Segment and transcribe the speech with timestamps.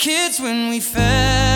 [0.00, 1.49] kids when we fell.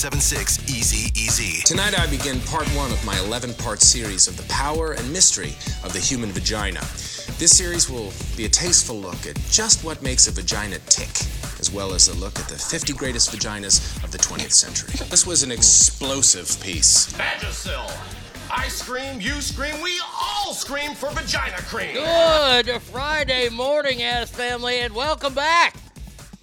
[0.00, 1.62] 775-376-EASY-EASY.
[1.64, 5.50] Tonight I begin part one of my 11-part series of the power and mystery
[5.84, 6.80] of the human vagina.
[7.36, 11.10] This series will be a tasteful look at just what makes a vagina tick,
[11.60, 14.94] as well as a look at the 50 greatest vaginas of the 20th century.
[15.10, 17.12] This was an explosive piece.
[17.12, 17.84] Vagisil.
[18.50, 21.92] I scream, you scream, we all scream for vagina cream.
[21.92, 25.76] Good Friday morning, ass family, and welcome back.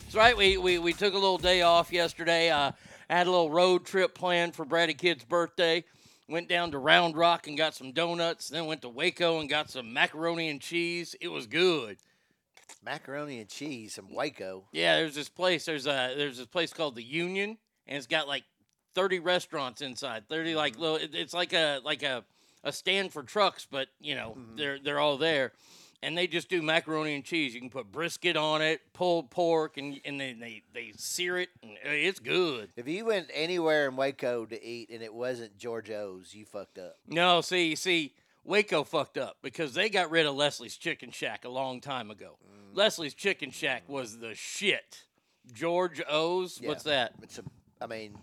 [0.04, 0.38] That's right.
[0.38, 2.52] We we, we took a little day off yesterday.
[2.52, 2.72] Uh,
[3.10, 5.84] had a little road trip planned for Brady Kid's birthday.
[6.30, 8.50] Went down to Round Rock and got some donuts.
[8.50, 11.16] Then went to Waco and got some macaroni and cheese.
[11.22, 11.98] It was good.
[12.84, 14.66] Macaroni and cheese from Waco.
[14.72, 15.66] Yeah, there's this place.
[15.66, 18.44] There's a there's this place called the Union, and it's got like
[18.96, 20.28] 30 restaurants inside.
[20.28, 20.82] 30 like mm-hmm.
[20.82, 20.98] little.
[20.98, 22.26] it- It's like a like a
[22.64, 24.58] a stand for trucks, but you know mm-hmm.
[24.58, 25.54] they're they're all there,
[26.04, 27.54] and they just do macaroni and cheese.
[27.54, 31.50] You can put brisket on it, pulled pork, and and then they they sear it.
[31.64, 32.70] And uh, it's good.
[32.76, 36.78] If you went anywhere in Waco to eat and it wasn't George O's, you fucked
[36.78, 36.98] up.
[37.08, 38.14] No, see see.
[38.44, 42.38] Waco fucked up because they got rid of Leslie's Chicken Shack a long time ago.
[42.74, 45.04] Leslie's Chicken Shack was the shit.
[45.54, 46.70] George O's, Yeah.
[46.70, 47.12] what's that?
[47.22, 47.44] It's a,
[47.82, 48.18] I mean,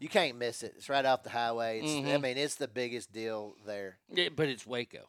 [0.00, 0.74] you can't miss it.
[0.76, 1.80] It's right off the highway.
[1.80, 3.98] It's, I mean, it's the biggest deal there.
[4.12, 5.08] Yeah, but it's Waco.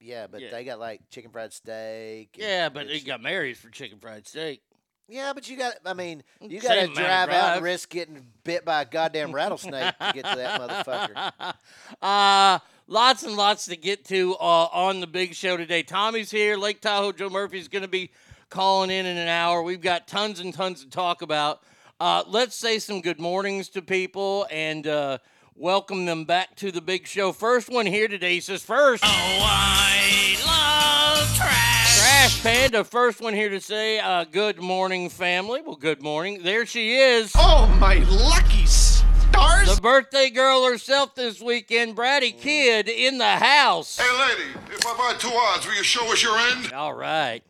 [0.00, 0.50] Yeah, but Yeah.
[0.50, 2.30] they got like chicken fried steak.
[2.34, 4.62] and Yeah, but they got married for chicken fried steak.
[5.08, 5.74] Yeah, but you got.
[5.84, 7.56] I mean, you got to amount of drive out drive.
[7.58, 11.54] and risk getting bit by a goddamn rattlesnake to get to that motherfucker.
[12.02, 15.84] uh, lots and lots to get to uh, on the big show today.
[15.84, 16.56] Tommy's here.
[16.56, 18.10] Lake Tahoe Joe Murphy's going to be
[18.50, 19.62] calling in in an hour.
[19.62, 21.62] We've got tons and tons to talk about.
[22.00, 25.18] Uh, let's say some good mornings to people and uh,
[25.56, 27.32] welcome them back to the big show.
[27.32, 29.02] First one here today says first.
[29.04, 31.98] Oh, I love trash.
[31.98, 35.62] Trash Panda, first one here to say uh, good morning, family.
[35.62, 36.42] Well, good morning.
[36.42, 37.32] There she is.
[37.34, 39.74] Oh, my lucky stars.
[39.74, 43.98] The birthday girl herself this weekend, Bratty Kid, in the house.
[43.98, 46.72] Hey, lady, if I buy two odds, will you show us your end?
[46.72, 47.42] All right.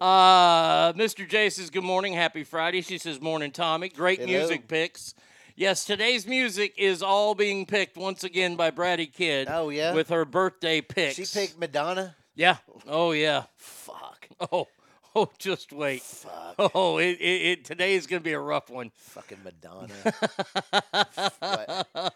[0.00, 1.28] Uh, Mr.
[1.28, 2.14] J says, Good morning.
[2.14, 2.80] Happy Friday.
[2.80, 3.90] She says, Morning, Tommy.
[3.90, 4.32] Great Hello.
[4.32, 5.14] music picks.
[5.60, 9.46] Yes, today's music is all being picked once again by Bratty Kid.
[9.50, 9.92] Oh, yeah?
[9.92, 11.16] With her birthday picks.
[11.16, 12.16] She picked Madonna.
[12.34, 12.56] Yeah.
[12.88, 13.42] Oh, yeah.
[13.56, 14.26] Fuck.
[14.50, 14.68] Oh,
[15.14, 16.00] oh, just wait.
[16.00, 16.72] Fuck.
[16.74, 18.90] Oh, it, it, it today is going to be a rough one.
[18.94, 19.92] Fucking Madonna.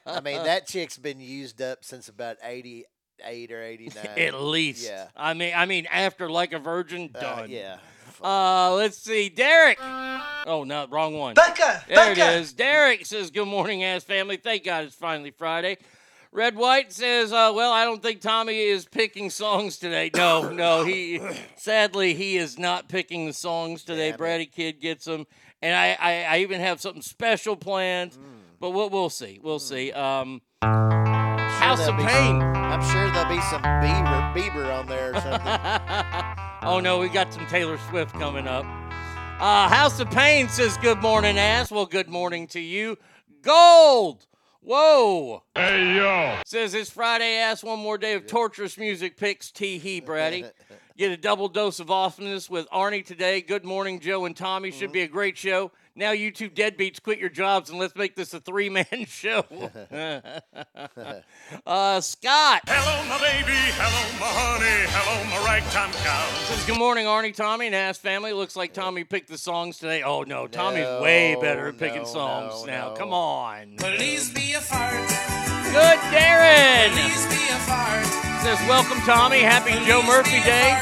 [0.07, 4.07] I mean, that chick's been used up since about 88 or 89.
[4.17, 4.87] At least.
[4.89, 5.09] Yeah.
[5.15, 7.51] I mean, I mean, after like a virgin, Uh, done.
[7.51, 7.77] yeah.
[8.23, 9.78] Uh, let's see, Derek.
[9.83, 11.35] Oh no, wrong one.
[11.35, 11.85] Becca.
[11.88, 12.52] There it is.
[12.52, 14.37] Derek says, "Good morning, ass family.
[14.37, 15.78] Thank God it's finally Friday."
[16.33, 20.11] Red White says, uh, "Well, I don't think Tommy is picking songs today.
[20.16, 21.21] No, no, he
[21.56, 24.09] sadly he is not picking the songs today.
[24.09, 24.18] Damn it.
[24.18, 25.26] Brady Kid gets them,
[25.62, 28.18] and I, I, I even have something special planned, Mm.
[28.59, 29.38] but we'll, we'll see.
[29.42, 29.92] We'll see.
[29.92, 32.42] Um, House of Pain.
[32.42, 36.40] I'm sure there'll be some Bieber, Bieber on there or something.
[36.64, 38.64] oh no, we got some Taylor Swift coming up.
[39.40, 41.71] Uh, House of Pain says, Good morning, ass.
[41.71, 42.97] Well, good morning to you.
[43.42, 44.26] Gold!
[44.61, 45.42] Whoa!
[45.54, 46.38] Hey, yo.
[46.47, 47.62] Says it's Friday, ass.
[47.62, 49.50] One more day of torturous music picks.
[49.50, 50.47] Tee hee, Brady.
[50.97, 53.42] Get a double dose of awesomeness with Arnie today.
[53.42, 54.71] Good morning, Joe and Tommy.
[54.71, 55.73] Should be a great show.
[55.97, 59.45] Now, you two deadbeats, quit your jobs and let's make this a three man show.
[61.67, 63.53] uh, Scott Hello, my baby.
[63.79, 64.89] Hello, my honey.
[64.91, 66.27] Hello, my ragtime gal.
[66.47, 68.33] says, Good morning, Arnie, Tommy, and Ass Family.
[68.33, 70.03] Looks like Tommy picked the songs today.
[70.03, 70.49] Oh, no.
[70.49, 72.89] Tommy's way better at picking no, songs no, now.
[72.89, 72.95] no.
[72.97, 73.77] Come on.
[73.77, 74.95] Please be a fart.
[75.71, 76.91] Good, Darren.
[76.91, 78.05] Please be a fart.
[78.43, 79.39] Says, Welcome, Tommy.
[79.39, 80.75] Happy Joe Murphy be a Day.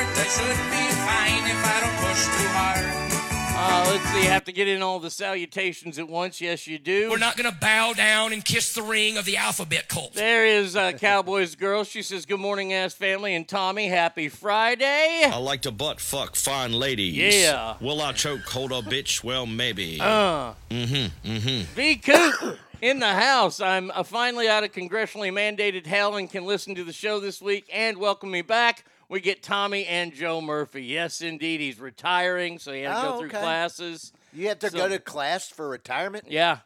[3.64, 4.24] Uh, let's see.
[4.26, 6.40] Have to get in all the salutations at once.
[6.40, 7.08] Yes, you do.
[7.10, 10.14] We're not going to bow down and kiss the ring of the alphabet cult.
[10.14, 11.84] There is uh, Cowboys Girl.
[11.84, 13.36] She says, Good morning, ass family.
[13.36, 15.22] And Tommy, happy Friday.
[15.24, 17.14] I like to butt fuck fine ladies.
[17.14, 17.76] Yeah.
[17.80, 19.22] Will I choke hold a bitch?
[19.22, 20.00] Well, maybe.
[20.00, 21.30] Uh, mm-hmm.
[21.30, 21.74] Mm-hmm.
[21.74, 23.60] V Coop in the house.
[23.60, 27.40] I'm uh, finally out of congressionally mandated hell and can listen to the show this
[27.40, 28.84] week and welcome me back.
[29.12, 30.84] We get Tommy and Joe Murphy.
[30.84, 31.60] Yes, indeed.
[31.60, 33.40] He's retiring, so he had to go Oh, through okay.
[33.40, 34.10] classes.
[34.32, 36.24] You have to So- go to class for retirement?
[36.30, 36.60] Yeah.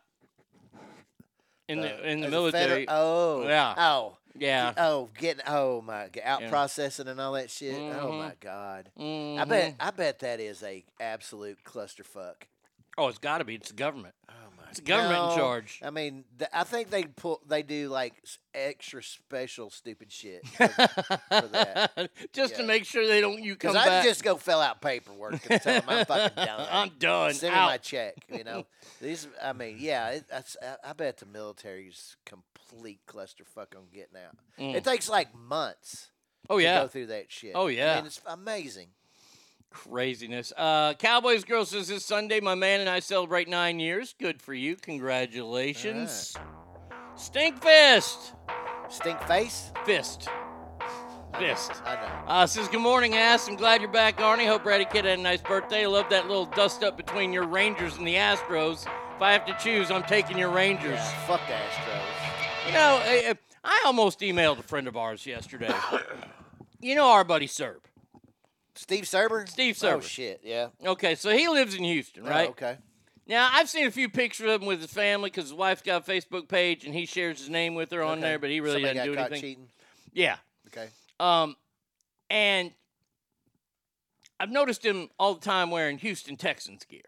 [1.66, 2.68] In the Uh, in the as a military.
[2.86, 3.48] feder- oh.
[3.48, 3.74] Yeah.
[3.76, 4.18] Oh.
[4.38, 4.74] Yeah.
[4.76, 6.48] Oh, getting oh my out Yeah.
[6.48, 7.74] processing and all that shit.
[7.74, 8.18] Oh Mhm.
[8.18, 8.92] my god.
[8.96, 9.48] I Mhm.
[9.48, 12.42] bet I bet that is a absolute clusterfuck.
[12.96, 13.56] Oh, it's got to be.
[13.56, 14.14] It's the government.
[14.80, 15.80] Government in No, charge.
[15.84, 18.14] I mean, th- I think they pull they do like
[18.54, 22.10] extra special stupid shit for, for that.
[22.32, 24.04] just to make sure they don't you come Because I back.
[24.04, 26.66] just go fill out paperwork and tell them I'm fucking done.
[26.72, 27.34] I'm done.
[27.34, 28.14] Send me my check.
[28.32, 28.66] You know,
[29.00, 29.28] these.
[29.42, 30.08] I mean, yeah.
[30.10, 34.36] It, that's, I, I bet the military's complete clusterfuck on getting out.
[34.58, 34.74] Mm.
[34.74, 36.10] It takes like months.
[36.48, 36.82] Oh to yeah.
[36.82, 37.52] go through that shit.
[37.54, 37.92] Oh, yeah.
[37.92, 38.88] I mean, it's amazing.
[39.76, 40.52] Craziness.
[40.56, 44.14] Uh, Cowboys girl says this Sunday, my man and I celebrate nine years.
[44.18, 44.74] Good for you.
[44.76, 46.34] Congratulations.
[47.14, 48.32] Stink fist.
[48.88, 49.72] Stink face.
[49.84, 50.28] Fist.
[51.38, 51.72] Fist.
[51.84, 52.26] I know.
[52.26, 53.48] Uh, says good morning, ass.
[53.48, 54.46] I'm glad you're back, Arnie.
[54.46, 55.86] Hope Ratty Kid had a nice birthday.
[55.86, 58.86] Love that little dust up between your Rangers and the Astros.
[59.14, 60.94] If I have to choose, I'm taking your Rangers.
[60.94, 62.66] Yeah, fuck the Astros.
[62.66, 65.74] You know, I, I almost emailed a friend of ours yesterday.
[66.80, 67.82] you know our buddy Serb.
[68.76, 69.48] Steve Serber.
[69.48, 69.94] Steve Serber.
[69.96, 70.40] Oh shit.
[70.44, 70.68] Yeah.
[70.84, 72.48] Okay, so he lives in Houston, Oh, right?
[72.50, 72.76] okay.
[73.26, 76.06] Now I've seen a few pictures of him with his family because his wife's got
[76.08, 78.20] a Facebook page and he shares his name with her on Okay.
[78.20, 79.40] there, but he really Somebody doesn't do anything.
[79.40, 79.68] cheating.
[80.12, 80.36] Yeah.
[80.68, 80.88] Okay.
[81.18, 81.56] Um,
[82.30, 82.72] and
[84.38, 87.00] I've noticed him all the time wearing Houston Texans gear.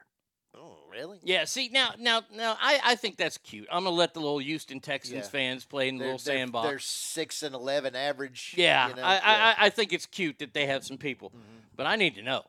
[0.57, 1.19] Oh, really?
[1.23, 1.45] Yeah.
[1.45, 3.69] See now, now, now, I, I think that's cute.
[3.71, 5.31] I'm gonna let the little Houston Texans Yeah.
[5.31, 6.69] fans play in the They're, little they're- sandbox.
[6.69, 8.55] They're six and eleven average.
[8.57, 9.03] yeah, you know?
[9.03, 9.21] I, Yeah.
[9.21, 9.61] Mm-hmm.
[9.63, 11.33] I, I think it's cute that they have some people,
[11.79, 12.45] but I need to know: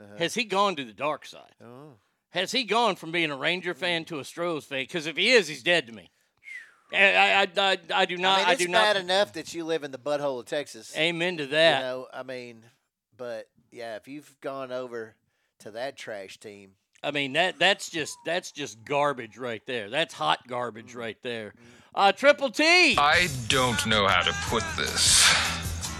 [0.00, 0.16] Uh-huh.
[0.18, 1.54] has he gone to the dark side?
[1.64, 1.92] Oh.
[2.30, 4.80] Has he gone from being a Ranger fan to a Stros fan?
[4.82, 6.10] Because if he is, he's dead to me.
[6.94, 8.38] I, I, I, I do not.
[8.38, 9.04] I mean, I, it's do bad not.
[9.04, 10.92] enough that you live in the butthole of Texas.
[10.96, 11.78] Amen to that.
[11.78, 12.64] You know, I mean,
[13.16, 15.14] but yeah, if you've gone over
[15.60, 19.88] to that trash team, I mean that that's just that's just garbage right there.
[19.90, 20.98] That's hot garbage Mm-hmm.
[20.98, 21.54] right there.
[21.94, 22.96] Uh, Triple T.
[22.98, 25.22] I don't know how to put this,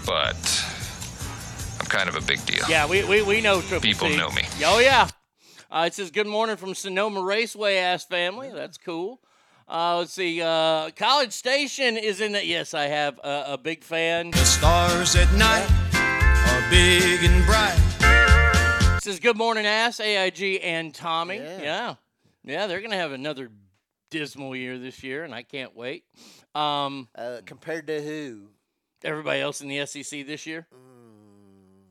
[0.05, 0.62] but I'm
[1.93, 2.65] kind of a big deal.
[2.67, 4.17] Yeah, we, we, we know Triple People T.
[4.17, 4.41] know me.
[4.65, 5.07] Oh yeah.
[5.69, 8.51] Uh, it says good morning from Sonoma Raceway ass family.
[8.51, 9.21] That's cool.
[9.67, 10.41] Uh, let's see.
[10.41, 12.43] Uh, College Station is in the.
[12.43, 14.31] Yes, I have a, a big fan.
[14.31, 17.77] The stars at night are big and bright.
[18.97, 21.37] It says good morning ass AIG and Tommy.
[21.37, 21.61] Yeah.
[21.61, 21.95] Yeah,
[22.43, 23.51] yeah, they're gonna have another
[24.09, 26.05] dismal year this year, and I can't wait.
[26.55, 28.47] Um, uh, compared to who?
[29.03, 30.67] everybody else in the SEC this year,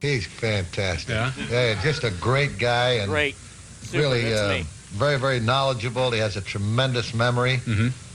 [0.02, 1.08] He's fantastic.
[1.14, 1.32] Yeah?
[1.50, 3.36] yeah just a great guy and great.
[3.82, 6.10] Super, really uh, very, very knowledgeable.
[6.10, 7.60] He has a tremendous memory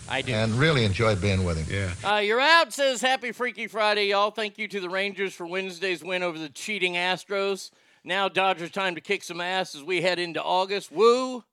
[0.09, 0.33] I do.
[0.33, 1.67] and really enjoyed being with him.
[2.03, 2.09] Yeah.
[2.15, 4.31] Uh, you're out, says Happy Freaky Friday, y'all.
[4.31, 7.71] Thank you to the Rangers for Wednesday's win over the cheating Astros.
[8.03, 10.91] Now Dodgers time to kick some ass as we head into August.
[10.91, 11.43] Woo!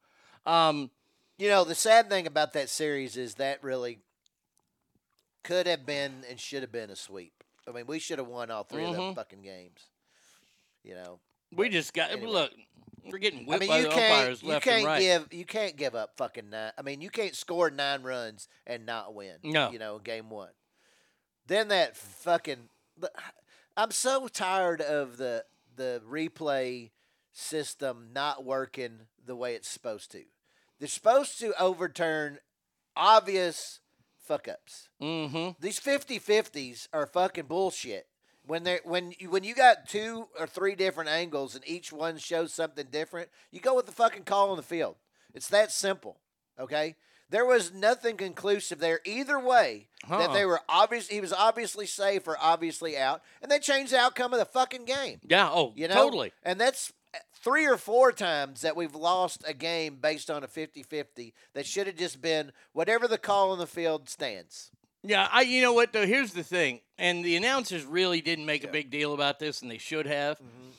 [0.46, 0.90] Um,
[1.38, 3.98] You know, the sad thing about that series is that really
[5.42, 7.32] could have been and should have been a sweep.
[7.68, 8.96] I mean, we should have won all 3 of Mhm.
[8.96, 9.80] them fucking games.
[10.84, 11.18] You know,
[11.54, 12.28] we just got Anyway.
[12.28, 12.50] look.
[13.06, 15.00] We're getting I whipped mean, by you the can't umpires you can't and right.
[15.00, 16.72] give you can't give up fucking nine.
[16.78, 19.36] I mean, you can't score nine runs and not win.
[19.42, 19.70] No.
[19.70, 20.50] you know, game one.
[21.46, 22.70] Then that fucking.
[23.76, 25.44] I'm so tired of the
[25.76, 26.92] the replay
[27.32, 30.22] system not working the way it's supposed to.
[30.78, 32.38] They're supposed to overturn
[32.96, 33.80] obvious
[34.18, 34.88] fuck ups.
[35.02, 35.50] mm-hmm.
[35.60, 38.06] These 50-50s are fucking bullshit.
[38.46, 42.18] When they when you when you got two or three different angles and each one
[42.18, 44.96] shows something different, you go with the fucking call on the field.
[45.32, 46.18] It's that simple.
[46.58, 46.94] Okay?
[47.30, 49.88] There was nothing conclusive there either way.
[50.08, 53.98] That they were obvious he was obviously safe or obviously out, and they changed the
[53.98, 55.20] outcome of the fucking game.
[55.26, 55.48] Yeah.
[55.50, 55.94] Oh, You know?
[55.94, 56.32] totally.
[56.42, 56.92] And that's
[57.34, 61.86] three or four times that we've lost a game based on a 50-50 that should
[61.86, 64.70] have just been whatever the call on the field stands.
[65.06, 65.42] Yeah, I.
[65.42, 66.06] You know what though?
[66.06, 69.70] Here's the thing, and the announcers really didn't make a big deal about this, and
[69.70, 70.38] they should have.
[70.38, 70.70] Mm-hmm.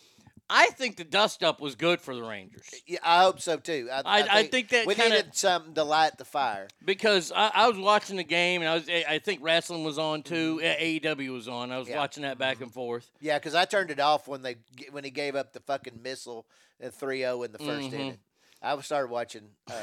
[0.49, 3.89] I think the dust up was good for the Rangers Yeah, I hope so too.
[3.91, 6.67] I, I- I think that we kinda- needed something to light the fire.
[6.85, 8.87] because I, I was watching the game, and I was.
[8.87, 10.59] I think wrestling was on too.
[10.63, 11.71] AEW was on.
[11.71, 11.93] I was Mm-hmm.
[11.95, 11.99] Yeah.
[11.99, 13.09] watching that back and forth.
[13.21, 14.57] Yeah, because I turned it off when they
[14.91, 16.45] when he gave up the fucking missile
[16.81, 17.93] at 3-0 in the 1st Mhm.
[17.93, 18.17] inning.
[18.61, 19.49] I started watching.
[19.67, 19.73] Uh,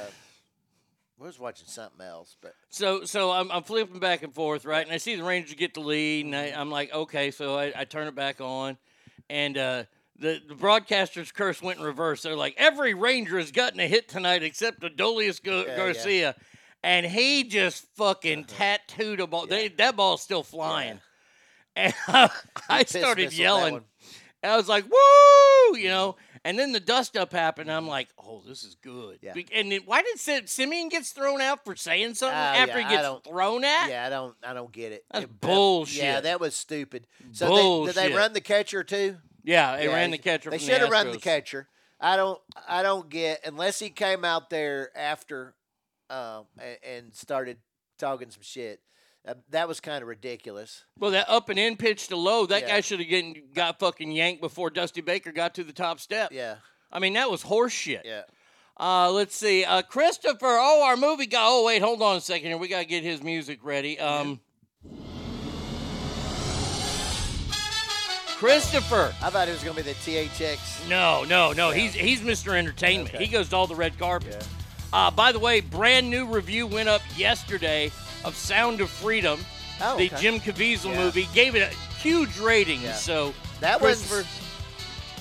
[1.23, 4.85] I was watching something else, but So so I'm, I'm flipping back and forth, right?
[4.85, 7.31] And I see the Rangers get the lead, and I, I'm like, okay.
[7.31, 8.77] So I, I turn it back on,
[9.31, 9.85] and uh,
[10.19, 12.23] the the broadcaster's curse went in reverse.
[12.23, 15.77] They're like, every Ranger has gotten a hit tonight except Adolis Gar- yeah.
[15.77, 16.35] Garcia,
[16.83, 19.47] and he just fucking tattooed a ball.
[19.47, 21.01] They, that ball's still flying,
[21.77, 22.31] and I
[22.83, 23.83] pissed started yelling.
[24.43, 26.17] I was like, "Woo!" You know.
[26.45, 27.71] And then the dust up happened.
[27.71, 29.33] I'm like, "Oh, this is good." Yeah.
[29.33, 32.81] Be- And then why did Sim- Semien gets thrown out for saying something Ah, after
[32.81, 33.89] yeah, he gets thrown at?
[33.89, 35.05] yeah, I don't I don't get it.
[35.13, 36.03] That's It- bullshit.
[36.03, 37.07] Yeah, that was stupid.
[37.31, 39.19] So they, did they run the catcher too?
[39.45, 40.51] Yeah, they Yeah, ran the catcher.
[40.51, 41.69] They should the have run the catcher.
[42.01, 42.41] I don't.
[42.67, 45.55] I don't get unless he came out there after,
[46.11, 47.59] um, and, and started
[47.99, 48.81] talking some shit.
[49.27, 50.83] Uh, that was kind of ridiculous.
[50.99, 52.69] Well, that up and in pitch to low, that Yeah.
[52.69, 56.33] guy should have gotten got fucking yanked before Dusty Baker got to the top step.
[56.33, 56.57] Yeah,
[56.91, 58.03] I mean, that was horse shit.
[58.05, 58.23] yeah.
[58.81, 59.65] Uh, let's see.
[59.65, 60.59] Uh, Christopher.
[60.59, 61.43] Oh, our movie guy.
[61.45, 62.57] Oh, wait, hold on a second here.
[62.57, 63.99] We gotta get his music ready.
[64.01, 64.41] Um.
[68.39, 69.15] Christopher.
[69.23, 70.89] I thought it was gonna be the THX.
[70.89, 71.71] No, no, no.
[71.71, 72.57] He's he's Mr.
[72.57, 73.15] Entertainment.
[73.15, 74.49] He goes to all the red carpets.
[74.93, 77.91] Uh, by the way, brand new review went up yesterday
[78.25, 79.45] of Sound of Freedom,
[79.81, 80.09] Oh, the.
[80.21, 80.97] Jim Caviezel Yeah.
[81.05, 81.29] movie.
[81.35, 82.81] Gave it a huge rating.
[82.83, 82.95] Yeah.
[82.95, 84.25] So That was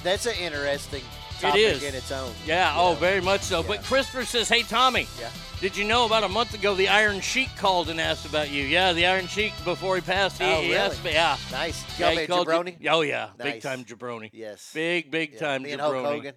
[0.04, 2.32] that's an interesting it topic is in its own.
[2.46, 2.74] Yeah.
[2.76, 3.00] Oh, know.
[3.00, 3.64] very much so.
[3.64, 5.30] But Christopher says, "Hey, Tommy." Yeah.
[5.60, 8.64] Did you know about a month ago the Iron Sheik called and asked about you?
[8.64, 10.76] Yeah, the Iron Sheik before he passed, he, Oh, really?
[10.76, 11.12] asked me.
[11.14, 11.84] Yeah, Nice.
[12.00, 12.88] yeah, he called you- jabroni?
[12.90, 14.32] Oh yeah, big time jabroni.
[14.34, 14.72] Yes.
[14.74, 16.02] Big big Yeah, time me and jabroni.
[16.04, 16.34] Hulk Hogan.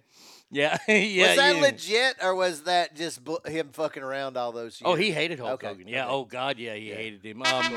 [0.51, 1.27] Yeah, yeah.
[1.27, 1.61] was that yeah.
[1.61, 4.83] legit or was that just bu- him fucking around all those years?
[4.85, 5.87] Oh, he hated Hulk Okay, Hogan.
[5.87, 6.05] Yeah.
[6.05, 6.13] okay.
[6.13, 7.41] Oh God, yeah, he hated him.
[7.41, 7.75] Um,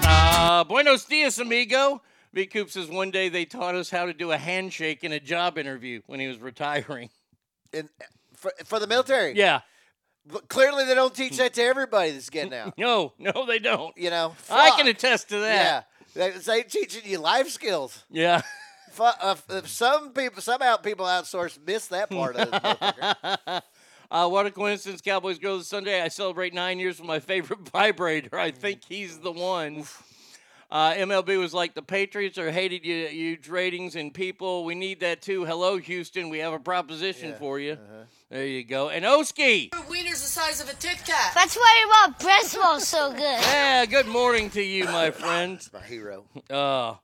[0.00, 0.64] da.
[0.64, 2.00] Buenos dias, amigo.
[2.32, 2.46] V.
[2.46, 5.58] Coop says one day they taught us how to do a handshake in a job
[5.58, 7.10] interview when he was retiring.
[7.72, 7.88] In,
[8.34, 9.36] for, for the military.
[9.36, 9.60] Yeah.
[10.26, 12.74] But clearly, they don't teach that to everybody that's getting out.
[12.78, 13.96] No, no, they don't.
[13.96, 15.86] You know, I can attest to that.
[16.14, 18.04] Yeah, they, they teaching you life skills.
[18.10, 18.42] Yeah.
[18.98, 23.62] Fu- uh, uh, some people, somehow people outsource miss that part of it.
[24.10, 25.02] Uh, what a coincidence.
[25.02, 26.00] Cowboys go this Sunday.
[26.00, 28.38] I celebrate nine years with my favorite vibrator.
[28.38, 29.84] I think he's the one.
[30.70, 34.64] Uh, MLB was like the Patriots are hated you, huge ratings and people.
[34.64, 35.44] We need that too.
[35.44, 36.30] Hello, Houston.
[36.30, 37.76] We have a proposition for you.
[38.30, 38.88] There you go.
[38.88, 39.70] And Oski.
[39.90, 41.34] Wiener's the size of a Tic Tac.
[41.34, 43.20] That's why your mom breast smells so good.
[43.20, 45.60] Yeah, good morning to you, my friend.
[45.74, 46.24] my hero.
[46.48, 46.94] Uh,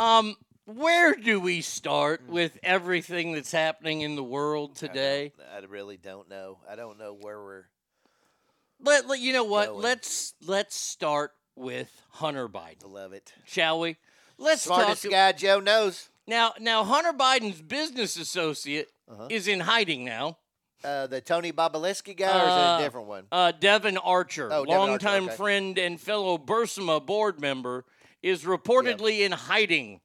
[0.00, 0.34] um,
[0.74, 5.32] where do we start with everything that's happening in the world today?
[5.54, 6.58] I really don't know.
[6.70, 7.64] I don't know where we're.
[8.80, 9.68] Let, let- you know what?
[9.68, 9.82] Going.
[9.82, 12.84] Let's let's start with Hunter Biden.
[12.86, 13.32] Love it.
[13.44, 13.96] shall we?
[14.36, 15.10] Let's Smartest talk.
[15.10, 16.10] guy Joe knows.
[16.26, 19.26] Now, now Hunter Biden's business associate Uh-huh.
[19.30, 20.36] is in hiding now.
[20.84, 23.24] Uh, the Tony Bobulinski guy, or is it Uh, a different one?
[23.32, 25.34] Uh, Devon Archer, Oh, Archer, longtime okay.
[25.36, 27.84] friend and fellow Burisma board member,
[28.22, 30.00] is reportedly in hiding.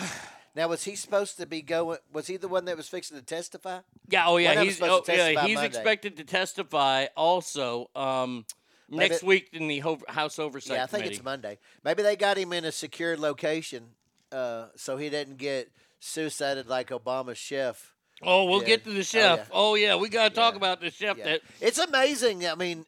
[0.54, 1.98] Now, was he supposed to be going?
[2.14, 3.80] Was he the one that was fixing to testify?
[4.08, 5.66] Yeah, oh yeah, he's oh, yeah, he's Monday.
[5.66, 8.46] expected to testify also um,
[8.88, 11.16] Maybe- next week in the Ho- House Oversight Yeah, I think Committee.
[11.16, 11.58] it's Monday.
[11.84, 13.88] Maybe they got him in a secure location,
[14.32, 17.92] uh, so he didn't get suicided like Obama's chef.
[18.22, 18.66] Oh, we'll Yeah.
[18.66, 19.38] get to the Oh, chef.
[19.40, 19.44] yeah.
[19.52, 21.18] Oh yeah, we got to talk about the chef.
[21.18, 21.24] Yeah.
[21.24, 22.46] That It's amazing.
[22.46, 22.86] I mean,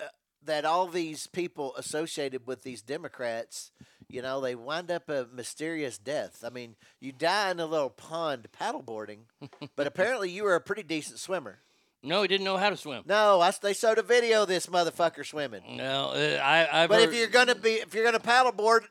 [0.00, 0.04] uh,
[0.44, 3.72] that all these people associated with these Democrats,
[4.10, 6.42] you know, they wind up a mysterious death.
[6.44, 9.20] I mean, you die in a little pond paddleboarding,
[9.76, 11.58] but apparently you were a pretty decent swimmer.
[12.02, 13.02] no, he didn't know how to swim.
[13.06, 15.62] No, I, they showed a video of this motherfucker swimming.
[15.76, 18.82] No, uh, I, I've But heard, if you're gonna be, if you're gonna paddleboard,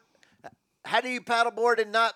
[0.86, 2.14] how do you paddleboard and not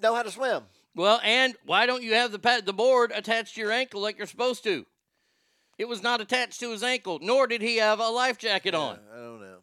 [0.00, 0.62] know how to swim?
[0.94, 4.16] Well, and why don't you have the pa- the board attached to your ankle like
[4.18, 4.86] you're supposed to?
[5.78, 8.98] It was not attached to his ankle, nor did he have a life jacket on.
[9.12, 9.55] I don't know.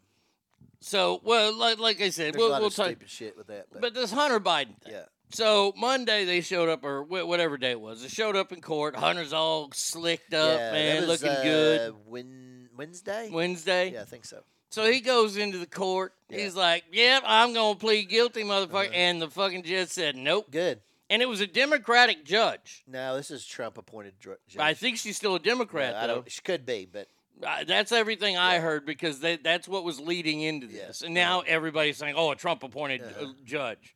[0.84, 2.86] So, well, like, like I said, There's we'll, a lot we'll of talk.
[2.88, 3.68] stupid shit with that.
[3.72, 4.94] But, But this Hunter Biden thing.
[4.94, 8.02] yeah, So Monday they showed up, or wh- whatever day it was.
[8.02, 8.96] They showed up in court.
[8.96, 11.96] Hunter's all slicked up, yeah, man, was, looking uh, good.
[12.06, 13.30] Win- Wednesday.
[13.32, 13.94] Wednesday.
[13.94, 14.42] Yeah, I think so.
[14.72, 16.14] So he goes into the court.
[16.30, 20.52] He's like, "Yep, I'm gonna plead guilty, motherfucker." And the fucking judge said, "Nope." Uh-huh.
[20.52, 20.80] Good.
[21.12, 22.84] And it was a Democratic judge.
[22.88, 24.58] No, this is Trump appointed judge.
[24.58, 26.16] I think she's still a Democrat, I though.
[26.16, 26.32] don't.
[26.32, 27.08] She could be, but
[27.42, 31.02] Uh, that's everything I heard because they, that's what was leading into this.
[31.02, 33.26] And now everybody's saying, oh, a Trump appointed Uh-huh.
[33.26, 33.96] uh, judge.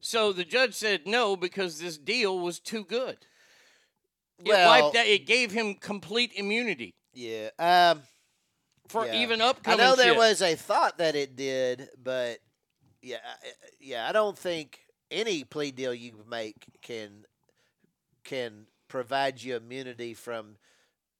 [0.00, 3.16] So the judge said no because this deal was too good.
[4.38, 7.48] It Well- wiped out, it gave him complete immunity yeah.
[7.58, 8.02] Um,
[8.88, 9.14] for yeah.
[9.22, 10.16] even I upcoming know there shit.
[10.18, 12.38] was a thought that it did, but
[13.00, 13.46] yeah, I-
[13.80, 17.24] yeah, I don't think any plea deal you make can
[18.24, 20.56] can provide you immunity from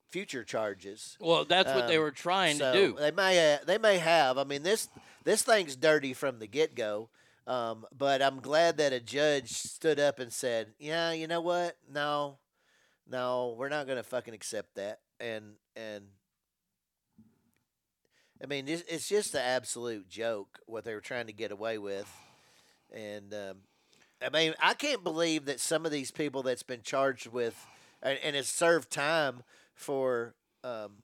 [0.08, 1.16] future charges.
[1.20, 2.96] Well, that's what they Um, were trying so to do.
[2.98, 4.38] They may uh, they may have.
[4.38, 4.88] I mean this
[5.24, 7.10] this thing's dirty from the get go.
[7.46, 11.76] Um, but I'm glad that a judge stood up and said, "Yeah, you know what?
[11.88, 12.38] No,
[13.08, 16.06] no, we're not going to fucking accept that." And and
[18.42, 21.78] I mean, it's, it's just an absolute joke what they were trying to get away
[21.78, 22.10] with.
[22.92, 23.56] And um,
[24.20, 27.66] I mean, I can't believe that some of these people that's been charged with
[28.02, 29.42] and, and has served time
[29.76, 30.34] for
[30.64, 31.02] um,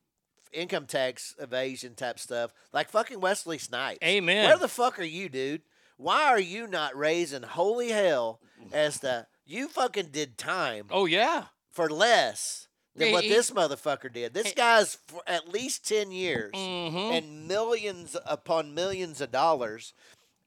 [0.52, 3.98] income tax evasion type stuff, like fucking Wesley Snipes.
[4.02, 4.48] Amen.
[4.48, 5.62] Where the fuck are you, dude?
[5.96, 8.40] Why are you not raising holy hell
[8.72, 11.44] as the you fucking did time Oh, yeah.
[11.70, 14.34] for less than what he- this motherfucker did?
[14.34, 17.16] This guy's for at least ten years Mhm.
[17.18, 19.94] and millions upon millions of dollars.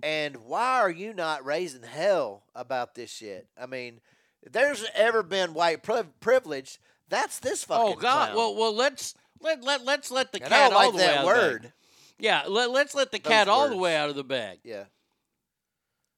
[0.03, 3.47] And why are you not raising hell about this shit?
[3.57, 4.01] I mean,
[4.41, 7.93] if there's ever been white priv- privilege, that's this oh, fucking.
[7.97, 8.25] Oh God.
[8.31, 8.35] clown.
[8.35, 11.03] Well, well, let's let let let's let the And cat don't all like the way
[11.05, 11.41] out of the bag.
[11.41, 11.73] word.
[12.17, 14.59] Yeah, let, let's let the Those cat all the way out of the bag.
[14.63, 14.85] Yeah.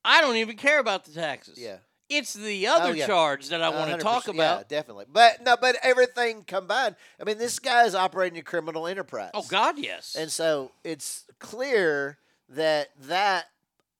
[0.05, 1.57] I don't even care about the taxes.
[1.57, 1.77] Yeah.
[2.09, 3.07] It's the oh, other Oh, yeah.
[3.07, 4.59] charge that I want to talk about.
[4.59, 5.05] Yeah, definitely.
[5.11, 6.95] But no, but everything combined.
[7.19, 9.31] I mean, this guy is operating a criminal enterprise.
[9.33, 10.15] Oh God, yes.
[10.17, 13.47] And so it's clear that that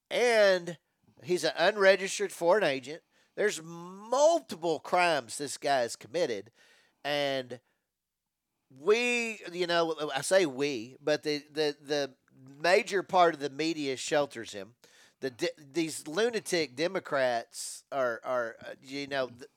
[0.10, 0.78] and
[1.24, 3.02] he's an unregistered foreign agent.
[3.36, 6.52] There's multiple crimes this guy has committed,
[7.04, 7.60] and
[8.80, 12.12] we, you know, I say we, but the the the
[12.62, 14.74] major part of the media shelters him.
[15.20, 19.50] The de- these lunatic Democrats are are uh, you know th-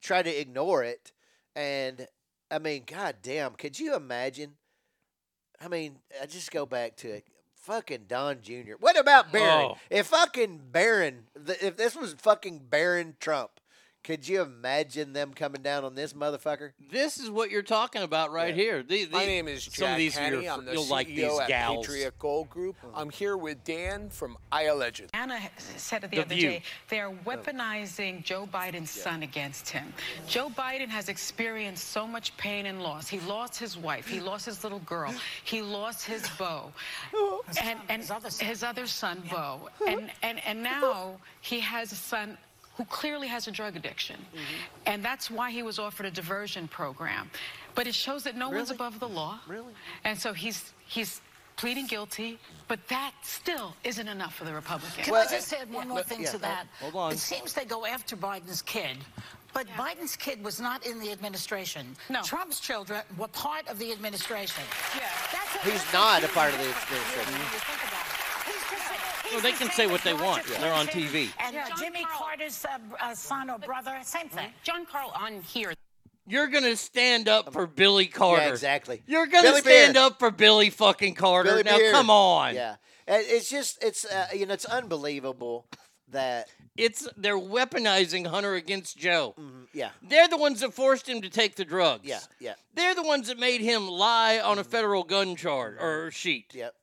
[0.00, 1.12] try to ignore it,
[1.54, 2.08] and
[2.50, 4.54] I mean, god damn, could you imagine?
[5.60, 7.24] I mean, I just go back to it.
[7.54, 8.74] Fucking Don Jr.
[8.80, 9.72] What about Barron?
[9.72, 9.78] Oh.
[9.90, 11.24] If fucking Barron,
[11.60, 13.57] if this was fucking Barron Trump,
[14.08, 16.70] could you imagine them coming down on this motherfucker?
[16.90, 18.82] This is what you're talking about right here.
[18.82, 20.44] The- My name is some Jack of these are Hanny.
[20.44, 21.86] your- I'm the you'll CEO like these at gals.
[21.86, 22.76] Patriot Gold Group.
[22.94, 25.10] I'm here with Dan from iAlleged.
[25.12, 26.48] Anna said it the, The other View.
[26.48, 29.92] day, they are weaponizing Joe Biden's son against him.
[30.26, 33.08] Joe Biden has experienced so much pain and loss.
[33.08, 34.06] He lost his wife.
[34.08, 35.12] He lost his little girl.
[35.44, 36.72] He lost his beau.
[37.62, 38.02] And, and
[38.40, 39.68] his other son, Beau.
[39.86, 42.38] And, and, and now he has a son
[42.78, 44.16] who clearly has a drug addiction.
[44.16, 44.86] Mm-hmm.
[44.86, 47.28] And that's why he was offered a diversion program.
[47.74, 49.40] But it shows that no one's above the law.
[49.48, 49.74] Really?
[50.04, 51.20] And so he's he's
[51.56, 52.38] pleading guilty,
[52.68, 55.04] but that still isn't enough for the Republicans.
[55.04, 56.66] Can I just add one more But- thing yeah, to oh, that?
[56.80, 57.12] hold on.
[57.12, 58.96] It seems they go after Biden's kid,
[59.52, 61.96] but Biden's kid was not in the administration.
[62.08, 62.22] No.
[62.22, 64.62] Trump's children were part of the administration.
[64.96, 65.10] Yeah.
[65.32, 67.34] That's He's not a part of the administration.
[69.32, 70.44] Well, they can say what they want.
[70.46, 71.28] They're on TV.
[71.40, 74.48] And uh, Jimmy Carter's uh, uh, son or brother, same thing.
[74.62, 75.74] John Carl on here.
[76.26, 78.42] You're gonna stand up for Billy Carter.
[78.42, 79.02] Yeah, exactly.
[79.06, 80.04] You're gonna Billy stand Beard.
[80.12, 81.50] up for Billy fucking Carter.
[81.50, 81.94] Billy now Beard.
[81.94, 82.54] come on.
[82.54, 85.66] Yeah, it's just it's uh, you know it's unbelievable
[86.10, 89.34] that It's they're weaponizing Hunter against Joe.
[89.74, 92.04] yeah They're the ones that forced him to take the drugs.
[92.06, 96.10] yeah yeah They're the ones that made him lie on a federal gun charge or
[96.10, 96.54] sheet.
[96.54, 96.74] Yep.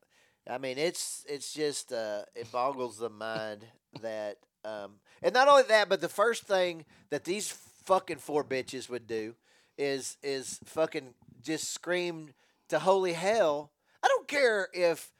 [0.50, 3.66] I mean, it's it's just uh, it boggles the mind
[4.02, 7.50] that, um, and not only that, but the first thing that these
[7.86, 9.36] fucking four bitches would do
[9.78, 12.30] is is fucking just scream
[12.70, 13.72] to holy hell.
[14.04, 15.12] I don't care if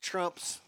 [0.00, 0.60] Trump's.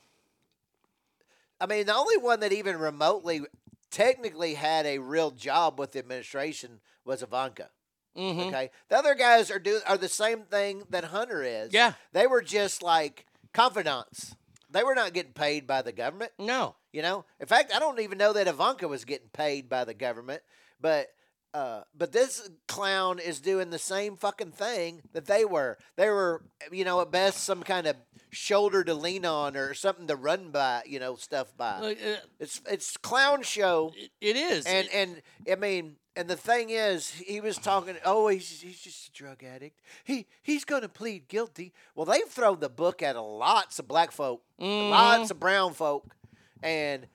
[1.60, 3.42] I mean, the only one that even remotely,
[3.90, 7.68] technically had a real job with the administration was Ivanka.
[8.16, 8.48] Mhm.
[8.48, 11.72] Okay, the other guys are do are the same thing that Hunter is.
[11.72, 11.92] Yeah.
[12.12, 14.34] they were just like confidants.
[14.70, 16.32] They were not getting paid by the government.
[16.38, 19.84] No, You know, in fact, I don't even know that Ivanka was getting paid by
[19.84, 20.42] the government,
[20.80, 21.08] but
[21.52, 25.76] uh, but this clown is doing the same fucking thing that they were.
[25.96, 27.96] They were, you know, at best some kind of
[28.30, 31.70] shoulder to lean on or something to run by, you know, stuff by.
[31.80, 33.92] Uh, it's it's clown show.
[34.20, 34.64] it is.
[34.66, 37.96] And and I mean, and the thing is, he was talking.
[38.04, 39.80] Oh, he's he's just a drug addict.
[40.04, 41.72] He he's going to plead guilty.
[41.94, 46.14] Well, they've thrown the book at a lots of black folk, lots of brown folk,
[46.62, 47.06] and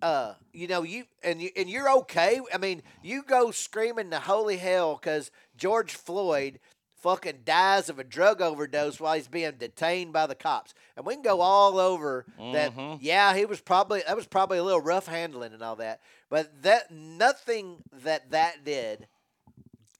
[0.00, 2.40] uh, you know, you and you and you're okay.
[2.54, 6.60] I mean, you go screaming to holy hell because George Floyd
[7.00, 11.14] fucking dies of a drug overdose while he's being detained by the cops, and we
[11.14, 12.74] can go all over that.
[12.76, 12.98] Mhm.
[13.00, 16.62] Yeah, he was probably that was probably a little rough handling and all that, but
[16.62, 19.08] that nothing that that did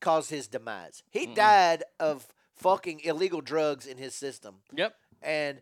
[0.01, 1.03] caused his demise.
[1.11, 4.95] He died of fucking illegal drugs in his system Yep.
[5.23, 5.61] and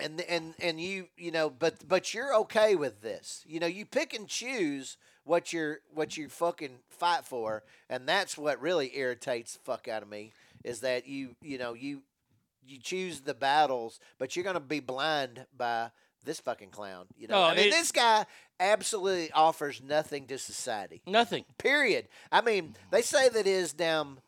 [0.00, 3.86] and and and you you know but but you're okay with this you know you
[3.86, 9.52] pick and choose what you're what you fucking fight for and that's what really irritates
[9.54, 10.32] the fuck out of me
[10.64, 12.02] is that you you know you
[12.66, 15.90] you choose the battles but you're gonna be blind by
[16.24, 18.24] this fucking clown you know No, i mean it- this guy
[18.60, 21.44] absolutely offers nothing to society Nothing.
[21.58, 24.18] period i mean they say that his damn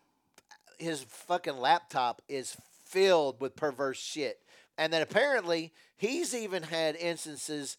[0.78, 4.40] his fucking laptop is filled with perverse shit
[4.78, 7.76] and that apparently he's even had instances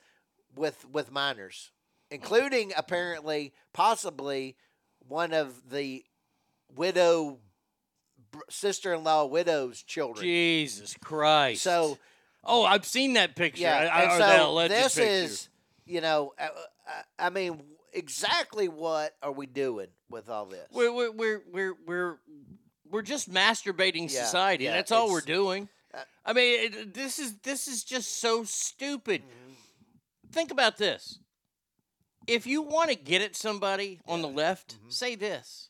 [0.55, 1.71] with with minors
[2.09, 4.55] including apparently possibly
[5.07, 6.03] one of the
[6.75, 7.39] widow
[8.49, 11.61] sister-in-law widow's children Jesus Christ.
[11.61, 11.97] so
[12.43, 13.63] Oh, I've seen that picture.
[13.63, 15.09] yeah I, I, and so this picture.
[15.09, 15.49] is
[15.85, 17.61] you know uh, uh, i mean
[17.93, 22.17] exactly what are we doing with all this We're we're we're we're we're,
[22.89, 24.65] we're just masturbating Yeah, society.
[24.65, 25.67] yeah, That's all we're doing.
[25.93, 29.21] uh, I mean, it, this is this is just so stupid.
[29.23, 29.53] Mm-hmm.
[30.31, 31.19] Think about this.
[32.27, 34.89] If you want to get at somebody on the left, Mm-hmm.
[34.89, 35.69] say this.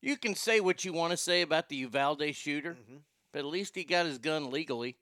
[0.00, 2.72] You can say what you want to say about the Uvalde shooter.
[2.74, 2.96] Mm-hmm.
[3.32, 4.96] but at least he got his gun legally.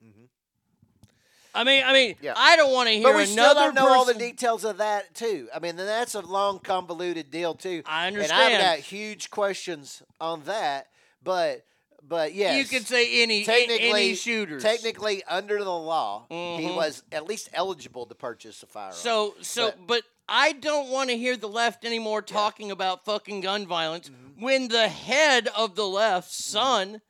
[1.53, 3.11] I mean, I mean, I don't want to hear Mm-hmm.
[3.13, 5.49] But we still don't know all the details of that too.
[5.53, 7.83] I mean, that's a long, convoluted deal too.
[7.85, 8.61] I And I've understand.
[8.63, 10.87] got huge questions on that.
[11.23, 11.65] But,
[12.07, 14.63] but yes, You could say any technically, any shooters.
[14.63, 16.75] Technically, under the law, he Mhm.
[16.75, 18.93] was at least eligible to purchase a firearm.
[18.95, 23.67] So so but, I don't want to hear the left anymore talking about fucking gun
[23.67, 24.41] violence Mm-hmm.
[24.41, 27.01] when the head of the left, son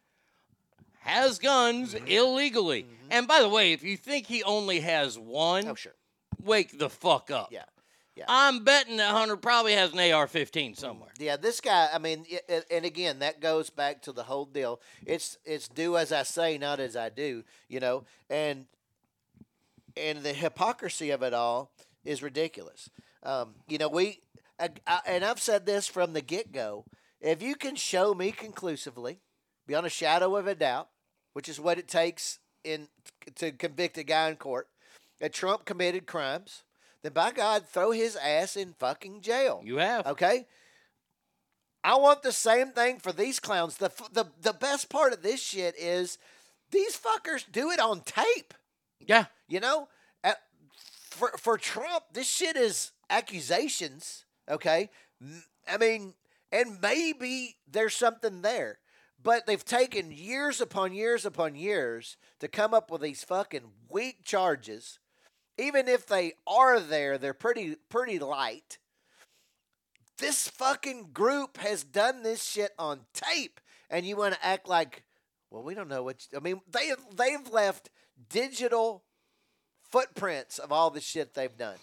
[1.02, 2.08] has guns Mm-hmm.
[2.08, 2.86] illegally.
[3.10, 5.94] And by the way, if you think he only has one, oh sure.
[6.44, 7.50] wake the fuck up.
[7.52, 7.64] Yeah.
[8.16, 8.26] Yeah.
[8.28, 11.10] I'm betting that Hunter probably has an AR-15 somewhere.
[11.18, 11.88] Yeah, this guy.
[11.94, 12.26] I mean,
[12.70, 14.82] and again, that goes back to the whole deal.
[15.06, 17.44] It's it's do as I say, not as I do.
[17.70, 18.66] You know, and
[19.96, 21.72] and the hypocrisy of it all
[22.04, 22.90] is ridiculous.
[23.24, 24.20] Um, you know, we
[24.60, 26.86] I, I, and I've said this from the get go.
[27.22, 29.20] If you can show me conclusively,
[29.72, 30.90] beyond a shadow of a doubt,
[31.32, 32.90] which is what it takes in
[33.36, 34.68] to convict a guy in court,
[35.22, 36.64] that Trump committed crimes,
[37.04, 39.62] then by God, throw his ass in fucking jail.
[39.64, 40.06] You have.
[40.06, 40.46] Okay.
[41.86, 43.78] I want the same thing for these clowns.
[43.78, 46.18] The the the best part of this shit is
[46.72, 48.54] these fuckers do it on tape.
[49.00, 49.28] Yeah.
[49.48, 49.88] You know,
[50.22, 50.34] Uh,
[51.10, 54.26] for for Trump, this shit is accusations.
[54.50, 54.90] Okay,
[55.66, 56.16] I mean,
[56.52, 58.80] and maybe there's something there,
[59.24, 64.24] but they've taken years upon years upon years to come up with these fucking weak
[64.24, 65.00] charges.
[65.58, 68.78] Even if they are there, they're pretty pretty light.
[70.18, 75.04] This fucking group has done this shit on tape, and you want to act like,
[75.50, 76.28] well, we don't know what.
[76.36, 77.90] I mean, they they've left
[78.30, 79.04] digital
[79.84, 81.78] footprints of all the shit they've done,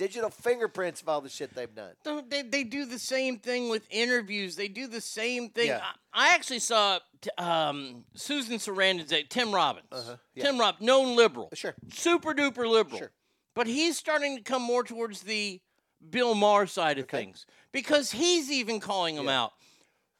[0.00, 1.90] digital fingerprints of all the shit they've done.
[2.04, 4.56] Don't they, they do the same thing with interviews.
[4.56, 5.66] They do the same thing.
[5.68, 5.82] Yeah.
[6.14, 7.00] I, I actually saw
[7.36, 9.88] um, Susan Sarandon's uh, Tim Robbins.
[9.92, 10.44] Uh-huh, yeah.
[10.44, 11.50] Tim Robbins, known liberal.
[11.52, 11.74] Sure.
[11.92, 12.96] Super duper liberal.
[12.96, 13.10] Sure.
[13.54, 15.60] But he's starting to come more towards the
[16.08, 19.52] Bill Maher side of things because he's even calling him out.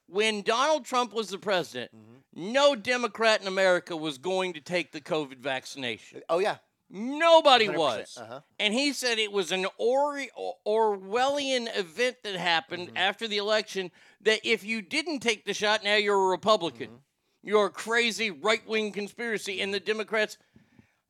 [0.08, 2.52] When Donald Trump was the president, Mm-hmm.
[2.52, 6.20] no Democrat in America was going to take the COVID vaccination.
[6.28, 6.56] Oh yeah.
[6.92, 8.18] Nobody 100%, was.
[8.20, 8.40] uh-huh.
[8.58, 10.30] And he said it was an Ori-
[10.66, 12.96] Orwellian event that happened Mm-hmm.
[12.96, 13.90] after the election
[14.22, 16.86] that if you didn't take the shot, now you're a Republican.
[16.88, 17.48] Mm-hmm.
[17.48, 19.60] You're a crazy right wing conspiracy.
[19.60, 20.36] And the Democrats,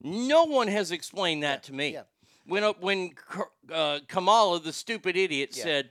[0.03, 1.97] no one has explained that to me.
[2.47, 3.13] When, uh, when
[3.73, 5.63] uh, Kamala, the stupid idiot, Yeah.
[5.65, 5.91] said,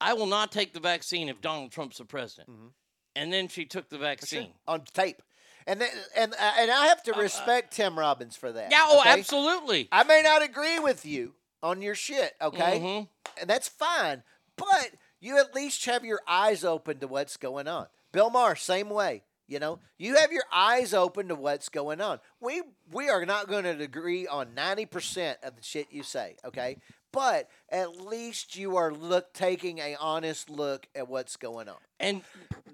[0.00, 2.50] I will not take the vaccine if Donald Trump's the president.
[2.50, 2.66] Mm-hmm.
[3.16, 4.48] And then she took the vaccine.
[4.68, 5.22] on tape.
[5.68, 8.70] And then, and uh, and I have to respect Tim Robbins for that.
[8.70, 9.10] Yeah, oh, okay?
[9.10, 9.86] absolutely.
[9.92, 12.80] I may not agree with you on your shit, okay?
[12.80, 13.08] Mhm.
[13.38, 14.22] And that's fine.
[14.56, 17.86] But you at least have your eyes open to what's going on.
[18.12, 19.24] Bill Maher, same way.
[19.46, 22.20] You know, you have your eyes open to what's going on.
[22.40, 26.36] We we are not going to agree on ninety percent of the shit you say,
[26.46, 26.78] okay?
[27.12, 31.76] But at least you are look taking a honest look at what's going on.
[31.98, 32.22] And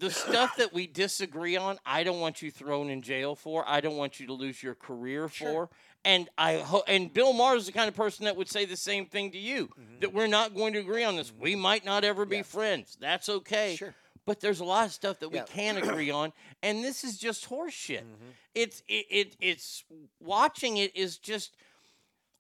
[0.01, 3.65] the stuff that we disagree on, I don't want you thrown in jail for.
[3.67, 5.71] I don't want you to lose your career for.
[6.05, 8.77] And I ho- and Bill Maher is the kind of person that would say the
[8.77, 10.01] same thing to you Mm-hmm.
[10.01, 11.33] that we're not going to agree on this.
[11.33, 12.99] We might not ever be friends.
[13.01, 13.77] That's okay.
[13.77, 13.95] Sure.
[14.27, 15.45] But there's a lot of stuff that we Yeah.
[15.45, 18.01] can agree on, and this is just horseshit.
[18.01, 18.31] Mm-hmm.
[18.55, 19.85] It's it, it it's
[20.21, 21.57] watching it is just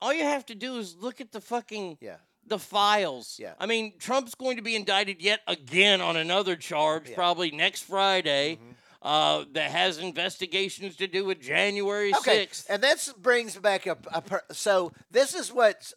[0.00, 2.16] all you have to do is look at the fucking Yeah.
[2.46, 3.36] the files.
[3.40, 3.54] Yeah.
[3.58, 8.56] I mean, Trump's going to be indicted yet again on another charge, probably next Friday,
[8.56, 8.70] Mm-hmm.
[9.02, 12.66] uh, that has investigations to do with January Okay, 6th.
[12.68, 15.92] and this brings back a, a per, so this is what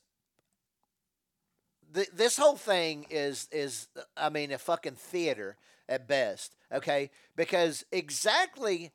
[1.94, 5.58] th- this whole thing is is I mean a fucking theater
[5.90, 6.56] at best.
[6.72, 8.92] Okay, because exactly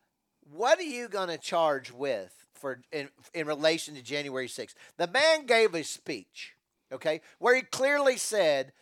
[0.50, 4.76] what are you gonna charge with for in in relation to January sixth?
[4.96, 6.54] The man gave a speech,
[6.90, 8.72] okay, where he clearly said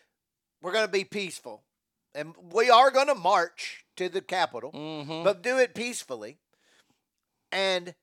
[0.62, 1.64] we're gonna be peaceful.
[2.14, 5.22] And we are going to march to the Capitol, mm-hmm.
[5.22, 6.38] but do it peacefully.
[7.52, 7.94] And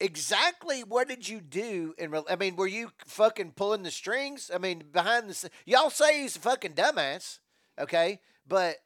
[0.00, 4.50] exactly what did you do in I mean, were you fucking pulling the strings?
[4.52, 7.40] I mean, behind the y'all say he's a fucking dumbass,
[7.78, 8.20] okay?
[8.48, 8.76] But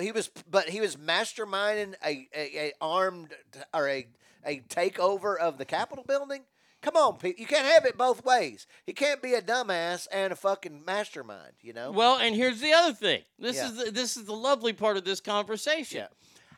[0.00, 3.34] he was but he was masterminding a, a, a armed
[3.74, 4.06] or a
[4.44, 6.42] a takeover of the Capitol building.
[6.80, 7.40] Come on, people.
[7.40, 8.66] You can't have it both ways.
[8.84, 11.92] He can't be a dumbass and a fucking mastermind, you know?
[11.92, 13.22] Well, and here's the other thing.
[13.38, 13.66] This Yeah.
[13.68, 16.06] is the, this is the lovely part of this conversation.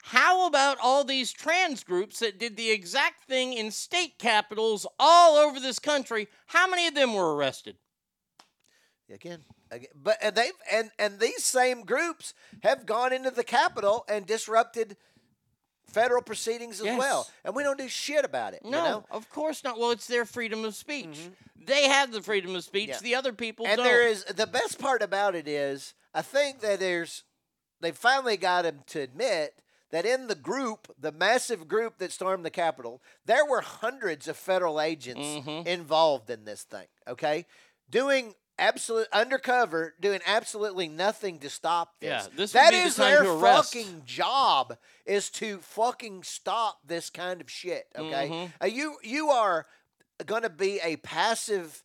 [0.02, 5.36] How about all these trans groups that did the exact thing in state capitals all
[5.36, 6.28] over this country?
[6.46, 7.76] How many of them were arrested?
[9.12, 12.32] Again, again, but and they've and and these same groups
[12.62, 14.96] have gone into the Capitol and disrupted
[15.94, 16.98] federal proceedings as Yes.
[16.98, 18.64] well, and we don't do shit about it.
[18.64, 19.04] No, you know?
[19.10, 19.78] of course not.
[19.78, 21.18] Well, it's their freedom of speech.
[21.66, 22.88] They have the freedom of speech.
[22.90, 22.98] Yeah.
[23.00, 23.86] The other people and don't.
[23.86, 27.24] there is the best part about it is I think that there's
[27.80, 29.54] they finally got him to admit
[29.90, 34.36] that in the group, the massive group that stormed the Capitol, there were hundreds of
[34.36, 35.66] federal agents Mm-hmm.
[35.68, 36.86] involved in this thing.
[37.08, 37.46] Okay,
[37.88, 42.08] doing absolute undercover, doing absolutely nothing to stop this.
[42.08, 43.24] Yeah, this that be the their
[43.72, 44.76] fucking job
[45.06, 47.86] is to fucking stop this kind of shit.
[47.96, 48.52] Okay, Mhm.
[48.62, 49.66] Uh, you you are
[50.24, 51.82] going to be a passive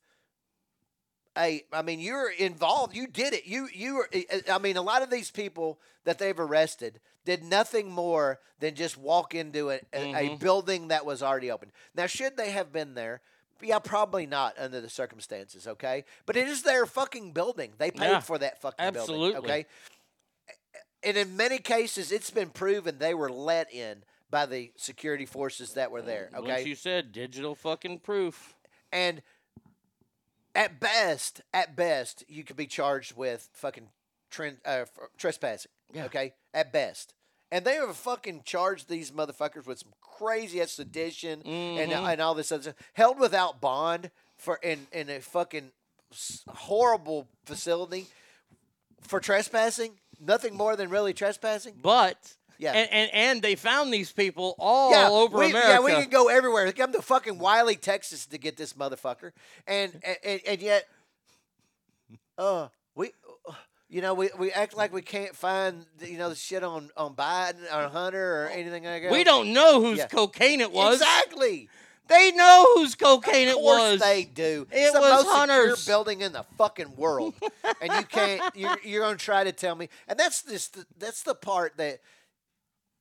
[1.37, 4.09] a I mean you're involved you did it you you were
[4.51, 8.97] I mean a lot of these people that they've arrested did nothing more than just
[8.97, 12.93] walk into a, a, a building that was already open now should they have been
[12.95, 13.21] there
[13.61, 18.09] yeah probably not under the circumstances okay but it is their fucking building they paid
[18.09, 19.31] Yeah, for that fucking absolutely.
[19.33, 19.65] building okay
[21.03, 25.73] and in many cases it's been proven they were let in by the security forces
[25.73, 28.55] that were there okay Once you said digital fucking proof.
[28.91, 29.21] and
[30.55, 33.87] at best, at best, you could be charged with fucking
[34.31, 34.85] tren- uh,
[35.15, 35.71] trespassing.
[35.93, 36.05] Yeah.
[36.05, 37.13] Okay, at best.
[37.51, 42.11] And they have fucking charged these motherfuckers with some crazy ass sedition and Mhm.
[42.11, 42.75] and all this other stuff.
[42.93, 45.71] Held without bond for in in a fucking
[46.47, 48.07] horrible facility
[49.01, 49.99] for trespassing.
[50.19, 51.75] Nothing more than really trespassing.
[51.81, 52.73] But Yeah.
[52.73, 55.69] and, and and they found these people all yeah, over we, America.
[55.69, 56.71] Yeah, we can go everywhere.
[56.73, 59.31] Come to fucking Wylie, Texas, to get this motherfucker,
[59.65, 60.87] and and, and yet,
[62.37, 63.11] uh, we,
[63.89, 67.15] you know, we, we act like we can't find you know the shit on on
[67.15, 69.11] Biden or Hunter or anything like that.
[69.11, 70.07] We don't know whose Yeah.
[70.07, 70.95] cocaine it was.
[71.01, 71.69] Exactly.
[72.07, 73.99] They know whose cocaine it was.
[73.99, 74.65] they do.
[74.71, 75.77] It it's the was most Hunter's.
[75.79, 77.35] secure building in the fucking world,
[77.81, 78.55] and you can't.
[78.55, 80.71] You're, you're gonna try to tell me, and that's this.
[80.97, 81.99] That's the part that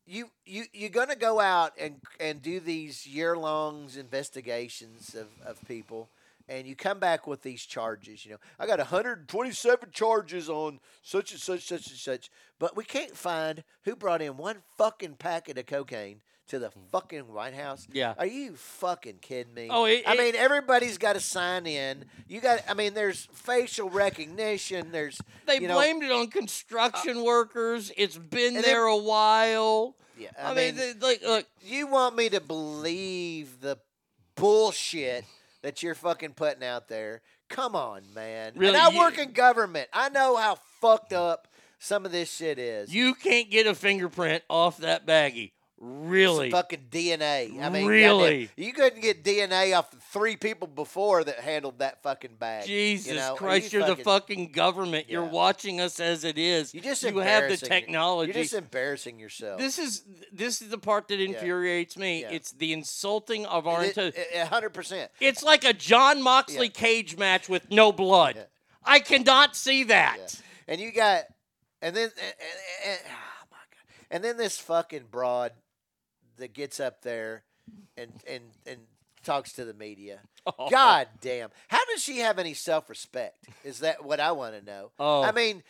[0.07, 5.59] you you you're gonna go out and and do these year longs investigations of of
[5.67, 6.11] people.
[6.49, 8.39] And you come back with these charges, you know.
[8.59, 13.65] I got 127 charges on such and such, such and such, but we can't find
[13.85, 16.91] who brought in one fucking packet of cocaine to the mm.
[16.91, 17.87] fucking White House.
[17.93, 18.15] Yeah.
[18.19, 19.69] Are you fucking kidding me?
[19.71, 22.05] Oh, it- I it- mean, everybody's got to sign in.
[22.27, 22.61] You got.
[22.69, 24.91] I mean, there's facial recognition.
[24.91, 25.21] There's.
[25.47, 27.93] They you know, blamed it on construction uh, workers.
[27.97, 29.95] It's been there then- a while.
[30.19, 33.79] Yeah, I, I mean, mean- they- like, look, You want me to believe the
[34.35, 35.25] bullshit
[35.63, 37.23] that you're fucking putting out there?
[37.49, 38.53] Come on, man.
[38.57, 39.89] Really, and I you- work in government.
[39.93, 41.49] I know how fucked up
[41.79, 42.93] some of this shit is.
[42.95, 45.53] you can't get a fingerprint off that baggie.
[45.81, 46.51] Really?
[46.51, 47.63] Fucking DNA.
[47.63, 48.47] I mean, Really?
[48.47, 52.67] goddamn, you couldn't get DNA off three people before that handled that fucking bag.
[52.67, 53.37] Jesus you know?
[53.37, 55.09] Christ, you you're the fucking government.
[55.09, 56.75] You're watching us as it is.
[56.75, 58.33] You just you have the technology.
[58.33, 59.61] You're just embarrassing yourself.
[59.61, 60.03] this is
[60.33, 62.23] this is the part that infuriates me.
[62.23, 62.31] Yeah.
[62.31, 65.13] It's the insulting of our it- hundred percent.
[65.21, 68.47] It's like a Jon Moxley cage match with no blood.
[68.85, 70.41] I cannot see that.
[70.67, 71.25] And you got,
[71.81, 75.53] and then, and, and, and- oh my god, and then this fucking broad
[76.39, 77.45] that gets up there
[77.97, 78.79] and and and
[79.23, 80.21] talks to the media.
[80.59, 80.71] Oh.
[80.71, 83.45] God damn, how does she have any self respect?
[83.65, 84.93] Is that what I want to know?
[84.99, 85.23] Oh.
[85.23, 85.63] I mean,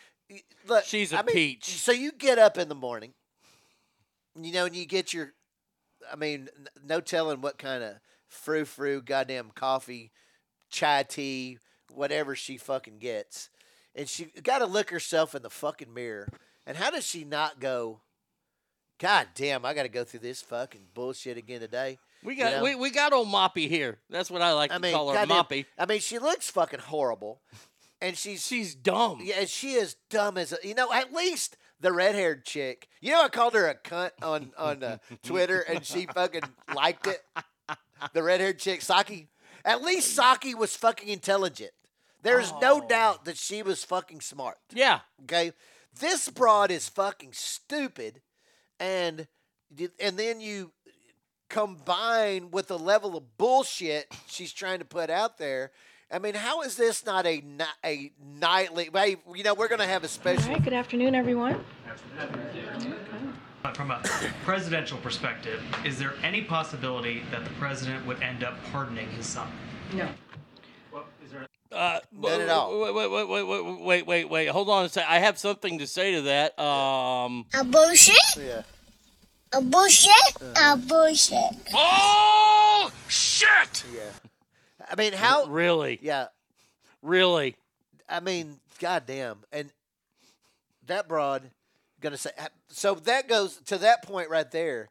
[0.69, 1.65] look, She's a I mean, peach.
[1.65, 3.13] So you get up in the morning,
[4.41, 5.33] you know, and you get your,
[6.13, 6.49] I mean,
[6.87, 7.97] no telling what kind of
[8.29, 10.13] frou frou goddamn coffee,
[10.71, 11.59] chai tea,
[11.93, 13.51] whatever she fucking gets.
[13.97, 16.29] And she got to look herself in the fucking mirror.
[16.67, 18.01] And how does she not go,
[18.99, 21.99] God damn, I got to go through this fucking bullshit again today?
[22.25, 22.63] We You got know?
[22.65, 23.99] we, we got old Moppy here.
[24.11, 25.67] That's what I like I to mean, call her goddamn- Moppy.
[25.79, 27.41] I mean, she looks fucking horrible,
[28.01, 29.21] and she's she's dumb.
[29.23, 30.93] Yeah, she is dumb as a, you know.
[30.93, 32.89] At least the red haired chick.
[33.01, 36.43] You know, I called her a cunt on on uh, Twitter, and she fucking
[36.75, 37.21] liked it.
[38.13, 39.29] The red haired chick, Psaki.
[39.65, 41.71] At least Psaki was fucking intelligent.
[42.23, 44.57] There's no doubt that she was fucking smart.
[44.73, 45.01] Yeah.
[45.23, 45.53] Okay.
[46.01, 48.23] This broad is fucking stupid,
[48.81, 49.27] and
[50.01, 50.73] and then you
[51.49, 55.71] combine with the level of bullshit she's trying to put out there.
[56.11, 57.43] I mean, how is this not a
[57.85, 58.89] a nightly?
[58.93, 60.45] Hey, you know, we're gonna have a special.
[60.45, 61.65] All right, good afternoon, everyone.
[63.65, 64.01] Uh, From a
[64.45, 69.49] presidential perspective, is there any possibility that the president would end up pardoning his son?
[69.93, 70.09] No.
[71.71, 72.81] Uh, None at all.
[72.81, 74.47] Wait, wait, wait, wait, wait, wait, wait, wait.
[74.49, 75.05] Hold on a sec.
[75.07, 76.59] I have something to say to that.
[76.59, 77.45] Um.
[77.55, 78.17] A bullshit?
[78.37, 78.63] Yeah.
[79.53, 80.13] A bullshit?
[80.63, 81.55] A bullshit.
[81.75, 83.85] Oh shit!
[83.95, 84.11] Yeah.
[84.91, 85.47] I mean, how?
[85.47, 85.99] Really?
[86.03, 86.27] Yeah.
[87.03, 87.57] Really?
[88.09, 89.71] I mean, goddamn, and
[90.87, 91.51] that broad
[92.01, 92.31] gonna say.
[92.69, 94.89] So that goes to that point right there.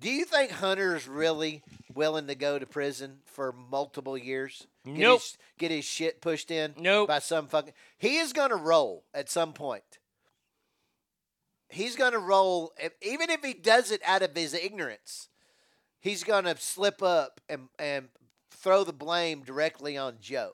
[0.00, 1.62] Do you think Hunter's really
[1.94, 4.66] willing to go to prison for multiple years?
[4.84, 5.20] Get Nope.
[5.20, 7.08] His, get his shit pushed in Nope.
[7.08, 7.74] by some fucking.
[7.98, 9.98] He is going to roll at some point.
[11.68, 15.28] He's going to roll, even if he does it out of his ignorance.
[16.00, 18.08] He's going to slip up and and
[18.50, 20.52] throw the blame directly on Joe.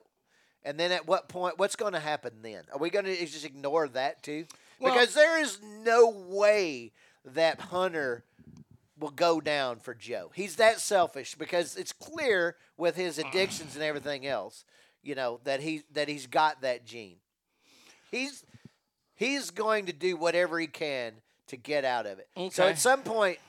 [0.63, 1.57] And then at what point?
[1.57, 2.63] What's going to happen then?
[2.71, 4.45] Are we going to just ignore that too?
[4.79, 6.91] Well- because there is no way
[7.25, 8.23] that Hunter
[8.99, 10.31] will go down for Joe.
[10.33, 14.65] He's that selfish because it's clear with his addictions and everything else,
[15.01, 17.17] you know, that he that he's got that gene.
[18.11, 18.43] He's
[19.15, 21.13] he's going to do whatever he can
[21.47, 22.53] to get out of it.
[22.53, 23.39] So at some point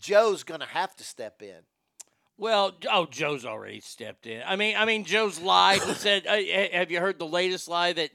[0.00, 1.62] Joe's going to have to step in.
[2.36, 4.42] Well, oh, Joe's already stepped in.
[4.44, 6.36] I mean, I mean, Joe's lied and said, uh,
[6.76, 8.10] "Have you heard the latest lie that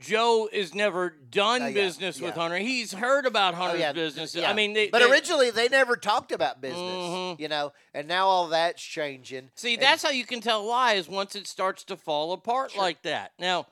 [0.00, 2.34] Joe is never done Oh, yeah, business with.
[2.34, 2.58] Hunter?
[2.58, 4.34] He's heard about Oh, Hunter's yeah, business.
[4.34, 4.50] yeah.
[4.50, 7.40] I mean, they, but they- originally they never talked about business, Mhm.
[7.40, 9.50] you know, and now all that's changing.
[9.54, 13.02] See, And- that's how you can tell lies once it starts to fall apart like
[13.02, 13.32] that.
[13.38, 13.66] Now,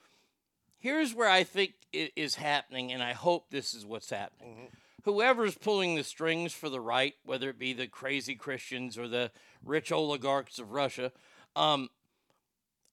[0.78, 4.54] here's where I think it is happening, and I hope this is what's happening.
[4.54, 4.66] Mm-hmm.
[5.04, 9.32] Whoever's pulling the strings for the right, whether it be the crazy Christians or the
[9.64, 11.10] rich oligarchs of Russia,
[11.56, 11.88] um,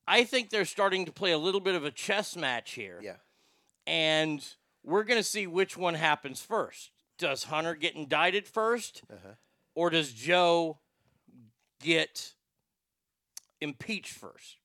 [0.08, 2.99] I think they're starting to play a little bit of a chess match here.
[3.03, 3.16] Yeah.
[3.86, 4.45] And
[4.84, 6.91] we're going to see which one happens first.
[7.18, 9.34] Does Hunter get indicted 1st Uh-huh.
[9.76, 10.80] Or does Joe
[11.82, 12.34] get
[13.62, 14.58] impeached first?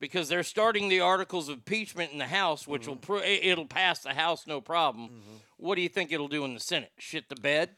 [0.00, 3.66] Because they're starting the articles of impeachment in the House, which will pro- it- it'll
[3.66, 5.22] pass the House no problem.
[5.58, 6.92] What do you think it'll do in the Senate?
[6.98, 7.76] Shit the bed?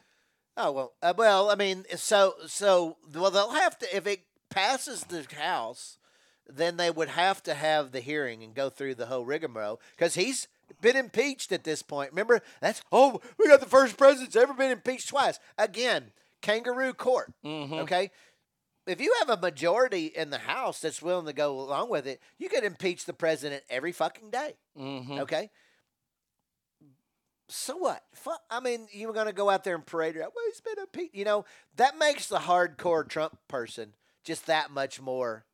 [0.55, 5.01] Oh well, uh, well, I mean, so so well they'll have to if it passes
[5.03, 5.97] the House,
[6.47, 10.15] then they would have to have the hearing and go through the whole rigmarole because
[10.15, 10.47] he's
[10.81, 12.11] been impeached at this point.
[12.11, 15.39] Remember, that's oh, we got the first president's ever been impeached twice.
[15.57, 17.31] Again, kangaroo court.
[17.45, 18.11] Okay.
[18.85, 22.19] If you have a majority in the House that's willing to go along with it,
[22.37, 24.55] you could impeach the president every fucking day.
[24.77, 25.19] Mm-hmm.
[25.19, 25.49] Okay.
[27.47, 28.03] So what?
[28.49, 30.31] I mean, you were going to go out there and parade around.
[30.35, 31.15] Well, he's been impeached.
[31.15, 31.45] You know,
[31.77, 33.93] that makes the hardcore Trump person
[34.25, 35.45] just that much more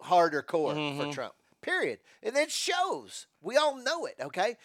[0.00, 1.12] harder core for Mhm.
[1.12, 1.34] Trump.
[1.60, 2.00] Period.
[2.22, 3.26] And it shows.
[3.40, 4.16] We all know it.
[4.20, 4.56] Okay.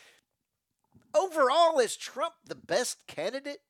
[1.14, 3.62] Overall, is Trump the best candidate?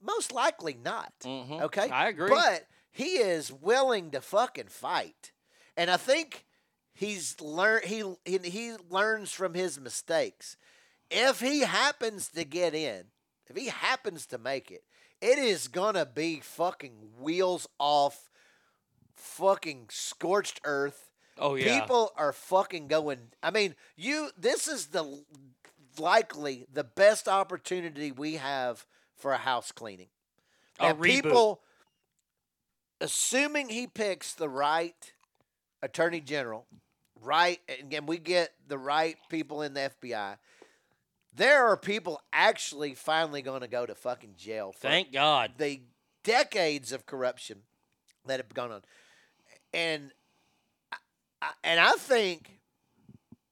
[0.00, 1.12] Most likely not.
[1.24, 1.28] Okay.
[1.30, 1.92] Mm-hmm.
[1.92, 2.30] I agree.
[2.30, 5.32] But he is willing to fucking fight,
[5.76, 6.46] and I think
[6.94, 10.56] he's learned he he, he learns from his mistakes.
[11.10, 13.06] If he happens to get in,
[13.48, 14.84] if he happens to make it,
[15.20, 18.30] it is gonna be fucking wheels off,
[19.18, 21.10] fucking scorched earth.
[21.38, 21.80] Oh, yeah.
[21.80, 23.18] People are fucking going.
[23.42, 24.30] I mean, you.
[24.36, 25.22] This is the
[25.98, 30.08] likely the best opportunity we have for a house cleaning.
[30.80, 31.02] A That reboot.
[31.04, 31.60] people,
[33.00, 35.12] assuming he picks the right
[35.82, 36.66] attorney general,
[37.20, 40.38] right, and and we get the right people in the FBI,
[41.34, 44.72] there are people actually finally going to go to fucking jail.
[44.72, 45.52] For Thank God.
[45.58, 45.82] The
[46.24, 47.60] decades of corruption
[48.26, 48.82] that have gone on,
[49.72, 50.12] and
[51.62, 52.60] and I think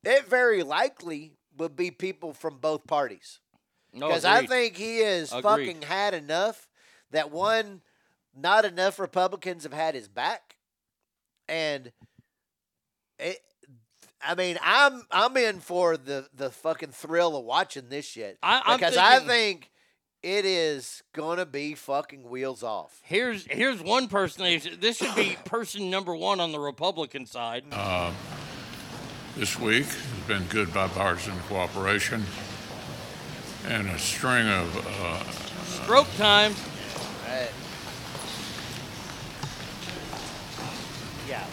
[0.05, 3.41] it very likely would be people from both parties.
[3.93, 5.43] No, Because I think he has Agreed.
[5.43, 6.69] fucking had enough
[7.13, 7.81] that one,
[8.37, 10.57] not enough Republicans have had his back,
[11.49, 11.93] and
[13.19, 13.39] it.
[14.23, 18.77] I mean, I'm I'm in for the the fucking thrill of watching this shit I-
[18.77, 19.71] because I think
[20.23, 23.01] it is gonna be fucking wheels off.
[23.03, 24.45] Here's here's one person.
[24.81, 27.65] This should be person number one on the Republican side.
[27.73, 28.13] Uh,
[29.37, 32.25] this week has been good bipartisan cooperation
[33.67, 35.23] and a string of uh,
[35.65, 36.55] Stroke time.
[37.27, 37.51] Right.
[41.29, 41.45] Yeah.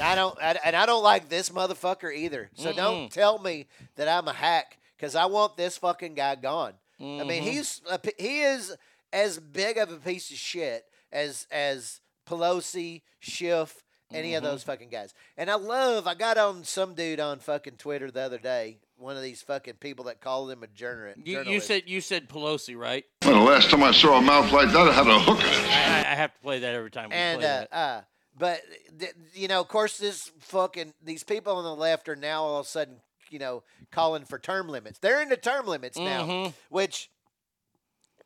[0.00, 2.50] I don't, I, and I don't like this motherfucker either.
[2.54, 6.74] So don't tell me that I'm a hack because I want this fucking guy gone.
[7.00, 7.50] I mean, Mhm.
[7.50, 8.74] he's a, p- he is
[9.12, 14.46] as big of a piece of shit as as Pelosi, Schiff, any of Mhm.
[14.46, 15.12] those fucking guys.
[15.36, 16.06] And I love.
[16.06, 18.78] I got on some dude on fucking Twitter the other day.
[18.96, 21.20] One of these fucking people that call him a journalist.
[21.26, 23.04] You, you said you said Pelosi, right?
[23.24, 25.46] Well, the last time I saw a mouth like that, I had a hook in
[25.46, 25.68] it.
[25.70, 27.72] I, I have to play that every time we and play uh, that.
[27.76, 28.00] uh,
[28.38, 28.62] but
[28.98, 32.60] th- you know, of course, this fucking these people on the left are now all
[32.60, 33.00] of a sudden,
[33.36, 33.62] you know,
[33.92, 34.98] calling for term limits.
[34.98, 36.54] They're into term limits now, Mhm.
[36.70, 37.10] which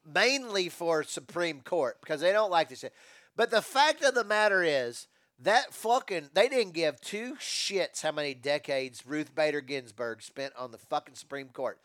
[0.05, 2.95] mainly for Supreme Court because they don't like this shit.
[3.35, 5.09] But the fact of the matter is
[5.41, 10.71] that fucking they didn't give two shits how many decades Ruth Bader Ginsburg spent on
[10.71, 11.81] the fucking Supreme Court.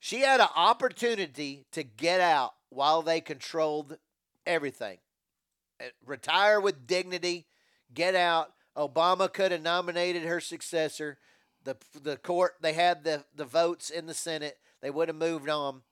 [0.00, 3.98] She had an opportunity to get out while they controlled
[4.46, 5.00] everything.
[5.78, 7.46] Uh, Retire with dignity,
[7.92, 8.54] get out.
[8.74, 11.18] Obama could have nominated her successor.
[11.64, 14.58] The the court they had the the votes in the Senate.
[14.80, 15.82] They would have moved on.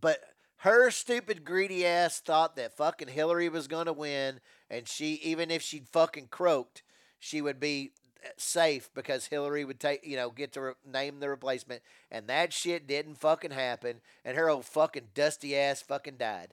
[0.00, 0.20] But
[0.58, 5.50] her stupid greedy ass thought that fucking Hillary was going to win and she even
[5.50, 6.82] if she'd fucking croaked,
[7.18, 7.92] she would be
[8.24, 12.26] uh, safe because Hillary would take, you know, get to re- name the replacement and
[12.28, 16.48] that shit didn't fucking happen and her old fucking dusty ass fucking died.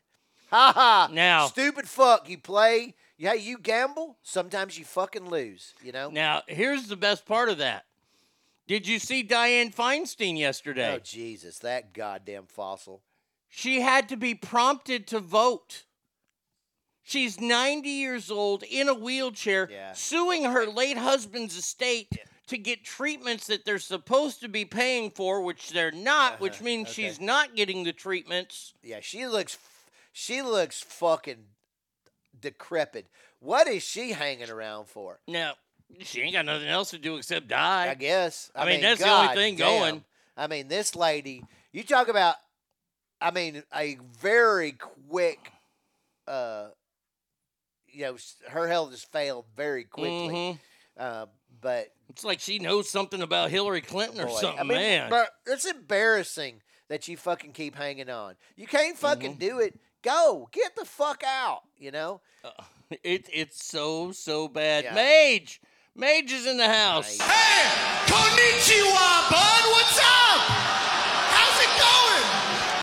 [0.49, 1.09] Ha ha.
[1.11, 6.09] Now- stupid fuck, you play, yeah, you gamble, sometimes you fucking lose, you know?
[6.09, 7.85] Now, here's the best part of that.
[8.67, 10.93] Did you see Dianne Feinstein yesterday?
[10.95, 13.01] Oh Jesus, that goddamn fossil.
[13.49, 15.83] She had to be prompted to vote.
[17.03, 19.91] She's 90 years old in a wheelchair, yeah.
[19.93, 22.07] suing her late husband's estate
[22.47, 26.87] to get treatments that they're supposed to be paying for, which they're not, which means
[26.87, 27.09] Uh-huh, okay.
[27.09, 28.73] she's not getting the treatments.
[28.81, 29.57] Yeah, she looks
[30.13, 31.45] she looks fucking
[32.39, 33.07] decrepit.
[33.39, 35.19] What is she hanging around for?
[35.27, 35.55] Now,
[36.01, 37.89] she ain't got nothing else to do except die.
[37.89, 38.51] I guess.
[38.55, 39.67] I, mean, that's the only thing damn.
[39.67, 40.03] going.
[40.35, 42.35] I mean, this lady, you talk about
[43.21, 45.51] I mean, a very quick
[46.27, 46.67] uh
[47.87, 48.17] you know,
[48.49, 50.57] her health has failed very quickly.
[50.57, 50.59] Mhm.
[50.97, 51.25] Uh,
[51.61, 55.09] but It's like she knows something about Hillary Clinton or something, I mean, man.
[55.11, 58.35] But it's embarrassing that you fucking keep hanging on.
[58.55, 59.39] You can't fucking Mm-hmm.
[59.47, 59.79] do it.
[60.01, 60.49] Go.
[60.51, 62.21] Get the fuck out, you know?
[63.03, 64.83] It, it's so, so bad.
[64.83, 64.93] Yeah.
[64.93, 65.59] Mage!
[65.95, 67.19] Mage is in the house.
[67.19, 67.69] Hey,
[68.11, 69.63] Konnichiwa, bud.
[69.73, 70.41] What's up?
[71.29, 71.73] How's it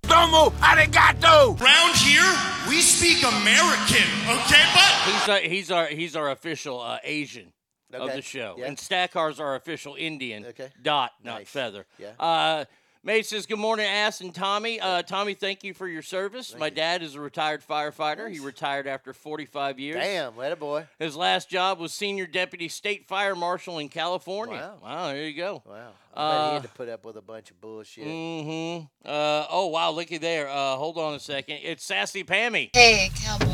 [0.07, 0.31] going?
[0.31, 1.61] Domo arigato.
[1.61, 2.33] Round here,
[2.69, 5.13] we speak American, okay, bud?
[5.13, 7.53] He's our, he's our he's our official uh, Asian
[7.93, 8.67] of the show, Yeah.
[8.67, 10.47] and Stackar's our official Indian.
[10.47, 10.69] Okay.
[10.81, 11.49] Dot, not Nice.
[11.49, 11.87] feather.
[11.99, 12.11] Yeah.
[12.21, 12.65] Uh,
[13.03, 14.79] Mate says, "Good morning, Ass and Tommy.
[14.79, 16.55] Uh, Tommy, thank you for your service.
[16.59, 18.31] My dad is a retired firefighter.
[18.31, 19.97] He retired after 45 years.
[19.97, 20.87] Damn, let a boy.
[20.99, 24.75] His last job was senior deputy state fire marshal in California.
[24.83, 24.87] Wow.
[24.87, 25.63] Wow, there you go.
[25.65, 25.93] Wow.
[26.15, 28.05] I bet he Uh, had to put up with a bunch of bullshit.
[28.07, 28.85] Mm-hmm.
[29.03, 30.51] Uh, oh wow, looky there.
[30.51, 31.61] Uh, hold on a second.
[31.63, 32.69] It's Sassy Pammy.
[32.75, 33.47] Hey, cowboy.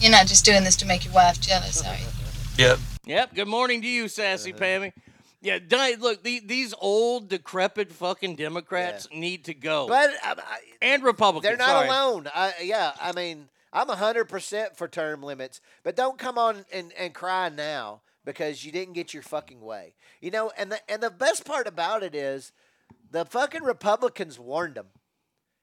[0.00, 2.04] You're not just doing this to make your wife jealous, are you?
[2.58, 2.78] Yep.
[3.04, 3.34] Yep.
[3.36, 4.92] Good morning to you, Sassy Pammy.
[5.40, 9.86] Yeah, Di- look, the, these old, decrepit fucking Democrats need to go.
[9.86, 11.48] But um, I, and Republicans.
[11.48, 11.88] They're not sorry.
[11.88, 12.28] alone.
[12.34, 17.14] I, yeah, I mean, I'm 100% for term limits, but don't come on and, and
[17.14, 19.94] cry now because you didn't get your fucking way.
[20.20, 22.52] You know, and the, and the best part about it is
[23.10, 24.86] the fucking Republicans warned them.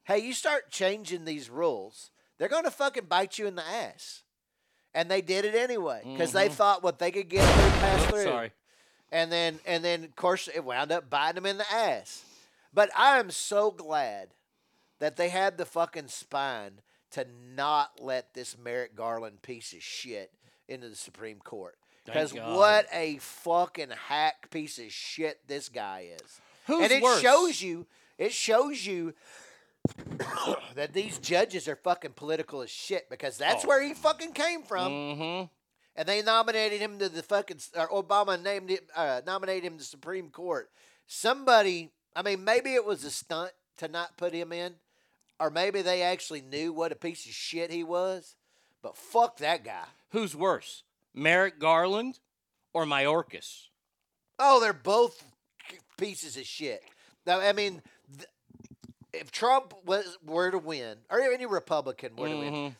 [0.05, 4.23] Hey, you start changing these rules, they're going to fucking bite you in the ass.
[4.93, 6.53] And they did it anyway because they Mhm.
[6.53, 8.23] thought what they could get through pass through.
[8.23, 8.51] sorry.
[9.11, 12.23] And then and then of course it wound up biting them in the ass.
[12.73, 14.29] But I am so glad
[14.99, 16.81] that they had the fucking spine
[17.11, 17.25] to
[17.55, 20.31] not let this Merrick Garland piece of shit
[20.67, 21.75] into the Supreme Court.
[22.05, 26.41] Because what a fucking hack piece of shit this guy is.
[26.67, 27.19] Who's and it worse?
[27.21, 27.85] shows you
[28.17, 29.13] it shows you
[30.75, 33.67] that these judges are fucking political as shit because that's Oh.
[33.67, 34.91] where he fucking came from.
[34.91, 35.45] Mm-hmm.
[35.95, 39.77] And they nominated him to the fucking or Obama named him uh, nominated him to
[39.79, 40.69] the Supreme Court.
[41.07, 44.75] Somebody, I mean, maybe it was a stunt to not put him in,
[45.39, 48.35] or maybe they actually knew what a piece of shit he was.
[48.81, 49.85] But fuck that guy.
[50.11, 50.83] Who's worse,
[51.13, 52.19] Merrick Garland
[52.73, 53.67] or Mayorkas?
[54.37, 55.23] Oh, they're both
[55.97, 56.83] pieces of shit.
[57.25, 57.81] Now, I mean,
[58.17, 58.27] th-
[59.13, 62.75] if Trump was were to win, or any Republican were to win, Mhm.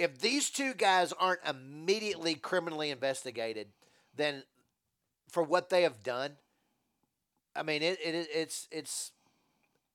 [0.00, 3.68] If these two guys aren't immediately criminally investigated,
[4.16, 4.44] then
[5.28, 6.32] for what they have done,
[7.54, 9.12] I mean, it, it it's it's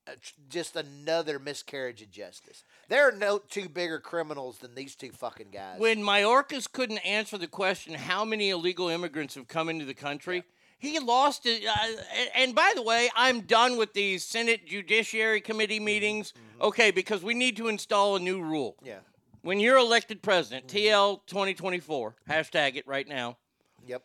[0.07, 0.11] uh,
[0.47, 2.63] just another miscarriage of justice.
[2.87, 5.79] There are no two bigger criminals than these two fucking guys.
[5.79, 10.43] When Mayorkas couldn't answer the question, how many illegal immigrants have come into the country?
[10.77, 11.65] He lost it.
[11.65, 12.01] Uh,
[12.35, 15.85] and by the way, I'm done with these Senate Judiciary Committee mm-hmm.
[15.85, 16.31] meetings.
[16.31, 16.61] Mm-hmm.
[16.67, 18.75] Okay, because we need to install a new rule.
[18.83, 18.99] Yeah.
[19.45, 23.37] When you're elected president, TL 2024, hashtag it right now.
[23.85, 24.01] Yep.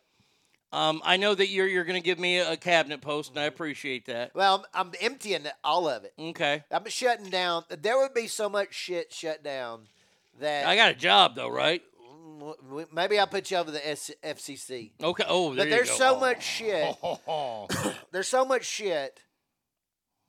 [0.71, 3.45] Um, I know that you're you're going to give me a cabinet post, and I
[3.45, 4.35] appreciate that.
[4.35, 6.13] Well, I'm, I'm emptying all of it.
[6.19, 6.63] Okay.
[6.69, 7.63] I'm shutting down.
[7.69, 9.87] There would be so much shit shut down
[10.39, 11.81] that I got a job though, right?
[12.93, 14.91] maybe I'll put you over the S- FCC.
[15.01, 15.23] Okay.
[15.27, 15.95] Oh, there but there's go.
[15.95, 16.19] so Oh.
[16.19, 16.95] much shit.
[18.11, 19.19] there's so much shit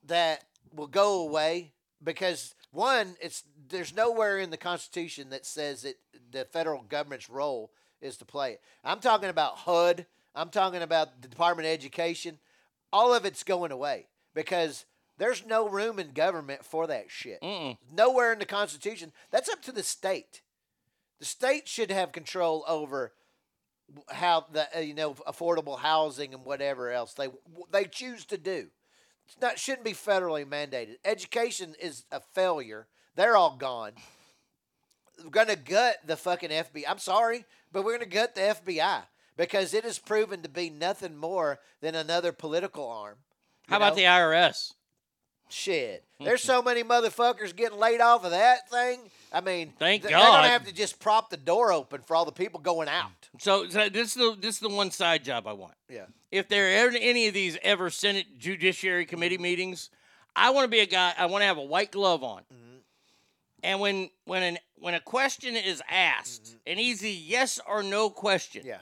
[0.06, 0.42] that
[0.74, 5.96] will go away because one, it's there's nowhere in the Constitution that says that
[6.30, 8.60] the federal government's role is to play it.
[8.84, 10.06] I'm talking about HUD.
[10.34, 12.38] I'm talking about the Department of Education.
[12.92, 14.84] All of it's going away because
[15.18, 17.40] There's no room in government for that shit.
[17.42, 17.76] Mm-mm.
[17.92, 19.12] Nowhere in the Constitution.
[19.30, 20.42] That's up to the state.
[21.20, 23.12] The state should have control over
[24.10, 27.28] how the uh, you know affordable housing and whatever else they
[27.70, 28.68] they choose to do.
[29.26, 30.96] It's not shouldn't be federally mandated.
[31.04, 32.88] Education is a failure.
[33.14, 33.92] They're all gone.
[35.22, 36.84] We're gonna gut the fucking FBI.
[36.88, 39.02] I'm sorry, but we're gonna gut the FBI
[39.36, 43.16] because it has proven to be nothing more than another political arm.
[43.68, 44.72] How about the IRS?
[45.48, 46.04] Shit.
[46.18, 49.00] There's so many motherfuckers getting laid off of that thing.
[49.32, 52.24] I mean, Thank th- They're gonna have to just prop the door open for all
[52.24, 53.28] the people going out.
[53.38, 55.74] So, so this is the this is the one side job I want.
[55.90, 56.06] Yeah.
[56.30, 59.90] If there are any of these ever Senate Judiciary Committee meetings,
[60.34, 61.12] I want to be a guy.
[61.18, 62.42] I want to have a white glove on.
[62.42, 62.61] Mm-hmm.
[63.62, 68.62] And when when an when a question is asked, an easy yes or no question,
[68.62, 68.68] Mm-hmm.
[68.68, 68.78] yeah,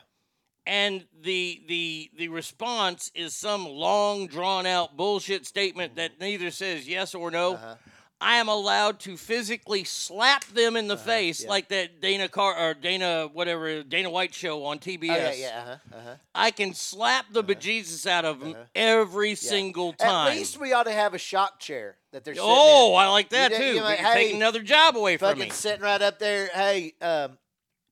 [0.67, 6.89] and the the the response is some long drawn out bullshit statement that neither says
[6.89, 7.55] yes or no.
[7.55, 7.75] Uh-huh.
[8.23, 11.49] I am allowed to physically slap them in the face yeah.
[11.49, 15.05] like that Dana Car or Dana whatever Dana White show on TBS.
[15.05, 16.15] Oh, yeah, yeah, uh-huh, uh-huh.
[16.35, 20.33] I can slap the bejesus out of them every single time.
[20.33, 22.35] At least we ought to have a shock chair that they're.
[22.39, 22.95] Oh.
[22.95, 23.65] I like that You too.
[23.65, 25.51] you know, We can hey, take another job away from fucking me.
[25.51, 26.49] sitting right up there.
[26.53, 27.39] Hey, um,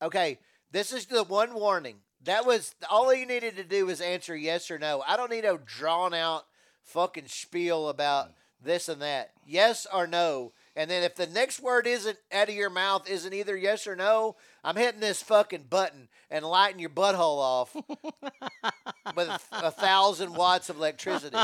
[0.03, 0.39] okay,
[0.73, 1.97] this is the one warning.
[2.25, 5.03] That was all you needed to do was answer yes or no.
[5.07, 6.45] I don't need a drawn out
[6.83, 9.31] fucking spiel about this and that.
[9.47, 10.53] Yes or no.
[10.75, 13.97] And then if the next word isn't out of your mouth isn't either yes or
[13.97, 17.75] no, I'm hitting this fucking button and lighting your butthole off
[19.17, 21.39] with a, a thousand watts of electricity.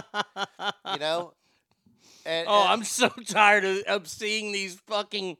[0.92, 1.34] You know.
[2.24, 5.36] And, Oh, and- I'm so tired of, of seeing these fucking,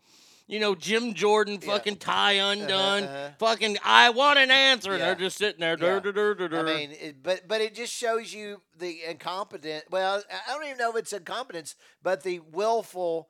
[0.47, 3.05] you know, Jim Jordan fucking tie undone.
[3.05, 3.31] uh-huh.
[3.39, 4.91] Fucking, I want an answer.
[4.93, 5.07] And Yeah.
[5.07, 5.79] they're just sitting there.
[5.81, 6.01] Yeah.
[6.01, 9.85] dur, dur, dur, I mean, it, but but it just shows you the incompetent.
[9.91, 13.29] Well, I don't even know if it's incompetence, but the willful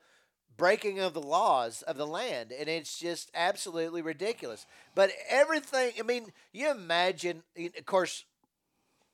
[0.57, 4.67] breaking of the laws of the land, and it's just absolutely ridiculous.
[4.97, 5.93] But everything.
[5.99, 7.45] I mean, you imagine.
[7.57, 8.25] Of course,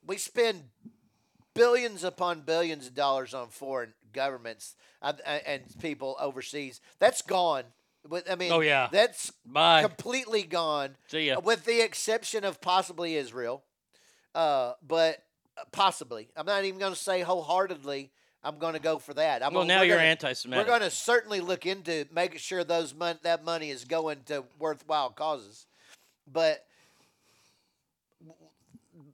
[0.05, 0.63] we spend
[1.53, 5.13] billions upon billions of dollars on foreign governments uh,
[5.45, 6.81] and people overseas.
[6.99, 7.63] That's gone.
[8.07, 8.89] But, I mean, Oh, yeah.
[8.91, 9.81] that's Bye.
[9.83, 10.95] completely gone.
[11.07, 11.39] See ya.
[11.39, 13.63] With the exception of possibly Israel,
[14.33, 15.17] uh, but
[15.57, 16.29] uh, possibly.
[16.35, 18.09] I'm not even going to say wholeheartedly.
[18.43, 19.43] I'm going to go for that.
[19.45, 20.65] I'm Well, gonna- now you're gonna- anti-Semitic.
[20.65, 24.45] We're going to certainly look into making sure those mon- that money is going to
[24.57, 25.67] worthwhile causes.
[26.25, 26.65] But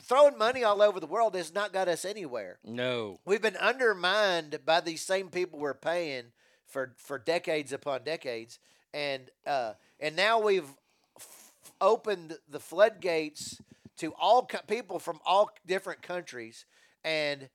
[0.08, 2.60] throwing money all over the world has not got us anywhere.
[2.64, 3.20] no.
[3.26, 6.32] We've been undermined by these same people we're paying
[6.66, 8.60] for for decades upon decades,
[8.94, 10.70] and uh, and now we've
[11.18, 11.52] f-
[11.82, 13.62] opened the floodgates
[13.98, 16.66] to all co- people from all different countries,
[17.04, 17.50] and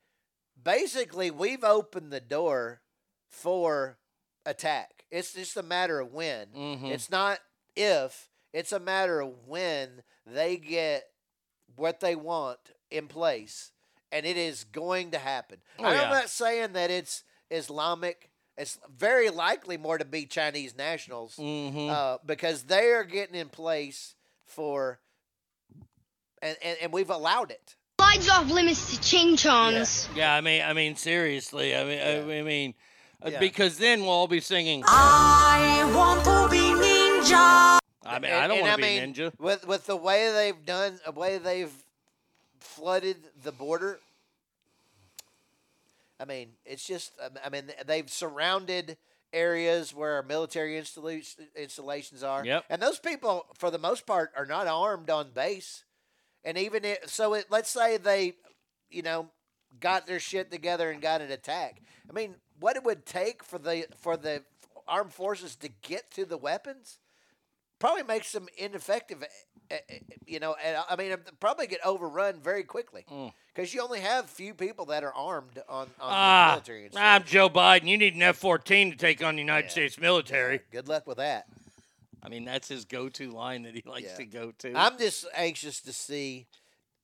[0.63, 2.81] basically we've opened the door
[3.29, 3.99] for
[4.45, 5.05] attack.
[5.11, 6.49] It's just a matter of when.
[6.49, 6.91] Mhm.
[6.91, 7.39] It's not
[7.77, 8.29] if.
[8.53, 11.05] It's a matter of when they get
[11.77, 12.59] what they want
[12.91, 13.73] in place,
[14.11, 15.59] and it is going to happen.
[15.79, 16.11] Oh, I'm yeah.
[16.11, 18.31] not saying that it's Islamic.
[18.59, 21.89] It's very likely more to be Chinese nationals Mhm.
[21.91, 24.15] uh, because they are getting in place
[24.45, 25.01] for,
[26.43, 27.77] and, and, and we've allowed it.
[27.99, 30.09] Slides off limits to ching chongs.
[30.15, 32.75] Yeah, I mean, I mean, seriously, I mean, I, I mean,
[33.25, 33.39] uh, Yeah.
[33.39, 34.83] because then we'll all be singing.
[34.87, 37.79] I want to be ninja.
[38.05, 39.39] I mean, I don't And- want to be mean, ninja.
[39.39, 41.73] With with the way they've done, the way they've
[42.59, 44.01] flooded the border.
[46.21, 47.13] I mean, it's just.
[47.45, 48.97] I mean, they've surrounded
[49.33, 52.45] areas where our military installa- installations are.
[52.45, 52.65] Yep.
[52.69, 55.85] And those people, for the most part, are not armed on base.
[56.45, 58.35] And even if, so, it, let's say they,
[58.91, 59.29] you know,
[59.81, 61.81] got their shit together and got an attack.
[62.09, 64.43] I mean, what it would take for the for the
[64.87, 66.99] armed forces to get to the weapons
[67.83, 69.23] probably makes them ineffective.
[69.71, 73.05] eh, eh, You know, and I mean, probably get overrun very quickly
[73.55, 76.87] because you only have few people that are armed on, on the Ah, military.
[76.87, 77.89] and I'm Joe Biden.
[77.89, 80.61] You need an F-14 to take on the United States military.
[80.71, 81.47] Good luck with that.
[82.23, 84.17] I mean, that's his go-to line that he likes Yeah.
[84.17, 84.73] to go to.
[84.77, 86.47] I'm just anxious to see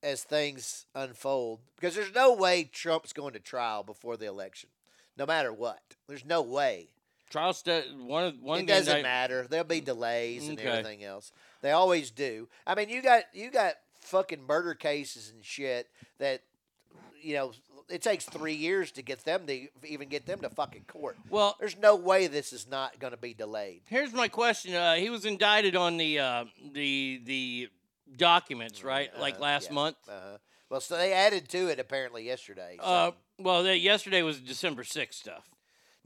[0.02, 4.68] as things unfold because there's no way Trump's going to trial before the election,
[5.16, 5.80] no matter what.
[6.06, 6.90] There's no way.
[7.30, 9.46] Trial st- one of one it doesn't night- matter.
[9.48, 10.68] There'll be delays and Okay.
[10.68, 11.32] everything else.
[11.60, 12.48] They always do.
[12.66, 16.42] I mean, you got you got fucking murder cases and shit that
[17.20, 17.52] you know
[17.90, 21.16] it takes three years to get them to even get them to fucking court.
[21.30, 23.82] Well, there's no way this is not going to be delayed.
[23.88, 24.74] Here's my question.
[24.74, 27.68] Uh, he was indicted on the uh, the the
[28.16, 29.10] documents, right?
[29.18, 29.96] Like last month.
[30.08, 30.38] Uh-huh.
[30.70, 32.76] Well, so they added to it apparently yesterday.
[32.78, 35.48] so- Uh, Well, that yesterday was December 6th stuff.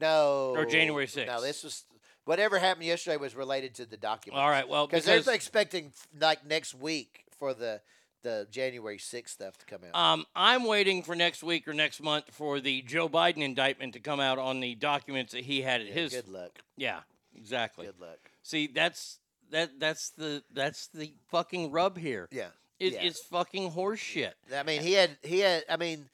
[0.03, 0.55] No.
[0.57, 1.27] Or January 6th.
[1.27, 1.85] No, this was
[2.25, 4.43] whatever happened yesterday was related to the document.
[4.43, 7.81] All right, well, because they're expecting like next week for the
[8.23, 10.01] the January 6th stuff to come out.
[10.01, 14.01] Um, I'm waiting for next week or next month for the Joe Biden indictment to
[14.01, 16.13] come out on the documents that he had at Yeah, his.
[16.13, 16.61] good luck.
[16.77, 17.01] Yeah,
[17.35, 17.87] exactly.
[17.87, 18.19] Good luck.
[18.45, 19.19] See, that's
[19.51, 22.29] that that's the that's the fucking rub here.
[22.31, 22.49] Yeah.
[22.79, 23.03] It, Yeah.
[23.03, 24.33] It's fucking horseshit.
[24.55, 25.65] I mean, he had he had.
[25.69, 26.09] I mean,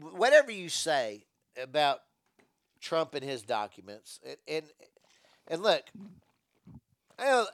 [0.00, 1.24] whatever you say
[1.62, 2.00] about
[2.84, 4.64] Trump and his documents, and and,
[5.48, 5.82] and look,
[7.18, 7.46] I know,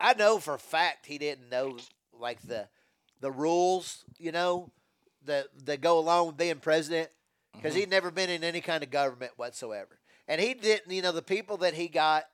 [0.00, 1.76] I know for a fact he didn't know
[2.18, 2.68] like the
[3.20, 4.70] the rules, you know,
[5.26, 7.10] that that go along with being president,
[7.54, 7.90] because he'd mm-hmm.
[7.90, 10.92] never been in any kind of government whatsoever, and he didn't.
[10.92, 12.24] You know, the people that he got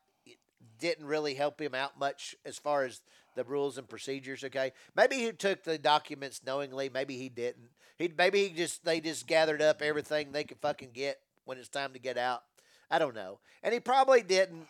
[0.81, 3.03] didn't really help him out much as far as
[3.35, 4.43] the rules and procedures.
[4.43, 6.89] Okay, maybe he took the documents knowingly.
[6.89, 7.69] Maybe he didn't.
[7.99, 11.69] He maybe he just they just gathered up everything they could fucking get when it's
[11.69, 12.43] time to get out.
[12.91, 14.67] I don't know, and he probably didn't.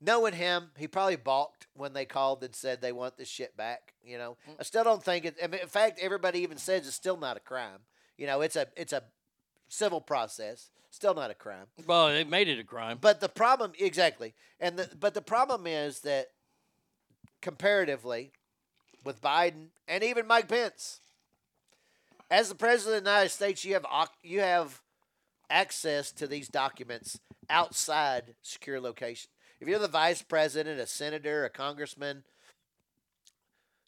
[0.00, 3.94] Knowing him, he probably balked when they called and said they want this shit back.
[4.04, 4.54] You know, mm.
[4.58, 5.36] I still don't think it.
[5.42, 7.80] I mean, in fact, everybody even says it's still not a crime.
[8.16, 9.02] You know, it's a it's a
[9.68, 10.70] civil process.
[10.90, 11.66] Still not a crime.
[11.86, 12.98] Well, they made it a crime.
[13.00, 16.28] But the problem, exactly, and the, but the problem is that
[17.40, 18.32] comparatively,
[19.04, 21.00] with Biden and even Mike Pence,
[22.30, 23.86] as the president of the United States, you have
[24.22, 24.80] you have
[25.50, 27.18] access to these documents
[27.50, 29.30] outside secure location.
[29.60, 32.24] If you're the vice president, a senator, a congressman,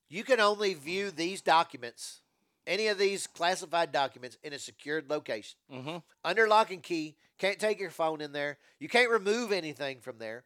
[0.08, 2.20] you can only view these documents,
[2.66, 5.98] any of these classified documents, in a secured location Mm-hmm.
[6.24, 7.16] under lock and key.
[7.38, 8.58] Can't take your phone in there.
[8.78, 10.44] You can't remove anything from there.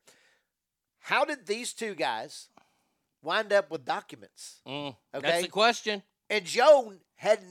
[1.01, 2.49] How did these two guys
[3.23, 4.61] wind up with documents?
[4.67, 6.03] Mm, Okay, That's the question.
[6.31, 7.49] And Joe hadn't,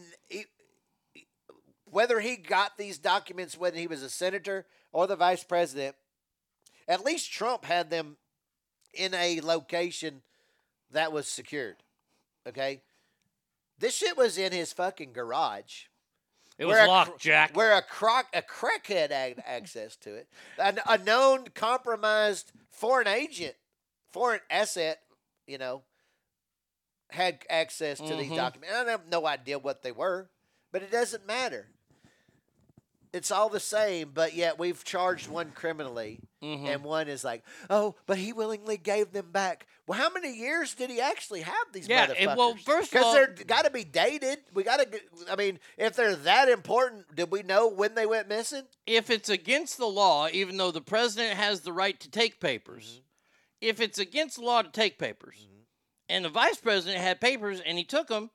[1.94, 5.96] whether he got these documents when he was a senator or the vice president,
[6.88, 8.18] at least Trump had them
[8.94, 10.22] in a location
[10.92, 11.78] that was secured.
[12.48, 12.82] Okay,
[13.80, 15.84] this shit was in his fucking garage.
[16.58, 17.56] It was Where a locked, Jack.
[17.56, 20.28] Where a croc a crackhead had access to it.
[20.58, 23.56] An, a known compromised foreign agent,
[24.12, 25.00] foreign asset,
[25.48, 25.84] you know,
[27.10, 28.36] had access to these Mhm.
[28.36, 28.76] documents.
[28.76, 30.30] I have no idea what they were,
[30.72, 31.70] but it doesn't matter.
[33.14, 36.66] It's all the same, but yet we've charged one criminally, Mhm.
[36.68, 40.74] and one is like, "Oh, but he willingly gave them back." Well, how many years
[40.74, 42.16] did he actually have these Yeah, motherfuckers?
[42.28, 44.44] and well, first of because they're got to be dated.
[44.54, 45.00] We got to.
[45.30, 48.68] I mean, if they're that important, did we know when they went missing?
[48.88, 52.86] if it's against the law, even though the president has the right to take papers,
[52.96, 53.02] Mm-hmm.
[53.62, 55.48] if it's against the law to take papers,
[56.10, 58.32] and the vice president had papers and he took them,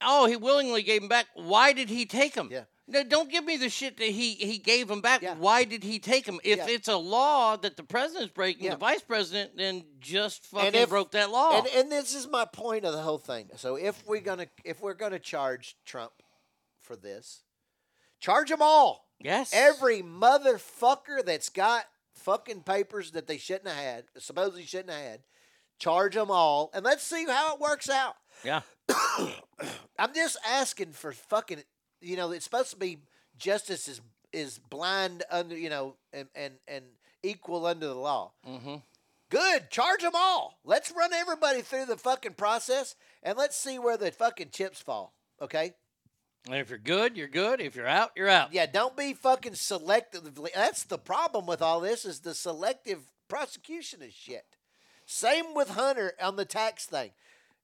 [0.00, 1.28] oh, he willingly gave them back.
[1.34, 2.48] Why did he take them?
[2.50, 2.64] Yeah.
[2.86, 5.22] No, don't give me the shit that he he gave them back.
[5.38, 6.38] Why did he take them?
[6.44, 6.66] If Yeah.
[6.68, 8.70] it's a law that the president's breaking, Yeah.
[8.72, 11.56] the vice president then just fucking if- broke that law.
[11.58, 13.48] And, and this is my point of the whole thing.
[13.56, 16.12] So if we're gonna if we're gonna charge Trump
[16.78, 17.42] for this,
[18.20, 19.08] charge them all.
[19.18, 19.50] Yes.
[19.54, 25.22] Every motherfucker that's got fucking papers that they shouldn't have had, supposedly shouldn't have had,
[25.78, 28.16] charge them all, and let's see how it works out.
[28.42, 28.60] yeah.
[29.98, 31.62] I'm just asking for fucking.
[32.04, 32.98] You know, it's supposed to be
[33.38, 34.00] justice is
[34.32, 36.84] is blind under you know and and and
[37.22, 38.32] equal under the law.
[38.46, 38.76] Mm-hmm.
[39.30, 40.58] Good, charge them all.
[40.64, 45.14] Let's run everybody through the fucking process and let's see where the fucking chips fall.
[45.40, 45.72] Okay.
[46.46, 47.60] And if you're good, you're good.
[47.60, 48.52] If you're out, you're out.
[48.52, 50.50] Yeah, don't be fucking selectively.
[50.54, 54.44] That's the problem with all this is the selective prosecution of shit.
[55.06, 57.12] Same with Hunter on the tax thing.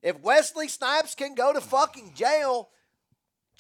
[0.03, 2.71] If Wesley Snipes can go to fucking jail,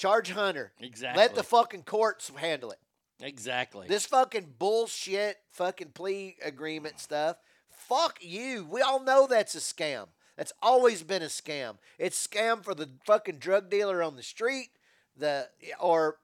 [0.00, 0.72] charge Hunter.
[0.80, 1.20] Exactly.
[1.22, 2.78] Let the fucking courts handle it.
[3.20, 3.86] Exactly.
[3.86, 7.36] This fucking bullshit fucking plea agreement stuff.
[7.70, 8.66] Fuck you.
[8.70, 10.06] We all know that's a scam.
[10.36, 11.76] That's always been a scam.
[11.98, 14.68] It's scam for the fucking drug dealer on the street,
[15.16, 15.48] the
[15.78, 16.16] or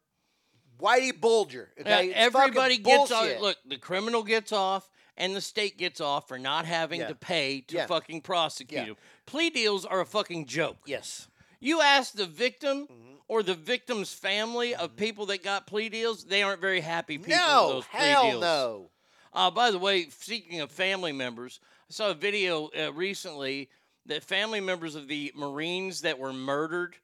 [0.81, 1.71] Whitey Bulger.
[1.79, 3.41] Okay, Yeah, It's fucking everybody gets off.
[3.41, 7.09] Look, the criminal gets off, and the state gets off for not having Yeah.
[7.09, 7.87] to pay to Yeah.
[7.87, 8.85] fucking prosecute Yeah.
[8.87, 8.97] him.
[9.27, 10.79] Plea deals are a fucking joke.
[10.87, 11.29] Yes.
[11.67, 13.15] You ask the victim Mm-hmm.
[13.29, 17.35] or the victim's family of people that got plea deals, they aren't very happy people
[17.37, 18.41] No, those plea hell deals.
[18.41, 18.91] no.
[19.33, 21.59] Uh, by the way, speaking of family members,
[21.91, 23.69] I saw a video uh, recently
[24.07, 26.95] that family members of the Marines that were murdered,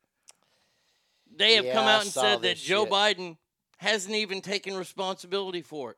[1.37, 2.93] they have come Yeah, I out and said that Joe shit.
[2.93, 3.37] Biden
[3.79, 5.97] hasn't even taken responsibility for it.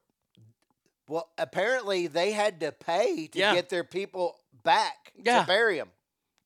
[1.07, 3.55] Well, apparently they had to pay to Yeah.
[3.55, 5.41] get their people back Yeah.
[5.43, 5.91] to bury them.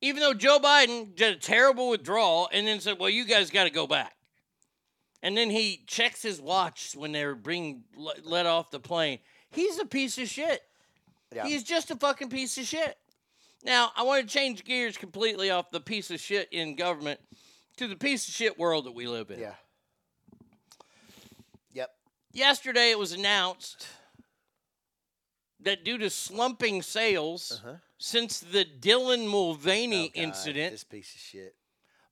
[0.01, 3.65] Even though Joe Biden did a terrible withdrawal and then said, "Well, you guys got
[3.65, 4.15] to go back."
[5.23, 9.19] And then he checks his watch when they're being let off the plane.
[9.51, 10.63] He's a piece of shit.
[11.35, 11.47] Yeah.
[11.47, 12.97] He's just a fucking piece of shit.
[13.65, 17.19] Now, I want to change gears completely off the piece of shit in government
[17.77, 19.41] to the piece of shit world that we live in.
[19.41, 19.55] Yeah.
[21.73, 21.91] Yep.
[22.33, 23.89] Yesterday, it was announced
[25.61, 27.77] that due to slumping sales uh-huh.
[27.99, 30.11] since the Dylan Mulvaney Uh-huh.
[30.15, 31.55] Oh, God, incident, This piece of shit.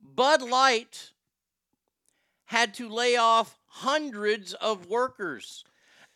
[0.00, 1.10] Bud Light
[2.46, 5.64] had to lay off hundreds of workers.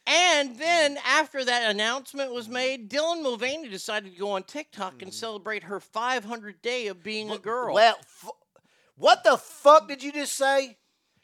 [0.06, 1.00] And then mm.
[1.04, 2.52] after that announcement was mm.
[2.52, 5.14] made, Dylan Mulvaney decided to go on TikTok and mm.
[5.14, 7.74] celebrate her 500th day of being a girl.
[7.74, 8.30] Well, f-
[8.96, 10.78] what the fuck did you just say?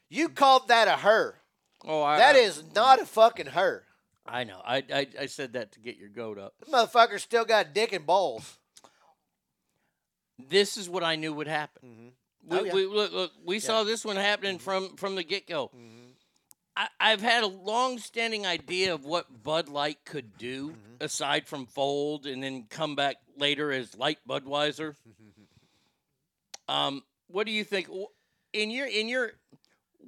[0.08, 1.40] You called that a her.
[1.84, 3.85] oh, I, That I- is not a fucking her.
[4.28, 4.60] I know.
[4.64, 6.54] I, I I said that to get your goat up.
[6.60, 8.58] This motherfucker still got dick and balls.
[10.38, 11.88] This is what I knew would happen.
[11.88, 12.08] Mm-hmm.
[12.48, 12.74] We, Oh, yeah.
[12.74, 14.64] we, look, look, we saw this one happening mm-hmm.
[14.64, 15.66] from from the get go.
[15.68, 16.06] Mm-hmm.
[16.76, 21.66] I, I've had a long standing idea of what Bud Light could do aside from
[21.66, 24.94] fold and then come back later as Light Budweiser.
[26.68, 27.88] um, what do you think?
[28.52, 29.32] In your in your,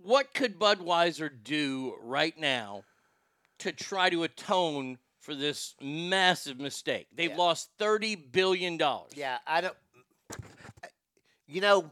[0.02, 2.84] what could Budweiser do right now
[3.58, 7.08] to try to atone for this massive mistake?
[7.14, 9.12] They've lost thirty billion dollars.
[9.16, 9.76] Yeah, I don't.
[11.46, 11.90] You know,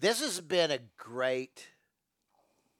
[0.00, 1.68] this has been a great,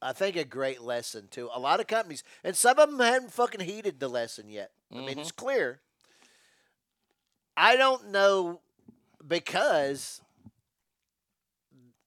[0.01, 3.33] I think, a great lesson to a lot of companies, and some of them haven't
[3.33, 4.71] fucking heeded the lesson yet.
[4.93, 5.45] I mean, it's mm-hmm.
[5.45, 5.81] clear.
[7.57, 8.61] I don't know
[9.27, 10.21] because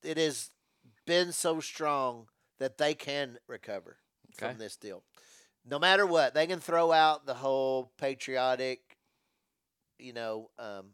[0.03, 0.51] it has
[1.05, 2.27] been so strong
[2.59, 3.97] that they can recover
[4.41, 4.51] Okay.
[4.51, 5.03] from this deal.
[5.65, 8.79] No matter what, they can throw out the whole patriotic,
[9.99, 10.91] you know, um,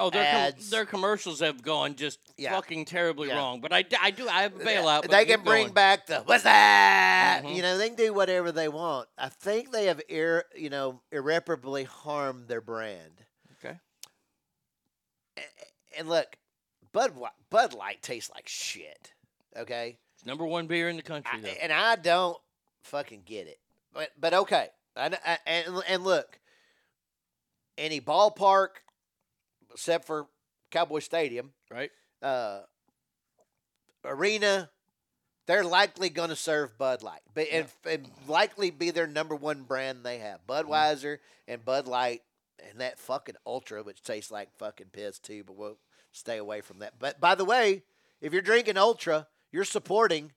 [0.00, 2.52] Oh, their com- their commercials have gone just Yeah.
[2.52, 3.36] fucking terribly Yeah.
[3.36, 3.60] wrong.
[3.60, 5.02] But I, I do I have a bailout.
[5.02, 5.74] but they can bring going.
[5.74, 7.42] back the what's that?
[7.44, 7.56] Mhm.
[7.56, 9.08] You know, they can do whatever they want.
[9.18, 13.24] I think they have ir- you know irreparably harmed their brand.
[13.58, 13.76] Okay.
[15.96, 16.36] And look,
[16.92, 17.12] Bud
[17.50, 19.14] Bud Light tastes like shit.
[19.56, 21.48] Okay, It's number one beer in the country, though.
[21.62, 22.36] and I don't
[22.82, 23.60] fucking get it.
[23.94, 24.66] But but okay,
[24.96, 26.40] I, I- and and look,
[27.76, 28.68] any ballpark
[29.72, 30.26] except for
[30.72, 31.90] Cowboy Stadium, right?
[32.20, 32.62] Uh,
[34.04, 34.70] arena,
[35.46, 39.62] they're likely going to serve Bud Light, but and, and likely be their number one
[39.62, 40.40] brand they have.
[40.48, 42.22] Budweiser and Bud Light,
[42.68, 45.44] and that fucking Ultra, which tastes like fucking piss too.
[45.46, 45.78] But we'll
[46.12, 46.94] stay away from that.
[46.98, 47.82] But by the way,
[48.20, 50.32] if you're drinking Ultra, you're supporting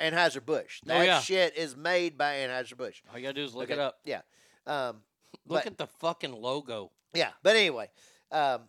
[0.00, 0.80] Anheuser Busch.
[0.84, 1.20] Oh, That yeah.
[1.20, 3.02] shit is made by Anheuser Busch.
[3.10, 3.98] All you gotta do is look Okay, it up.
[4.04, 4.20] Yeah.
[4.66, 5.02] Um,
[5.46, 6.90] Look but- at the fucking logo.
[7.14, 7.90] yeah, but anyway,
[8.30, 8.68] um,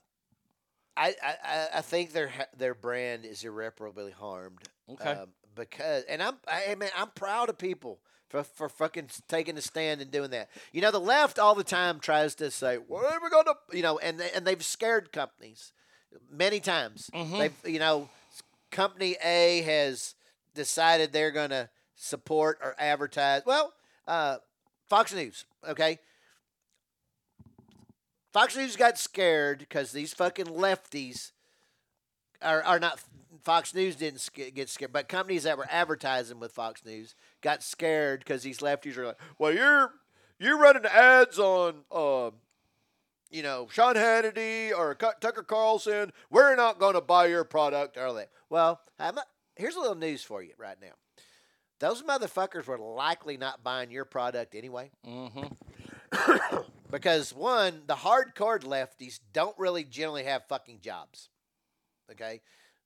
[0.97, 4.59] I, I I- think their their brand is irreparably harmed.
[4.89, 5.11] Okay.
[5.11, 7.99] Um, because and I'm I mean I'm proud of people
[8.29, 10.49] for for fucking taking a stand and doing that.
[10.71, 13.81] You know, the left all the time tries to say, "What are we gonna?" You
[13.81, 15.73] know, and they, and they've scared companies
[16.29, 17.09] many times.
[17.13, 18.09] They've you know,
[18.71, 20.15] company A has
[20.53, 23.43] decided they're gonna support or advertise.
[23.45, 23.73] Well,
[24.07, 24.37] uh,
[24.87, 25.99] Fox News, okay.
[28.31, 31.31] Fox News got scared because these fucking lefties
[32.41, 32.99] are, are not.
[33.43, 38.19] Fox News didn't get scared, but companies that were advertising with Fox News got scared
[38.19, 39.93] because these lefties are like, "Well, you're
[40.39, 42.31] you're running ads on, uh,
[43.29, 46.11] you know, Sean Hannity or Tucker Carlson.
[46.29, 48.25] We're not going to buy your product." are they?
[48.49, 50.93] Well, I'm not, here's a little news for you right now.
[51.79, 54.91] Those motherfuckers were likely not buying your product anyway.
[55.07, 56.57] Mm-hmm.
[56.91, 61.29] because one, the hardcore lefties don't really generally have fucking jobs.
[62.11, 62.41] Okay,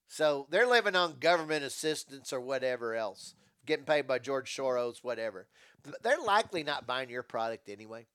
[0.08, 3.36] so they're living on government assistance or whatever else,
[3.66, 5.48] getting paid by George Soros, whatever.
[5.82, 8.06] But They're likely not buying your product anyway,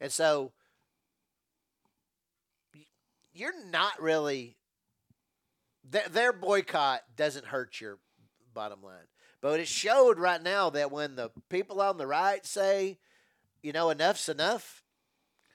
[0.00, 0.52] and so
[3.40, 4.56] you're not really.
[5.88, 7.98] Their, their boycott doesn't hurt your
[8.54, 9.08] bottom line,
[9.40, 12.98] but it showed right now that when the people on the right say,
[13.62, 14.84] you know, enough's enough.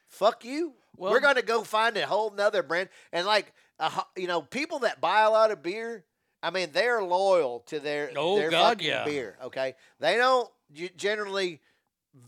[0.07, 0.73] Fuck you.
[0.97, 2.89] Well- We're going to go find a whole nother brand.
[3.13, 6.05] And like, ho- you know, people that buy a lot of beer,
[6.41, 9.05] I mean, they're loyal to their, Oh, their God, fucking yeah.
[9.05, 9.37] beer.
[9.45, 9.75] Okay.
[9.99, 10.49] They don't
[10.95, 11.61] generally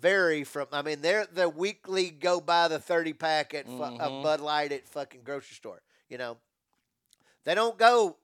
[0.02, 4.00] vary from, I mean, they're the weekly go buy the 30 pack at fu- Mhm.
[4.00, 5.82] of Bud Light at fucking grocery store.
[6.10, 6.38] You know,
[7.46, 8.18] they don't go,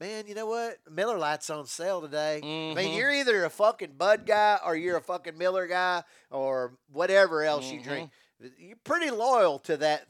[0.00, 0.78] man, you know what?
[0.90, 2.38] Miller Lite's on sale today.
[2.38, 2.96] I mean, Mhm.
[2.96, 7.66] you're either a fucking Bud guy or you're a fucking Miller guy or whatever else
[7.66, 7.84] you Mhm.
[7.84, 8.10] drink.
[8.58, 10.06] You're pretty loyal to that.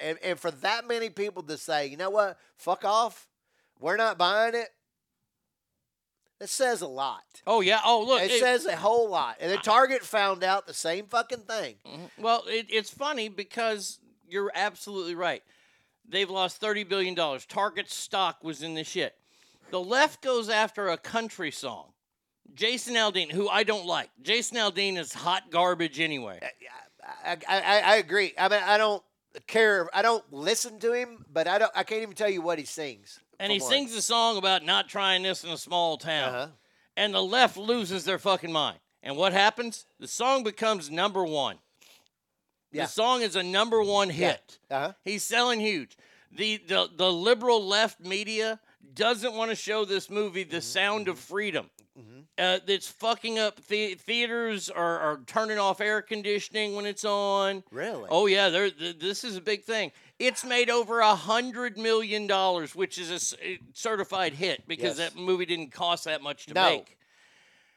[0.00, 2.38] And, and for that many people to say, you know what?
[2.56, 3.28] Fuck off.
[3.80, 4.70] We're not buying it.
[6.38, 7.42] That says a lot.
[7.46, 7.80] Oh yeah.
[7.84, 8.22] Oh look.
[8.22, 9.36] It, it- says a whole lot.
[9.40, 9.62] And the ah.
[9.62, 11.76] Target found out the same fucking thing.
[11.86, 12.22] Mm-hmm.
[12.22, 15.42] Well, it, it's funny because you're absolutely right.
[16.08, 17.44] They've lost thirty billion dollars.
[17.44, 19.14] Target's stock was in the shit.
[19.70, 21.92] The left goes after a country song.
[22.54, 24.10] Jason Aldean, who I don't like.
[24.22, 26.38] Jason Aldean is hot garbage anyway.
[26.42, 28.32] Uh, I, I, I agree.
[28.38, 29.02] I mean, I don't
[29.46, 29.88] care.
[29.94, 31.72] I don't listen to him, but I don't.
[31.74, 33.20] I can't even tell you what he sings.
[33.40, 36.34] And he sings a song about not trying this in a small town.
[36.34, 36.46] Uh-huh.
[36.96, 38.78] And the left loses their fucking mind.
[39.02, 39.86] And what happens?
[40.00, 41.58] The song becomes number one.
[42.72, 42.82] Yeah.
[42.82, 44.58] The song is a number one hit.
[44.70, 44.92] Uh-huh.
[45.04, 45.96] He's selling huge.
[46.30, 48.60] The, the the liberal left media
[48.94, 51.70] doesn't want to show this movie, The Sound of Freedom.
[52.38, 57.64] Uh, that's fucking up the- theaters are, are turning off air conditioning when it's on.
[57.72, 58.06] Really?
[58.10, 59.90] Oh yeah, they're, th- this is a big thing.
[60.20, 64.98] It's made over a hundred million dollars, which is a s- a certified hit because
[64.98, 65.10] Yes.
[65.10, 66.70] that movie didn't cost that much to No.
[66.70, 66.96] make.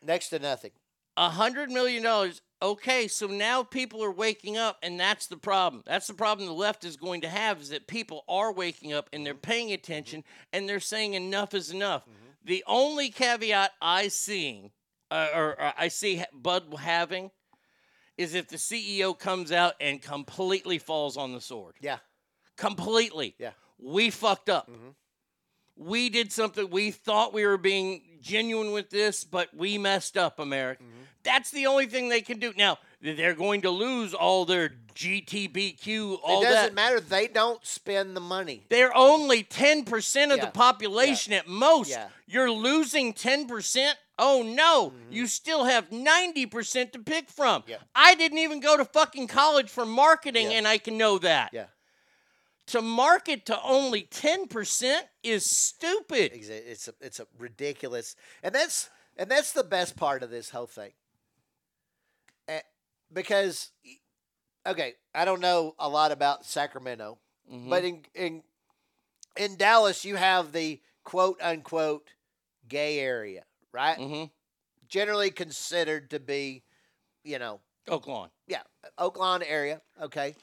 [0.03, 0.71] Next to nothing.
[1.17, 2.41] A hundred million dollars.
[2.61, 5.81] Okay, so now people are waking up, and that's the problem.
[5.87, 9.09] That's the problem the left is going to have is that people are waking up
[9.11, 9.41] and they're mm-hmm.
[9.41, 10.49] paying attention mm-hmm.
[10.53, 12.03] and they're saying enough is enough.
[12.03, 12.30] Mm-hmm.
[12.43, 14.71] The only caveat I see,
[15.09, 17.31] uh, or, or I see Bud having,
[18.17, 21.75] is if the CEO comes out and completely falls on the sword.
[21.81, 21.97] Yeah.
[22.57, 23.35] Completely.
[23.37, 23.51] Yeah.
[23.79, 24.69] We fucked up.
[24.69, 24.89] Mm-hmm.
[25.75, 26.69] We did something.
[26.69, 30.83] We thought we were being genuine with this, but we messed up, America.
[30.83, 31.03] Mm-hmm.
[31.23, 32.53] That's the only thing they can do.
[32.57, 36.73] Now, they're going to lose all their GTBQ, all it doesn't that.
[36.73, 36.99] matter.
[36.99, 38.65] They don't spend the money.
[38.69, 40.45] They're only 10% of Yeah.
[40.45, 41.89] the population at most.
[41.89, 42.09] Yeah.
[42.27, 43.93] You're losing 10%?
[44.19, 47.61] Oh no, you still have 90% to pick from.
[47.63, 47.71] Mm-hmm.
[47.71, 47.77] Yeah.
[47.95, 50.57] I didn't even go to fucking college for marketing Yeah.
[50.57, 51.51] and I can know that.
[51.53, 51.65] Yeah.
[52.67, 56.31] To market to only 10% is stupid.
[56.35, 60.67] It's a, it's a ridiculous, and that's and that's the best part of this whole
[60.67, 60.91] thing.
[63.13, 63.71] Because,
[64.65, 67.17] okay, I don't know a lot about Sacramento,
[67.69, 68.43] but in in
[69.35, 72.07] in Dallas, you have the quote unquote
[72.67, 73.43] gay area,
[73.73, 73.97] right?
[73.97, 74.23] Mm-hmm.
[74.87, 76.63] Generally considered to be,
[77.23, 78.29] you know, Oak Lawn.
[78.47, 78.61] yeah,
[78.97, 79.81] Oak Lawn area.
[80.01, 80.35] Okay.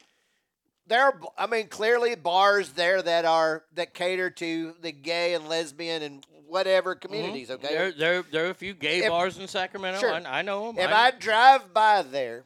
[0.87, 5.47] There are, I mean, clearly bars there that are that cater to the gay and
[5.47, 7.51] lesbian and whatever communities.
[7.51, 7.67] Okay.
[7.67, 7.77] Mm-hmm.
[7.77, 10.01] There, there, there are a few gay If- bars in Sacramento.
[10.01, 10.15] Sure.
[10.15, 10.79] I, I know them.
[10.79, 12.45] If I drive by there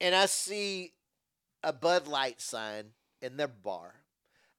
[0.00, 0.92] and I see
[1.62, 2.86] a Bud Light sign
[3.22, 3.94] in their bar,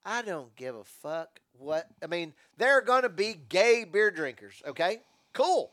[0.06, 1.88] I don't give a fuck what.
[2.04, 4.62] I mean, there are going to be gay beer drinkers.
[4.68, 5.02] Okay,
[5.34, 5.72] cool.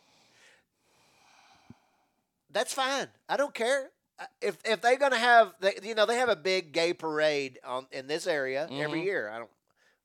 [2.51, 3.09] That's fine.
[3.29, 3.91] I don't care.
[4.19, 6.93] Uh, If if they're going to have, they, you know, they have a big gay
[6.93, 9.05] parade on in this area every Mhm.
[9.05, 9.29] year.
[9.29, 9.51] I don't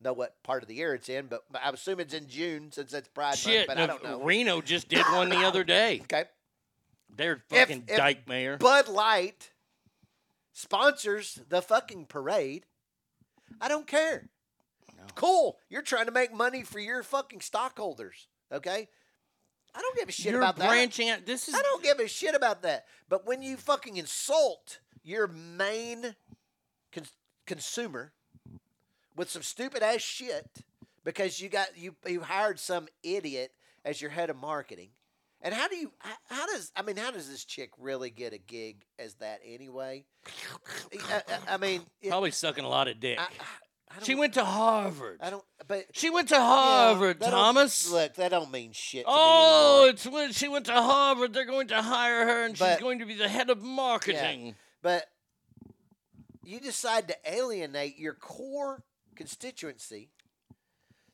[0.01, 2.71] know what part of the year it's in, but, but I assume it's in June
[2.71, 3.77] since it's Pride Shit, Month.
[3.77, 4.23] But I don't know.
[4.23, 5.99] Reno just did one the other day.
[6.03, 6.25] Okay.
[7.19, 8.55] They're If- fucking if dyke mayor.
[8.55, 9.51] Bud Light
[10.53, 12.65] sponsors the fucking parade.
[13.59, 14.29] I don't care.
[15.15, 15.57] Cool.
[15.69, 18.27] You're trying to make money for your fucking stockholders.
[18.53, 18.87] Okay.
[19.75, 20.69] I don't give a shit You're about that.
[20.69, 21.25] branching out.
[21.25, 22.85] This is I don't give a shit about that.
[23.09, 26.15] But when you fucking insult your main
[26.93, 27.11] cons-
[27.45, 28.13] consumer
[29.15, 30.47] with some stupid ass shit
[31.03, 33.51] because you got you you hired some idiot
[33.83, 34.89] as your head of marketing.
[35.41, 35.91] And how do you
[36.29, 40.05] how, does I mean how does this chick really get a gig as that anyway?
[41.09, 43.19] I, I- I mean, it- probably sucking a lot of dick.
[43.19, 43.27] I
[44.03, 45.17] she went to Harvard.
[45.19, 45.43] I don't.
[45.67, 47.89] But She went to Harvard, don't- Thomas.
[47.91, 49.03] Look, that don't mean shit.
[49.05, 51.33] To Oh, me it's when she went to Harvard.
[51.33, 54.45] They're going to hire her, and But- she's going to be the head of marketing.
[54.47, 54.51] Yeah.
[54.83, 55.05] But
[56.43, 58.83] you decide to alienate your core
[59.15, 60.11] constituency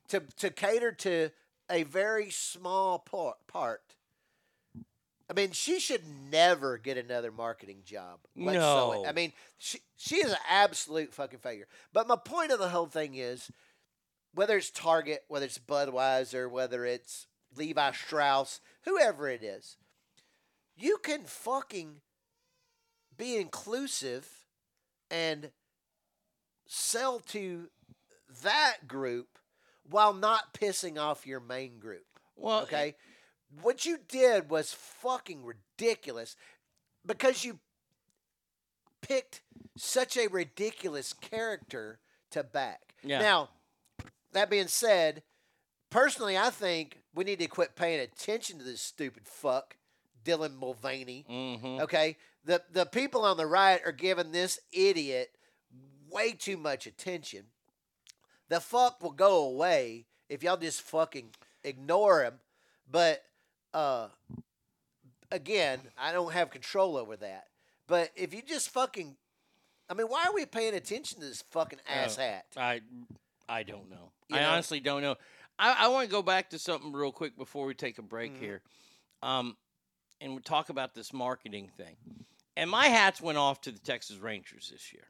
[0.09, 1.29] to to cater to
[1.69, 3.37] a very small part.
[3.47, 3.81] part.
[5.29, 8.19] I mean, she should never get another marketing job.
[8.35, 9.03] whatsoever.
[9.03, 9.05] No.
[9.07, 11.67] I mean, she she is an absolute fucking failure.
[11.93, 13.49] But my point of the whole thing is,
[14.33, 19.77] whether it's Target, whether it's Budweiser, whether it's Levi Strauss, whoever it is,
[20.75, 22.01] you can fucking
[23.17, 24.27] be inclusive
[25.09, 25.51] and
[26.67, 27.69] sell to
[28.43, 29.39] that group
[29.89, 32.05] while not pissing off your main group.
[32.35, 32.95] Well, okay.
[33.61, 36.35] What you did was fucking ridiculous
[37.05, 37.59] because you
[39.01, 39.41] picked
[39.77, 41.99] such a ridiculous character
[42.31, 42.95] to back.
[43.03, 43.19] Yeah.
[43.19, 43.49] Now,
[44.33, 45.23] that being said,
[45.89, 49.77] personally, I think we need to quit paying attention to this stupid fuck,
[50.23, 51.25] Dylan Mulvaney.
[51.29, 51.81] Mhm.
[51.81, 55.35] Okay, the the people on the right are giving this idiot
[56.09, 57.51] way too much attention.
[58.49, 62.39] The fuck will go away if y'all just fucking ignore him.
[62.89, 63.23] But
[63.75, 64.07] uh,
[65.31, 67.47] again, I don't have control over that.
[67.87, 69.15] But if you just fucking,
[69.89, 72.45] I mean, why are we paying attention to this fucking ass Uh, hat?
[72.57, 72.81] I
[73.47, 74.11] I don't know.
[74.29, 74.49] You I know?
[74.49, 75.15] honestly don't know.
[75.59, 78.33] I, I want to go back to something real quick before we take a break
[78.33, 78.39] Mhm.
[78.39, 78.61] here,
[79.21, 79.55] um,
[80.19, 81.95] and we talk about this marketing thing.
[82.57, 85.09] And my hats went off to the Texas Rangers this year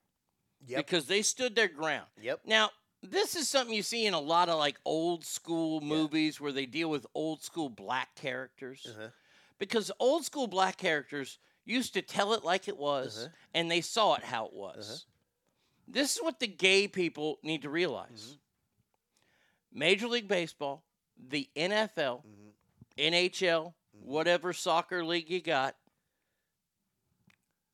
[0.68, 0.78] Yep.
[0.86, 2.08] because they stood their ground.
[2.20, 2.42] Yep.
[2.46, 2.72] Now
[3.06, 6.66] this is something you see in a lot of like old school movies where they
[6.66, 8.88] deal with old school black characters.
[8.90, 9.08] Uh-huh.
[9.60, 13.30] Because old school black characters used to tell it like it was, Uh-huh.
[13.54, 15.06] and they saw it how it was.
[15.88, 18.38] This is what the gay people need to realize.
[19.72, 20.84] Major League Baseball,
[21.18, 22.24] the NFL,
[22.98, 25.76] NHL, whatever soccer league you got,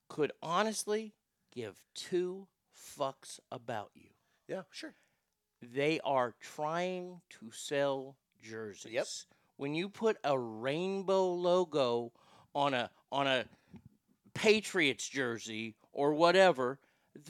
[0.07, 1.13] could honestly
[1.53, 4.09] give two fucks about you.
[4.47, 4.93] Yeah, sure.
[5.61, 8.91] They are trying to sell jerseys.
[8.91, 9.07] Yep.
[9.57, 12.11] When you put a rainbow logo
[12.55, 13.45] on a on a
[14.33, 16.79] Patriots jersey or whatever,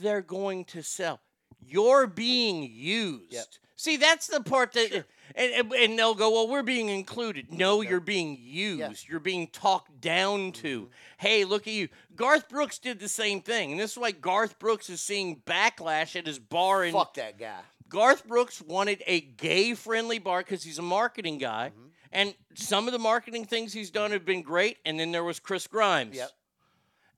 [0.00, 1.20] they're going to sell.
[1.64, 3.58] You're being used.
[3.76, 5.04] See, that's the part that,
[5.34, 7.52] and, and, and they'll go, well, we're being included.
[7.52, 9.08] No, you're being used.
[9.08, 10.82] You're being talked down to.
[10.82, 10.92] Mm-hmm.
[11.18, 11.88] Hey, look at you.
[12.14, 13.72] Garth Brooks did the same thing.
[13.72, 17.38] And this is why Garth Brooks is seeing backlash at his bar in Fuck that
[17.38, 17.60] guy.
[17.92, 21.72] Garth Brooks wanted a gay friendly bar because he's a marketing guy.
[21.74, 21.88] Mm-hmm.
[22.10, 24.78] And some of the marketing things he's done have been great.
[24.86, 26.16] And then there was Chris Grimes.
[26.16, 26.30] Yep.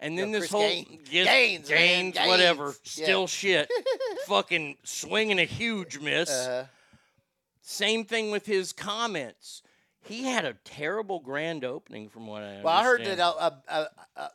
[0.01, 1.09] And then Yeah, this Chris whole Gaines.
[1.11, 2.81] Yes, Gaines, man, Gaines, whatever, Gaines.
[2.83, 3.71] still shit,
[4.27, 6.31] fucking swinging a huge miss.
[6.31, 6.65] Uh-huh.
[7.63, 9.63] Same thing with his comments.
[10.03, 12.65] He had a terrible grand opening, from what I understand.
[12.65, 13.85] Well, I heard that uh, uh,
[14.17, 14.29] uh,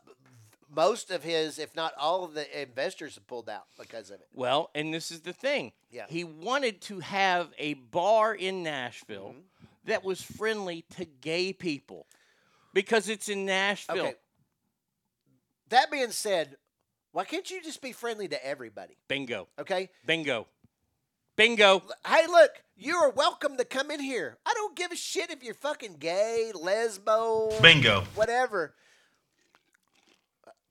[0.73, 4.27] most of his, if not all of the investors have pulled out because of it.
[4.33, 5.71] Well, and this is the thing.
[5.91, 6.05] Yeah.
[6.07, 9.89] He wanted to have a bar in Nashville Mm-hmm.
[9.91, 12.05] that was friendly to gay people
[12.73, 13.97] because it's in Nashville.
[13.99, 14.15] Okay.
[15.69, 16.57] That being said,
[17.11, 18.97] why can't you just be friendly to everybody?
[19.07, 19.47] Bingo.
[19.59, 19.89] Okay.
[20.05, 20.47] Bingo.
[21.35, 21.81] Bingo.
[22.05, 24.37] Hey, look, you are welcome to come in here.
[24.45, 28.03] I don't give a shit if you're fucking gay, lesbo, Bingo.
[28.15, 28.73] whatever.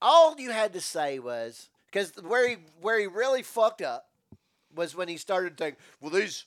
[0.00, 4.06] All you had to say was because where he where he really fucked up
[4.74, 6.44] was when he started thinking, well, these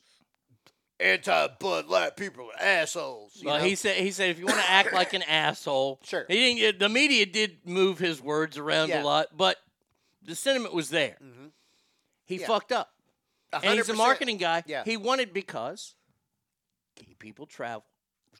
[1.00, 3.34] anti Bud Light people are assholes.
[3.36, 3.64] you Well, know?
[3.66, 6.26] he said he said if you want to act like an asshole, Sure.
[6.28, 6.80] He didn't.
[6.80, 9.04] The media did move his words around Yeah.
[9.04, 9.58] a lot, but
[10.24, 11.18] the sentiment was there.
[11.22, 11.48] Mm-hmm.
[12.26, 12.48] He Yeah.
[12.48, 12.92] fucked up,
[13.52, 14.64] A and he's a marketing guy.
[14.68, 14.84] Yeah.
[14.86, 15.96] He wanted because
[16.96, 17.84] gay people travel,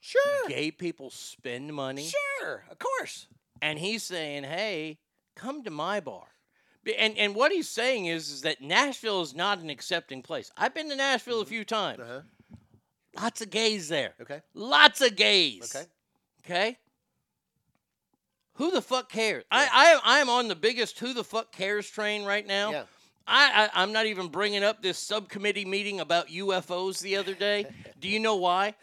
[0.00, 2.06] sure, gay people spend money,
[2.40, 3.26] sure, of course.
[3.62, 4.98] And he's saying, "Hey,
[5.34, 6.26] come to my bar."
[6.98, 10.50] And and what he's saying is is that Nashville is not an accepting place.
[10.56, 12.00] I've been to Nashville a few times.
[12.00, 12.20] Uh-huh.
[13.16, 14.14] Lots of gays there.
[14.20, 14.42] Okay.
[14.52, 15.74] Lots of gays.
[15.74, 15.86] Okay.
[16.44, 16.78] Okay.
[18.54, 19.44] Who the fuck cares?
[19.50, 22.72] I, I I am on the biggest who the fuck cares train right now.
[22.72, 22.84] Yeah.
[23.26, 27.66] I, I I'm not even bringing up this subcommittee meeting about UFOs the other day.
[28.00, 28.74] Do you know why?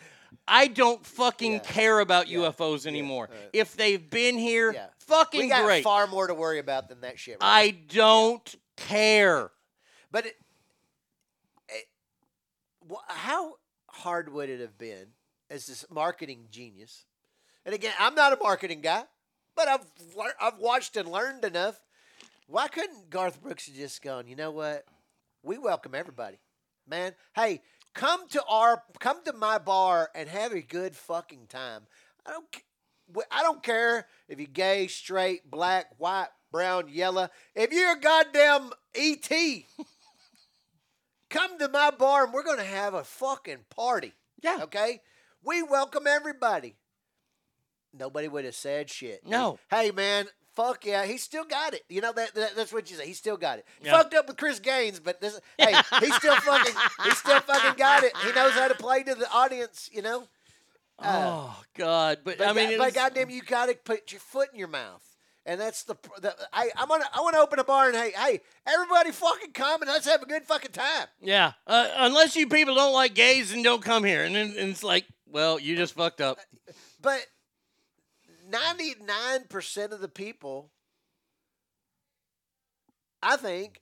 [0.47, 3.29] I don't fucking care about UFOs anymore.
[3.53, 4.87] If they've been here, Yeah.
[4.99, 5.83] fucking we got great.
[5.83, 7.37] far more to worry about than that shit.
[7.41, 7.47] Right?
[7.67, 9.51] I don't care.
[10.11, 10.35] But it,
[11.69, 11.85] it,
[13.07, 13.55] how
[13.87, 15.07] hard would it have been
[15.49, 17.05] as this marketing genius?
[17.65, 19.03] And again, I'm not a marketing guy,
[19.55, 19.85] but I've
[20.41, 21.79] I've watched and learned enough.
[22.47, 24.27] Why couldn't Garth Brooks have just gone?
[24.27, 24.85] You know what?
[25.43, 26.39] We welcome everybody,
[26.87, 27.13] man.
[27.35, 27.61] Hey,
[27.93, 31.83] come to our come to my bar and have a good fucking time.
[32.25, 32.45] I don't.
[33.31, 37.29] I don't care if you're gay, straight, black, white, brown, yellow.
[37.55, 39.29] If you're a goddamn ET,
[41.29, 44.13] come to my bar and we're going to have a fucking party.
[44.43, 44.59] Yeah.
[44.61, 45.01] Okay?
[45.43, 46.75] We welcome everybody.
[47.97, 49.25] Nobody would have said shit.
[49.25, 49.57] No.
[49.71, 51.05] Hey, man, fuck yeah.
[51.05, 51.83] He still got it.
[51.89, 53.05] You know, that, that that's what you say.
[53.07, 53.65] He still got it.
[53.81, 53.91] Yeah.
[53.91, 56.73] Fucked up with Chris Gaines, but this, hey, he still fucking,
[57.03, 58.15] he still fucking got it.
[58.25, 60.23] He knows how to play to the audience, you know?
[61.01, 62.19] Uh, oh God!
[62.25, 64.67] But, but, I mean, God- but goddamn, you got to put your foot in your
[64.67, 65.01] mouth,
[65.45, 65.95] and that's the.
[66.21, 67.05] the I I'm gonna.
[67.13, 70.21] I want to open a bar and hey, hey, everybody, fucking come and let's have
[70.21, 71.07] a good fucking time.
[71.21, 74.25] Yeah, uh, unless you people don't like gays, and don't come here.
[74.25, 76.37] And then and it's like, well, you just fucked up.
[77.01, 77.25] But
[78.49, 80.71] ninety nine percent of the people,
[83.21, 83.81] I think,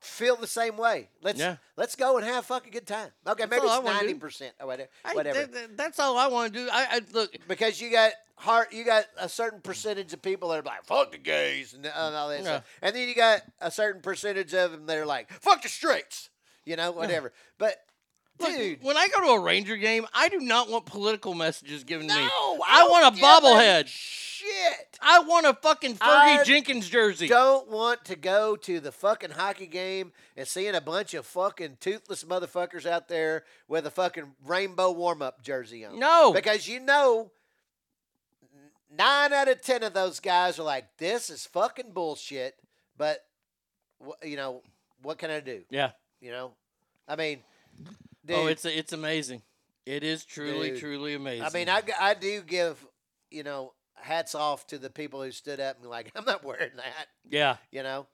[0.00, 1.10] feel the same way.
[1.22, 1.56] Let's Yeah.
[1.76, 3.12] let's go and have a fucking good time.
[3.26, 4.90] Okay, maybe it's ninety percent or whatever.
[5.04, 5.38] I- whatever.
[5.46, 6.68] th- th- that's all I want to do.
[6.70, 7.34] I, I look.
[7.48, 11.12] because you got heart, you got a certain percentage of people that are like fuck
[11.12, 12.44] the gays and, uh, and all that Yeah.
[12.44, 15.68] stuff, and then you got a certain percentage of them that are like fuck the
[15.68, 16.30] straights,
[16.64, 17.32] you know, whatever.
[17.58, 17.83] But
[18.40, 18.82] Look, Dude.
[18.82, 22.14] when I go to a Ranger game, I do not want political messages given to
[22.14, 22.20] me.
[22.20, 23.86] No, I I, want a bobblehead.
[23.86, 24.98] Shit.
[25.00, 27.28] I want a fucking Fergie I Jenkins jersey.
[27.28, 31.78] Don't want to go to the fucking hockey game and seeing a bunch of fucking
[31.80, 35.98] toothless motherfuckers out there with a fucking rainbow warm up jersey on.
[35.98, 36.32] No.
[36.32, 37.30] Because you know,
[38.90, 42.56] nine out of ten of those guys are like, this is fucking bullshit,
[42.98, 43.24] but,
[44.22, 44.62] you know,
[45.02, 45.62] what can I do?
[45.70, 45.92] Yeah.
[46.20, 46.52] You know?
[47.06, 47.38] I mean,
[48.24, 49.42] dude, Oh, it's it's amazing.
[49.86, 50.80] It is truly, Dude.
[50.80, 51.44] truly amazing.
[51.44, 52.82] I mean, I, I do give,
[53.30, 56.70] you know, hats off to the people who stood up and like, I'm not wearing
[56.76, 57.06] that.
[57.28, 57.56] yeah.
[57.70, 58.06] You know,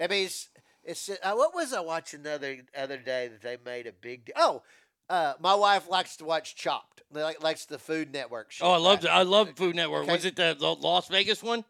[0.00, 0.48] I mean, it's,
[0.84, 4.24] it's uh, what was I watching the other other day that they made a big
[4.26, 4.34] deal?
[4.36, 4.62] Oh,
[5.10, 7.02] uh, my wife likes to watch Chopped.
[7.12, 8.52] Like likes the Food Network.
[8.52, 9.12] Shit, Oh, I love right?
[9.12, 10.02] I love Food Network.
[10.04, 10.12] Okay.
[10.12, 11.64] Was it the, Las Vegas one?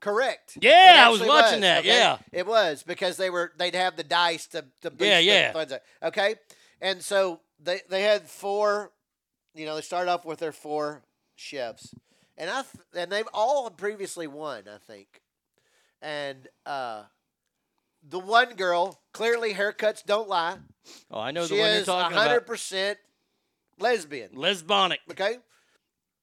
[0.00, 0.56] Correct.
[0.60, 1.88] Yeah, I was watching that, okay?
[1.88, 2.18] yeah.
[2.32, 5.64] it was because they were they'd have the dice to to boost Yeah, yeah.
[6.04, 6.36] Okay,
[6.80, 8.92] and so they they had four.
[9.54, 11.02] You know, they started off with their four
[11.36, 11.94] chefs,
[12.36, 14.64] and I th- and they've all previously won.
[14.72, 15.20] I think,
[16.00, 17.04] and uh,
[18.08, 20.58] the one girl clearly haircuts don't lie.
[21.10, 22.46] Oh, I know she the one you're is talking hundred about.
[22.46, 22.98] percent
[23.78, 24.30] lesbian.
[24.34, 24.98] Lesbonic.
[25.10, 25.38] Okay.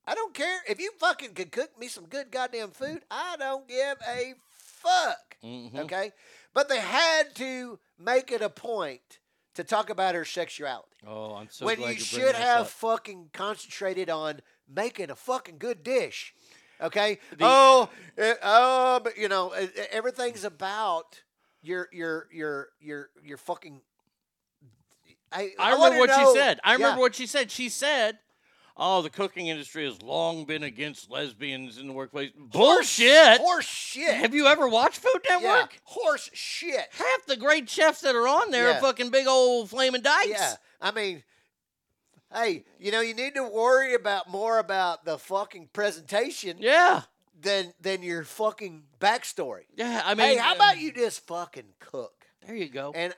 [0.07, 3.01] I don't care if you fucking could cook me some good goddamn food.
[3.09, 5.35] I don't give a fuck.
[5.43, 5.79] Mhm.
[5.79, 6.11] Okay,
[6.53, 9.19] but they had to make it a point
[9.55, 12.67] to talk about her sexuality Oh, I'm so when glad you you're should have up.
[12.67, 14.41] fucking concentrated on
[14.73, 16.33] making a fucking good dish.
[16.81, 17.19] Okay.
[17.31, 21.21] The- oh, eh, oh, but you know eh, eh, everything's about
[21.61, 23.81] your your your your your fucking.
[25.31, 26.59] I, I wanna remember what know- she said.
[26.63, 27.01] I remember Yeah.
[27.01, 27.51] what she said.
[27.51, 28.19] She said,
[28.77, 33.39] "Oh, the cooking industry has long been against lesbians in the workplace." Bullshit.
[33.39, 34.13] Horse shit.
[34.13, 35.79] Have you ever watched Food Yeah, Network?
[35.83, 36.87] horse shit.
[36.91, 38.77] Half the great chefs that are on there Yeah.
[38.77, 40.29] are fucking big old flaming dykes.
[40.29, 41.23] Yeah, I mean,
[42.33, 46.57] hey, you know, you need to worry about more about the fucking presentation.
[46.59, 47.03] Yeah.
[47.37, 49.65] Than than your fucking backstory.
[49.75, 52.13] Yeah, I mean, hey, how uh, about you just fucking cook?
[52.45, 52.93] There you go.
[52.95, 53.13] And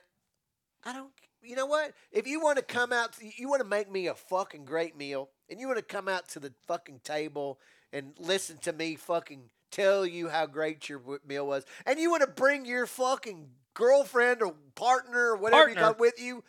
[0.84, 1.12] I don't.
[1.40, 1.92] You know what?
[2.10, 5.30] If you want to come out, you want to make me a fucking great meal,
[5.50, 7.58] and you want to come out to the fucking table
[7.92, 12.22] and listen to me fucking tell you how great your meal was, and you want
[12.22, 16.42] to bring your fucking girlfriend or partner or whatever you got with you,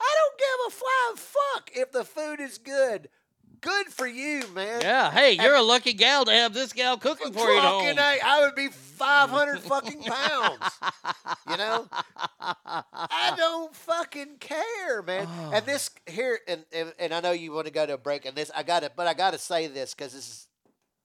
[0.00, 3.08] I don't give a flying fuck if the food is good.
[3.60, 4.80] Good for you, man.
[4.80, 5.10] Yeah.
[5.10, 7.60] Hey, you're a lucky gal to have this gal cooking for you.
[7.60, 10.78] Fucking A, I would be 500 fucking pounds.
[11.48, 11.86] You know?
[12.40, 15.26] I don't fucking care, man.
[15.52, 18.26] And this here, and, and and I know you want to go to a break,
[18.26, 20.46] and this I got to, but I got to say this because this is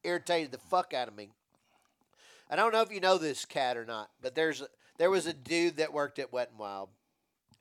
[0.04, 1.30] irritated the fuck out of me.
[2.50, 4.68] I don't know if you know this cat or not, but there's a,
[4.98, 6.90] there was a dude that worked at Wet and Wild.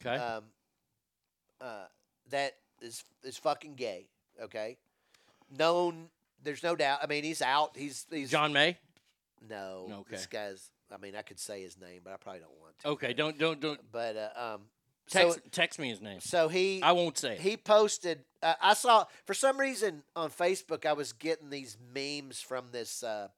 [0.05, 0.17] Okay.
[0.17, 0.45] Um,
[1.61, 1.85] uh,
[2.31, 4.09] that is is fucking gay.
[4.43, 4.77] Okay,
[5.57, 6.09] known.
[6.43, 6.99] There's no doubt.
[7.03, 7.77] I mean, he's out.
[7.77, 8.77] He's he's John May.
[9.49, 9.89] no.
[10.01, 10.17] Okay.
[10.17, 10.71] This guy's.
[10.93, 12.89] I mean, I could say his name, but I probably don't want to.
[12.89, 13.13] Okay.
[13.15, 14.61] Don't don't don't But uh, um,
[15.09, 16.21] text so text me his name.
[16.21, 16.83] so he.
[16.83, 17.35] I won't say.
[17.35, 17.41] it.
[17.41, 18.25] He posted.
[18.43, 20.85] Uh, I saw for some reason on Facebook.
[20.85, 23.29] I was getting these memes from this uh,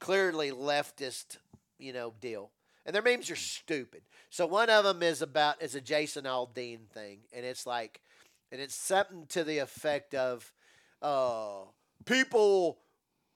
[0.00, 1.38] clearly leftist,
[1.78, 2.50] you know, deal,
[2.84, 4.02] and their memes are stupid.
[4.30, 8.02] So one of them is about is a Jason Aldean thing, and it's like,
[8.52, 10.52] and it's something to the effect of,
[11.02, 11.64] uh,
[12.04, 12.78] people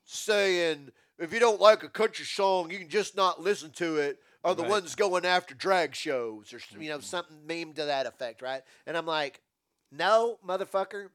[0.05, 4.23] saying if you don't like a country song, you can just not listen to it.
[4.43, 4.70] Are the Right.
[4.70, 8.62] ones going after drag shows or you know something meme to that effect, right?
[8.87, 9.43] And I'm like,
[9.93, 11.11] no, motherfucker.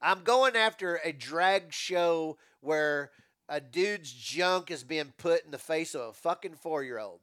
[0.00, 3.12] I'm going after a drag show where
[3.48, 7.20] a dude's junk is being put in the face of a fucking four year old.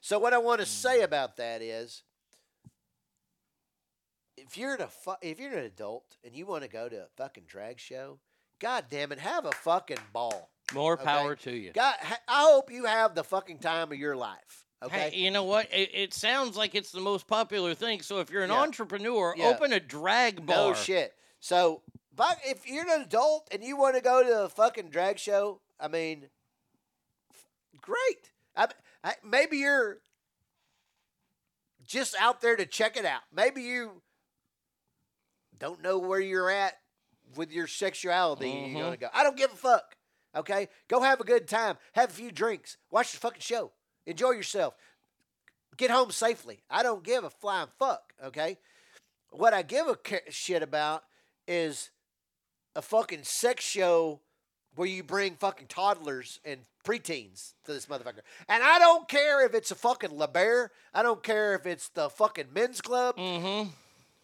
[0.00, 2.02] So what I want to say about that is,
[4.46, 7.06] if you're an, fu- if you're an adult and you want to go to a
[7.16, 8.18] fucking drag show,
[8.60, 10.50] god damn it, have a fucking ball.
[10.74, 11.04] More okay?
[11.04, 11.72] power to you.
[11.72, 11.94] God,
[12.28, 14.66] I hope you have the fucking time of your life.
[14.82, 15.10] Okay.
[15.10, 15.68] Hey, you know what?
[15.72, 18.00] It, it sounds like it's the most popular thing.
[18.02, 18.60] So if you're an Yeah.
[18.60, 19.46] entrepreneur, Yeah.
[19.48, 20.56] open a drag bar.
[20.56, 21.14] No shit.
[21.40, 21.82] So,
[22.14, 25.60] but if you're an adult and you want to go to a fucking drag show,
[25.78, 26.28] I mean,
[27.32, 27.46] f-
[27.80, 28.32] great.
[28.56, 28.68] I,
[29.04, 29.98] I, maybe you're
[31.86, 33.22] just out there to check it out.
[33.34, 34.02] Maybe you
[35.62, 36.74] don't know where you're at
[37.36, 38.50] with your sexuality.
[38.50, 39.08] and You're gonna go.
[39.14, 39.96] I don't give a fuck.
[40.34, 41.76] Okay, go have a good time.
[41.92, 42.78] Have a few drinks.
[42.90, 43.70] Watch the fucking show.
[44.04, 44.74] Enjoy yourself.
[45.76, 46.64] Get home safely.
[46.68, 48.12] I don't give a flying fuck.
[48.24, 48.58] Okay.
[49.30, 49.96] What I give a
[50.30, 51.04] shit about
[51.46, 51.90] is
[52.74, 54.20] a fucking sex show
[54.74, 58.20] where you bring fucking toddlers and preteens to this motherfucker.
[58.48, 60.72] And I don't care if it's a fucking La Bear.
[60.92, 63.16] I don't care if it's the fucking men's club.
[63.16, 63.68] Mm-hmm.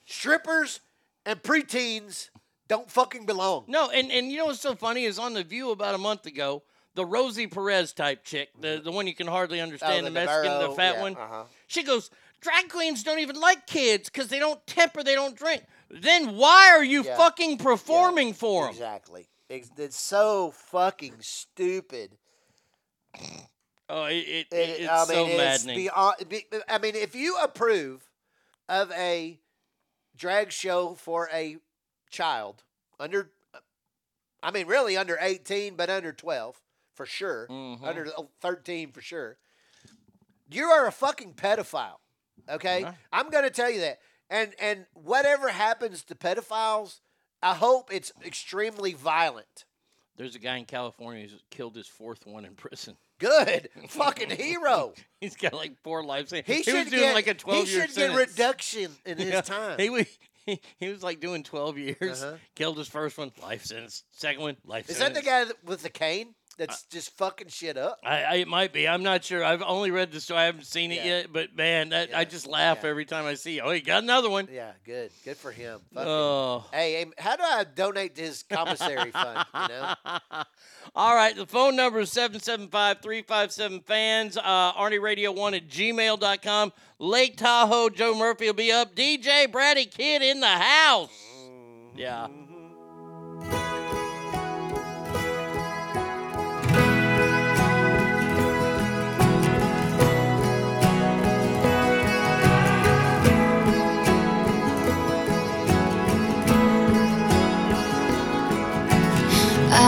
[0.04, 0.80] strippers
[1.28, 2.30] and preteens
[2.68, 3.64] don't fucking belong.
[3.68, 6.26] No, and, and you know what's so funny is on the View about a month
[6.26, 6.62] ago,
[6.94, 10.10] the Rosie Perez type chick, the, the one you can hardly understand, Oh, the, the
[10.10, 11.16] Mexican, the fat yeah, one.
[11.16, 11.44] uh-huh.
[11.66, 12.10] She goes,
[12.40, 15.62] drag queens don't even like kids because they don't temper, they don't drink.
[15.90, 17.16] Then why are you Yeah.
[17.16, 18.72] fucking performing for them?
[18.72, 19.26] Exactly.
[19.48, 22.16] It's, so fucking stupid.
[23.88, 25.76] Oh, it, it, It- it's I mean, so it's maddening.
[25.76, 28.02] beyond- be- I mean, if you approve
[28.68, 29.38] of a
[30.18, 31.56] drag show for a
[32.10, 32.64] child
[33.00, 33.30] under,
[34.42, 36.60] I mean, really under 18, but under 12
[36.94, 37.84] for sure, Mm-hmm.
[37.84, 38.08] under
[38.40, 39.38] 13 for sure,
[40.50, 41.98] you are a fucking pedophile.
[42.48, 42.86] Okay.
[43.12, 43.98] I'm going to tell you that.
[44.30, 47.00] And and whatever happens to pedophiles,
[47.42, 49.64] I hope it's extremely violent.
[50.18, 52.96] There's a guy in California who's killed his fourth one in prison.
[53.20, 54.92] Good, fucking hero.
[55.20, 56.54] He's got like four life sentences.
[56.54, 58.18] He, He, should was doing get like a 12 he year should sentence.
[58.18, 59.78] get reduction in his Yeah, time.
[59.78, 60.06] He was
[60.46, 62.22] he, he was like doing 12 years.
[62.22, 62.36] Uh-huh.
[62.54, 64.04] Killed his first one, life sentence.
[64.12, 64.90] Second one, life sentence.
[64.90, 65.22] Is that the
[65.52, 67.98] guy with the cane that's just fucking shit up?
[68.04, 68.86] I, I it might be.
[68.86, 69.42] I'm not sure.
[69.44, 70.40] I've only read the story.
[70.40, 71.04] I haven't seen it Yeah.
[71.06, 71.32] yet.
[71.32, 73.60] But man, that, I just laugh every time I see.
[73.60, 74.48] Oh, he got another one.
[74.52, 75.80] Yeah, good, good for him.
[75.94, 76.08] Fuck him.
[76.08, 76.66] Oh.
[76.72, 79.46] Hey, hey, how do I donate to his commissary fund?
[79.54, 79.94] You know,
[80.94, 81.34] All right.
[81.36, 84.36] The phone number is 775 357 fans.
[84.36, 86.72] Uh, ArnieRadio1 at gmail.com.
[86.98, 88.94] Lake Tahoe, Joe Murphy will be up.
[88.96, 91.10] DJ Braddy Kid in the house.
[91.94, 92.26] Yeah.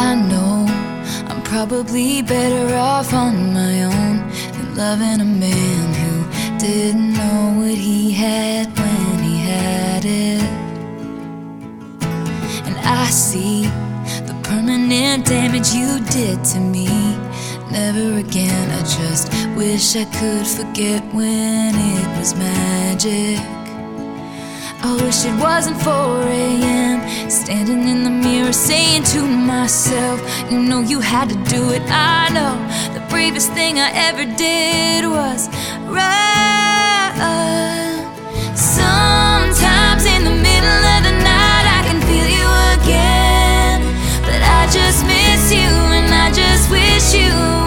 [0.01, 0.65] I know
[1.29, 4.17] I'm probably better off on my own
[4.55, 6.15] than loving a man who
[6.59, 10.43] didn't know what he had when he had it.
[12.67, 13.65] And I see
[14.29, 16.89] the permanent damage you did to me.
[17.71, 23.60] Never again, I just wish I could forget when it was magic.
[24.83, 27.31] I wish it wasn't 4 a.m.
[27.31, 30.19] Standing in the mirror saying to myself,
[30.51, 31.83] You know you had to do it.
[31.87, 32.57] I know
[32.95, 35.49] the bravest thing I ever did was
[35.85, 36.21] run.
[38.57, 42.49] Sometimes in the middle of the night, I can feel you
[42.81, 43.83] again.
[44.23, 47.60] But I just miss you, and I just wish you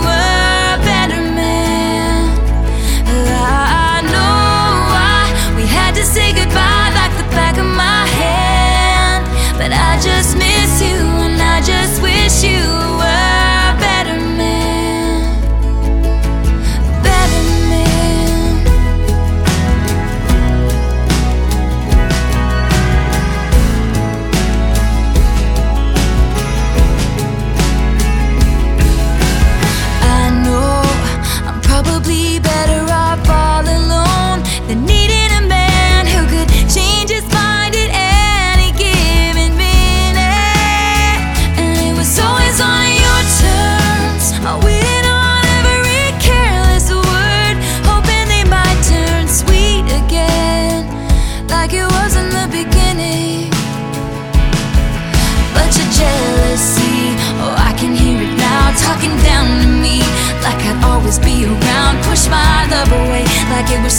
[63.54, 63.93] like it was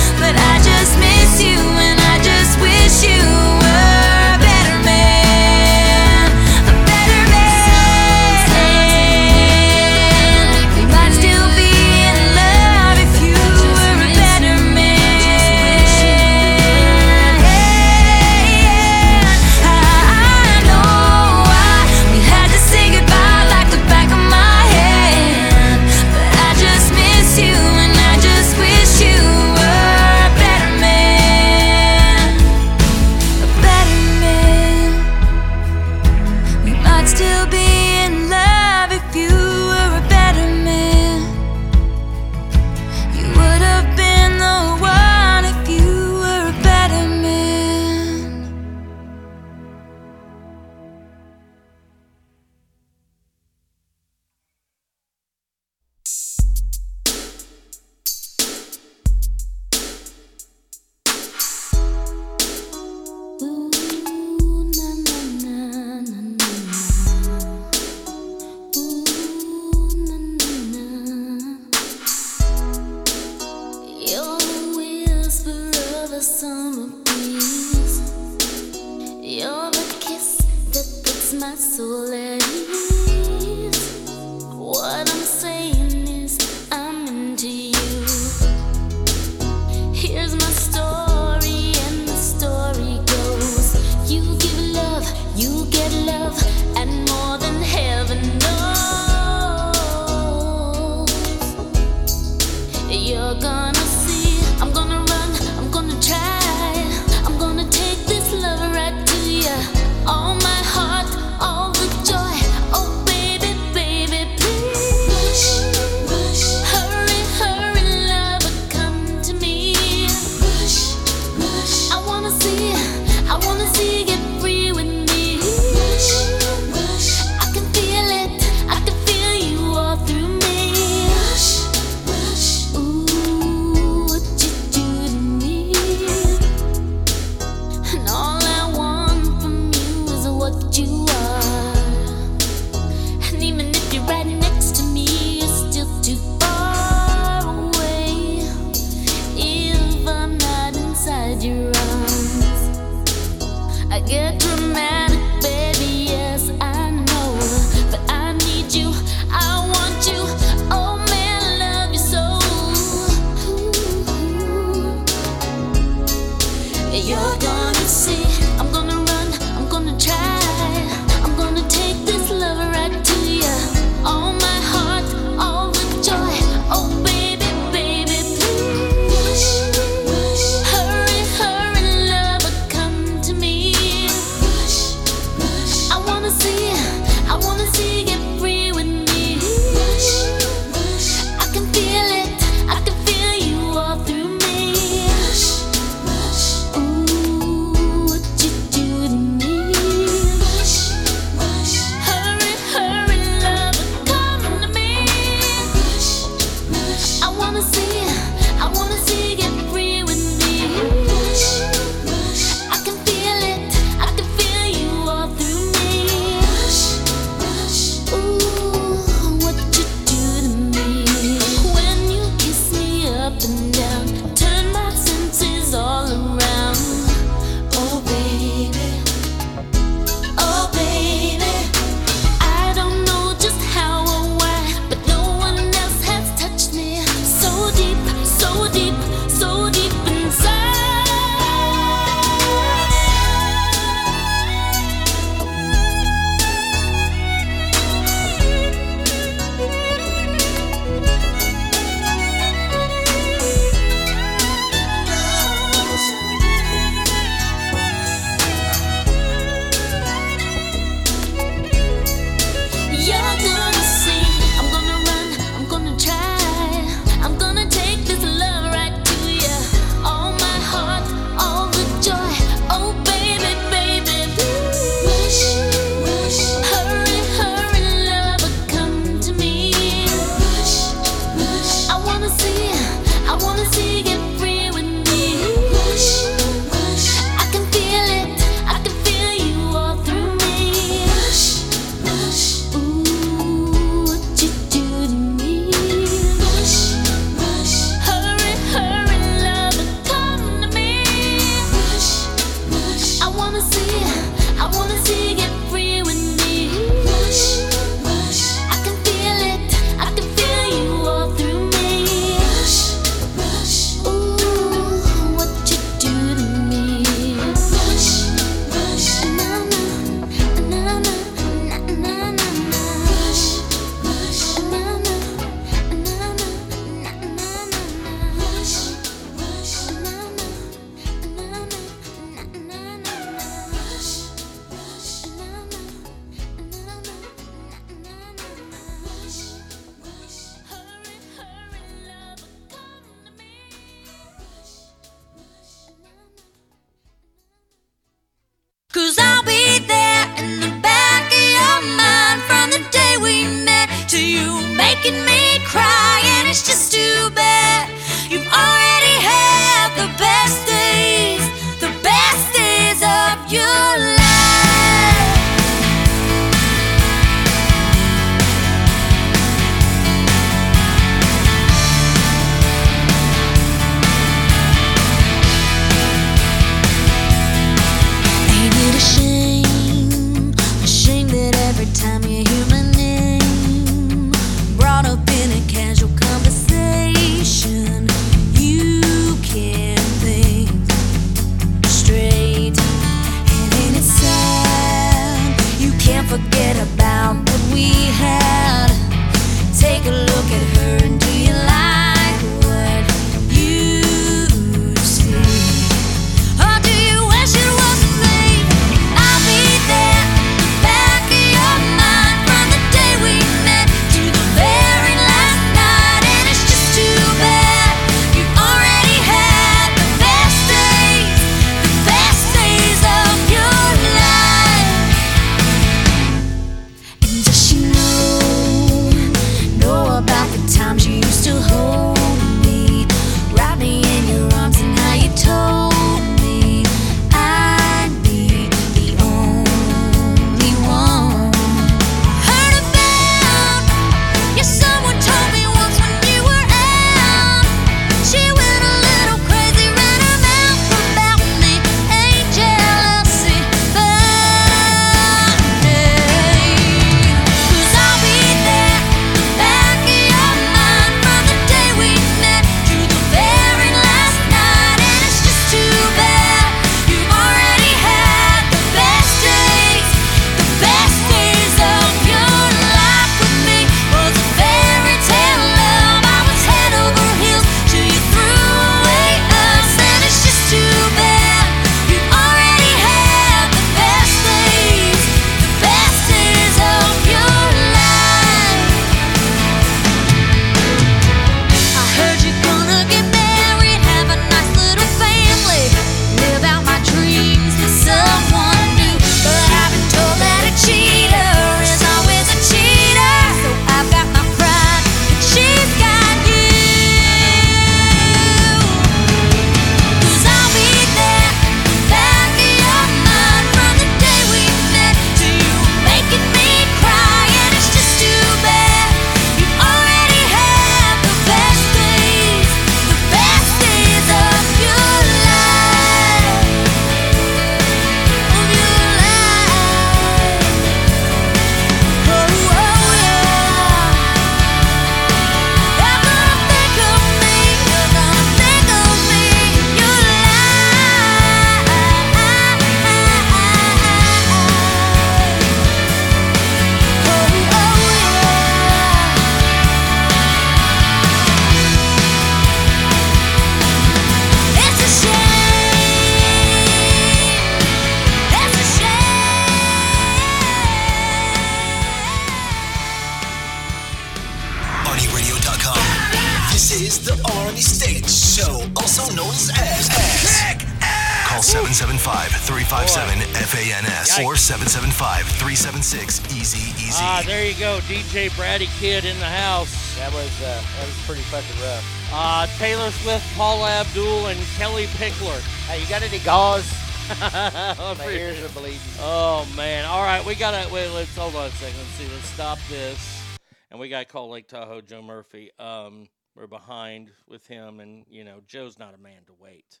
[587.40, 588.98] My ears are bleeding.
[589.20, 590.06] Oh man!
[590.06, 591.10] All right, we gotta wait.
[591.10, 591.98] Let's hold on a second.
[591.98, 592.26] Let's see.
[592.32, 593.42] Let's stop this,
[593.90, 595.70] and we gotta call Lake Tahoe Joe Murphy.
[595.78, 600.00] Um, we're behind with him, and you know Joe's not a man to wait.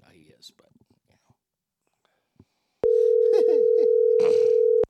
[0.00, 0.66] No, he is, but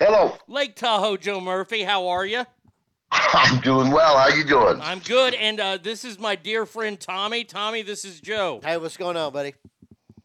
[0.00, 0.34] Hello.
[0.48, 2.44] Lake Tahoe Joe Murphy, how are you?
[3.12, 4.16] I'm doing well.
[4.18, 4.80] How you doing?
[4.80, 7.44] I'm good, and uh, this is my dear friend Tommy.
[7.44, 8.60] Tommy, this is Joe.
[8.64, 9.54] Hey, what's going on, buddy?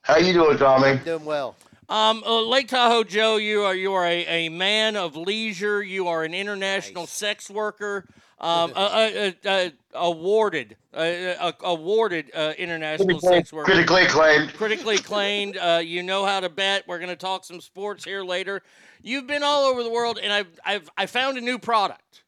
[0.02, 0.98] How you doing, Tommy?
[1.04, 1.56] Doing well.
[1.90, 5.84] Um, uh, Lake Tahoe Joe, you are you are a, a man of leisure.
[5.84, 8.06] You are an international sex worker.
[8.40, 13.72] Um, uh, uh, uh, uh, awarded, uh, uh, awarded uh, international Critically- sex worker.
[13.72, 14.54] critically acclaimed.
[14.54, 15.58] Critically acclaimed.
[15.58, 16.84] Uh, you know how to bet.
[16.88, 18.62] We're going to talk some sports here later.
[19.06, 22.24] You've been all over the world, and I've I've I found a new product,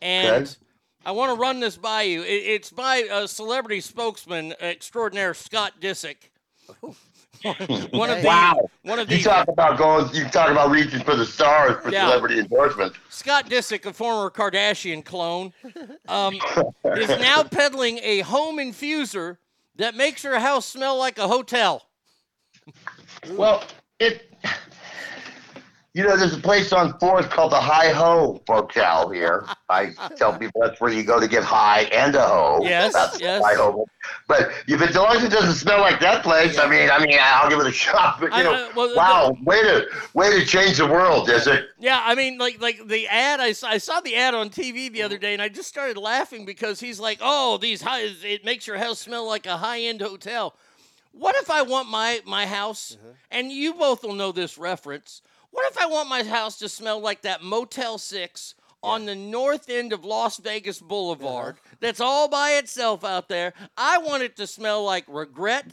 [0.00, 0.44] and.
[0.44, 0.52] Okay.
[1.04, 2.22] I want to run this by you.
[2.22, 6.30] It, it's by a celebrity spokesman extraordinaire, Scott Disick.
[6.80, 8.68] one of the wow.
[8.82, 10.14] one of you talk about going.
[10.14, 12.06] You talk about reaching for the stars for Yeah.
[12.06, 12.98] celebrity endorsements.
[13.08, 15.52] Scott Disick, a former Kardashian clone,
[16.08, 16.38] um,
[16.96, 19.38] is now peddling a home infuser
[19.74, 21.88] that makes your house smell like a hotel.
[23.30, 23.64] Well,
[23.98, 24.32] it.
[25.94, 29.44] You know, there's a place on Fourth called the High Ho Hotel here.
[29.68, 32.60] I tell people that's where you go to get high and a ho.
[32.62, 33.44] Yes, that's yes.
[33.44, 33.86] High Ho.
[34.26, 37.04] But if it, as long as it doesn't smell like that place, I mean, I
[37.04, 38.20] mean, I'll give it a shot.
[38.20, 41.28] But you I- know, I- well, the- wow, way to way to change the world,
[41.28, 41.66] is it?
[41.78, 43.40] Yeah, I mean, like like the ad.
[43.40, 45.98] I saw, I saw the ad on TV the other day, and I just started
[45.98, 49.80] laughing because he's like, "Oh, these high, it makes your house smell like a high
[49.80, 50.54] end hotel."
[51.12, 53.10] What if I want my my house, mm-hmm.
[53.30, 55.20] and you both will know this reference?
[55.52, 59.68] What if I want my house to smell like that Motel Six on the north
[59.70, 61.56] end of Las Vegas Boulevard?
[61.56, 61.76] Uh-huh.
[61.80, 63.52] That's all by itself out there.
[63.76, 65.66] I want it to smell like regret.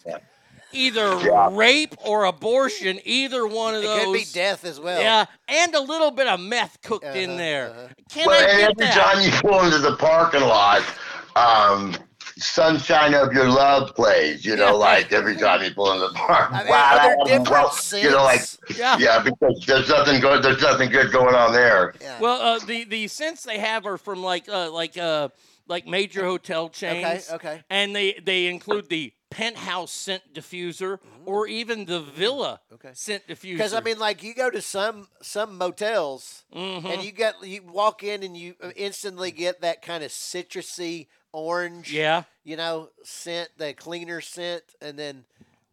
[0.72, 1.18] Either
[1.51, 4.06] rape or abortion, either one of It those.
[4.06, 5.01] could be death as well.
[5.01, 7.69] Yeah, and a little bit of meth cooked in uh-huh, there.
[7.72, 7.88] Uh-huh.
[8.11, 9.14] Can well, I and get every that?
[9.14, 10.84] time you pull into the parking lot,
[11.35, 11.95] um,
[12.40, 14.45] "Sunshine of Your Love" plays.
[14.45, 16.52] You know, like every time you pull into the park.
[16.52, 18.78] I mean, wow, are there that- different well, You know, like scents?
[18.78, 19.22] Yeah.
[19.24, 20.44] because there's nothing good.
[20.44, 21.94] There's nothing good going on there.
[22.20, 25.30] Well, uh, the the scents they have are from like uh, like uh,
[25.68, 27.30] like major hotel chains.
[27.32, 27.36] okay.
[27.36, 27.64] okay.
[27.70, 32.60] And they they include the penthouse scent diffuser or even the villa
[32.94, 33.52] scent diffuser.
[33.53, 36.84] Because I mean, like you go to some some motels Mhm.
[36.86, 41.91] and you get you walk in and you instantly get that kind of citrusy orange,
[41.91, 42.23] Yeah.
[42.43, 45.26] you know, scent, the cleaner scent, and then,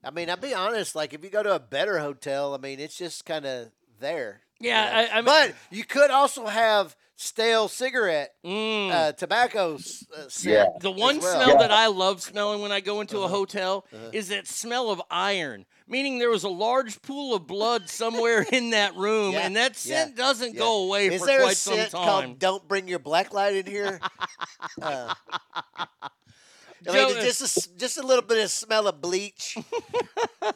[0.04, 2.80] I mean, I'll be honest, like if you go to a better hotel, I mean,
[2.80, 3.70] it's just kind of
[4.00, 4.42] there.
[4.60, 4.90] You Yeah.
[4.92, 8.90] I- I mean- but you could also have stale cigarette, Mm.
[8.92, 10.80] uh, tobacco s- uh, scent.
[10.80, 11.42] The one well.
[11.44, 13.24] smell that I love smelling when I go into Uh-huh.
[13.26, 17.88] a hotel is that smell of iron, meaning there was a large pool of blood
[17.88, 20.58] somewhere in that room, Yeah, and that yeah, scent doesn't yeah.
[20.60, 22.04] go away Is for there quite a some scent time.
[22.04, 23.98] called "Don't Bring Your Black Light in Here"?
[24.82, 25.14] uh,
[26.88, 29.56] I mean, just a, s- just a little bit of smell of bleach.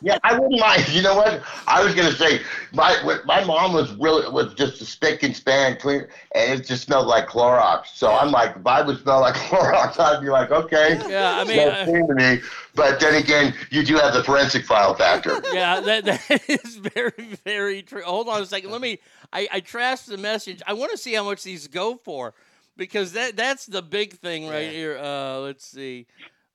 [0.03, 0.89] Yeah, I wouldn't mind.
[0.91, 1.43] You know what?
[1.67, 2.41] I was gonna say
[2.73, 6.85] my my mom was really was just a spick and span clean, and it just
[6.85, 7.87] smelled like Clorox.
[7.95, 11.45] So I'm like, if I would smell like Clorox, I'd be like, okay, Yeah, I
[11.45, 12.41] mean, smells uh, to me.
[12.77, 15.43] But then again, you do have the forensic file factor.
[15.53, 18.03] yeah, that, that is very, very true.
[18.03, 18.71] Hold on a second.
[18.71, 19.01] Let me.
[19.33, 20.63] I, I trashed the message.
[20.69, 22.33] I want to see how much these go for,
[22.81, 24.98] because that that's the big thing right here.
[24.98, 26.07] Uh, let's see.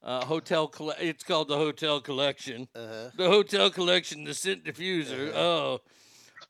[0.04, 2.68] Uh, hotel colle- It's called the hotel collection.
[2.76, 3.10] Uh-huh.
[3.16, 5.32] The hotel collection, the scent diffuser.
[5.34, 5.82] Oh,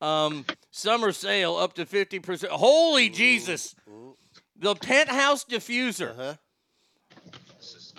[0.01, 2.51] um, summer sale up to fifty percent.
[2.53, 3.75] Holy Jesus!
[4.57, 6.33] The penthouse diffuser Uh-huh.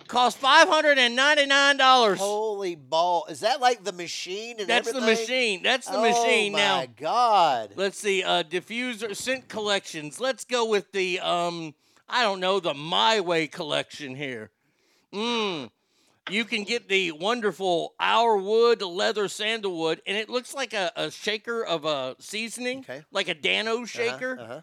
[0.07, 2.19] Cost five hundred and ninety nine dollars.
[2.19, 3.27] Holy ball!
[3.29, 4.57] Is that like the machine?
[4.59, 5.63] And That's the machine.
[5.63, 6.19] That's the machine now.
[6.19, 6.87] oh machine my now.
[6.97, 7.73] God!
[7.77, 10.21] Let's see, uh, diffuser scent collections.
[10.21, 11.75] Let's go with the um,
[12.09, 14.51] I don't know, the My Way collection here.
[15.13, 15.71] Mmm.
[16.29, 21.11] You can get the wonderful Our Wood leather sandalwood, and it looks like a, a
[21.11, 24.37] shaker of a seasoning, like a Dano shaker.
[24.41, 24.61] Uh-huh.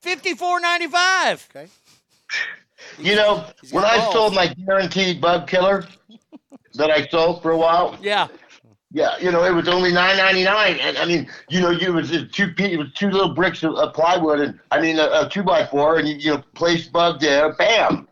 [0.00, 1.48] Fifty four ninety five.
[1.54, 1.68] Okay.
[2.98, 4.12] You know, when I balls.
[4.12, 5.86] sold my guaranteed bug killer
[6.74, 8.28] that I sold for a while, Yeah.
[8.92, 11.88] Yeah, you know, it was only nine ninety nine, and I mean, you know, you
[11.88, 14.80] it was just two pe- it was two little bricks of, of plywood, and I
[14.80, 18.08] mean, a, a two by four, and you, you know, place bug there, bam,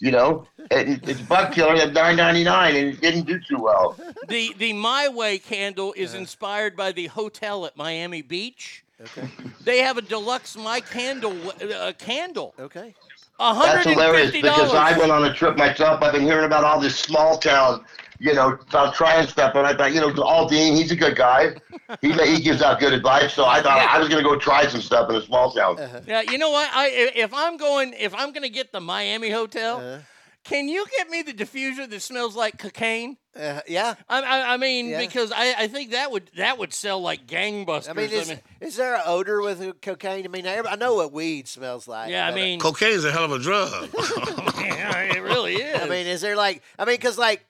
[0.00, 3.38] you know, and it, it's bug killer at nine ninety nine, and it didn't do
[3.38, 3.96] too well.
[4.26, 8.84] The the My Way candle is inspired by the hotel at Miami Beach.
[9.00, 9.28] Okay.
[9.62, 12.52] They have a deluxe My Candle uh, candle.
[12.58, 12.94] Okay.
[13.38, 16.02] Hundred That's hilarious because I went on a trip myself.
[16.02, 17.84] I've been hearing about all this small town,
[18.18, 21.54] you know, about trying stuff, and I thought, you know, Aldine, he's a good guy.
[22.00, 24.80] He he gives out good advice, so I thought I was gonna go try some
[24.80, 25.78] stuff in a small town.
[25.78, 26.00] Uh-huh.
[26.06, 26.68] Yeah, you know what?
[26.72, 29.98] I i- if I'm going if I'm gonna get the Miami hotel, Uh-huh.
[30.48, 33.16] Can you get me the diffuser that smells like cocaine?
[33.38, 33.94] Uh, yeah.
[34.08, 35.00] I, I, I mean, Yeah.
[35.00, 37.90] because I, I think that would that would sell like gangbusters.
[37.90, 40.24] I mean, is, is there an odor with uh, cocaine?
[40.24, 42.10] I mean, I, I know what weed smells like.
[42.10, 43.70] Yeah, I mean, cocaine is a hell of a drug.
[44.58, 45.82] yeah, it really is.
[45.82, 46.62] I mean, is there like?
[46.78, 47.44] I mean, because like,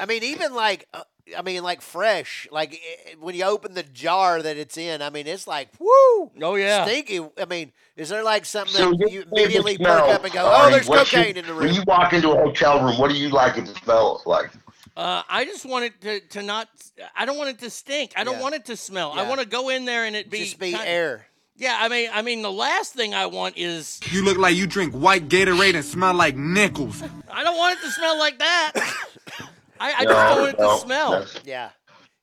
[0.00, 1.02] I mean, even like, uh,
[1.38, 5.10] I mean, like fresh, like i- when you open the jar that it's in, I
[5.10, 6.30] mean, it's like, woo.
[6.42, 6.84] Oh yeah.
[6.84, 7.20] Stinky.
[7.40, 10.40] I mean, is there like something So that you favorite immediately perk up and go,
[10.44, 11.66] Arnie, oh, there's what's your- cocaine in the room?
[11.66, 14.50] When you walk into a hotel room, what do you like it to smell like?
[14.96, 16.68] Uh, I just want it to, to not.
[17.16, 18.12] I don't want it to stink.
[18.16, 18.42] I don't Yeah.
[18.42, 19.12] want it to smell.
[19.12, 21.26] I want to go in there and it be Just be kind- air.
[21.56, 24.66] Yeah, I mean, I mean, the last thing I want is You look like you
[24.66, 27.02] drink white Gatorade and smell like nickels.
[27.30, 28.72] I don't want it to smell like that.
[29.82, 31.10] I, I No, just don't want it no, to smell.
[31.12, 31.70] that's- Yeah.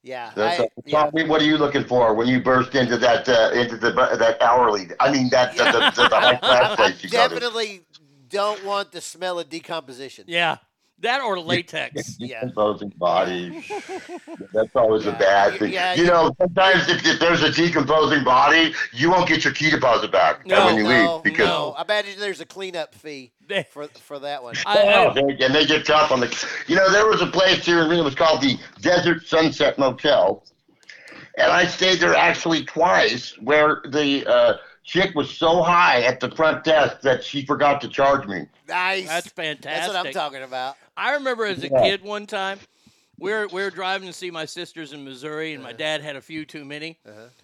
[0.02, 0.32] Yeah.
[0.34, 3.76] That's I, Tommy, what are you looking for when you burst into that uh, into
[3.76, 4.88] the that hourly?
[5.00, 7.82] I mean that the, the, the, the high class place you definitely
[8.30, 10.24] don't want the smell of decomposition.
[10.28, 10.58] Yeah.
[11.02, 12.18] That or latex.
[12.18, 13.64] Decomposing body.
[14.54, 15.72] That's always a bad thing.
[15.72, 19.70] yeah, you know, sometimes if, if there's a decomposing body, you won't get your key
[19.70, 21.74] deposit back No, when you no, leave because no.
[21.78, 23.32] I imagine there's a cleanup fee
[23.72, 24.56] for for that one.
[24.66, 26.48] Oh, they- and they get tough on the.
[26.68, 28.02] You know, there was a place here in Reno.
[28.02, 30.44] It was called the Desert Sunset Motel,
[31.38, 33.38] and I stayed there actually twice.
[33.40, 34.54] Where the uh,
[34.84, 38.48] chick was so high at the front desk that she forgot to charge me.
[38.68, 39.08] Nice.
[39.08, 39.64] That's fantastic.
[39.64, 40.76] That's what I'm talking about.
[41.00, 41.82] I remember as a Yeah.
[41.84, 42.60] kid one time,
[43.18, 46.16] we were, we were driving to see my sisters in Missouri, and my dad had
[46.16, 47.00] a few too many.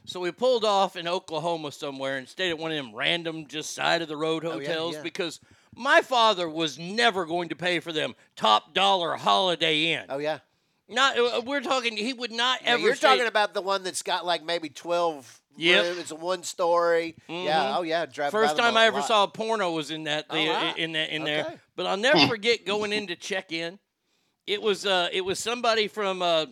[0.06, 3.74] So we pulled off in Oklahoma somewhere and stayed at one of them random, just
[3.74, 5.02] side of the road Oh, yeah, hotels yeah.
[5.04, 5.40] because
[5.76, 10.06] my father was never going to pay for them top dollar Holiday Inn.
[10.10, 10.40] Oh yeah.
[10.88, 11.98] Not uh, we're talking.
[11.98, 12.82] He would not ever.
[12.82, 15.42] you're say- talking about the one that's got like maybe twelve.
[15.58, 15.84] Yep.
[15.86, 17.16] rooms, It's a one story.
[17.28, 17.36] Yeah.
[17.74, 17.78] Mhm.
[17.78, 18.06] Oh yeah.
[18.06, 19.08] Drive by First them time a I ever lot.
[19.08, 20.74] saw a porno was in that right.
[20.78, 21.32] in that in Okay.
[21.44, 21.60] there.
[21.76, 23.80] But I'll never forget going in to check in.
[24.48, 26.46] It was uh it was somebody from uh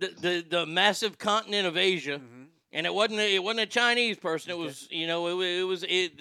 [0.00, 2.42] the the, the massive continent of Asia, Mm-hmm.
[2.72, 4.50] and it wasn't a, it wasn't a Chinese person.
[4.52, 6.12] It was you know it, wa- it was it.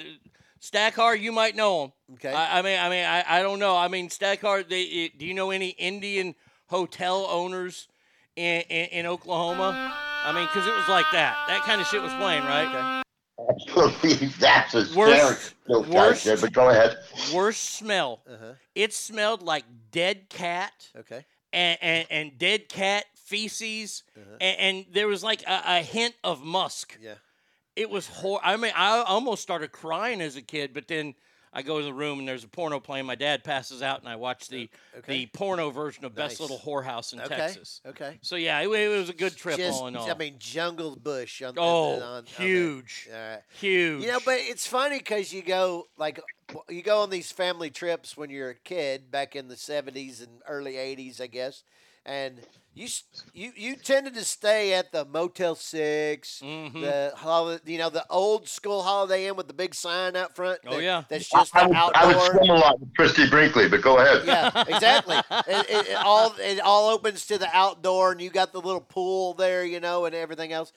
[0.59, 1.91] Stackhard, you might know him.
[2.15, 2.33] Okay.
[2.33, 3.77] I, I mean, I mean, I, I don't know.
[3.77, 4.69] I mean, Stackhard.
[4.69, 6.33] They, it, do you know any Indian
[6.65, 7.87] hotel owners
[8.35, 9.93] in, in, in Oklahoma?
[10.23, 11.37] I mean, because it was like that.
[11.47, 13.03] That kind of shit was playing, right?
[13.49, 16.97] Absolutely, that's a Worst- no, worst- there, but go ahead.
[17.33, 18.21] Worst smell.
[18.29, 18.53] Uh-huh.
[18.75, 21.23] It smelled like dead cat Okay.
[21.53, 24.37] and, and, and dead cat feces, Uh-huh.
[24.41, 26.97] and, and there was like a, a hint of musk.
[27.01, 27.15] Yeah.
[27.75, 28.39] It was hor.
[28.43, 31.13] I mean, I almost started crying as a kid, but then
[31.57, 33.07] I go to the room and there's a porno playing.
[33.07, 34.69] My dad passes out, and I watch the
[34.99, 35.25] Okay.
[35.25, 36.29] the porno version of Nice.
[36.29, 37.29] Best Little Whorehouse in Okay.
[37.29, 37.81] Texas.
[37.83, 38.19] Okay.
[38.21, 40.07] So yeah, it, it was a good trip Just, all in all.
[40.07, 41.41] I mean, jungle bush.
[41.41, 43.09] On, Oh, on, on, huge.
[43.11, 43.41] Right.
[43.59, 44.05] Huge.
[44.05, 46.21] You know, but it's funny because you go like
[46.69, 50.43] you go on these family trips when you're a kid back in the '70s and
[50.47, 51.63] early '80s, I guess,
[52.05, 52.39] and
[52.77, 52.87] you
[53.33, 56.81] you you tended to stay at the Motel 6 Mm-hmm.
[56.81, 60.59] the holiday, you know, the old school Holiday Inn with the big sign out front.
[60.67, 61.03] Oh, yeah.
[61.09, 63.97] that's just I the would, I would swim a lot with Christie Brinkley, but go
[63.97, 64.23] ahead.
[64.25, 65.17] Yeah, exactly.
[65.31, 68.81] it, it, it all it all opens to the outdoor, and you got the little
[68.81, 70.71] pool there, you know, and everything else.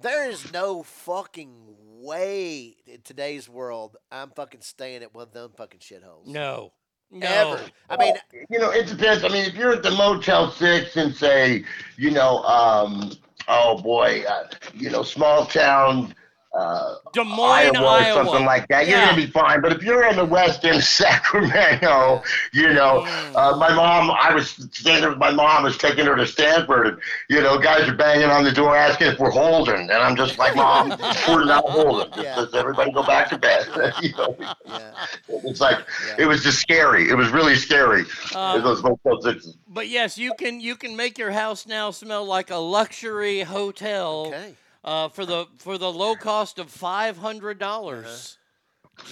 [0.00, 1.54] There is no fucking
[1.98, 6.26] way in today's world I'm fucking staying at one of them fucking shitholes.
[6.26, 6.72] no.
[7.10, 7.26] No.
[7.26, 7.70] Ever.
[7.88, 8.14] I mean,
[8.50, 9.24] you know, it depends.
[9.24, 11.64] I mean, if you're at the Motel Six and say,
[11.96, 13.12] you know, um,
[13.48, 16.14] oh boy, uh, you know, small town.
[16.54, 18.24] Uh, Des Moines, Iowa, or Iowa.
[18.24, 18.88] something like that.
[18.88, 19.60] You're gonna be fine.
[19.60, 20.82] But if you're in the West End,
[21.40, 23.32] Sacramento, you know, Mm.
[23.36, 26.98] uh, my mom, I was staying with my mom, was taking her to Stanford, and
[27.28, 30.38] you know, guys are banging on the door asking if we're holding, and I'm just
[30.38, 30.90] like, Mom,
[31.28, 32.10] we're not holding.
[32.22, 32.36] Yeah.
[32.36, 33.66] Does everybody go back to bed?
[34.02, 34.36] you know,
[34.66, 34.92] yeah.
[35.28, 35.78] it's like
[36.18, 37.10] it was just scary.
[37.10, 38.04] It was really scary.
[38.34, 39.56] Um, those Motel Sixes.
[39.68, 44.26] But yes, you can you can make your house now smell like a luxury hotel
[44.28, 44.54] Okay.
[44.86, 47.72] Uh, for the for the low cost of five hundred Uh-huh.
[47.76, 48.38] dollars.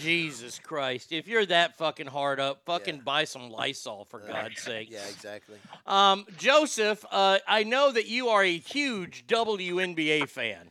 [0.00, 1.12] Jesus Christ!
[1.12, 4.88] If you're that fucking hard up, fucking buy some Lysol for God's sake.
[4.90, 5.58] Yeah, exactly.
[5.86, 10.70] Um, Joseph, uh, I know that you are a huge WNBA fan.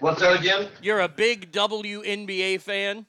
[0.00, 0.68] What's that again?
[0.82, 3.06] You're a big WNBA fan.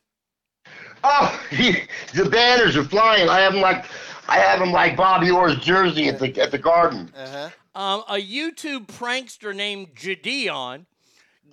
[1.03, 1.77] Oh, he,
[2.14, 3.27] the banners are flying.
[3.27, 3.85] I have them like,
[4.28, 7.12] I have them like Bobby Orr's jersey at the at the Garden.
[7.16, 7.50] Uh-huh.
[7.76, 10.86] Um, a YouTube prankster named Jadeon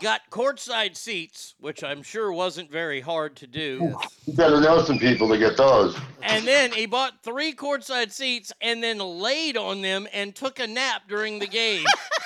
[0.01, 3.95] got courtside seats, which I'm sure wasn't very hard to do.
[4.27, 5.97] You better know some people to get those.
[6.23, 10.67] And then he bought three courtside seats and then laid on them and took a
[10.67, 11.85] nap during the game.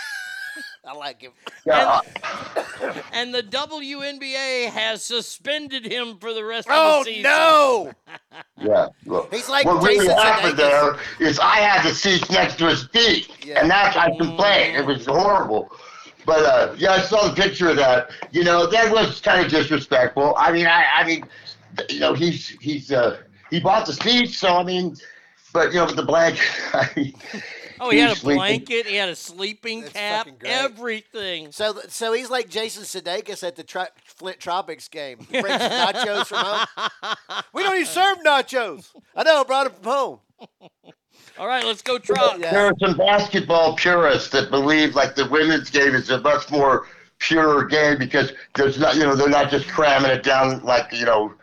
[0.86, 1.32] I like him.
[1.64, 2.00] Yeah,
[3.12, 7.30] and the WNBA has suspended him for the rest Oh of the season.
[7.32, 8.32] Oh no!
[8.62, 8.88] yeah.
[9.06, 12.84] Look, He's like what really happened there is I had the seats next to his
[12.88, 13.60] feet, Yeah.
[13.60, 14.76] and that's I complained.
[14.76, 15.70] It was horrible.
[16.26, 18.10] But uh, yeah, I saw the picture of that.
[18.32, 20.34] You know, that was kind of disrespectful.
[20.36, 21.24] I mean, I, I mean,
[21.90, 23.18] you know, he's he's uh,
[23.50, 24.96] he bought the seats, so I mean,
[25.52, 26.44] but you know, with the blanket.
[26.74, 27.14] I mean,
[27.80, 28.38] Oh, he had a sleeping.
[28.38, 28.86] blanket.
[28.86, 30.28] He had a sleeping That's cap.
[30.44, 31.52] Everything.
[31.52, 35.18] So, so he's like Jason Sudeikis at the tri- Flint Tropics game.
[35.30, 37.42] He brings nachos from home.
[37.52, 38.90] We don't even serve nachos.
[39.16, 39.40] I know.
[39.40, 40.18] I brought them from home.
[41.38, 42.38] All right, let's go trot.
[42.38, 46.86] There are some basketball purists that believe like the women's game is a much more
[47.18, 51.04] pure game because there's not, you know, they're not just cramming it down like, you
[51.04, 51.34] know,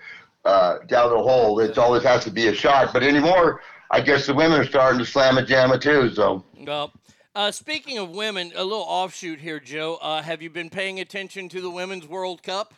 [0.45, 1.59] uh, down the hole.
[1.59, 2.93] It always has to be a shot.
[2.93, 6.09] But anymore, I guess the women are starting to slam a jamma too.
[6.15, 6.93] So Well,
[7.35, 9.97] uh, speaking of women, a little offshoot here, Joe.
[10.01, 12.73] Uh, have you been paying attention to the Women's World Cup?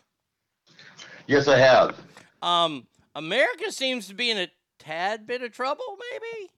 [1.28, 1.96] yes, I have.
[2.42, 4.48] Um, America seems to be in a
[4.80, 6.50] tad bit of trouble, maybe.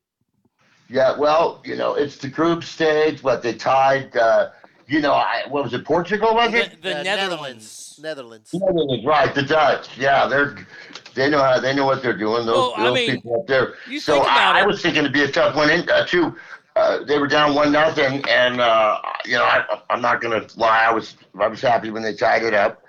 [0.89, 4.15] Yeah, well, you know, it's the group stage, but they tied.
[4.15, 4.49] Uh,
[4.87, 5.83] you know, I, what was it?
[5.83, 6.81] Portugal was it?
[6.81, 7.99] The Uh, Netherlands.
[8.01, 8.51] Netherlands.
[8.53, 9.33] Netherlands, right?
[9.33, 9.97] The Dutch.
[9.97, 10.55] Yeah, they're
[11.15, 12.45] they know how they know what they're doing.
[12.45, 13.73] Those, Well, I those mean, people up there.
[13.89, 16.05] you So think about I, I was thinking it'd be a tough one in uh,
[16.05, 16.35] too.
[16.75, 20.85] Uh, they were down one nothing, and uh, you know, I, I'm not gonna lie.
[20.85, 22.83] I was I was happy when they tied it up.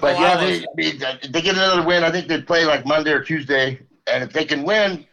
[0.00, 0.36] But Oh, yeah, I
[0.76, 2.04] they, was- I they get another win.
[2.04, 5.06] I think they play like Monday or Tuesday, and if they can win,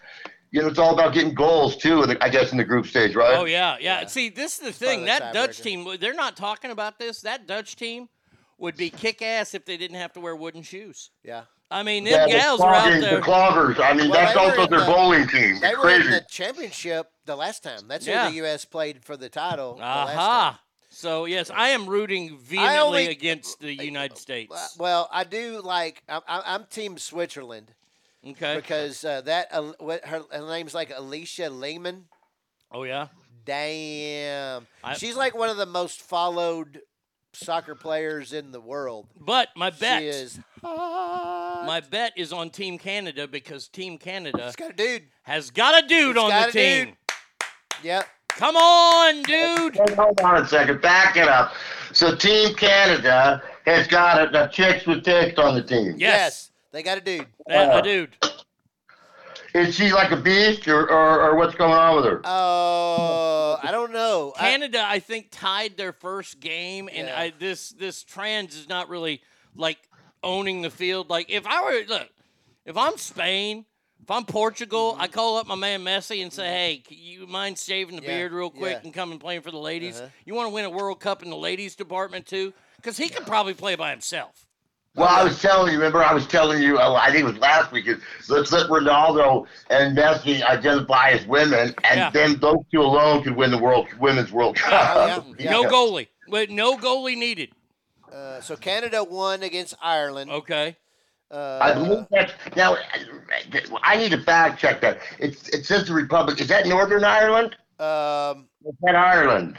[0.51, 2.03] you know, it's all about getting goals too.
[2.21, 3.35] I guess in the group stage, right?
[3.37, 4.05] Oh yeah, yeah.
[4.07, 5.01] See, this is the thing.
[5.01, 5.63] the That Dutch tiebreaker.
[5.63, 7.21] team, they're not talking about this.
[7.21, 8.09] That Dutch team
[8.57, 11.11] would be kick ass if they didn't have to wear wooden shoes.
[11.23, 11.43] Yeah.
[11.71, 13.15] I mean, Yeah, them the gals are out cloggers, there.
[13.15, 13.79] the cloggers.
[13.79, 15.59] I mean, Well, that's also their the- bowling team.
[15.59, 17.87] They It's were in the championship the last time.
[17.87, 18.25] That's Yeah.
[18.25, 18.65] who the U.S.
[18.65, 19.73] played for the title.
[19.75, 20.17] the last time.
[20.19, 20.61] Aha.
[20.89, 24.75] So yes, I am rooting vehemently only- against the United States.
[24.77, 26.03] Well, I do like.
[26.07, 27.73] I'm, I'm I'm Team Switzerland
[28.25, 28.55] Okay.
[28.55, 32.05] because uh, that uh, what her, her name's like Alisha Lehmann.
[32.71, 33.07] Oh yeah.
[33.43, 36.81] Damn, I- she's like one of the most followed
[37.35, 39.07] soccer players in the world.
[39.19, 40.39] But my bet, She is.
[40.63, 45.03] my bet is on Team Canada because Team Canada It's got a dude.
[45.23, 46.53] has got a dude It's on the a dude.
[46.87, 46.95] team.
[47.83, 48.07] Yep.
[48.29, 49.77] Come on, dude.
[49.95, 50.81] Hold on a second.
[50.81, 51.53] Back it up.
[51.93, 55.95] So Team Canada has got a, a chicks with dicks on the team.
[55.97, 56.51] Yes.
[56.71, 57.27] They got a dude.
[57.47, 58.17] Yeah, a uh, dude.
[59.55, 62.21] Is she like a beast, or, or, or what's going on with her?
[62.25, 64.33] Oh, I don't know.
[64.37, 67.19] Canada, I think, tied their first game, and Yeah.
[67.19, 69.21] I, this this trans is not really
[69.55, 69.77] like
[70.23, 71.09] owning the field.
[71.09, 72.09] Like if I were look,
[72.65, 73.65] if I'm Spain,
[74.03, 75.01] if I'm Portugal, Mm-hmm.
[75.01, 78.33] I call up my man Messi and say, "Hey, you mind shaving the Yeah, beard
[78.33, 78.81] real quick yeah.
[78.83, 79.97] and coming playing for the ladies?
[79.99, 80.09] Uh-huh.
[80.25, 82.53] You want to win a World Cup in the ladies department too?
[82.75, 84.44] Because he could probably play by himself."
[84.95, 85.77] Well, I was telling you.
[85.77, 86.77] Remember, I was telling you.
[86.77, 87.85] uh, I think it was last week.
[88.29, 92.09] Let's let Ronaldo and Messi identify as women, and Yeah.
[92.11, 95.25] then those two alone could win the world women's World Cup.
[95.39, 97.49] No goalie, but no goalie needed.
[98.11, 100.31] Uh, so Canada won against Ireland.
[100.31, 100.77] Okay.
[101.29, 102.77] Uh, I believe that's now.
[103.83, 104.99] I need to fact check that.
[105.19, 106.39] It it says the Republic.
[106.39, 107.55] Is that Northern Ireland?
[107.79, 109.57] Um, Is that Ireland?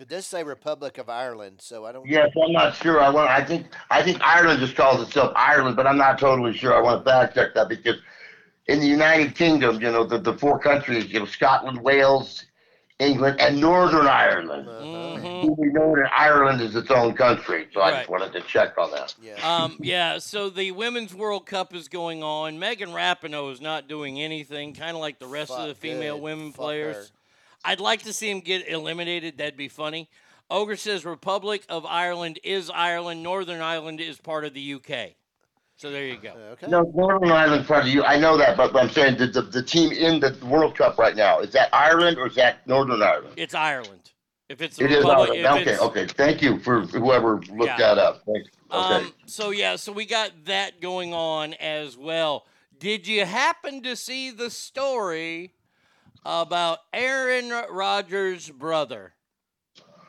[0.00, 2.06] It does say Republic of Ireland, so I don't.
[2.06, 3.00] Yes, I'm not sure.
[3.00, 3.30] I want.
[3.30, 3.66] I think.
[3.90, 6.74] I think Ireland just calls itself Ireland, but I'm not totally sure.
[6.74, 7.96] I want to fact check that because
[8.68, 12.44] in the United Kingdom, you know, the, the four countries, you know, Scotland, Wales,
[12.98, 14.66] England, and Northern Ireland.
[15.58, 18.90] We know that Ireland is its own country, so I just wanted to check on
[18.92, 19.14] that.
[19.44, 22.58] Um, yeah, so the Women's World Cup is going on.
[22.58, 26.22] Megan Rapinoe is not doing anything, kind of like the rest of the female good.
[26.22, 26.96] women Fuck players.
[26.96, 27.04] her.
[27.64, 29.38] I'd like to see him get eliminated.
[29.38, 30.08] That'd be funny.
[30.50, 33.22] Ogre says Republic of Ireland is Ireland.
[33.22, 35.10] Northern Ireland is part of the UK.
[35.76, 36.30] So there you go.
[36.52, 36.66] Okay.
[36.68, 38.04] No, Northern Ireland's part of you.
[38.04, 40.98] I know that, but, but I'm saying the, the the team in the World Cup
[40.98, 43.34] right now is that Ireland or is that Northern Ireland?
[43.36, 44.10] It's Ireland.
[44.48, 45.44] If it's the It is Republic, Ireland.
[45.46, 46.06] if Okay, it's- okay.
[46.06, 47.76] Thank you for whoever looked Yeah.
[47.78, 48.22] that up.
[48.26, 48.50] Thanks.
[48.70, 48.94] Okay.
[49.06, 52.44] Um, so yeah, so we got that going on as well.
[52.78, 55.54] Did you happen to see the story
[56.24, 59.14] about Aaron Rodgers' brother?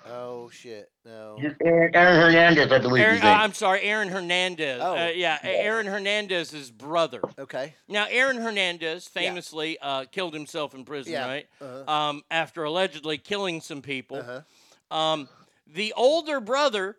[0.06, 0.92] Oh shit!
[1.06, 1.38] No.
[1.64, 3.04] Aaron, Aaron Hernandez, I believe.
[3.04, 3.28] Aaron, his uh.
[3.28, 4.82] I'm sorry, Aaron Hernandez.
[4.84, 4.98] Oh.
[4.98, 7.22] Uh, yeah, Aaron Hernandez's brother.
[7.40, 7.74] Okay.
[7.88, 11.28] Now, Aaron Hernandez famously uh, killed himself in prison, Yeah.
[11.28, 11.48] right?
[11.62, 11.92] Uh-huh.
[11.92, 14.18] Um, after allegedly killing some people.
[14.18, 14.96] Uh-huh.
[14.96, 15.30] Um,
[15.66, 16.98] the older brother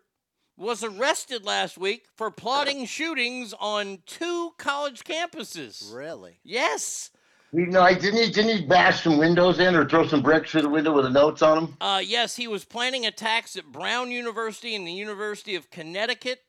[0.57, 5.93] was arrested last week for plotting shootings on two college campuses.
[5.93, 6.39] Really?
[6.43, 7.11] Yes.
[7.55, 10.51] You know, I didn't he didn't he bash some windows in or throw some bricks
[10.51, 11.77] through the window with the notes on them?
[11.79, 16.41] Uh, yes, he was planning attacks at Brown University and the University of Connecticut.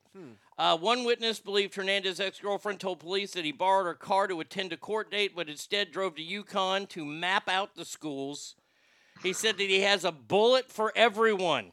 [0.58, 4.40] Uh, one witness believed Hernandez's ex girlfriend told police that he borrowed her car to
[4.40, 8.56] attend a court date, but instead drove to UConn to map out the schools.
[9.22, 11.72] He said that he has a bullet for everyone.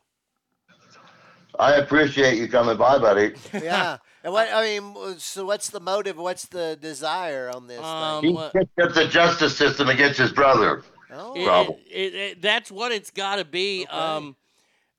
[1.58, 3.34] I appreciate you coming by, buddy.
[3.54, 3.98] Yeah.
[4.24, 6.18] And what I mean, so what's the motive?
[6.18, 8.36] What's the desire on this Um, He thing?
[8.36, 10.84] what- picked up the justice system against his brother.
[11.12, 11.34] Oh.
[11.36, 11.80] It- Problem.
[11.90, 13.86] it- it- that's what it's got to be.
[13.88, 14.36] Um,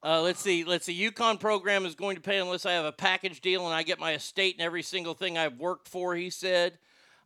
[0.05, 0.62] uh, let's see.
[0.64, 0.92] Let's see.
[1.10, 3.98] UConn program is going to pay unless I have a package deal and I get
[3.98, 6.14] my estate and every single thing I've worked for.
[6.14, 6.78] He said.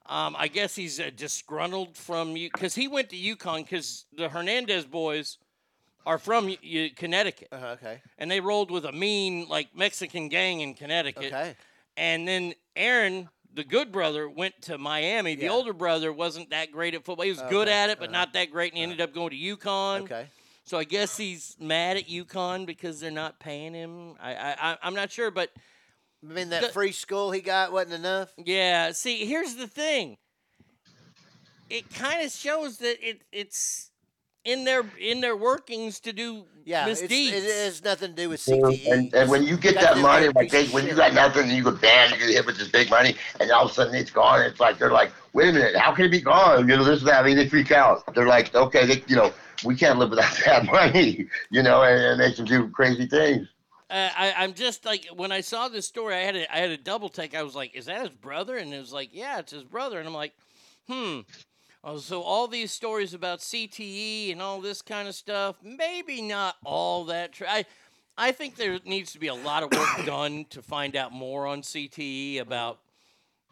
[0.07, 4.31] Um, I guess he's uh, disgruntled from you because he went to UConn because the
[4.31, 5.37] Hernandez boys
[6.07, 8.01] are from U- U- Connecticut Uh, okay.
[8.17, 11.27] and they rolled with a mean like Mexican gang in Connecticut.
[11.27, 11.55] Okay.
[11.99, 15.35] And then Aaron, the good brother, went to Miami.
[15.35, 15.51] The Yeah.
[15.51, 17.25] older brother wasn't that great at football.
[17.25, 18.19] He was good Okay, at it, but uh-huh.
[18.19, 20.03] not that great, and he ended up going to UConn.
[20.03, 20.29] Okay.
[20.65, 24.15] So I guess he's mad at UConn because they're not paying him.
[24.21, 25.51] I, I I- I'm not sure, but
[26.23, 28.33] I mean, that free school he got wasn't enough.
[28.37, 28.93] Yeah.
[28.93, 30.19] See, here's the thing.
[31.71, 33.88] It kind of shows that it it's
[34.49, 37.37] in their in their workings to do Yeah, it's, misdeeds.
[37.37, 38.93] it has nothing to do with And, CTE.
[38.93, 41.63] and, and when you get Got that money, like they, when you got nothing you
[41.63, 44.11] go, bam, you get hit with this big money, and all of a sudden it's
[44.11, 44.41] gone.
[44.43, 46.69] It's like they're like, wait a minute, how can it be gone?
[46.69, 47.23] You know, this is that.
[47.23, 48.15] I mean, they freak out.
[48.15, 49.33] They're like, okay, they, you know,
[49.65, 51.27] we can't live without that money.
[51.51, 53.49] You know, and it makes them do crazy things.
[53.91, 56.71] Uh, I, I'm just like when I saw this story, I had a, I had
[56.71, 57.35] a double take.
[57.35, 59.99] I was like, "Is that his brother?" And it was like, "Yeah, it's his brother."
[59.99, 60.35] And I'm like,
[60.89, 61.21] "Hmm."
[61.91, 66.57] Oh, so all these stories about CTE and all this kind of stuff, maybe not
[66.63, 67.47] all that true.
[67.49, 67.65] I,
[68.19, 71.47] I think there needs to be a lot of work done to find out more
[71.47, 72.79] on CTE about,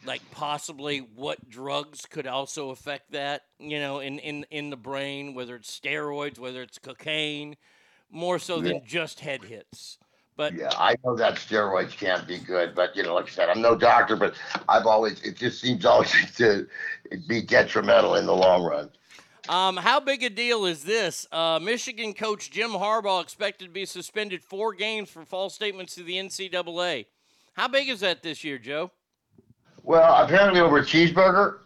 [0.04, 3.44] like possibly what drugs could also affect that.
[3.58, 7.56] You know, in in in the brain, whether it's steroids, whether it's cocaine,
[8.10, 8.74] more so Yeah.
[8.74, 9.96] than just head hits.
[10.36, 13.48] But Yeah, I know that steroids can't be good, but you know, like I said,
[13.48, 14.34] I'm no doctor, but
[14.68, 16.66] I've always it just seems always to
[17.26, 18.90] be detrimental in the long run.
[19.48, 21.26] Um, how big a deal is this?
[21.30, 26.02] Uh, Michigan coach Jim Harbaugh expected to be suspended four games for false statements to
[26.02, 27.06] the NCAA.
[27.54, 28.90] How big is that this year, Joe?
[29.84, 31.58] Well, apparently over a cheeseburger.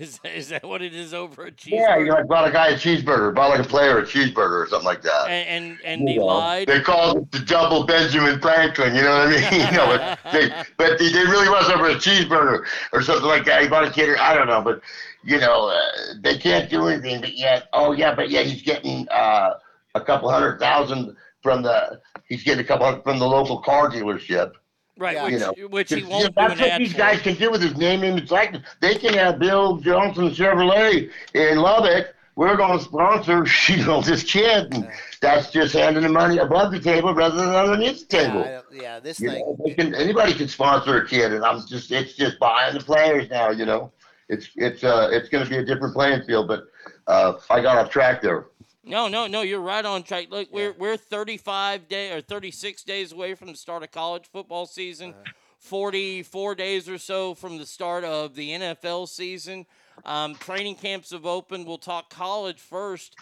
[0.00, 1.70] Is is that what it is over a cheeseburger?
[1.70, 4.64] Yeah, you know, I bought a guy a cheeseburger, bought like a player a cheeseburger
[4.64, 5.28] or something like that.
[5.28, 6.68] And and, and You he know, lied.
[6.68, 8.94] They called it the double Benjamin Franklin.
[8.94, 9.60] You know what I mean?
[9.66, 9.86] you know,
[10.24, 10.48] but they,
[10.78, 13.62] but they, they really was over a cheeseburger or something like that.
[13.62, 14.16] He bought a kid.
[14.18, 14.80] I don't know, but
[15.24, 17.20] you know, uh, they can't do anything.
[17.20, 19.54] But yet, oh yeah, but yeah, he's getting uh,
[19.94, 22.00] a couple hundred thousand from the.
[22.28, 24.52] He's getting a couple hundred from the local car dealership.
[24.96, 26.92] Right, you which, know, which he won't you know, do that's an what ad these
[26.92, 26.98] for.
[26.98, 28.62] guys can do with his name, image, likeness.
[28.80, 32.14] They can have Bill Johnson Chevrolet in Lubbock.
[32.36, 34.72] We're going to sponsor, you know, this kid.
[34.74, 34.88] And
[35.20, 38.54] that's just handing the money above the table rather than underneath the Yeah, table.
[38.60, 39.44] I yeah, this You thing.
[39.58, 43.28] know, can, anybody can sponsor a kid, and I'm just, it's just buying the players
[43.30, 43.50] now.
[43.50, 43.92] You know,
[44.28, 46.48] it's it's uh it's going to be a different playing field.
[46.48, 46.64] But
[47.06, 48.46] uh, I got off track there.
[48.84, 49.42] No, no, no.
[49.42, 50.26] You're right on track.
[50.30, 54.66] Look, we're we're 35 day or 36 days away from the start of college football
[54.66, 55.14] season.
[55.58, 59.64] 44 days or so from the start of the NFL season.
[60.04, 61.66] Um, training camps have opened.
[61.66, 63.14] We'll talk college first.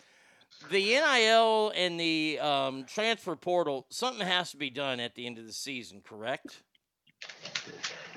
[0.71, 5.39] The NIL and the um, transfer portal, something has to be done at the end
[5.39, 6.63] of the season, correct?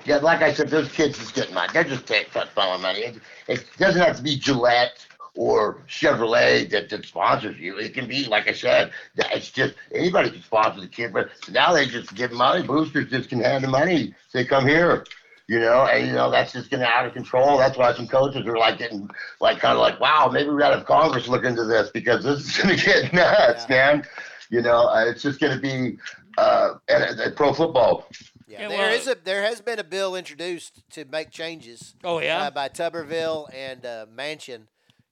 [0.06, 1.70] Yeah, like I said, those kids just getting money.
[1.72, 3.00] They're just taking following money.
[3.00, 3.16] It,
[3.48, 7.76] it doesn't have to be Gillette or Chevrolet that, that sponsors you.
[7.78, 11.12] It can be, like I said, that it's just anybody can sponsor the kid.
[11.12, 12.62] But now they just give money.
[12.66, 14.14] Boosters just can hand the money.
[14.28, 15.04] Say, come here.
[15.46, 17.58] You know, and you know that's just getting out of control.
[17.58, 19.10] That's why some coaches are like getting
[19.42, 22.24] like kind of like, wow, maybe we got to have Congress look into this because
[22.24, 24.06] this is going to get nuts, man.
[24.48, 25.98] You know, uh, it's just going to be
[26.38, 28.08] uh, and, and pro football.
[28.48, 31.94] Yeah, Yeah, there well- is a there has been a bill introduced to make changes.
[32.02, 32.44] Oh, yeah?
[32.44, 34.62] uh, by Tuberville and uh, Manchin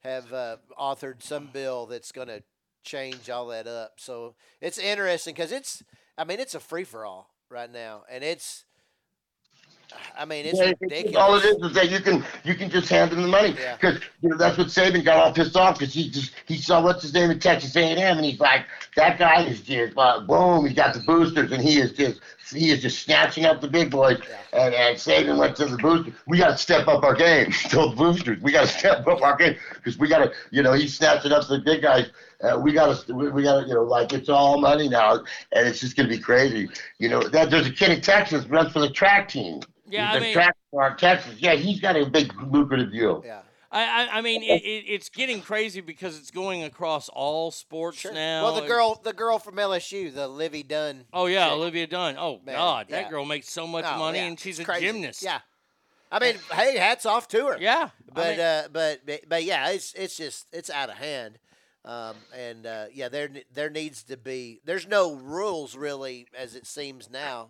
[0.05, 2.43] have uh, authored some bill that's going to
[2.85, 3.93] change all that up.
[3.99, 5.83] So it's interesting because it's
[6.19, 8.65] I mean it's a free for all right now, and it's
[10.17, 11.17] I mean it's Yeah, ridiculous.
[11.17, 13.55] All it is is that you can you can just hand them the money.
[13.59, 13.77] Yeah.
[13.77, 16.83] because you know that's what Saban got all pissed off because he just he saw
[16.83, 18.67] what's his name in Texas A&M and he's like
[18.97, 22.21] that guy is just uh, boom he's got the boosters and he is just
[22.53, 24.21] he is just snatching up the big boys.
[24.53, 26.15] And and Saban went to the boosters.
[26.27, 28.41] We got to step up our game told the boosters.
[28.43, 31.33] We got to step up our game because we got to you know he's snatching
[31.33, 32.11] up the big guys.
[32.43, 35.15] Uh, we got to we, we got to you know like it's all money now
[35.53, 36.69] and it's just gonna be crazy.
[36.99, 39.61] You know that there's a kid in Texas runs for the track team.
[39.93, 41.35] Yeah, the I mean- track for Texas.
[41.39, 43.23] Yeah, he's got a big lucrative deal.
[43.25, 43.43] Yeah.
[43.75, 48.05] I, I, I mean, it, it, it's getting crazy because it's going across all sports
[48.05, 48.43] now.
[48.45, 51.07] Well, the girl the girl from LSU, the Livvy Dunne.
[51.13, 51.55] Oh yeah, chick.
[51.57, 52.17] Olivia Dunne.
[52.19, 53.01] Oh Man, God, yeah.
[53.03, 54.87] that girl makes so much Oh, money, yeah, and she's it's a crazy.
[54.87, 55.23] gymnast.
[55.23, 55.41] Yeah.
[56.11, 57.57] I mean, hey, hats off to her.
[57.59, 61.39] Yeah, But mean- uh, but but- but yeah, it's it's just it's out of hand.
[61.87, 66.67] Um, and uh, yeah, there there needs to be there's no rules really as it
[66.67, 67.49] seems now,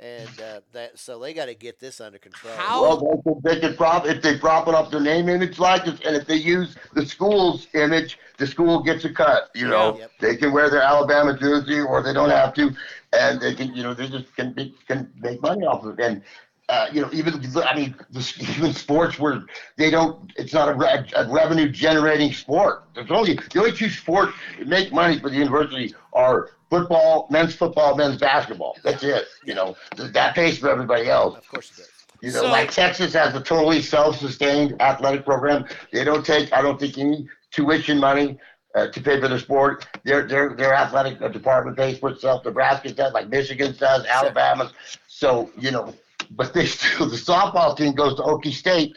[0.00, 2.52] and uh, that so they got to get this under control.
[2.56, 6.00] Well, they could, they could prop if they prop it up their name, image, likeness,
[6.04, 9.50] and if they use the school's image, the school gets a cut.
[9.54, 10.10] You know, Yep.
[10.20, 12.70] they can wear their Alabama jersey, or they don't have to,
[13.12, 16.04] and they can, you know, they just can be, can make money off of it.
[16.04, 16.22] And
[16.70, 17.34] uh, you know, even
[17.64, 19.42] I mean, the, even sports where
[19.76, 22.84] they don't, it's not a, re- a revenue generating sport.
[22.94, 27.54] There's only the only two sports that make money for the university are football, men's
[27.54, 28.76] football, men's basketball.
[28.84, 29.26] That's it.
[29.44, 31.36] You know, th- that pays for everybody else.
[31.36, 31.88] Of course it does.
[32.22, 35.64] You know, So- like Texas has a totally self-sustained athletic program.
[35.92, 38.38] They don't take, I don't think, any tuition money
[38.76, 39.86] uh, to pay for their sport.
[40.04, 42.44] Their their their athletic uh, department pays for itself.
[42.44, 44.70] Nebraska does, like Michigan does, Alabama.
[45.08, 45.92] So you know,
[46.30, 48.96] but they still the softball team goes to Okie State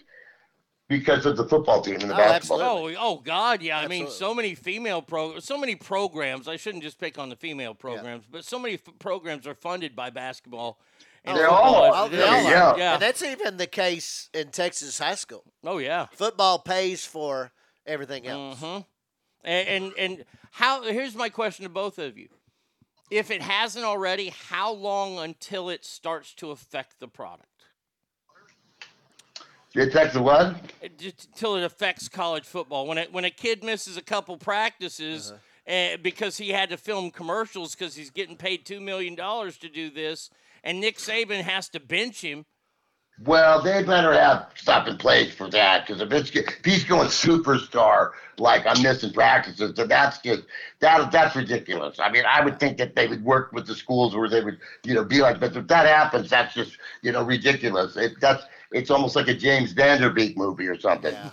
[0.90, 2.60] because of the football team and the basketball.
[2.62, 3.80] Oh, oh God, yeah.
[3.80, 6.48] I mean, so many female pro, so many programs.
[6.48, 9.96] I shouldn't just pick on the female programs, but so many f- programs are funded
[9.96, 10.78] by basketball.
[11.24, 12.30] and They're football all- as it They is.
[12.30, 12.42] all are.
[12.52, 12.76] Yeah.
[12.78, 12.94] yeah.
[12.94, 15.44] And that's even the case in Texas high school.
[15.64, 16.08] Oh yeah.
[16.12, 17.52] Football pays for
[17.88, 18.60] everything else.
[18.60, 18.82] Mm-hmm.
[19.46, 20.84] And, and and how?
[20.84, 22.30] Here's my question to both of you:
[23.14, 27.46] If it hasn't already, how long until it starts to affect the product?
[29.76, 30.56] It affects what?
[30.82, 32.88] Until it affects college football.
[32.88, 35.32] When it when a kid misses a couple practices
[35.70, 39.70] uh, because he had to film commercials because he's getting paid two million dollars to
[39.70, 40.32] do this,
[40.64, 42.48] and Nick Saban has to bench him.
[43.22, 47.08] Well, they better have stuff in place for that because if, it's, if he's going
[47.08, 50.44] superstar, like I'm missing practices, then that's just
[50.80, 52.00] that that's ridiculous.
[52.00, 54.58] I mean, I would think that they would work with the schools where they would,
[54.84, 57.96] you know, be like, but if that happens, that's just you know ridiculous.
[57.98, 61.16] It that's it's almost like a James Van Der Beek movie or something.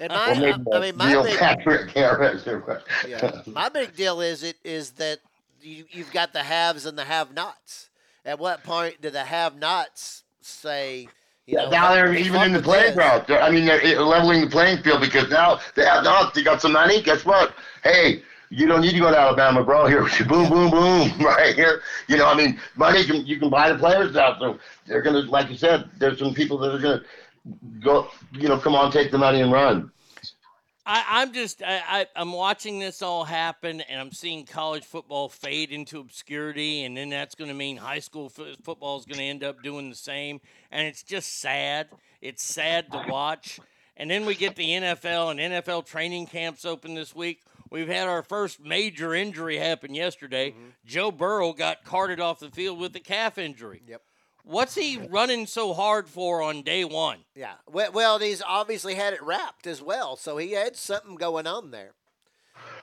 [0.00, 2.84] And my, maybe I mean, my Neil big, Patrick Harris or what.
[3.06, 5.20] yeah, my big deal is it is that
[5.60, 7.90] you, you've got the haves and the have-nots.
[8.24, 11.08] At what point do the have-nots say,
[11.46, 13.30] you know, now they're even in the playground.
[13.30, 16.34] I mean, they're leveling the playing field because now they have not.
[16.34, 17.02] They got some money.
[17.02, 17.54] Guess what?
[17.82, 19.86] Hey, you don't need to go to Alabama, bro.
[19.86, 21.82] Here, boom, boom, boom, right here.
[22.08, 24.38] You know, I mean, money can you can buy the players now.
[24.38, 27.02] So they're gonna, like you said, there's some people that are gonna
[27.80, 28.08] go.
[28.32, 29.90] You know, come on, take the money and run.
[30.84, 35.28] I, I'm just I, I, I'm watching this all happen, and I'm seeing college football
[35.28, 39.18] fade into obscurity, and then that's going to mean high school fo- football is going
[39.18, 40.40] to end up doing the same,
[40.70, 41.88] and it's just sad.
[42.20, 43.60] It's sad to watch.
[43.96, 47.42] And then we get the NFL and NFL training camps open this week.
[47.70, 50.50] We've had our first major injury happen yesterday.
[50.50, 50.66] Mm-hmm.
[50.84, 53.82] Joe Burrow got carted off the field with a calf injury.
[53.86, 54.02] Yep.
[54.44, 57.18] What's he running so hard for on day one?
[57.34, 57.54] Yeah.
[57.70, 61.70] Well, well, he's obviously had it wrapped as well, so he had something going on
[61.70, 61.92] there.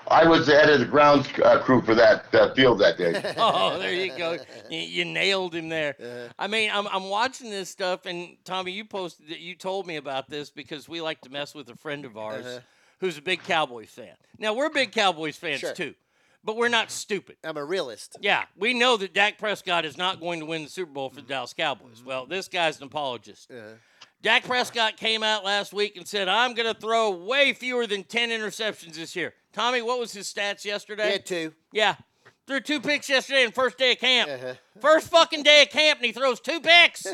[0.07, 3.21] I was the head of the grounds uh, crew for that uh, field that day.
[3.37, 4.37] oh, there you go.
[4.69, 6.31] You, you nailed him there.
[6.39, 9.97] I mean, I'm, I'm watching this stuff, and Tommy, you posted that you told me
[9.97, 12.59] about this because we like to mess with a friend of ours Uh-huh.
[13.01, 14.15] who's a big Cowboys fan.
[14.39, 15.73] Now, we're big Cowboys fans Sure.
[15.73, 15.93] too,
[16.43, 17.37] but we're not stupid.
[17.43, 18.17] I'm a realist.
[18.21, 21.17] Yeah, we know that Dak Prescott is not going to win the Super Bowl for
[21.17, 22.03] the Dallas Cowboys.
[22.03, 23.51] Well, this guy's an apologist.
[24.21, 28.03] Dak Prescott came out last week and said, I'm going to throw way fewer than
[28.03, 29.33] 10 interceptions this year.
[29.53, 31.05] Tommy, what was his stats yesterday?
[31.05, 31.53] He had two.
[31.71, 31.95] Yeah.
[32.45, 34.29] Threw two picks yesterday in first day of camp.
[34.29, 34.53] Uh-huh.
[34.81, 37.05] First fucking day of camp, and he throws two picks.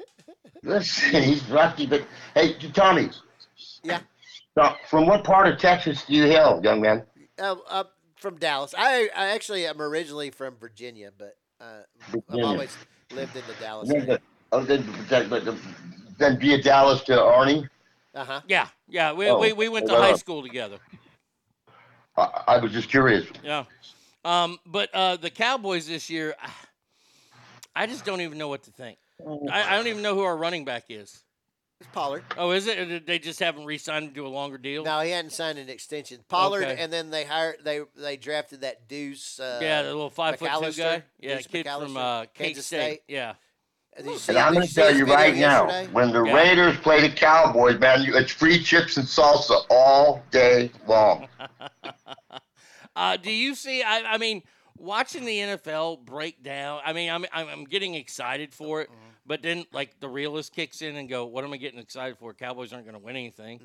[0.62, 3.10] Listen, he's rusty, but hey, Tommy.
[3.82, 4.00] Yeah.
[4.56, 7.02] Now, from what part of Texas do you hail, young man?
[7.38, 7.84] Uh, uh,
[8.24, 8.74] from Dallas.
[8.76, 11.82] I, I actually am originally from Virginia, but uh,
[12.30, 12.74] I've always
[13.12, 14.18] lived in the Dallas Then, area.
[14.50, 15.58] oh, then, then, then,
[16.16, 17.68] then via Dallas to Arnie.
[18.14, 18.40] Uh huh.
[18.48, 19.12] Yeah, yeah.
[19.12, 20.00] We, Oh, we, we went to well.
[20.02, 20.78] high school together.
[22.16, 23.26] I, I was just curious.
[23.42, 23.64] Yeah.
[24.24, 26.34] Um, but uh, the Cowboys this year,
[27.76, 28.96] I just don't even know what to think.
[29.52, 31.22] I, I don't even know who our running back is.
[31.80, 32.22] It's Pollard.
[32.38, 32.78] Oh, is it?
[32.78, 34.84] Or did they just haven't re-signed him to a longer deal?
[34.84, 36.20] No, he hadn't signed an extension.
[36.28, 36.76] Pollard, Okay.
[36.82, 39.40] and then they hired they they drafted that Deuce.
[39.40, 41.02] Uh, yeah, the little five foot two McAllister, guy.
[41.18, 43.00] Yeah, Deuce kid from McAllister, uh, K Kansas State.
[43.08, 43.34] Yeah.
[43.96, 45.66] Did you see- And I'm did going to see tell his you video right now,
[45.68, 45.92] yesterday?
[45.92, 46.34] when the Yeah.
[46.34, 51.28] Raiders play the Cowboys, man, you, it's free chips and salsa all day long.
[52.96, 53.82] Uh, do you see?
[53.82, 54.42] I, I mean,
[54.76, 56.80] watching the NFL break down.
[56.84, 58.90] I mean, I'm I'm, I'm getting excited for it,
[59.26, 62.34] but then like the realist kicks in and go, "What am I getting excited for?
[62.34, 63.60] Cowboys aren't going to win anything."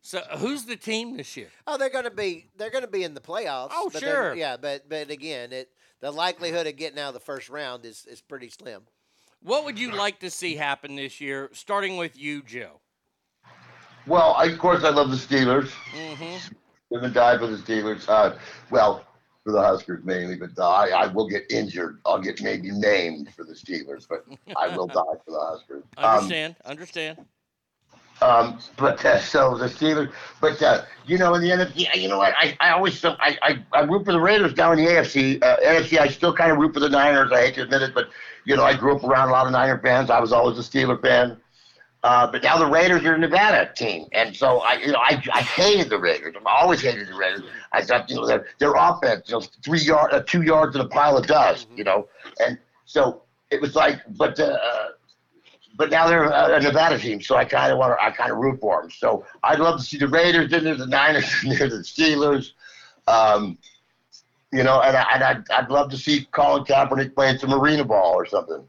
[0.00, 1.48] So who's the team this year?
[1.66, 3.70] Oh, they're going to be they're going to be in the playoffs.
[3.72, 4.34] Oh, but sure.
[4.34, 5.70] Yeah, but but again, it
[6.00, 8.82] the likelihood of getting out of the first round is is pretty slim.
[9.42, 12.80] What would you like to see happen this year, starting with you, Joe?
[14.06, 15.70] Well, I, of course, I love the Steelers.
[15.94, 16.54] Mm-hmm.
[16.90, 18.08] Live and die for the Steelers.
[18.08, 18.36] Uh,
[18.70, 19.04] well,
[19.44, 22.00] for the Huskers mainly, but uh, I, I will get injured.
[22.06, 24.24] I'll get maybe named for the Steelers, but
[24.56, 25.84] I will die for the Huskers.
[25.98, 26.56] Um, Understand?
[26.64, 27.18] understand.
[28.22, 32.08] Um, but uh, so the Steelers, but uh, you know, in the NFC, yeah, you
[32.08, 32.32] know what?
[32.38, 35.42] I, I always so I, I I root for the Raiders down in the AFC.
[35.42, 37.30] Uh, NFC, I still kind of root for the Niners.
[37.32, 38.08] I hate to admit it, but
[38.44, 40.10] you know, I grew up around a lot of Niner fans.
[40.10, 41.38] I was always a Steeler fan.
[42.04, 45.22] Uh, but now the Raiders are a Nevada team, and so I, you know, I,
[45.32, 46.34] I hated the Raiders.
[46.36, 47.40] I've always hated the Raiders.
[47.72, 50.82] I thought, you know, their their offense, you know, three yard, uh, two yards in
[50.82, 52.06] a pile of dust, you know,
[52.40, 54.58] and so it was like, but uh,
[55.78, 58.30] but now they're a, a Nevada team, so I kind of want to, I kind
[58.30, 58.90] of root for them.
[58.90, 62.52] So I'd love to see the Raiders, then there's the Niners, and there's the Steelers.
[63.08, 63.56] Um,
[64.52, 67.82] you know, and, I, and I'd, I'd love to see Colin Kaepernick playing some arena
[67.82, 68.68] ball or something.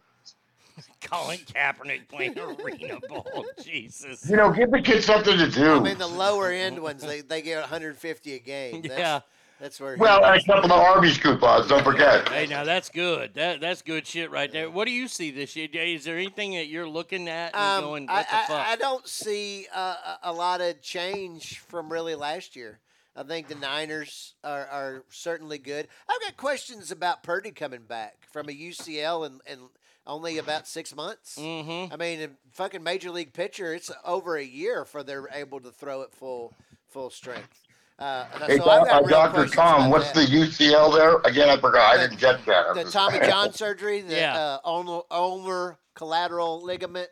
[1.05, 3.45] Colin Kaepernick playing arena ball.
[3.63, 4.29] Jesus.
[4.29, 5.73] You know, give the kids something to do.
[5.75, 8.81] I mean, the lower end ones, they, they get 150 a game.
[8.81, 9.19] That's, Yeah.
[9.59, 9.95] That's where.
[9.95, 10.43] he well, and a is.
[10.43, 11.67] couple of Arby's coupons.
[11.69, 12.27] Don't forget.
[12.27, 13.33] Hey, now that's good.
[13.35, 14.69] That that's good shit right there.
[14.69, 15.69] What do you see this year?
[15.71, 18.67] Is there anything that you're looking at and Um, going, I, the I, fuck?
[18.67, 22.79] I don't see uh, a a lot of change from really last year.
[23.15, 25.87] I think the Niners are, are certainly good.
[26.09, 29.61] I've got questions about Purdy coming back from a UCL and, and
[30.07, 31.37] only about six months.
[31.39, 31.93] Mm-hmm.
[31.93, 35.71] I mean, a fucking major league pitcher, it's over a year for they're able to
[35.71, 36.53] throw at full
[36.87, 37.61] full strength.
[37.97, 39.47] Uh, Hey, so I've got uh, Dr.
[39.47, 40.27] Tom, what's that.
[40.29, 41.17] the UCL there?
[41.23, 41.97] Again, I forgot.
[41.97, 42.75] I didn't get that.
[42.75, 47.09] the Tommy John surgery, the uh, ulnar, ulnar collateral ligament.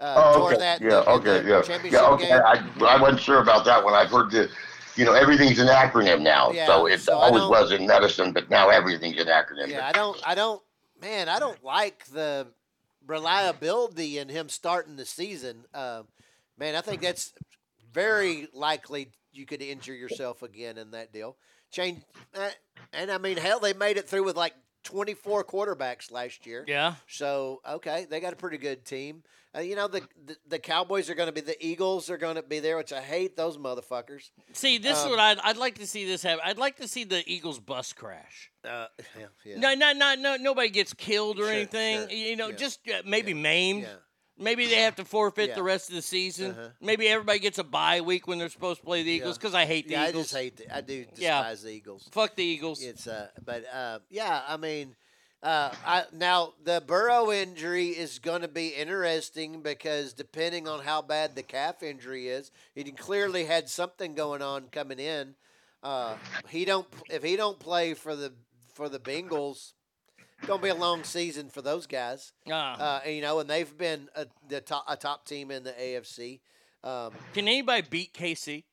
[0.00, 0.56] Uh, Oh, okay.
[0.56, 1.62] that yeah, the- okay, the yeah.
[1.62, 2.28] championship Yeah, okay.
[2.28, 2.40] game.
[2.44, 3.94] I, I wasn't sure about that one.
[3.94, 4.48] I've heard that,
[4.96, 6.50] you know, everything's an acronym now.
[6.50, 9.68] Yeah, so it so always was in medicine, but now everything's an acronym.
[9.68, 10.60] Yeah, I don't, I don't,
[11.02, 12.46] man, I don't like the
[13.06, 15.64] reliability in him starting the season.
[15.74, 16.04] Uh,
[16.58, 17.34] man, I think that's
[17.92, 21.36] very likely you could injure yourself again in that deal.
[21.70, 22.02] Change,
[22.34, 22.50] uh,
[22.92, 26.64] and I mean, hell, they made it through with like 24 quarterbacks last year.
[26.66, 26.94] Yeah.
[27.08, 29.22] So okay, they got a pretty good team.
[29.54, 32.36] Uh, you know, the, the the Cowboys are going to be the Eagles are going
[32.36, 34.30] to be there, which I hate those motherfuckers.
[34.54, 36.40] See, this is Um, what I'd, I'd like to see this happen.
[36.44, 38.50] I'd like to see the Eagles bus crash.
[38.64, 38.86] Uh,
[39.18, 39.58] yeah, yeah.
[39.58, 42.00] No, not, not, no, nobody gets killed or Sure, anything.
[42.08, 42.56] sure, You know, yeah.
[42.56, 43.82] just uh, maybe maimed.
[43.82, 43.94] Yeah.
[44.38, 45.54] Maybe they have to forfeit Yeah.
[45.54, 46.52] the rest of the season.
[46.52, 46.68] Uh-huh.
[46.80, 49.66] Maybe everybody gets a bye week when they're supposed to play the Eagles because I
[49.66, 50.34] hate the yeah, Eagles.
[50.34, 50.68] I just hate.
[50.68, 51.54] The, I do despise Yeah.
[51.54, 52.08] the Eagles.
[52.10, 52.82] Fuck the Eagles.
[52.82, 54.96] It's uh, but uh, yeah, I mean,
[55.42, 61.02] uh, I now the Burrow injury is going to be interesting because depending on how
[61.02, 65.34] bad the calf injury is, he clearly had something going on coming in.
[65.82, 66.16] Uh,
[66.48, 68.32] he don't if he don't play for the
[68.72, 69.72] for the Bengals.
[70.42, 73.00] It's gonna be a long season for those guys, Ah.
[73.04, 76.40] uh, you know, and they've been a, the top, a top team in the AFC.
[76.82, 78.64] Um, Can anybody beat KC?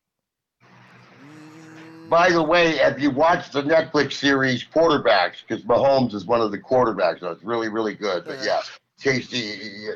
[2.09, 5.43] By the way, have you watched the Netflix series Quarterbacks?
[5.47, 8.25] Because Mahomes is one of the quarterbacks, so it's really, really good.
[8.25, 8.61] But yeah,
[8.99, 9.89] Casey,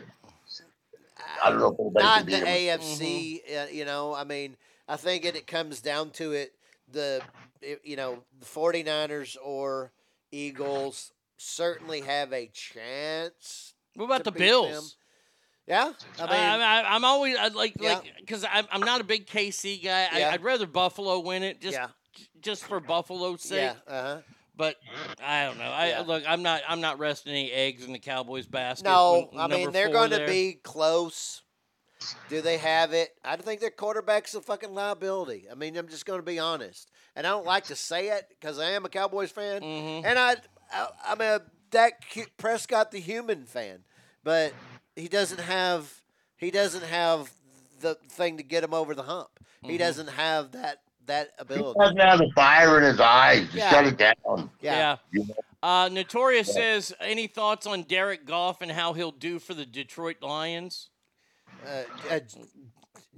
[1.43, 2.79] I don't know if anybody not the beat him.
[2.79, 3.41] AFC.
[3.57, 6.53] Uh, you know, I mean, I think it, it comes down to it.
[6.91, 7.23] The
[7.63, 9.91] it- you know the 49ers or
[10.31, 13.73] Eagles certainly have a chance.
[13.95, 14.71] What about the Bills?
[14.71, 14.83] them.
[15.65, 17.93] Yeah, I mean, I, I'm always I like Yeah.
[17.95, 20.09] like because I'm, I'm not a big KC guy.
[20.13, 20.29] Yeah.
[20.29, 21.87] I, I'd rather Buffalo win it just Yeah.
[22.41, 23.59] just for Buffalo's sake.
[23.61, 24.21] yeah, uh-huh.
[24.57, 24.75] But
[25.23, 25.63] I don't know.
[25.63, 26.01] I Yeah.
[26.01, 26.23] look.
[26.27, 26.61] I'm not.
[26.67, 28.83] I'm not resting any eggs in the Cowboys basket.
[28.85, 31.41] No, when I mean they're going to be close.
[32.27, 33.11] Do they have it?
[33.23, 35.45] I don't think their quarterback's a fucking liability.
[35.49, 38.25] I mean, I'm just going to be honest, and I don't like to say it
[38.29, 40.05] because I am a Cowboys fan, Mm-hmm.
[40.05, 40.35] and I,
[40.73, 41.41] I I'm a
[41.71, 43.79] Dak Q- Prescott the human fan,
[44.23, 44.53] but
[44.95, 45.91] he doesn't have
[46.37, 47.31] he doesn't have
[47.81, 49.29] the thing to get him over the hump.
[49.61, 49.77] He Mm-hmm.
[49.77, 51.79] doesn't have that that He ability.
[51.79, 53.43] doesn't have the fire in his eyes.
[53.45, 53.69] Just Yeah.
[53.71, 54.49] shut it down.
[54.61, 54.97] Yeah.
[55.11, 55.35] You know?
[55.61, 60.17] Uh, Notorious says, any thoughts on Derek Goff and how he'll do for the Detroit
[60.21, 60.89] Lions?
[61.65, 62.19] Uh, uh,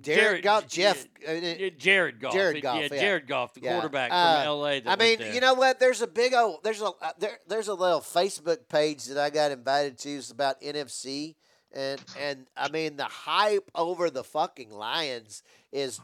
[0.01, 2.33] Derek Goff, Jeff, uh, Yeah, Jared Goff.
[2.33, 2.99] Jared Goff, Yeah, yeah.
[3.01, 3.73] Jared Goff, the Yeah.
[3.73, 4.81] quarterback Uh, from LA.
[4.85, 5.79] I mean, you know what?
[5.79, 9.29] There's a big old there's a uh, there, there's a little Facebook page that I
[9.29, 10.09] got invited to.
[10.17, 11.35] It's about NFC,
[11.71, 15.99] and and I mean the hype over the fucking Lions is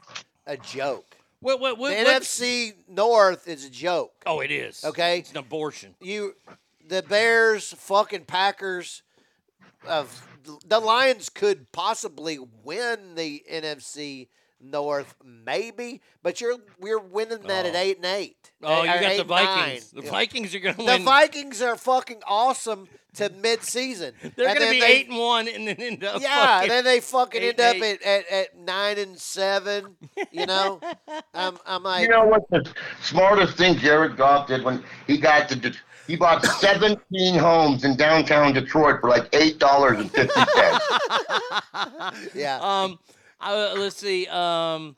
[0.48, 1.18] a joke.
[1.42, 4.14] What, what, what- NFC North is a joke.
[4.26, 4.86] Oh, it is.
[4.86, 5.96] Okay, It's an abortion.
[6.00, 6.36] you,
[6.88, 9.02] the Bears, fucking Packers,
[9.88, 10.22] of
[10.66, 14.28] the Lions could possibly win the NFC
[14.64, 17.80] North, maybe, but you're we're winning that at oh.
[17.80, 18.52] eight and eight.
[18.62, 19.46] Oh, you got the eight and nine.
[19.46, 19.92] Vikings.
[19.92, 21.00] The Vikings are going to win.
[21.00, 21.06] The.
[21.06, 24.14] Vikings are fucking awesome to mid-season.
[24.36, 26.22] They're going to be they- eight and one, and then end up.
[26.22, 29.96] Yeah, fucking then they fucking eight end up at, at, at nine and seven.
[30.32, 30.80] You know,
[31.34, 32.68] I'm I'm like You know what the
[33.02, 35.82] smartest thing Jared Goff did when he got to Det-
[36.12, 40.86] he bought 17 homes in downtown Detroit for like eight dollars and fifty cents.
[42.36, 42.60] yeah.
[42.62, 43.00] Um,
[43.40, 44.28] uh, let's see.
[44.28, 44.98] Um,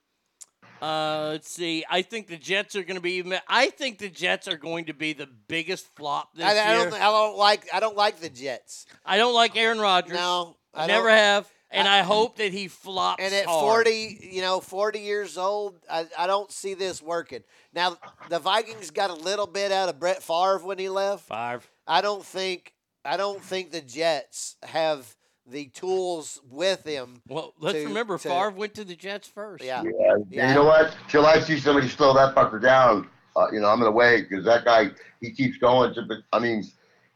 [0.82, 1.86] uh, let's see.
[1.90, 3.14] I think the Jets are going to be.
[3.14, 6.76] even- I think the Jets are going to be the biggest flop this I, I
[6.78, 6.90] year.
[6.90, 8.86] don't I don't like I don't like the Jets.
[9.06, 10.14] I don't like Aaron Rodgers.
[10.16, 13.24] No, I, I never don't- have, and I, hope that he flops.
[13.24, 13.86] And at hard.
[13.86, 17.44] 40, you know, 40 years old, I, I don't see this working.
[17.74, 17.98] Now,
[18.30, 21.26] the Vikings got a little bit out of Brett Favre when he left.
[21.28, 21.70] Five.
[21.88, 22.74] I don't think
[23.06, 27.22] I don't think the Jets have the tools with him.
[27.28, 29.64] Well, let's to- remember to- Favre went to the Jets first.
[29.64, 29.84] Yeah.
[30.30, 30.96] Yeah, you know what?
[31.10, 34.46] Till I see somebody slow that fucker down, uh, you know, I'm gonna wait because
[34.46, 35.94] that guy he keeps going.
[35.96, 36.64] To, I mean,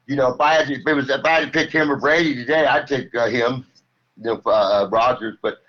[0.08, 1.92] you know, if I had to, if it was if I had to pick him
[1.92, 3.66] or Brady today, I'd take uh, him,
[4.18, 5.38] you know, uh, Rodgers.
[5.42, 5.60] But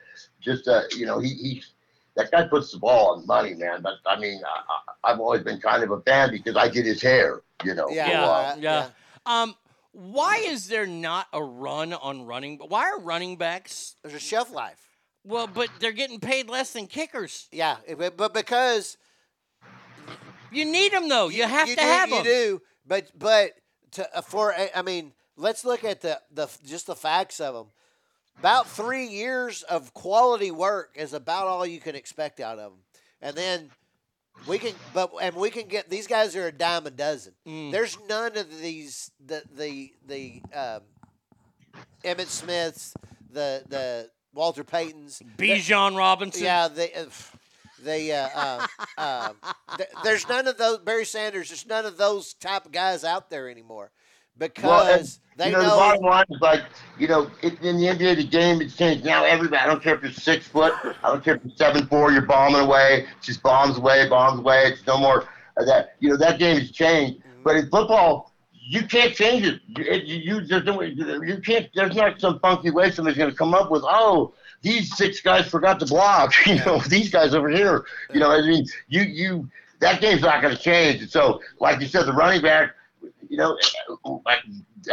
[0.40, 1.72] just uh, you know, he he's
[2.16, 3.82] that guy puts the ball on money, man.
[3.82, 4.48] But I mean, I,
[5.08, 7.88] I, I've always been kind of a fan because I did his hair, you know.
[7.90, 8.88] Yeah, so, uh, yeah.
[9.26, 9.54] Um,
[9.92, 12.58] why is there not a run on running?
[12.58, 13.96] Why are running backs?
[14.02, 14.88] There's a shelf life.
[15.24, 17.48] Well, but they're getting paid less than kickers.
[17.52, 18.96] Yeah, but- but because
[20.50, 22.24] you need them though, you have you to do, have you them.
[22.26, 23.52] You do, but but
[23.92, 27.66] to uh, for I mean, let's look at the the just the facts of them.
[28.40, 32.80] About three years of quality work is about all you can expect out of them,
[33.20, 33.70] and then
[34.46, 37.32] we can but and we can get these guys are a dime a dozen.
[37.46, 37.72] Mm.
[37.72, 40.82] There's none of these the the the um,
[42.04, 42.94] Emmitt Smiths,
[43.32, 46.44] the the Walter Paytons, Bijan Robinson.
[46.44, 46.92] Yeah, they.
[46.92, 47.06] Uh,
[47.80, 48.66] they uh, uh,
[48.98, 51.48] um, th- there's none of those Barry Sanders.
[51.48, 53.92] There's none of those type of guys out there anymore
[54.38, 55.70] because Well, and, they you know, know.
[55.70, 56.62] the bottom line is like,
[56.98, 59.04] you know, it, in the NBA, the game has changed.
[59.04, 61.86] Now everybody, I don't care if you're six foot, I don't care if you're seven
[61.86, 64.64] four, you're bombing away, just bombs away, bombs away.
[64.66, 65.24] It's no more
[65.56, 65.94] that.
[66.00, 67.20] You know, that game has changed.
[67.20, 67.42] Mm-hmm.
[67.44, 69.60] But in football, you can't change it.
[69.76, 71.68] It- you, you there's no way- you can't.
[71.74, 73.82] There's not some funky way somebody's going to come up with.
[73.84, 76.32] Oh, these six guys forgot to block.
[76.46, 77.84] You know, these guys over here.
[78.12, 79.48] You know, I mean, you you
[79.80, 81.00] that game's not going to change.
[81.02, 82.72] And so, like you said, the running back.
[83.28, 83.58] You know,
[84.26, 84.36] I,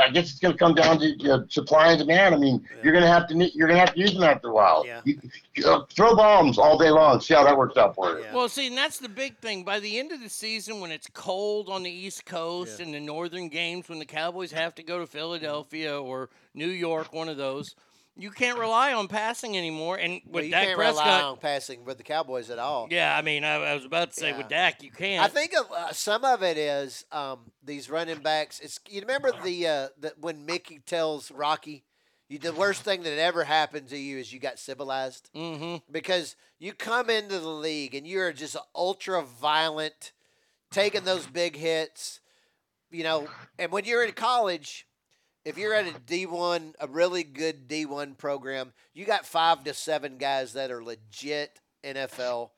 [0.01, 2.35] I guess it's going to come down to you know, supply and demand.
[2.35, 4.23] I mean, you're going to have to ne- you're going to have to use them
[4.23, 4.85] after a while.
[4.85, 5.01] Yeah.
[5.05, 5.19] You,
[5.55, 7.21] you, uh, throw bombs all day long.
[7.21, 8.23] See how that works out for you.
[8.25, 8.35] Yeah.
[8.35, 9.63] Well, see, and that's the big thing.
[9.63, 12.99] By the end of the season, when it's cold on the East Coast and the
[12.99, 17.37] northern games, when the Cowboys have to go to Philadelphia or New York, one of
[17.37, 17.75] those,
[18.17, 19.97] you can't rely on passing anymore.
[19.97, 22.87] And with well, you Dak can't Prescott, rely on passing with the Cowboys at all.
[22.89, 25.23] yeah, I mean, I, I was about to say with Dak, you can't.
[25.23, 28.59] I think of, uh, some of it is um, these running backs.
[28.59, 31.83] It's you remember the uh, the when Mickey tells Rocky,
[32.29, 35.77] you the worst thing that ever happened to you is you got civilized mm-hmm.
[35.91, 40.13] because you come into the league and you're just ultra violent,
[40.71, 42.21] taking those big hits,
[42.91, 43.27] you know.
[43.59, 44.87] And when you're in college,
[45.45, 49.63] if you're at a D one, a really good D one program, you got five
[49.63, 52.51] to seven guys that are legit NFL.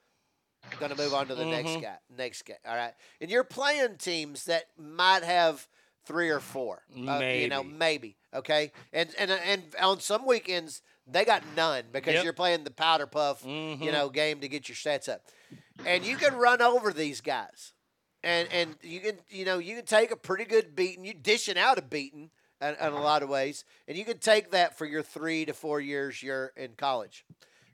[0.79, 1.81] Going to move on to the next Mhm.
[1.81, 1.97] guy.
[2.09, 2.57] Next guy.
[2.65, 5.67] All right, and you're playing teams that might have
[6.05, 6.83] three or four.
[7.07, 8.17] uh, you know, Maybe.
[8.33, 12.23] Okay, and and and on some weekends they got none because Yep.
[12.25, 13.91] you're playing the powder puff, you Mhm.
[13.93, 15.25] know, game to get your stats up,
[15.85, 17.73] and you can run over these guys,
[18.23, 21.05] and and you can you know you can take a pretty good beating.
[21.05, 22.29] You dishing out a beating
[22.61, 25.53] in, in a lot of ways, and you can take that for your three to
[25.53, 27.25] four years you're in college.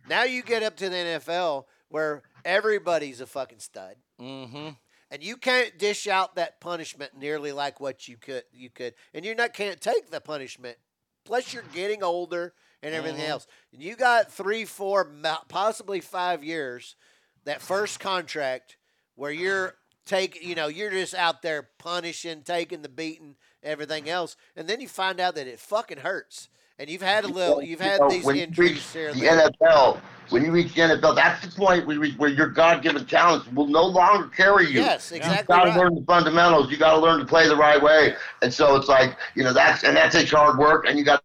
[0.09, 3.95] Now you get up to the NFL where everybody's a fucking stud.
[4.19, 4.69] Mm-hmm.
[5.11, 8.95] And you can't dish out that punishment nearly like what you could you could.
[9.13, 10.77] And you not can't take the punishment.
[11.23, 13.29] Plus you're getting older and everything Mhm.
[13.29, 13.47] else.
[13.71, 15.09] And you got 3 4
[15.47, 16.95] possibly 5 years
[17.45, 18.77] that first contract
[19.15, 19.75] where you're
[20.05, 24.35] take you know, you're just out there punishing, taking the beating, everything else.
[24.55, 26.49] And then you find out that it fucking hurts.
[26.79, 29.49] And you've had a little you've You had know, these when injuries here the there.
[29.49, 29.99] NFL,
[30.29, 33.85] when you reach the NFL, that's the point where, where your God-given talents will no
[33.85, 34.81] longer carry you.
[34.81, 35.79] Yes, exactly You got to right.
[35.79, 36.71] learn the fundamentals.
[36.71, 38.15] You got to learn to play the right way.
[38.41, 41.23] And so it's like you know that's and that takes hard work, and you got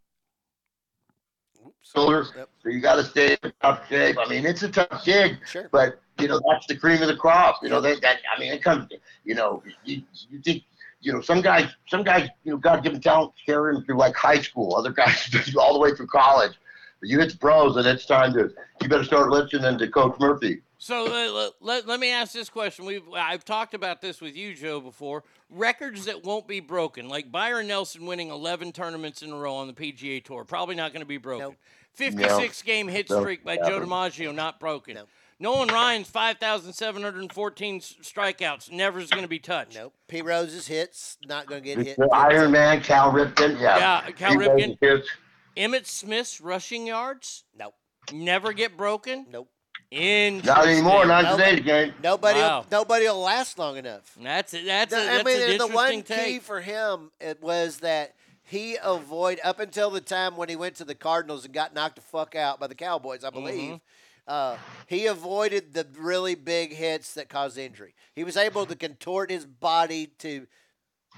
[1.94, 2.32] shoulders,
[2.62, 4.16] so you got to stay in tough shape.
[4.18, 5.68] I mean, it's a tough gig, Sure.
[5.72, 7.62] but you know that's the cream of the crop.
[7.62, 8.88] You know that, that I mean, it comes.
[9.24, 10.64] You know, you, you think.
[11.00, 14.40] You know, some guys, some guys, you know, God-given talent carry them through like high
[14.40, 14.74] school.
[14.74, 16.58] Other guys all the way through college.
[16.98, 18.50] But you hit the pros, and it's time to.
[18.82, 20.60] You better start listening to Coach Murphy.
[20.78, 22.84] So uh, let, let, let me ask this question.
[22.84, 25.24] We've I've talked about this with you, Joe, before.
[25.50, 29.66] Records that won't be broken, like Byron Nelson winning 11 tournaments in a row on
[29.66, 31.56] the PGA Tour, probably not going to be broken.
[31.98, 33.80] 56 game hit streak by Joe.
[33.80, 34.98] DiMaggio, not broken.
[35.40, 39.74] Nolan Ryan's 5,714 strikeouts, never is going to be touched.
[39.76, 39.94] Nope.
[40.08, 40.22] P.
[40.22, 41.96] Rose's hits not going to get hit.
[41.96, 43.78] The Iron Man, Cal Ripken, yeah.
[44.06, 44.78] Yeah, Cal He Ripken.
[44.80, 45.08] was
[45.56, 47.74] Emmitt Smith's rushing yards, Nope.
[48.12, 49.26] never get broken.
[49.30, 49.48] Nope.
[49.90, 51.94] In Not anymore, not in Nobody- today's game.
[52.02, 52.66] Nobody, Wow.
[52.70, 54.02] nobody will last long enough.
[54.20, 54.66] That's it.
[54.66, 57.78] That's, a, that's I mean, an and the one interesting key for him it was
[57.78, 58.14] that
[58.48, 61.96] he avoid up until the time when he went to the Cardinals and got knocked
[61.96, 63.72] the fuck out by the Cowboys, I believe.
[63.74, 63.80] Mhm.
[64.26, 67.94] Uh, he avoided the really big hits that caused injury.
[68.14, 70.46] He was able to contort his body to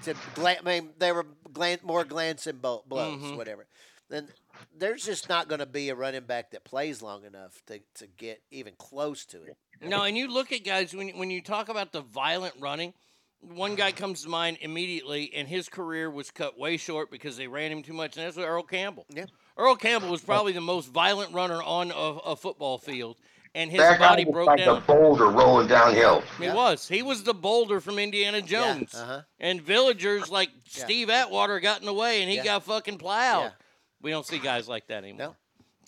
[0.04, 3.36] to gla- I mean, they were glan- more glancing blows, Mhm.
[3.36, 3.66] whatever.
[4.08, 4.32] Then
[4.72, 8.06] there's just not going to be a running back that plays long enough to, to
[8.06, 9.56] get even close to it.
[9.80, 12.94] No, and you look at guys when when you talk about the violent running,
[13.40, 17.46] one guy comes to mind immediately, and his career was cut way short because they
[17.46, 19.06] ran him too much, and that's Earl Campbell.
[19.08, 19.26] Yeah.
[19.56, 23.16] Earl Campbell was probably the most violent runner on a, a football field,
[23.54, 24.76] and his that body was broke like down.
[24.76, 26.22] a boulder rolling downhill.
[26.38, 26.86] He was.
[26.88, 28.94] He was the boulder from Indiana Jones.
[28.94, 29.22] uh-huh.
[29.38, 30.84] And villagers like Yeah.
[30.84, 32.44] Steve Atwater got in the way, and he Yeah.
[32.44, 33.44] got fucking plowed.
[33.44, 33.50] Yeah.
[34.02, 35.18] We don't see guys like that anymore.
[35.28, 35.36] No.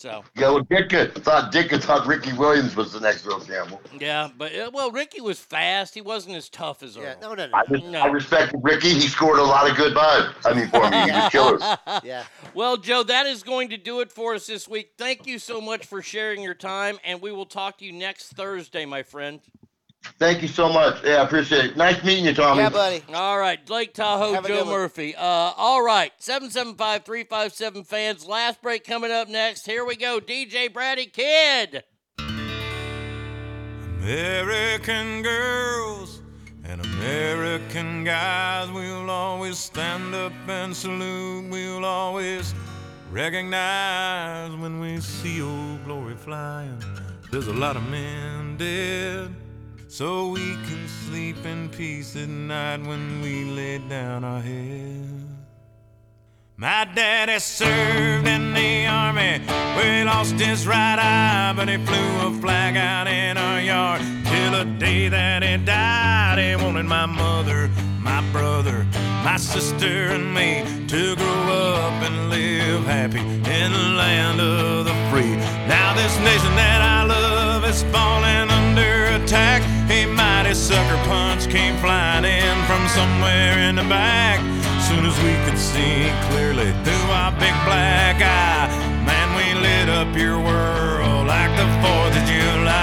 [0.02, 3.80] So Yeah, well, Ditka thought Ditka thought Ricky Williams was the next Earl Campbell.
[4.00, 5.94] yeah, but uh, well, Ricky was fast.
[5.94, 7.04] He wasn't as tough as Earl.
[7.04, 7.52] Yeah, no, no, no.
[7.54, 8.88] I, res- I respected Ricky.
[8.88, 10.34] He scored a lot of good bud.
[10.44, 11.58] I mean, for me, he was killer.
[12.02, 12.24] Yeah.
[12.52, 14.94] Well, Joe, that is going to do it for us this week.
[14.98, 18.32] Thank you so much for sharing your time, and we will talk to you next
[18.32, 19.38] Thursday, my friend.
[20.18, 21.02] Thank you so much.
[21.04, 21.76] Yeah, I appreciate it.
[21.76, 22.62] Nice meeting you, Tommy.
[22.62, 23.02] Yeah, buddy.
[23.14, 24.64] All right, Lake Tahoe, Have Joe.
[24.64, 25.14] Murphy.
[25.16, 28.26] Uh, all right, 775 357 fans.
[28.26, 29.66] Last break coming up next.
[29.66, 30.20] Here we go.
[30.20, 31.84] DJ Brady Kid.
[34.02, 36.22] American girls
[36.64, 41.48] and American guys, we'll always stand up and salute.
[41.50, 42.52] We'll always
[43.12, 46.82] recognize when we see old glory flying.
[47.30, 49.34] There's a lot of men dead,
[49.92, 55.28] so we can sleep in peace at night when we lay down our head.
[56.56, 59.42] My daddy served in the army
[59.76, 64.00] where he lost his right eye, but he flew a flag out in our yard
[64.24, 66.38] till the day that he died.
[66.38, 67.68] He wanted my mother,
[68.00, 68.86] my brother,
[69.22, 74.94] my sister, and me to grow up and live happy in the land of the
[75.10, 75.36] free.
[75.68, 77.31] Now this nation that I love
[77.72, 79.62] is falling under attack.
[79.88, 84.38] A mighty sucker punch came flying in from somewhere in the back.
[84.88, 88.68] Soon as we could see clearly through our big black eye,
[89.08, 92.76] man, we lit up your world like the 4th of July.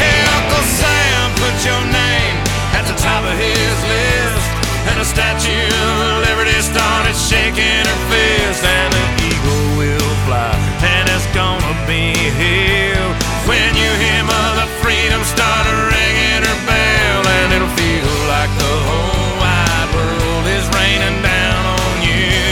[0.00, 2.36] Hey, Uncle Sam, put your name
[2.74, 4.50] at the top of his list.
[4.90, 8.62] And a statue of Liberty started shaking her fist.
[8.64, 13.06] And the eagle will fly, and it's gonna be here.
[13.46, 19.32] When you hear Mother Freedom start ringing her bell, and it'll feel like the whole
[19.40, 22.42] wide world is raining down on you.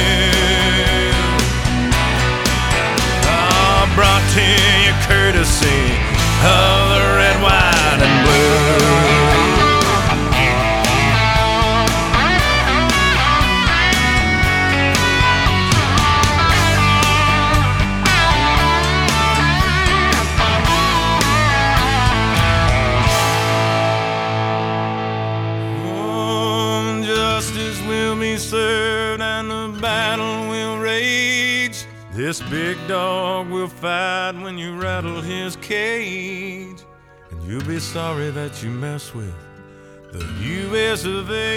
[3.26, 4.44] Oh, brought to
[4.84, 5.82] you courtesy
[6.44, 6.83] of
[32.34, 36.80] This big dog will fight when you rattle his cage.
[37.30, 39.32] And you'll be sorry that you mess with
[40.10, 40.24] the
[40.64, 41.54] US of A.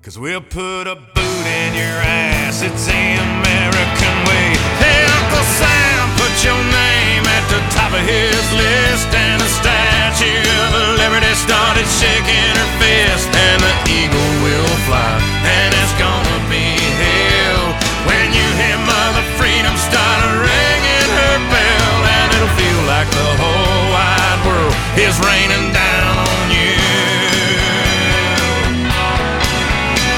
[0.00, 4.56] Cause we'll put a boot in your ass, it's the American way.
[4.80, 6.95] Hey, Uncle Sam, put your name
[7.26, 9.08] at the top of his list.
[9.10, 13.28] And the Statue of Liberty started shaking her fist.
[13.34, 17.74] And the eagle will fly, and it's gonna be hell.
[18.06, 23.82] When you hear Mother Freedom start ringing her bell, and it'll feel like the whole
[23.90, 26.78] wide world is raining down on you.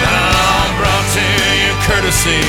[0.05, 1.25] All brought to
[1.63, 2.45] you courtesy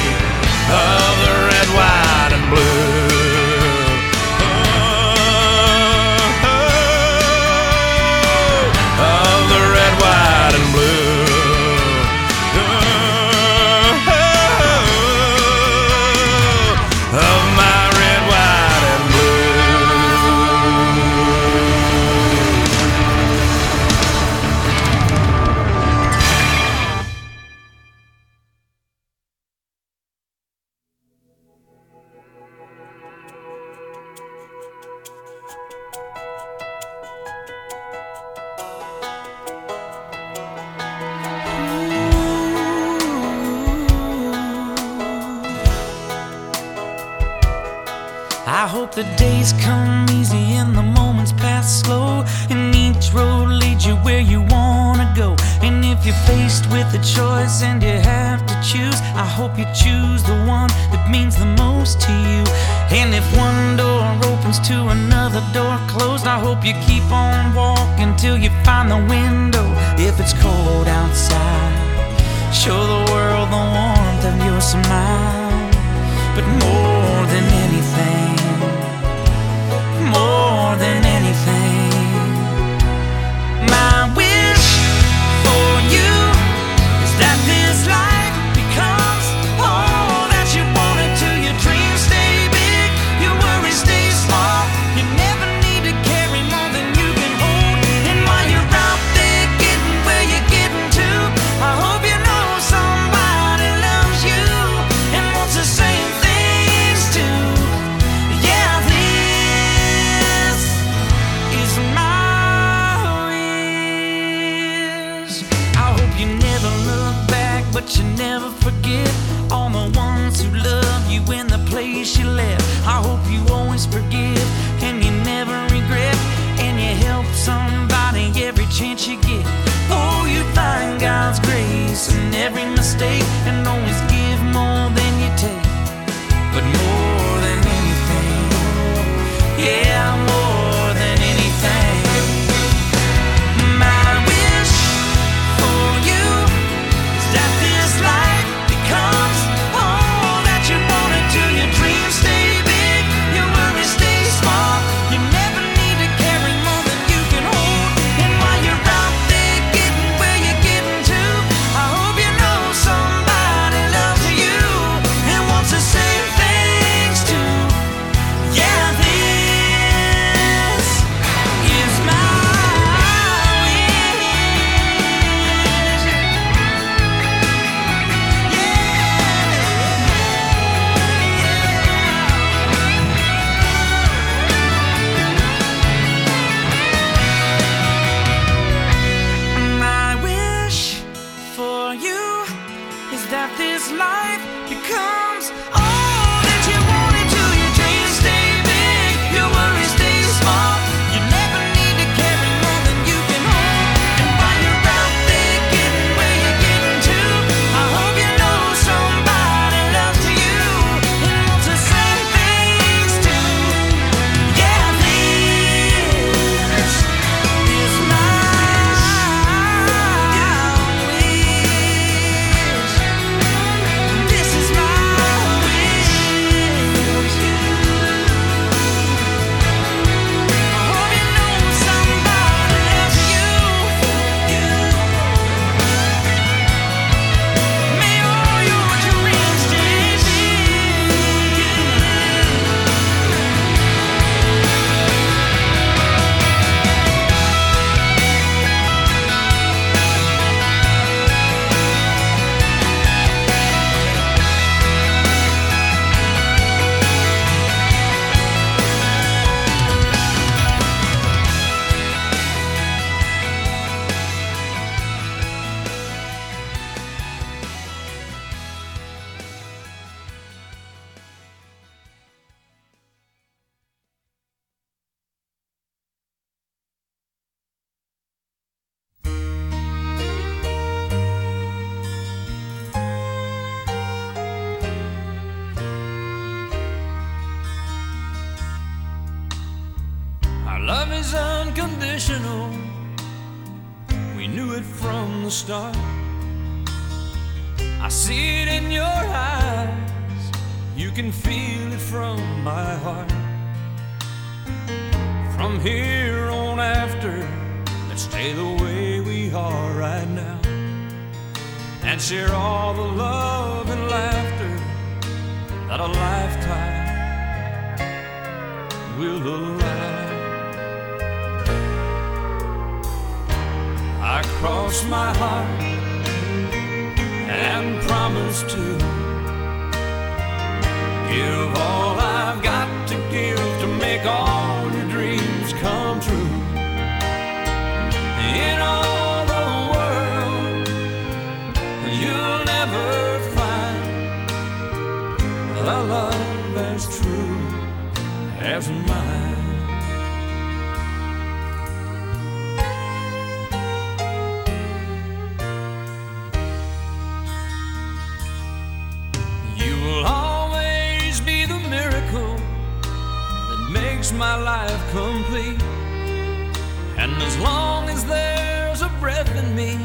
[367.21, 369.97] And as long as there's a breath in me,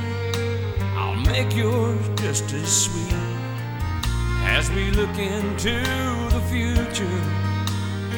[0.97, 3.15] I'll make yours just as sweet.
[4.57, 5.77] As we look into
[6.35, 7.21] the future,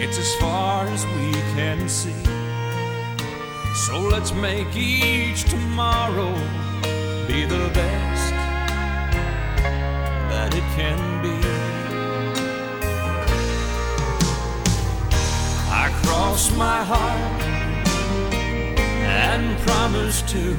[0.00, 2.24] it's as far as we can see.
[3.84, 6.32] So let's make each tomorrow
[7.28, 8.32] be the best
[10.30, 11.36] that it can be.
[15.68, 17.45] I cross my heart
[19.16, 20.54] and promise to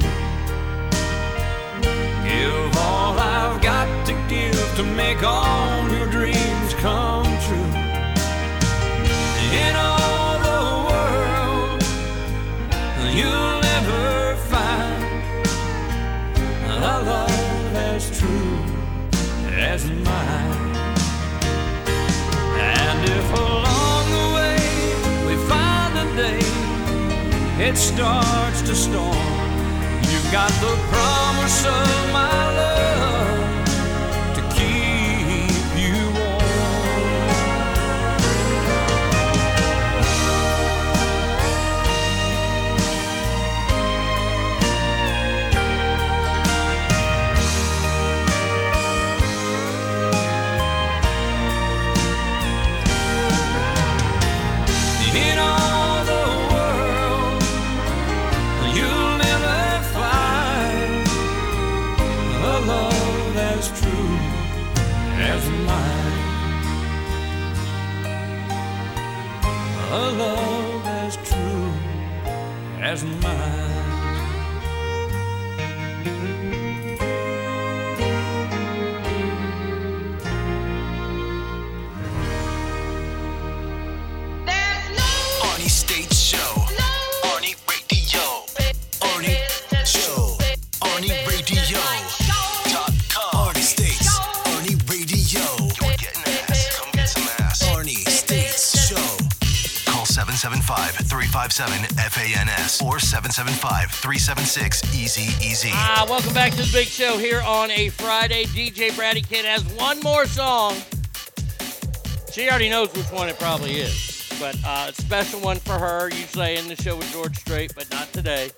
[2.26, 7.72] give all I've got to give to make all your dreams come true.
[9.64, 11.82] In all the world,
[13.18, 15.04] you'll never find
[16.66, 18.58] a love as true
[19.54, 20.76] as mine.
[22.58, 23.47] And if
[27.60, 29.16] it starts to storm.
[30.10, 33.17] You've got the promise of my love
[101.50, 105.70] 357 FANS or 775 376 Easy Easy.
[105.72, 108.44] Ah, welcome back to the big show here on a Friday.
[108.44, 110.74] DJ Brady Kid has one more song.
[112.30, 116.10] She already knows which one it probably is, but uh, a special one for her.
[116.10, 118.50] Usually I end the show with George Strait, but not today.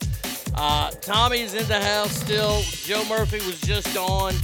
[0.57, 2.61] Uh, Tommy's in the house still.
[2.63, 4.35] Joe Murphy was just on.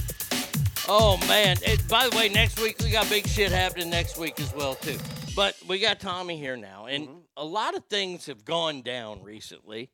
[0.88, 1.56] Oh man!
[1.62, 4.76] It, by the way, next week we got big shit happening next week as well
[4.76, 4.98] too.
[5.34, 9.90] But we got Tommy here now, and a lot of things have gone down recently.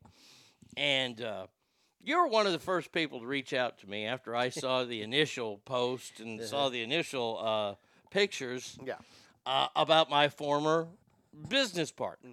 [0.76, 1.46] And uh,
[2.02, 4.84] you were one of the first people to reach out to me after I saw
[4.84, 7.74] the initial post and saw the initial uh,
[8.10, 8.94] pictures Yeah.
[9.46, 10.88] uh, about my former
[11.48, 12.30] business partner.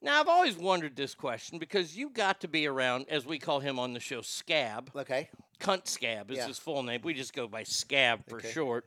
[0.00, 3.58] Now, I've always wondered this question because you got to be around, as we call
[3.58, 4.90] him on the show, Scab.
[4.94, 5.28] Okay.
[5.58, 6.46] Cunt Scab is Yeah.
[6.46, 7.00] his full name.
[7.02, 8.52] We just go by Scab for Okay.
[8.52, 8.86] short.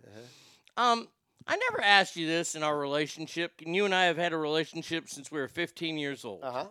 [0.77, 1.09] Um,
[1.48, 4.38] I never asked you this in our relationship, and you and I have had a
[4.38, 6.44] relationship since we were 15 years old.
[6.44, 6.66] Uh huh.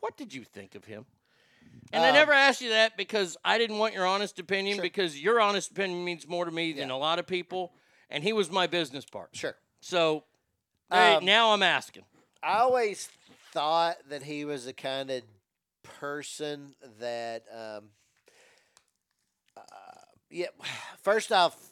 [0.00, 1.06] What did you think of him?
[1.92, 5.20] And I Um, never asked you that because I didn't want your honest opinion because
[5.20, 7.72] your honest opinion means more to me than a lot of people,
[8.08, 9.36] and he was my business partner.
[9.36, 9.56] Sure.
[9.80, 10.24] So
[10.90, 12.04] hey, Um, now I'm asking.
[12.42, 13.08] I always
[13.52, 15.22] thought that he was the kind of
[15.82, 17.90] person that, um,
[19.56, 19.60] uh,
[20.30, 20.46] yeah.
[21.02, 21.69] First off,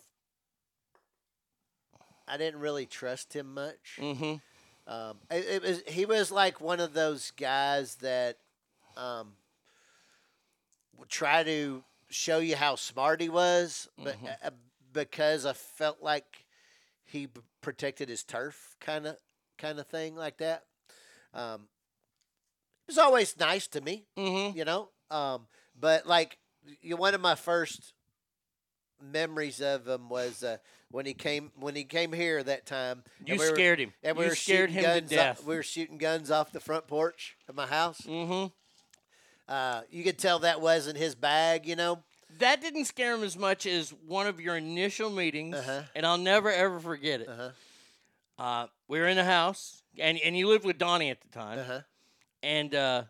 [2.29, 3.99] I didn't really trust him much.
[3.99, 4.35] Mm-hmm.
[4.93, 8.39] Um, it, it was he was like one of those guys that
[8.97, 9.33] um,
[10.97, 14.51] would try to show you how smart he was, but uh,
[14.93, 16.47] because I felt like
[17.05, 19.17] he b- protected his turf, kind of
[19.59, 20.65] kind of thing like that.
[21.35, 21.69] Um,
[22.87, 24.57] it was always nice to me, mm-hmm.
[24.57, 24.89] you know.
[25.11, 25.47] Um,
[25.79, 26.39] but like
[26.81, 27.93] you, one of my first
[29.03, 30.59] memories of him was uh,
[30.91, 33.03] when he came when he came here that time.
[33.25, 33.93] You we were- scared him.
[34.03, 35.41] And we You were scared shooting him to guns death.
[35.41, 38.01] Off, we were shooting guns off the front porch of my house.
[38.03, 38.53] Mm-hmm.
[39.53, 42.03] Uh, you could tell that wasn't his bag, you know.
[42.39, 45.83] That didn't scare him as much as one of your initial meetings, Uh-huh.
[45.97, 47.29] and I'll never ever forget it.
[47.29, 47.51] Uh-huh.
[48.39, 51.59] Uh, we were in the house, and and you lived with Donnie at the time,
[51.61, 51.81] Uh-huh.
[52.43, 53.03] and uh,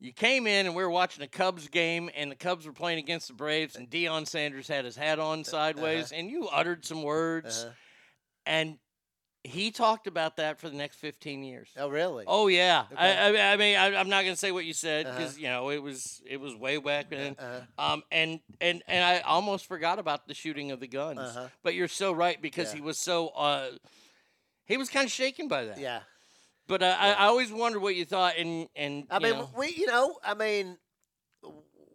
[0.00, 2.98] you came in, and we were watching a Cubs game, and the Cubs were playing
[2.98, 7.02] against the Braves, and Deion Sanders had his hat on sideways, and you uttered some
[7.02, 7.72] words, Uh-huh.
[8.46, 8.78] and
[9.42, 11.70] he talked about that for the next fifteen years.
[11.78, 12.24] Oh, really?
[12.26, 13.00] Oh yeah, Okay.
[13.00, 15.16] I, I, I mean I, I'm not gonna say what you said Uh-huh.
[15.18, 17.36] because you know it was it was way back then.
[17.38, 17.92] Uh-huh.
[17.92, 21.20] Um, and and and I almost forgot about the shooting of the guns.
[21.20, 21.48] Uh-huh.
[21.62, 22.76] But you're so right because Yeah.
[22.76, 23.70] he was so uh,
[24.66, 25.78] he was kind of shaken by that.
[25.78, 26.00] Yeah.
[26.70, 29.68] But uh, I, I always wondered what you thought, and and I mean, know, we,
[29.76, 30.78] you know, I mean,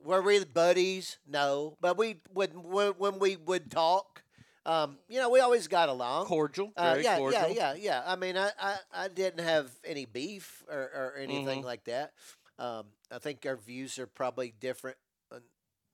[0.03, 1.17] were we buddies?
[1.27, 4.23] No, but we would when, when we would talk.
[4.65, 6.27] Um, you know, we always got along.
[6.27, 7.49] cordial, Uh, yeah, cordial.
[7.49, 8.03] yeah, yeah, yeah.
[8.05, 11.63] I mean, I, I, I didn't have any beef or, or anything Mhm.
[11.63, 12.13] like that.
[12.59, 14.97] Um, I think our views are probably different
[15.31, 15.39] in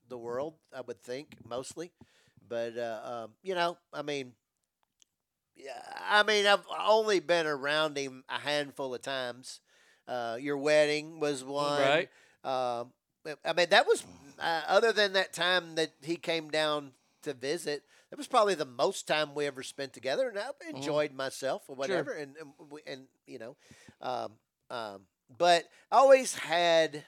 [0.08, 0.56] the world.
[0.76, 1.92] I would think mostly,
[2.48, 4.41] but uh, um, you know, I mean, yeah,
[6.10, 9.60] I mean, I've only been around him a handful of times.
[10.08, 12.10] Uh, your wedding was one, Right.
[12.44, 12.94] Um,
[13.46, 14.06] I mean, that was
[14.40, 17.84] uh, other than that time that he came down to visit.
[18.10, 21.76] That was probably the most time we ever spent together, and I enjoyed myself or
[21.76, 22.12] whatever.
[22.14, 22.52] And and,
[22.88, 23.58] and you know,
[24.02, 24.34] um,
[24.70, 25.02] um,
[25.38, 27.04] but I always had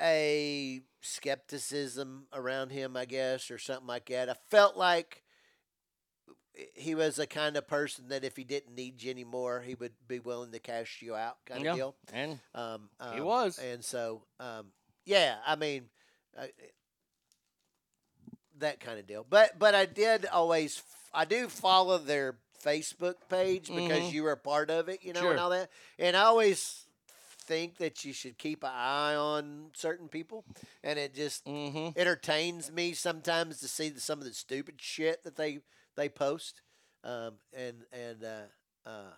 [0.00, 4.30] a skepticism around him, I guess, or something like that.
[4.30, 5.23] I felt like
[6.74, 9.92] he was a kind of person that if he didn't need you anymore, he would
[10.06, 11.96] be willing to cash you out, kind of deal.
[12.12, 13.58] and Um, he um, was.
[13.58, 14.66] and so um,
[15.04, 15.88] yeah, I mean.
[16.38, 16.50] I,
[18.58, 19.26] that kind of deal.
[19.28, 24.12] But but I did always I do follow their Facebook page because Mhm.
[24.12, 25.32] you were a part of it, you know, Sure.
[25.32, 25.70] and all that.
[25.98, 26.86] And I always
[27.46, 30.44] think that you should keep an eye on certain people,
[30.82, 31.98] and it just Mm-hmm.
[31.98, 35.58] entertains me sometimes to see the, some of the stupid shit that they
[35.96, 36.60] they post.
[37.02, 39.12] Um, and and uh, uh,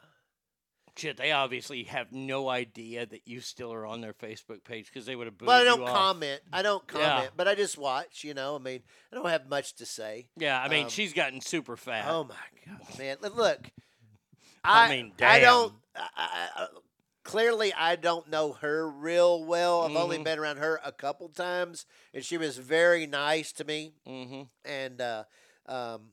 [0.97, 5.05] Shit, they obviously have no idea that you still are on their Facebook page because
[5.05, 5.91] they would have but I don't off.
[5.91, 6.41] comment.
[6.53, 7.09] I don't Yeah.
[7.17, 8.25] comment, but I just watch.
[8.25, 8.81] You know, I mean,
[9.13, 10.29] I don't have much to say.
[10.39, 12.07] Yeah, I mean, Um, she's gotten super fat.
[12.09, 12.35] Oh my
[12.67, 13.19] god, man!
[13.21, 13.71] Look- Look,
[14.65, 15.75] I I, mean, I don't.
[15.95, 16.69] I, I, I-
[17.25, 19.83] clearly, I don't know her real well.
[19.83, 20.25] I've only Mhm.
[20.25, 23.93] been around her a couple times, and she was very nice to me.
[24.07, 24.43] Mm-hmm.
[24.65, 25.25] And uh,
[25.67, 26.13] um,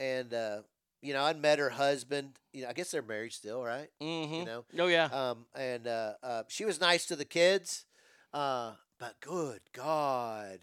[0.00, 0.62] and uh,
[1.02, 2.32] you know, I'd met her husband.
[2.52, 3.88] You know, I guess they're married still, right?
[4.02, 4.34] Mm-hmm.
[4.34, 4.64] You know.
[4.78, 5.04] Oh yeah.
[5.06, 7.84] Um, and uh, uh, she was nice to the kids.
[8.32, 10.58] Uh, but good God.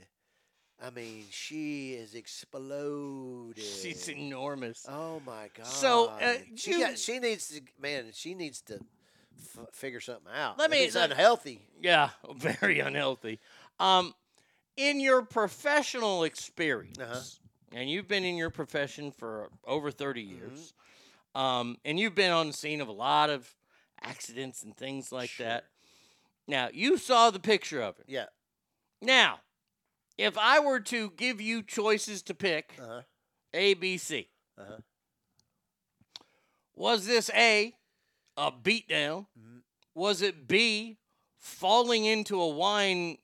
[0.79, 3.63] I mean, she is exploded.
[3.63, 4.85] She's enormous.
[4.87, 5.65] Oh my god!
[5.65, 8.05] So, uh, she you- got, she needs to man.
[8.13, 8.75] She needs to
[9.39, 10.59] f- figure something out.
[10.59, 11.61] Let me- It's let- unhealthy.
[11.81, 13.39] Yeah, very unhealthy.
[13.79, 14.13] Um,
[14.75, 17.19] in your professional experience, Uh-huh.
[17.71, 20.35] And you've been in your profession for over 30 Mm-hmm.
[20.35, 20.73] years,
[21.35, 23.53] um, and you've been on the scene of a lot of
[24.01, 25.65] accidents and things like that.
[26.47, 28.05] Now, you saw the picture of it.
[28.07, 28.25] Yeah.
[29.01, 29.39] Now,
[30.17, 33.01] if I were to give you choices to pick, Uh-huh.
[33.53, 34.77] A, B, C, Uh-huh.
[36.75, 37.75] was this A,
[38.37, 39.27] a beatdown?
[39.39, 39.57] Mm-hmm.
[39.95, 40.97] Was it B,
[41.37, 43.17] falling into a wine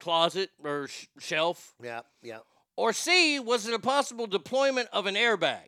[0.00, 1.74] closet or sh- shelf?
[1.82, 2.00] Yeah.
[2.22, 2.38] Yeah.
[2.78, 5.66] Or C, was it a possible deployment of an airbag?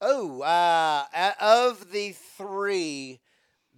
[0.00, 1.04] Oh, uh,
[1.38, 3.20] of the three,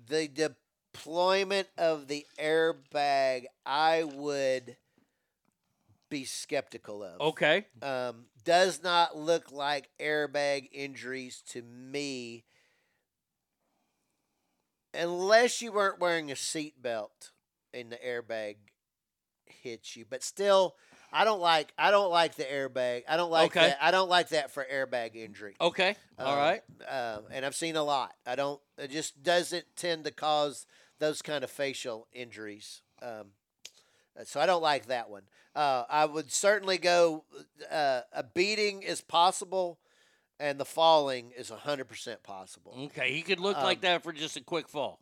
[0.06, 4.76] the deployment of the airbag, I would
[6.08, 7.20] be skeptical of.
[7.20, 7.66] Okay.
[7.82, 12.44] Um, does not look like airbag injuries to me,
[14.94, 17.32] unless you weren't wearing a seatbelt
[17.74, 18.54] and the airbag
[19.62, 20.04] hits you.
[20.08, 20.76] But still,
[21.12, 23.02] I don't like I don't like the airbag.
[23.08, 23.68] I don't like Okay.
[23.68, 23.78] that.
[23.80, 25.54] I don't like that for airbag injury.
[25.60, 25.94] Okay.
[26.18, 26.62] All Um, right.
[26.88, 28.14] um, and I've seen a lot.
[28.26, 28.60] I don't.
[28.78, 30.66] It just doesn't tend to cause
[30.98, 32.82] those kind of facial injuries.
[33.02, 33.32] Um,
[34.18, 35.22] uh, so I don't like that one.
[35.54, 37.24] Uh, I would certainly go.
[37.70, 39.78] Uh, a beating is possible,
[40.40, 42.74] and the falling is hundred percent possible.
[42.86, 43.12] Okay.
[43.12, 45.00] He could look Um, like that for just a quick fall.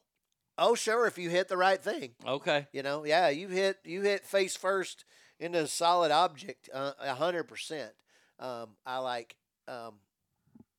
[0.59, 2.15] Oh, sure, if you hit the right thing.
[2.27, 2.67] Okay.
[2.73, 5.05] You know, yeah, you hit you hit face first
[5.41, 7.93] into a solid object, uh, a hundred percent.
[8.39, 9.37] Um, I like
[9.67, 9.95] um,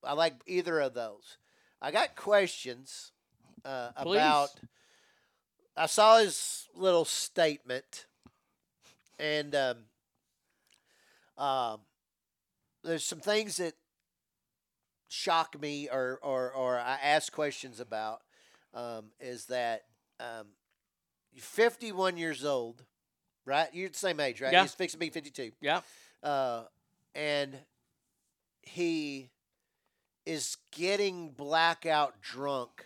[0.03, 1.37] I like either of those.
[1.81, 3.11] I got questions
[3.65, 4.49] uh, about.
[5.75, 8.05] I saw his little statement,
[9.17, 9.77] and um,
[11.43, 11.79] um,
[12.83, 13.73] there's some things that
[15.07, 18.21] shock me or or or I ask questions about.
[18.73, 19.83] Um, is that
[20.21, 20.47] um,
[21.33, 22.85] you're 51 years old,
[23.45, 23.67] right?
[23.73, 24.51] You're the same age, right?
[24.53, 24.61] Yeah.
[24.63, 25.51] He's fixing to be 52.
[25.61, 25.81] Yeah.
[26.23, 26.63] Uh,
[27.15, 27.57] and
[28.61, 29.29] he
[30.25, 32.85] is getting blackout drunk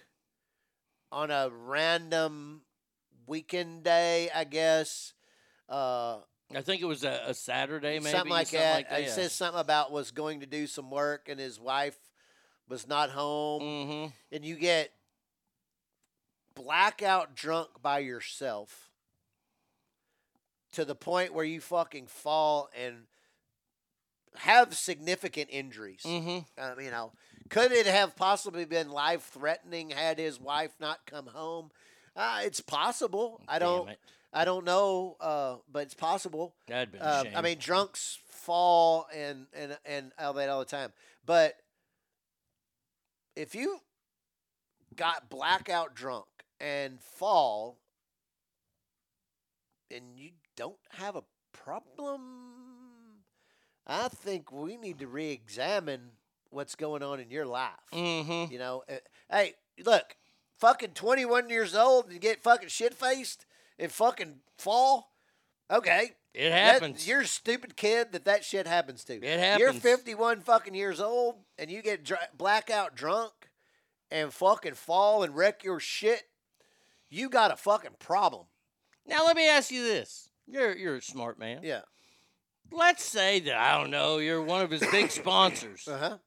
[1.11, 2.61] on a random
[3.27, 5.13] weekend day, I guess.
[5.69, 6.17] Uh,
[6.55, 8.75] I think it was a, a Saturday, maybe something like something that.
[8.75, 11.97] like that, He says something about was going to do some work and his wife
[12.69, 14.07] was not home, Mm-hmm.
[14.35, 14.91] and you get
[16.55, 18.89] blackout drunk by yourself
[20.75, 23.03] to the point where you fucking fall and
[24.35, 26.03] have significant injuries.
[26.05, 26.39] Mm-hmm.
[26.61, 27.13] Um, you know,
[27.49, 31.71] could it have possibly been life threatening had his wife not come home?
[32.15, 33.41] Uh, it's possible.
[33.47, 33.89] I don't.
[34.33, 36.55] I don't know, uh, but it's possible.
[36.67, 40.91] That'd a Um, I mean, drunks fall and and and all that all the time.
[41.25, 41.55] But
[43.33, 43.79] if you
[44.93, 46.25] got blackout drunk
[46.59, 47.77] and fall,
[49.89, 52.21] and you don't have a problem,
[53.87, 56.11] I think we need to re-examine
[56.49, 57.71] what's going on in your life.
[57.93, 58.51] Mm-hmm.
[58.51, 58.95] You know, Uh,
[59.29, 59.53] hey,
[59.83, 60.15] look,
[60.57, 63.45] fucking 21 years old and get fucking shit faced
[63.77, 65.11] and fucking fall.
[65.69, 66.11] Okay.
[66.33, 67.07] It That- happens.
[67.07, 69.15] you're a stupid kid that that shit happens to.
[69.15, 69.59] It happens.
[69.59, 73.33] You're 51 fucking years old and you get dr- blackout drunk
[74.11, 76.23] and fucking fall and wreck your shit.
[77.09, 78.47] You got a fucking problem.
[79.05, 81.61] Now let me ask you this: You're you're a smart man.
[81.63, 81.81] Yeah.
[82.71, 85.87] let's say that I don't know, you're one of his big sponsors.
[85.87, 86.17] Uh huh.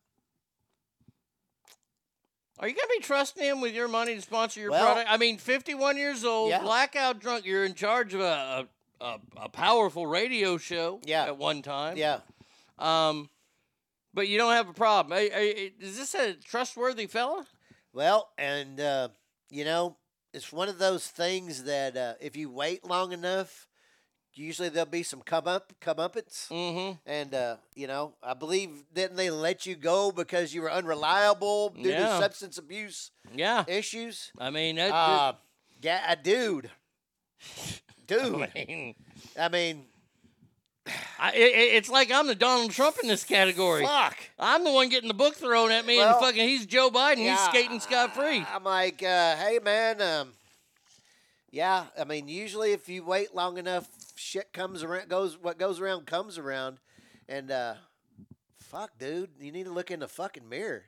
[2.61, 5.11] Are you gonna be trusting him with your money to sponsor your Well- product?
[5.11, 6.61] I mean, 51 years old, Yeah.
[6.63, 7.45] blackout drunk.
[7.45, 8.69] You're in charge of a
[9.01, 11.01] a, a, powerful radio show.
[11.05, 11.27] Yeah.
[11.27, 11.97] At one time.
[11.97, 12.19] Yeah.
[12.81, 13.31] Um,
[14.13, 15.13] but you don't have a problem.
[15.17, 17.47] Are- are- Is this a trustworthy fella?
[17.93, 19.11] Well, and uh,
[19.51, 19.97] you know,
[20.35, 23.68] it's one of those things that uh, if you wait long enough,
[24.39, 26.49] usually there'll be some come up comeuppance.
[26.49, 26.93] Mm-hmm.
[27.07, 31.71] And uh, you know, I believe didn't they let you go because you were unreliable
[31.71, 31.99] due Yeah.
[32.17, 33.65] to substance abuse Yeah.
[33.67, 34.31] issues?
[34.39, 35.33] I mean, that, Uh,
[35.83, 36.71] yeah, uh, dude,
[38.07, 38.43] dude.
[38.57, 38.95] I mean,
[39.39, 39.85] I mean,
[41.19, 43.85] I, it, it- it's like I'm the Donald Trump in this category.
[43.85, 44.17] fuck.
[44.39, 47.19] I'm the one getting the book thrown at me, Well, and fucking he's Joe Biden.
[47.19, 48.45] he's skating scot free.
[48.53, 50.29] I'm like, uh, hey man, um,
[51.51, 51.85] yeah.
[51.99, 53.87] I mean, usually if you wait long enough,
[54.19, 55.09] shit comes around.
[55.09, 56.79] Goes what goes around comes around,
[57.29, 57.75] and uh,
[58.59, 60.85] fuck, dude, you need to look in the fucking mirror.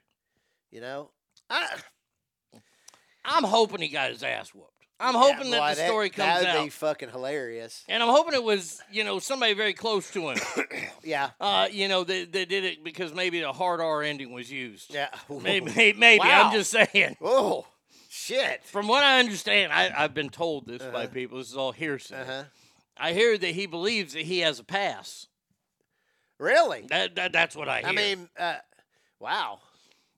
[0.70, 1.10] You know,
[1.48, 1.66] I,
[3.24, 4.68] I'm hoping he got his ass whooped.
[5.02, 6.40] I'm Yeah, hoping boy, that the story comes out.
[6.42, 6.64] That'd out.
[6.64, 7.84] be fucking hilarious.
[7.88, 10.38] And I'm hoping it was, you know, somebody very close to him.
[11.02, 11.30] Yeah.
[11.40, 14.92] Uh, you know, they, they did it because maybe the hard R ending was used.
[14.92, 15.08] Yeah.
[15.30, 16.18] Maybe, maybe.
[16.18, 16.48] Wow.
[16.48, 17.16] I'm just saying.
[17.22, 17.66] Oh,
[18.10, 18.62] shit.
[18.64, 21.06] From what I understand, I, I've been told this by Uh-huh.
[21.06, 21.38] people.
[21.38, 22.20] This is all hearsay.
[22.20, 22.42] Uh-huh.
[23.00, 25.26] I hear that he believes that he has a pass.
[26.38, 26.86] Really?
[26.88, 27.88] That, that that's what I hear.
[27.88, 28.56] I mean, uh,
[29.18, 29.60] wow,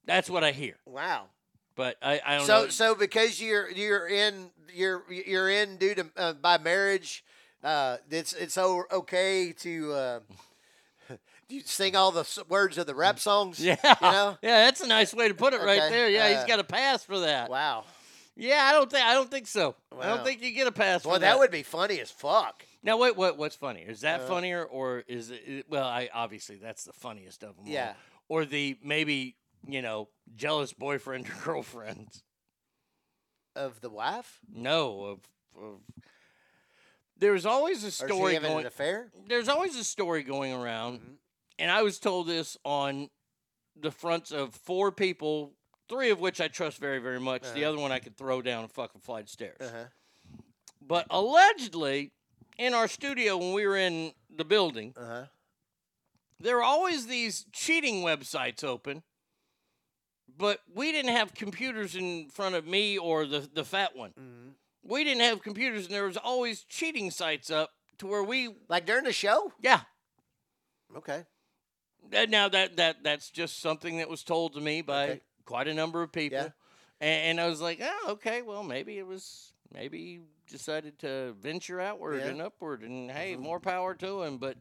[0.07, 0.77] that's what I hear.
[0.86, 1.27] wow.
[1.75, 2.69] But I, I don't So, know.
[2.69, 7.25] so because you're you're in you're you're in due to uh, by marriage,
[7.65, 10.20] uh, it's it's okay to uh,
[11.49, 13.59] you sing all the words of the rap songs.
[13.65, 14.36] yeah, you know.
[14.43, 16.11] yeah, that's a nice way to put it right there.
[16.11, 17.49] Yeah, uh, he's got a pass for that.
[17.49, 17.85] Wow.
[18.36, 19.75] Yeah, I don't think I don't think so.
[19.99, 22.65] I don't think you get a pass Well, for that would be funny as fuck.
[22.83, 23.39] Now, wait, what?
[23.39, 23.86] What's funnier?
[23.89, 27.67] Is that Uh, funnier, or is it, Well, I obviously that's the funniest of them.
[27.67, 27.73] all.
[27.73, 27.94] Yeah.
[28.28, 29.36] Or the maybe
[29.67, 32.09] you know jealous boyfriend or girlfriend.
[33.55, 34.41] Of the wife?
[34.49, 35.20] No, of,
[35.57, 35.81] of
[37.17, 38.61] there's always a Or is she story having going.
[38.62, 39.12] an affair?
[39.28, 41.12] There's always a story going around, Mm-hmm.
[41.59, 43.11] and I was told this on
[43.77, 45.52] the fronts of four people,
[45.89, 47.43] three of which I trust very, very much.
[47.43, 47.69] The Uh-huh.
[47.69, 49.61] other one I could throw down a fucking flight of stairs.
[49.61, 49.85] Uh-huh.
[50.81, 52.12] But allegedly,
[52.58, 55.26] in our studio when we were in the building, Uh-huh.
[56.40, 59.02] there are always these cheating websites open,
[60.36, 64.10] but we didn't have computers in front of me or the, the fat one.
[64.10, 64.48] Mm-hmm.
[64.84, 68.86] We didn't have computers, and there was always cheating sites up to where we Like
[68.86, 69.52] during the show?
[69.60, 69.82] yeah.
[70.97, 71.24] Okay.
[72.28, 75.20] Now that that that's just something that was told to me by Okay.
[75.47, 76.48] quite a number of people, Yeah.
[77.00, 80.20] and, and I was like, oh, okay, well maybe it was maybe he
[80.51, 82.26] decided to venture outward Yeah.
[82.28, 83.41] and upward, and hey, Mhm.
[83.41, 84.39] more power to him.
[84.39, 84.57] But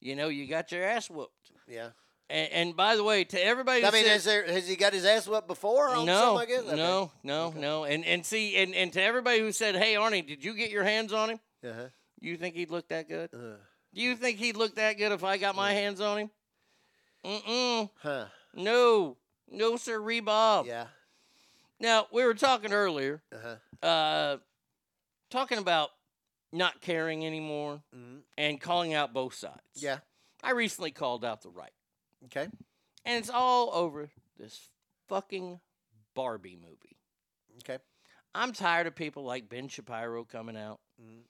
[0.00, 1.52] you know, you got your ass whooped.
[1.68, 1.90] Yeah.
[2.30, 4.92] And, and by the way, to everybody, I mean, said- has there has he got
[4.92, 6.66] his ass whooped before on no, something like this?
[6.66, 6.76] Okay.
[6.76, 10.44] no, no, no, and and see, and and to everybody who said, hey, Arnie, did
[10.44, 11.40] you get your hands on him?
[11.64, 11.88] Uh-huh.
[12.20, 13.30] You think he'd look that good?
[13.34, 13.56] Uh,
[13.94, 16.30] Do you think he'd look that good if I got my hands on him?
[17.24, 17.90] Mm-mm.
[18.00, 18.26] huh.
[18.54, 19.16] No.
[19.48, 20.66] No, sir, Bob.
[20.66, 20.86] Yeah.
[21.78, 23.86] Now, we were talking earlier, Uh-huh.
[23.86, 24.38] uh,
[25.32, 25.90] talking about
[26.52, 28.22] not caring anymore Mhm.
[28.36, 29.62] and calling out both sides.
[29.82, 30.00] Yeah.
[30.42, 31.72] I recently called out the right.
[32.26, 32.44] Okay.
[33.04, 34.68] And it's all over this
[35.08, 35.60] fucking
[36.14, 36.98] Barbie movie.
[37.58, 37.78] Okay.
[38.34, 40.80] I'm tired of people like Ben Shapiro coming out.
[41.00, 41.24] Mhm.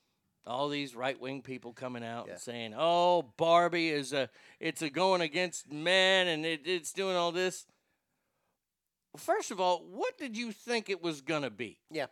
[0.45, 2.33] All these right wing people coming out Yeah.
[2.33, 7.17] and saying, "Oh, Barbie is a it's a going against men and it, it's doing
[7.17, 7.67] all this."
[9.17, 11.81] First of all, what did you think it was gonna be?
[11.91, 12.07] Yeah.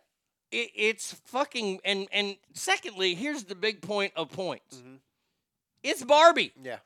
[0.51, 4.77] It, it's fucking and and secondly, here's the big point of points.
[4.77, 4.99] Mhm.
[5.83, 6.51] It's Barbie.
[6.61, 6.79] Yeah.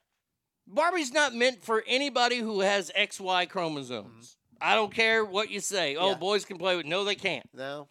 [0.67, 4.37] Barbie's not meant for anybody who has XY chromosomes.
[4.61, 5.95] I don't care what you say.
[5.95, 6.09] Oh, Mm-hmm.
[6.13, 6.15] Yeah.
[6.17, 6.85] boys can play with.
[6.85, 7.47] No, they can't.
[7.53, 7.87] No.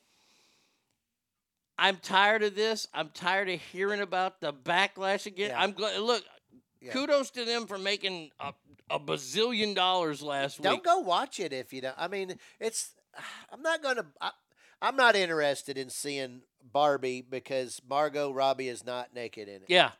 [1.79, 2.87] I'm tired of this.
[2.95, 5.51] I'm tired of hearing about the backlash again.
[5.51, 5.61] Yeah.
[5.61, 5.99] I'm glad.
[6.01, 6.25] Look,
[6.81, 6.93] Yeah.
[6.93, 8.55] kudos to them for making a,
[8.91, 10.65] a bazillion dollars last week.
[10.65, 11.95] Don't go watch it if you don't.
[11.99, 12.95] I mean, it's.
[13.53, 14.07] I'm not gonna.
[14.21, 14.31] I,
[14.85, 19.65] I'm not interested in seeing Barbie because Margot Robbie is not naked in it.
[19.69, 19.91] Yeah.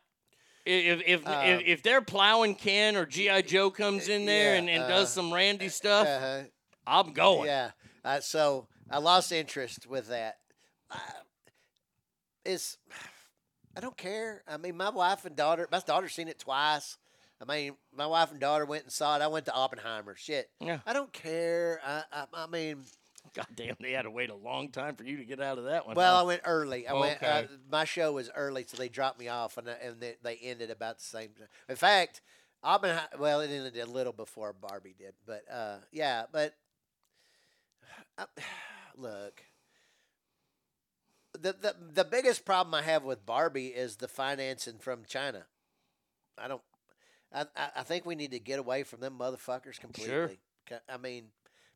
[0.65, 4.59] If if, Um, if if they're plowing Ken or GI Joe comes in there yeah,
[4.59, 6.41] and, and uh, does some Randy stuff, Uh-huh.
[6.87, 7.47] I'm going.
[7.47, 7.71] Yeah.
[8.03, 10.37] Uh, so I lost interest with that.
[10.91, 10.97] Uh,
[12.43, 12.77] it's.
[13.77, 14.43] I don't care.
[14.47, 15.67] I mean, my wife and daughter.
[15.71, 16.97] My daughter's seen it twice.
[17.41, 19.21] I mean, my wife and daughter went and saw it.
[19.21, 20.15] I went to Oppenheimer.
[20.15, 20.49] Shit.
[20.59, 20.79] Yeah.
[20.85, 21.79] I don't care.
[21.85, 22.03] I.
[22.11, 22.83] I, I mean.
[23.35, 25.65] God damn, they had to wait a long time for you to get out of
[25.65, 25.95] that one.
[25.95, 26.21] Well, huh?
[26.21, 26.87] I went early.
[26.87, 27.21] I went.
[27.21, 30.71] Uh, my show was early, so they dropped me off, and and they, they ended
[30.71, 31.29] about the same.
[31.37, 31.47] time.
[31.67, 32.21] In fact,
[32.63, 33.07] Oppenheimer.
[33.19, 36.23] Well, it ended a little before Barbie did, but uh, yeah.
[36.31, 36.55] But
[38.17, 38.25] uh,
[38.97, 39.43] look,
[41.33, 45.45] the, the the biggest problem I have with Barbie is the financing from China.
[46.37, 46.61] I don't.
[47.33, 50.39] I I, I think we need to get away from them motherfuckers completely.
[50.67, 51.25] Ca- I mean,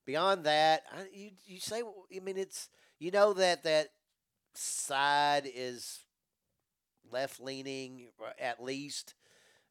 [0.09, 1.81] beyond that, I, you you say.
[1.81, 3.89] I mean, it's you know that that
[4.55, 5.99] side is
[7.11, 8.07] left leaning
[8.39, 9.13] at least.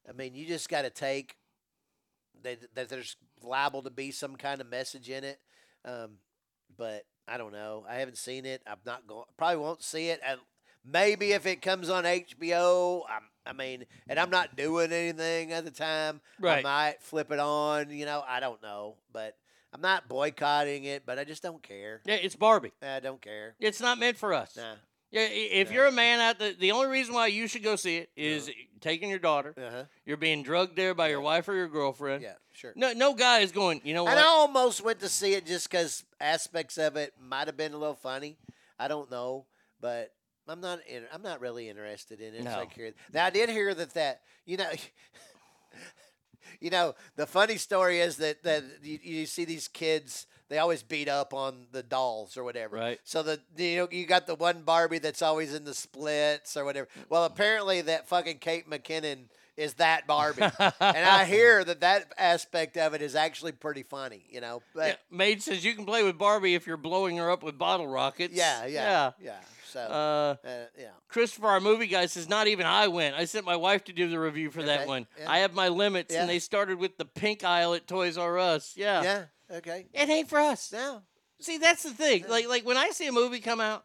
[0.08, 1.36] I mean, you just got to take
[2.44, 5.40] that that there's liable to be some kind of message in it.
[5.84, 6.18] Um,
[6.76, 7.84] but I don't know.
[7.88, 8.62] I haven't seen it.
[8.64, 9.24] I'm not going.
[9.36, 10.20] Probably won't see it.
[10.24, 10.38] And
[10.84, 15.64] maybe if it comes on HBO, I'm, I mean, and I'm not doing anything at
[15.64, 16.60] the time, Right.
[16.60, 17.90] I might flip it on.
[17.90, 19.34] You know, I don't know, but
[19.72, 21.04] I'm not boycotting it.
[21.06, 22.00] But I just don't care.
[22.04, 22.72] yeah, it's Barbie.
[22.82, 23.54] I don't care.
[23.60, 24.56] It's not meant for us.
[24.56, 24.74] Nah.
[25.10, 27.96] Yeah, if you're a man out the the only reason why you should go see
[27.96, 28.50] it is
[28.82, 29.54] taking your daughter.
[29.56, 29.84] Uh-huh.
[30.04, 32.22] You're being drugged there by your wife or your girlfriend.
[32.22, 32.74] Yeah, sure.
[32.76, 33.80] No, no guy is going.
[33.84, 34.10] You know what?
[34.10, 37.72] And I almost went to see it just because aspects of it might have been
[37.72, 38.36] a little funny.
[38.78, 39.46] I don't know,
[39.80, 40.12] but
[40.46, 40.80] I'm not.
[40.86, 42.44] In, I'm not really interested in it.
[42.44, 42.50] No.
[42.50, 44.70] I hear- Now I did hear that that you know.
[46.60, 50.82] You know the funny story is that that you, you see these kids they always
[50.82, 52.76] beat up on the dolls or whatever.
[52.76, 53.00] Right.
[53.04, 56.64] So the you know you got the one Barbie that's always in the splits or
[56.64, 56.88] whatever.
[57.08, 57.34] Well, mm-hmm.
[57.34, 59.24] apparently that fucking Kate McKinnon
[59.56, 64.24] is that Barbie, and I hear that that aspect of it is actually pretty funny.
[64.30, 67.30] You know, but Yeah, Maid says you can play with Barbie if you're blowing her
[67.30, 68.34] up with bottle rockets.
[68.34, 69.36] Yeah, yeah, yeah.
[69.68, 70.88] So, uh, uh, yeah.
[71.08, 73.14] Christopher, our movie guy, says not even I went.
[73.14, 75.06] I sent my wife to do the review for that one.
[75.18, 75.30] yeah.
[75.30, 76.22] I have my limits, Yeah.
[76.22, 78.74] and they started with the pink aisle at Toys R Us.
[78.76, 79.24] Yeah, yeah,
[79.58, 79.86] okay.
[79.92, 80.72] It ain't for us.
[80.72, 81.02] No.
[81.40, 82.24] See, that's the thing.
[82.28, 83.84] Like, like when I see a movie come out,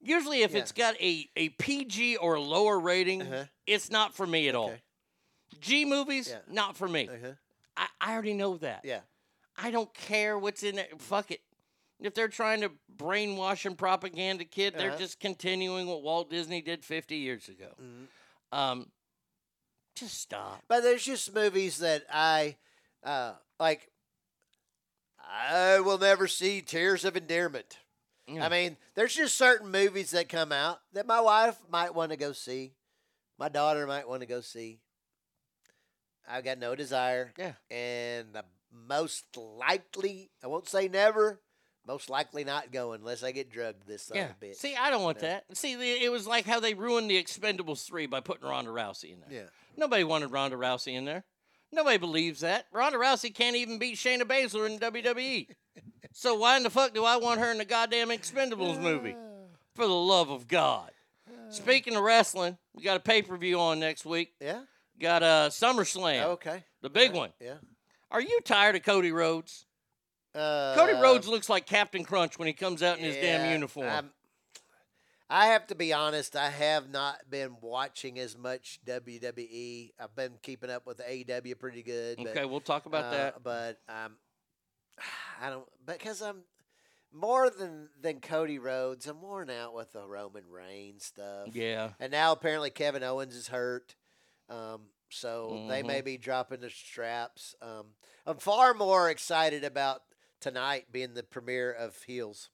[0.00, 0.58] usually if Yeah.
[0.60, 3.44] it's got a, a PG or lower rating, uh-huh.
[3.66, 4.72] it's not for me at all.
[5.60, 6.38] G movies, Yeah.
[6.52, 7.08] not for me.
[7.08, 7.32] Uh-huh.
[7.76, 8.82] I, I already know that.
[8.84, 9.00] Yeah.
[9.56, 11.00] I don't care what's in it.
[11.00, 11.40] Fuck it.
[12.00, 14.98] If they're trying to brainwash and propaganda kid, they're Uh-huh.
[14.98, 17.70] just continuing what Walt Disney did 50 years ago.
[17.82, 18.56] Mm-hmm.
[18.58, 18.90] Um,
[19.96, 20.62] just stop.
[20.68, 22.56] But there's just movies that I
[23.02, 23.90] uh, like.
[25.30, 27.78] I will never see Tears of Endearment.
[28.40, 32.16] I mean, there's just certain movies that come out that my wife might want to
[32.18, 32.74] go see,
[33.38, 34.80] my daughter might want to go see.
[36.28, 37.32] I've got no desire.
[37.38, 37.52] Yeah.
[37.70, 41.40] And the most likely, I won't say never,
[41.88, 44.32] most likely not go unless I get drugged this son Yeah.
[44.40, 44.56] bitch.
[44.56, 45.28] See, I don't want No.
[45.28, 45.56] that.
[45.56, 45.72] See,
[46.04, 49.32] it was like how they ruined the Expendables 3 by putting Ronda Rousey in there.
[49.32, 49.48] Yeah.
[49.76, 51.24] Nobody wanted Ronda Rousey in there.
[51.72, 52.66] Nobody believes that.
[52.72, 55.48] Ronda Rousey can't even beat Shayna Baszler in WWE.
[56.12, 59.16] so why in the fuck do I want her in the goddamn Expendables movie?
[59.74, 60.90] For the love of God.
[61.50, 64.34] Speaking of wrestling, we got a pay per view on next week.
[64.40, 64.62] Yeah.
[65.00, 66.24] Got a SummerSlam.
[66.24, 66.64] Oh, okay.
[66.82, 67.32] The big one.
[67.40, 67.58] Yeah.
[68.10, 69.64] Are you tired of Cody Rhodes?
[70.34, 73.88] Uh, Cody Rhodes looks like Captain Crunch when he comes out in his damn uniform.
[73.88, 74.12] I'm-
[75.30, 76.36] I have to be honest.
[76.36, 79.92] I have not been watching as much WWE.
[80.00, 82.16] I've been keeping up with AEW pretty good.
[82.16, 83.42] but, Okay, we'll talk about uh, that.
[83.42, 84.16] But um,
[85.42, 86.44] I don't because I'm
[87.12, 89.06] more than than Cody Rhodes.
[89.06, 91.48] I'm worn out with the Roman Reigns stuff.
[91.52, 91.90] Yeah.
[92.00, 93.96] and now apparently Kevin Owens is hurt.
[94.48, 96.04] Um, so they may Mhm.
[96.06, 97.54] be dropping the straps.
[97.60, 100.02] Um, I'm far more excited about
[100.40, 102.50] tonight being the premiere of Heels.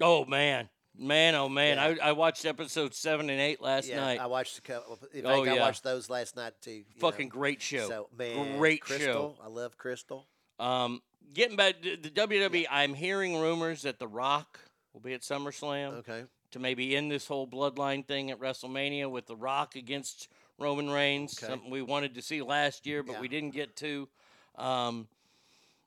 [0.00, 1.76] Oh man, man, oh man!
[1.76, 2.04] Yeah.
[2.04, 4.20] I, I watched episode seven and eight last yeah, night.
[4.20, 4.98] I watched a couple.
[5.14, 5.60] In fact, Oh, I yeah.
[5.60, 6.82] watched those last night too.
[6.98, 7.32] Fucking know.
[7.32, 7.88] great show.
[7.88, 10.26] So man, great Crystal, I love Crystal.
[10.58, 14.58] Um, getting back to the WWE, I'm hearing rumors that The Rock
[14.92, 15.98] will be at SummerSlam.
[15.98, 16.24] Okay.
[16.52, 21.36] To maybe end this whole bloodline thing at WrestleMania with The Rock against Roman Reigns,
[21.36, 21.50] Okay.
[21.52, 24.08] something we wanted to see last year, but we didn't get to.
[24.54, 25.08] Um,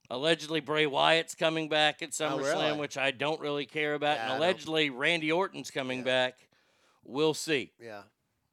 [0.09, 2.79] allegedly, Bray Wyatt's coming back at Oh, SummerSlam, really?
[2.79, 6.37] which I don't really care about, Yeah, and allegedly Randy Orton's coming back.
[7.03, 7.71] We'll see.
[7.81, 8.03] Yeah.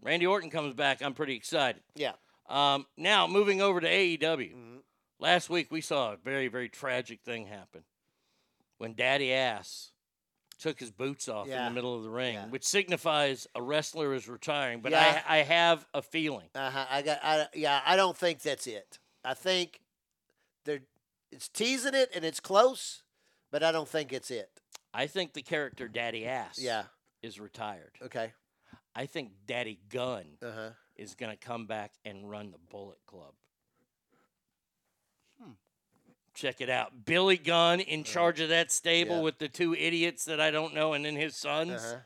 [0.03, 1.03] Randy Orton comes back.
[1.03, 1.83] I'm pretty excited.
[1.95, 2.13] Yeah.
[2.49, 4.19] Um, now moving over to AEW.
[4.53, 4.77] Mm-hmm.
[5.19, 7.83] Last week we saw a very very tragic thing happen
[8.79, 9.91] when Daddy Ass
[10.59, 14.29] took his boots off in the middle of the ring, which signifies a wrestler is
[14.29, 14.81] retiring.
[14.81, 15.23] But Yeah.
[15.27, 16.49] I I have a feeling.
[16.55, 16.87] Uh-huh.
[16.89, 17.19] I got.
[17.23, 18.99] I, yeah, I don't think that's it.
[19.25, 19.81] I think
[20.65, 20.83] they're
[21.37, 23.03] it's teasing it and it's close,
[23.53, 24.49] but I don't think it's it.
[24.95, 26.85] I think the character Daddy Ass Yeah.
[27.23, 27.93] is retired.
[28.03, 28.33] Okay.
[28.95, 30.71] I think Daddy Gunn Uh-huh.
[30.97, 33.35] is going to come back and run the Bullet Club.
[36.35, 37.07] check it out.
[37.07, 39.17] Billy Gunn in charge of that stable.
[39.17, 39.23] Yeah.
[39.23, 41.83] with the two idiots that I don't know, and then his sons.
[41.83, 41.97] Uh-huh.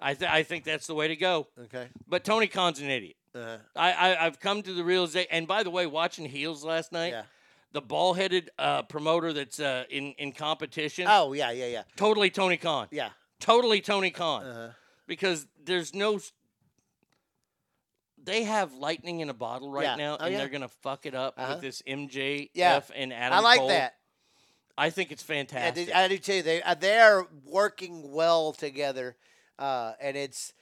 [0.00, 1.48] I th- I think that's the way to go.
[1.64, 1.88] Okay.
[2.06, 3.16] But Tony Khan's an idiot.
[3.34, 3.58] Uh-huh.
[3.74, 5.26] I, I I've come to the realization.
[5.32, 7.24] And by the way, watching Heels last night, Yeah.
[7.72, 11.06] The ball headed uh, promoter that's uh, in in competition.
[11.08, 11.82] Oh yeah, yeah, yeah.
[11.96, 12.88] Totally Tony Khan.
[12.90, 13.10] Yeah.
[13.38, 14.44] Totally Tony Khan.
[14.44, 14.68] Uh-huh.
[15.06, 16.20] Because there's no.
[18.22, 19.96] They have lightning in a bottle right Yeah.
[19.96, 20.38] now, Oh, and yeah.
[20.38, 21.52] they're gonna fuck it up Uh-huh.
[21.54, 22.80] with this MJF Yeah.
[22.94, 23.38] and Adam.
[23.38, 23.68] I like Cole.
[23.68, 23.96] that.
[24.76, 25.86] I think it's fantastic.
[25.88, 26.42] do, I do too.
[26.42, 29.16] They uh, they are working well together,
[29.58, 30.52] uh, and it's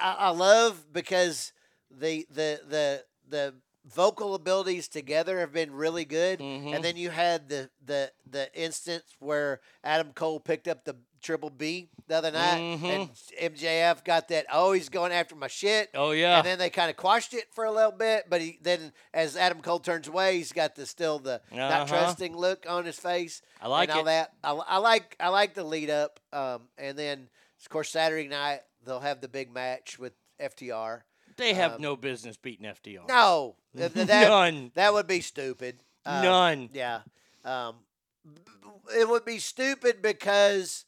[0.00, 1.52] I, I love because
[1.90, 3.54] the the the the
[3.86, 6.40] vocal abilities together have been really good.
[6.40, 6.74] Mm-hmm.
[6.74, 11.50] And then you had the the the instance where Adam Cole picked up the triple
[11.50, 14.46] B the other night, and MJF got that.
[14.52, 15.88] Oh, he's going after my shit.
[15.92, 16.00] Mm-hmm.
[16.00, 16.38] Oh, yeah.
[16.38, 19.36] And then they kind of quashed it for a little bit, but he then as
[19.36, 21.56] Adam Cole turns away, he's got the still the Uh-huh.
[21.56, 23.42] not trusting look on his face.
[23.60, 24.06] I like and all it.
[24.06, 24.32] that.
[24.44, 27.28] I, I like I like the lead up, um, and then
[27.60, 31.02] of course Saturday night they'll have the big match with FTR.
[31.36, 33.06] They have Um, no business beating FTR.
[33.08, 34.72] No, th- th- that, None.
[34.74, 35.82] That would be stupid.
[36.04, 36.70] Um, None.
[36.72, 37.00] Yeah.
[37.44, 37.76] Um,
[38.96, 40.84] it would be stupid because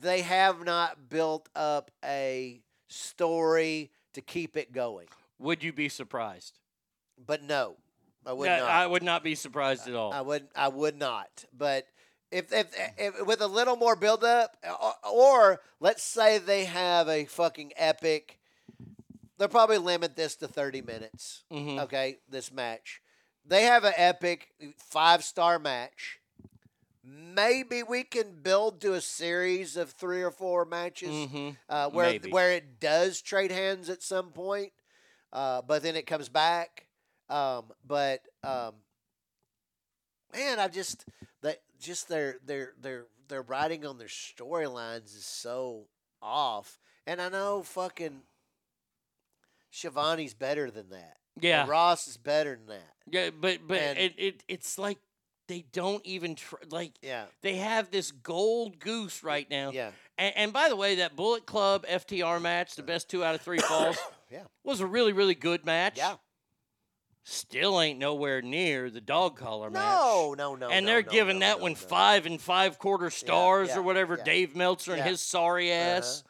[0.00, 5.06] they have not built up a story to keep it going.
[5.38, 6.58] Would you be surprised?
[7.24, 7.76] But no,
[8.26, 8.68] I would Yeah, not.
[8.70, 10.12] I would not be surprised at all.
[10.12, 11.44] I would I would not.
[11.56, 11.86] But
[12.30, 12.66] if if,
[12.98, 17.72] if with a little more build up or, or let's say they have a fucking
[17.76, 18.38] epic
[19.42, 21.42] they'll probably limit this to 30 minutes.
[21.50, 21.80] Mhm.
[21.80, 23.02] Okay, this match.
[23.44, 26.20] They have an epic five-star match.
[27.02, 31.56] Maybe we can build to a series of 3 or 4 matches Mhm.
[31.68, 32.30] uh, where Maybe.
[32.30, 34.72] where it does trade hands at some point.
[35.32, 36.86] Uh, but then it comes back.
[37.28, 38.76] Um, but um,
[40.32, 41.04] man, I just
[41.40, 45.88] that just their their their their writing on their storylines is so
[46.20, 46.78] off.
[47.08, 48.22] And I know fucking
[49.72, 51.16] Shivani's better than that.
[51.36, 51.66] And Yeah.
[51.66, 52.94] Ross is better than that.
[53.10, 54.98] Yeah, but but And- it, it it's like
[55.48, 56.92] they don't even tr- like.
[57.02, 57.24] Yeah.
[57.42, 59.70] They have this gold goose right now.
[59.70, 59.90] Yeah.
[60.18, 63.40] And, and by the way, that Bullet Club FTR match, the best two out of
[63.40, 63.96] three falls,
[64.30, 64.44] Yeah.
[64.62, 65.96] was a really really good match.
[65.96, 66.16] Yeah.
[67.24, 69.80] Still ain't nowhere near the dog collar match.
[69.82, 70.68] No, no, no.
[70.70, 71.78] and they're no, giving no, that no, one no.
[71.78, 74.16] five and five quarter stars yeah, or whatever.
[74.18, 74.24] yeah.
[74.24, 76.24] Dave Meltzer and his sorry ass.
[76.24, 76.28] Uh-huh.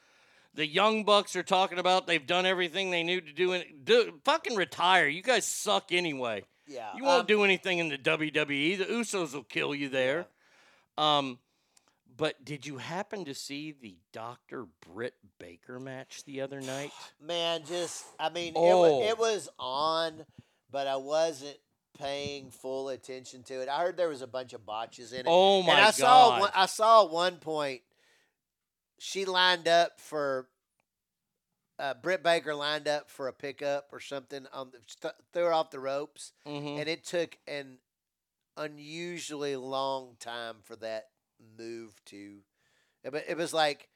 [0.55, 3.53] The Young Bucks are talking about they've done everything they knew to do.
[3.53, 5.09] And do fucking retire.
[5.09, 6.45] You guys suck anyway.
[6.67, 6.91] Yeah.
[6.95, 8.79] You won't um, do anything in the WWE.
[8.79, 10.27] The Usos will kill you there.
[10.99, 11.39] Um,
[12.17, 14.67] but did you happen to see the Dr.
[14.93, 16.93] Britt Baker match the other night?
[17.21, 18.85] Man, just I mean, Oh.
[18.85, 20.27] it, was, it was on,
[20.71, 21.57] but I wasn't
[21.99, 23.69] paying full attention to it.
[23.69, 25.27] I heard there was a bunch of botches in it.
[25.29, 26.41] Oh, and my I saw God.
[26.43, 27.81] one, I saw at one point
[29.03, 30.47] she lined up for
[31.79, 35.53] uh, Britt Baker lined up for a pickup or something on the, st- threw her
[35.53, 36.79] off the ropes, Mhm.
[36.79, 37.79] and it took an
[38.57, 41.09] unusually long time for that
[41.59, 42.41] move to.
[43.03, 43.89] It, it was like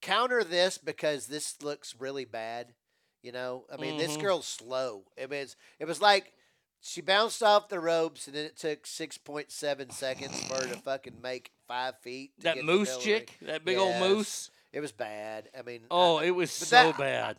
[0.00, 2.74] counter this because this looks really bad.
[3.22, 4.20] You know, I mean, this Mhm.
[4.20, 5.04] girl's slow.
[5.16, 6.32] It was it was like
[6.80, 10.66] she bounced off the ropes, and then it took six point seven seconds for her
[10.74, 12.32] to fucking make five feet.
[12.38, 13.36] to That moose chick?
[13.42, 14.50] That big old moose?
[14.72, 15.48] It was bad.
[15.58, 17.36] I mean, Oh, I- it was so that- bad.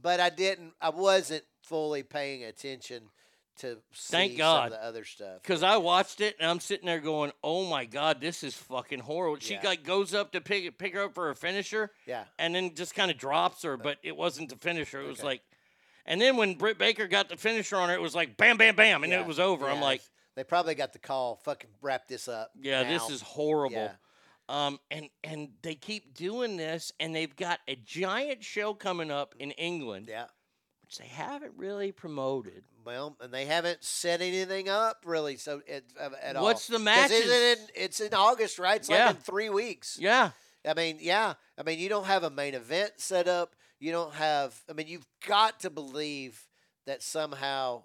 [0.00, 0.72] But I didn't.
[0.80, 3.10] I wasn't fully paying attention
[3.58, 4.66] to see Thank some God.
[4.66, 5.42] of the other stuff.
[5.42, 9.00] Because I watched it and I'm sitting there going, "Oh my God, this is fucking
[9.00, 9.60] horrible." She Yeah.
[9.64, 12.24] like goes up to pick pick her up for a finisher, Yeah.
[12.38, 15.02] and then just kind of drops her, uh, but it wasn't the finisher.
[15.02, 15.26] It was Okay.
[15.26, 15.42] like,
[16.06, 18.76] and then when Britt Baker got the finisher on her, it was like bam, bam,
[18.76, 19.68] bam, and Yeah, it was over.
[19.68, 20.02] I'm like,
[20.36, 21.36] they probably got the call.
[21.44, 22.50] Fucking wrap this up.
[22.60, 23.76] yeah, this is horrible.
[23.76, 23.92] Yeah.
[24.48, 29.34] Um, and and they keep doing this, and they've got a giant show coming up
[29.38, 30.26] in England, Yeah.
[30.82, 32.64] which they haven't really promoted.
[32.84, 35.36] Well, and they haven't set anything up really.
[35.36, 36.42] So it, uh, at all.
[36.44, 36.82] What's the?
[36.84, 38.80] It's in, it's in August, right?
[38.80, 39.06] It's Yeah.
[39.08, 39.98] like in three weeks.
[40.00, 40.30] Yeah,
[40.66, 41.34] I mean, yeah.
[41.56, 43.54] I mean, you don't have a main event set up.
[43.80, 44.54] You don't have.
[44.68, 46.46] I mean, you've got to believe
[46.86, 47.84] that somehow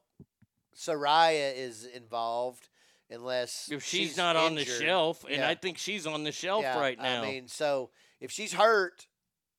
[0.75, 2.67] Saraya is involved,
[3.09, 5.49] unless if she's, not on the shelf, and Yeah.
[5.49, 7.21] I think she's on the shelf Yeah, right now.
[7.23, 9.07] I mean, so if she's hurt,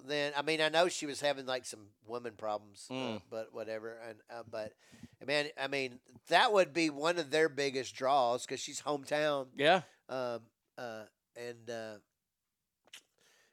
[0.04, 3.22] then I mean, I know she was having like some women problems, uh, Mm.
[3.30, 3.98] but whatever.
[4.06, 4.72] And uh, but
[5.26, 9.46] man, I mean, that would be one of their biggest draws because she's hometown.
[9.56, 9.82] yeah.
[10.08, 10.42] Um,
[10.78, 11.94] uh, and uh,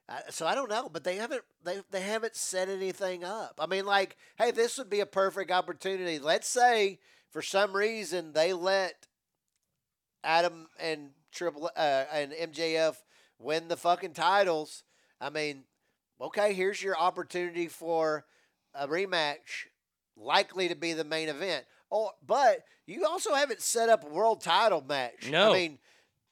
[0.09, 3.59] I, so I don't know, but they haven't they they haven't set anything up.
[3.59, 6.19] I mean, like, hey, this would be a perfect opportunity.
[6.19, 6.99] Let's say
[7.31, 9.07] for some reason they let
[10.23, 12.95] Adam and Triple uh, and MJF
[13.39, 14.83] win the fucking titles,
[15.19, 15.63] I mean,
[16.21, 18.25] okay, here's your opportunity for
[18.73, 19.67] a rematch,
[20.15, 21.65] likely to be the main event.
[21.91, 25.29] Oh, but you also haven't set up a world title match.
[25.29, 25.51] No.
[25.51, 25.79] I mean,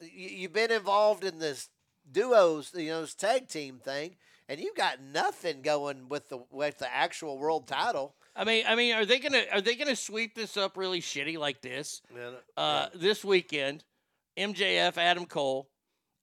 [0.00, 1.68] y- you've been involved in this
[2.10, 4.16] duos, you know, this tag team thing,
[4.48, 8.14] and you got nothing going with the with the actual world title.
[8.34, 11.38] I mean, I mean, are they gonna are they gonna sweep this up really shitty
[11.38, 12.00] like this?
[12.56, 13.84] Uh, this weekend,
[14.36, 15.68] MJF, Adam Cole.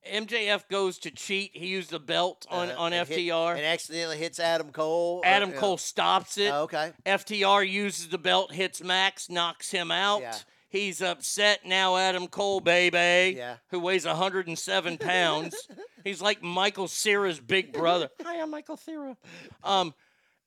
[0.10, 1.52] MJF goes to cheat.
[1.54, 3.56] He used the belt on, Uh, on and hit- FTR.
[3.58, 5.18] and accidentally hits Adam Cole.
[5.20, 5.58] or- Adam yeah.
[5.58, 6.52] Cole stops it.
[6.54, 6.94] Oh, okay.
[7.06, 10.22] FTR uses the belt, hits Max, knocks him out.
[10.22, 10.38] Yeah.
[10.70, 11.98] He's upset now.
[11.98, 13.58] Adam Cole, baby, Yeah.
[13.70, 15.56] who weighs 107 pounds.
[16.04, 18.10] He's like Michael Cera's big brother.
[18.24, 19.18] Hi, I'm Michael Cera.
[19.64, 19.94] Um,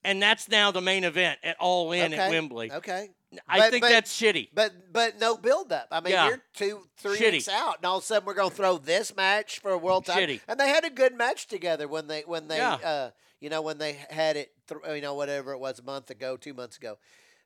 [0.03, 2.71] and that's now the main event at All In at Okay, Wembley.
[2.71, 3.09] Okay.
[3.49, 4.49] I But- think but- that's shitty.
[4.53, 5.87] But but no build up.
[5.91, 6.27] I mean, Yeah.
[6.29, 7.31] you're two, three Shitty.
[7.33, 10.05] weeks out, and all of a sudden we're gonna throw this match for a world
[10.05, 10.35] title.
[10.35, 10.41] Shitty.
[10.47, 12.75] And they had a good match together when they when they Yeah.
[12.75, 16.09] uh you know when they had it th- you know whatever it was a month
[16.11, 16.97] ago, two months ago.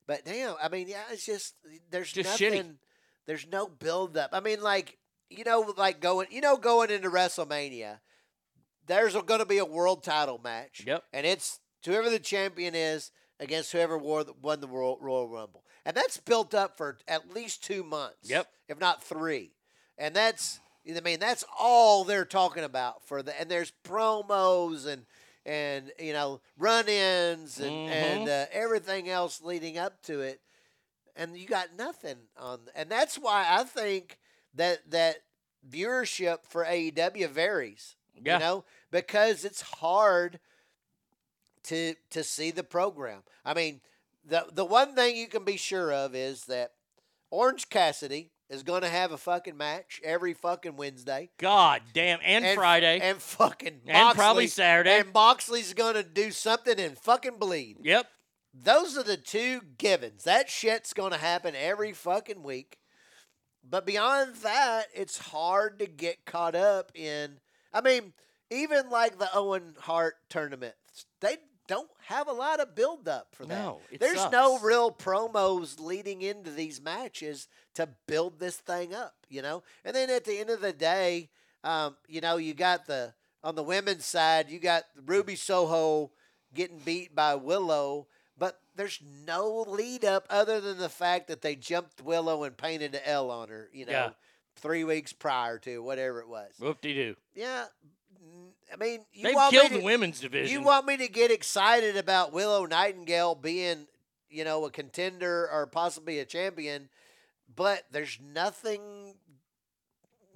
[0.07, 1.55] But damn, I mean, yeah, it's just
[1.91, 2.63] there's Just nothing.
[2.63, 2.75] shitty.
[3.25, 4.29] There's no build up.
[4.33, 4.97] I mean, like
[5.29, 7.99] you know, like going you know going into WrestleMania,
[8.87, 10.83] there's going to be a world title match.
[10.85, 11.03] Yep.
[11.13, 15.63] And it's whoever the champion is against whoever wore, won the Royal, Royal Rumble.
[15.85, 18.29] And that's built up for at least two months.
[18.29, 18.47] Yep.
[18.67, 19.53] If not three.
[19.97, 25.05] And that's, I mean, that's all they're talking about for the, and there's promos and,
[25.47, 30.41] and, you know, run ins and, and uh, everything else leading up to it.
[31.15, 34.19] And you got nothing on, and that's why I think
[34.53, 35.17] that, that
[35.67, 37.95] viewership for AEW varies.
[38.23, 38.35] Yeah.
[38.35, 40.39] You know, because it's hard
[41.63, 43.21] to to see the program.
[43.45, 43.81] I mean,
[44.25, 46.71] the the one thing you can be sure of is that
[47.29, 51.29] Orange Cassidy is going to have a fucking match every fucking Wednesday.
[51.37, 52.99] God damn, and, Friday.
[53.01, 54.99] and fucking And probably Saturday.
[54.99, 57.77] and Moxley's going to do something and fucking bleed.
[57.83, 58.07] Yep.
[58.53, 60.23] Those are the two givens.
[60.23, 62.77] That shit's going to happen every fucking week.
[63.69, 67.39] But beyond that, it's hard to get caught up in.
[67.73, 68.13] I mean,
[68.49, 70.75] even like the Owen Hart tournament,
[71.19, 71.35] they
[71.67, 73.61] don't have a lot of build up for that.
[73.63, 79.41] No, There's no real promos leading into these matches to build this thing up, you
[79.41, 79.63] know?
[79.85, 81.29] And then at the end of the day,
[81.63, 83.13] um, you know, you got the,
[83.43, 86.11] on the women's side, you got Ruby Soho
[86.53, 91.55] getting beat by Willow, but there's no lead up other than the fact that they
[91.55, 94.09] jumped Willow and painted an L on her, you know, Yeah.
[94.55, 96.53] three weeks prior to whatever it was.
[96.59, 97.15] Whoop de doo.
[97.35, 97.65] Yeah.
[98.71, 100.51] I mean, you They've want killed me the to, women's division.
[100.51, 103.87] You want me to get excited about Willow Nightingale being,
[104.29, 106.89] you know, a contender or possibly a champion,
[107.55, 109.15] but there's nothing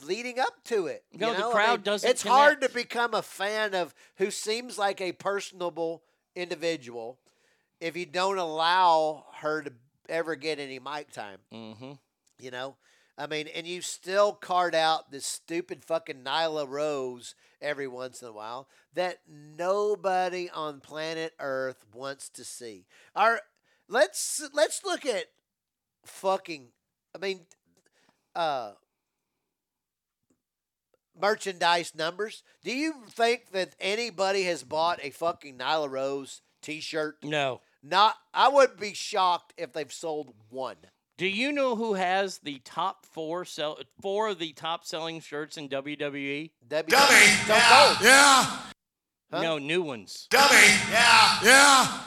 [0.04, 1.04] leading up to it.
[1.12, 1.50] you No, the know?
[1.50, 5.12] I crowd mean, doesn't It's hard to become a fan of who seems like a
[5.12, 6.04] personable
[6.36, 7.20] individual
[7.80, 9.74] if you don't allow her to
[10.08, 11.40] ever get any mic time.
[11.54, 11.92] Mm-hmm.
[12.40, 12.76] You know,
[13.18, 18.28] I mean, and you still card out this stupid fucking Nyla Rose every once in
[18.28, 22.86] a while that nobody on planet Earth wants to see.
[23.16, 23.42] Our
[23.88, 25.26] let's let's look at
[26.06, 26.70] fucking.
[27.14, 27.42] I mean,
[28.36, 28.72] uh,
[31.20, 32.44] merchandise numbers.
[32.64, 37.18] Do you think that anybody has bought a fucking Nyla Rose T-shirt?
[37.24, 37.62] No.
[37.84, 38.16] Not.
[38.34, 40.78] I would be shocked if they've sold one.
[41.18, 45.58] Do you know who has the top four sell four of the top selling shirts
[45.58, 46.52] in WWE?
[46.68, 46.92] Dummy.
[46.92, 47.98] Yeah.
[48.02, 48.58] Yeah.
[49.32, 50.28] No, new ones.
[50.30, 50.56] Dummy.
[50.92, 51.40] Yeah.
[51.44, 52.02] Yeah.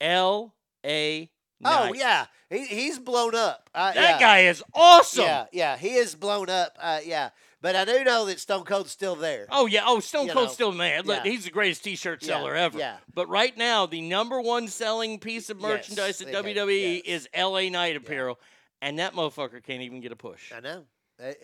[0.00, 0.54] L
[0.84, 1.30] A.
[1.62, 3.68] Oh yeah, he, he's blown up.
[3.74, 4.18] Uh, That yeah.
[4.18, 5.24] guy is awesome.
[5.24, 6.74] Yeah, yeah, he is blown up.
[6.80, 7.30] Uh, yeah,
[7.62, 9.46] but I do know that Stone Cold's still there.
[9.50, 9.82] Oh yeah.
[9.86, 11.04] Oh, Stone You Cold's know, still man.
[11.04, 11.30] Look, yeah.
[11.30, 12.78] he's the greatest T-shirt Yeah, seller ever.
[12.78, 12.96] yeah.
[13.14, 17.02] But right now, the number one selling piece of Yes, merchandise at they have- WWE
[17.04, 18.38] is LA Knight apparel,
[18.80, 20.52] and that motherfucker can't even get a push.
[20.52, 20.84] I know.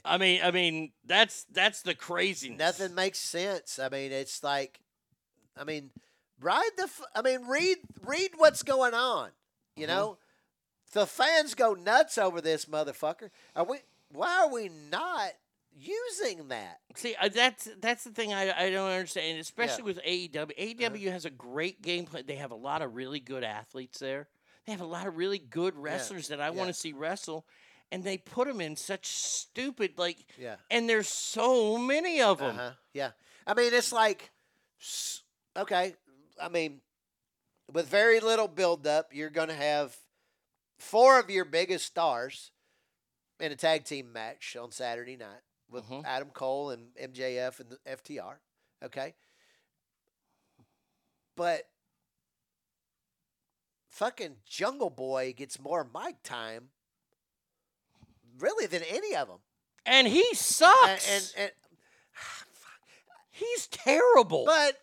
[0.06, 2.58] I mean, I mean, that's that's the craziness.
[2.58, 3.78] Nothing makes sense.
[3.78, 4.80] I mean, it's like,
[5.54, 5.90] I mean,
[6.40, 6.84] ride the.
[6.84, 9.28] F- I mean, read read what's going on.
[9.28, 9.80] Mm-hmm.
[9.82, 10.16] You know,
[10.92, 13.28] the fans go nuts over this motherfucker.
[13.54, 13.78] Are we?
[14.10, 15.32] Why are we not
[15.78, 16.78] using that?
[16.94, 20.52] See, uh, that's that's the thing I, I don't understand, especially with AEW.
[20.58, 22.24] AEW has a great game plan.
[22.26, 24.28] They have a lot of really good athletes there.
[24.66, 27.46] They have a lot of really good wrestlers that I want to see wrestle,
[27.92, 30.18] and they put them in such stupid like.
[30.38, 30.56] Yeah.
[30.70, 32.56] And there's so many of them.
[32.56, 32.70] Uh-huh.
[32.92, 33.10] Yeah.
[33.46, 34.30] I mean, it's like,
[34.80, 35.22] s-
[35.56, 35.94] okay.
[36.42, 36.80] I mean,
[37.72, 39.96] with very little buildup, you're going to have
[40.78, 42.50] four of your biggest stars
[43.38, 46.06] in a tag team match on Saturday night with Mm-hmm.
[46.06, 48.34] Adam Cole and MJF and the FTR.
[48.84, 49.14] Okay.
[51.36, 51.62] But
[53.88, 56.68] fucking Jungle Boy gets more mic time
[58.38, 59.38] really than any of them.
[59.84, 61.10] And he sucks.
[61.36, 61.50] And, and,
[63.30, 64.44] he's terrible.
[64.46, 64.76] But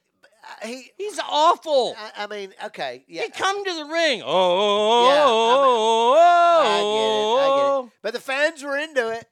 [0.62, 1.95] uh, he he's awful.
[1.98, 3.24] I, I mean, okay, yeah.
[3.24, 4.22] He come to the ring.
[4.26, 7.40] Oh, Yeah, oh, I get it.
[7.40, 7.92] I get it.
[8.02, 9.26] But the fans were into it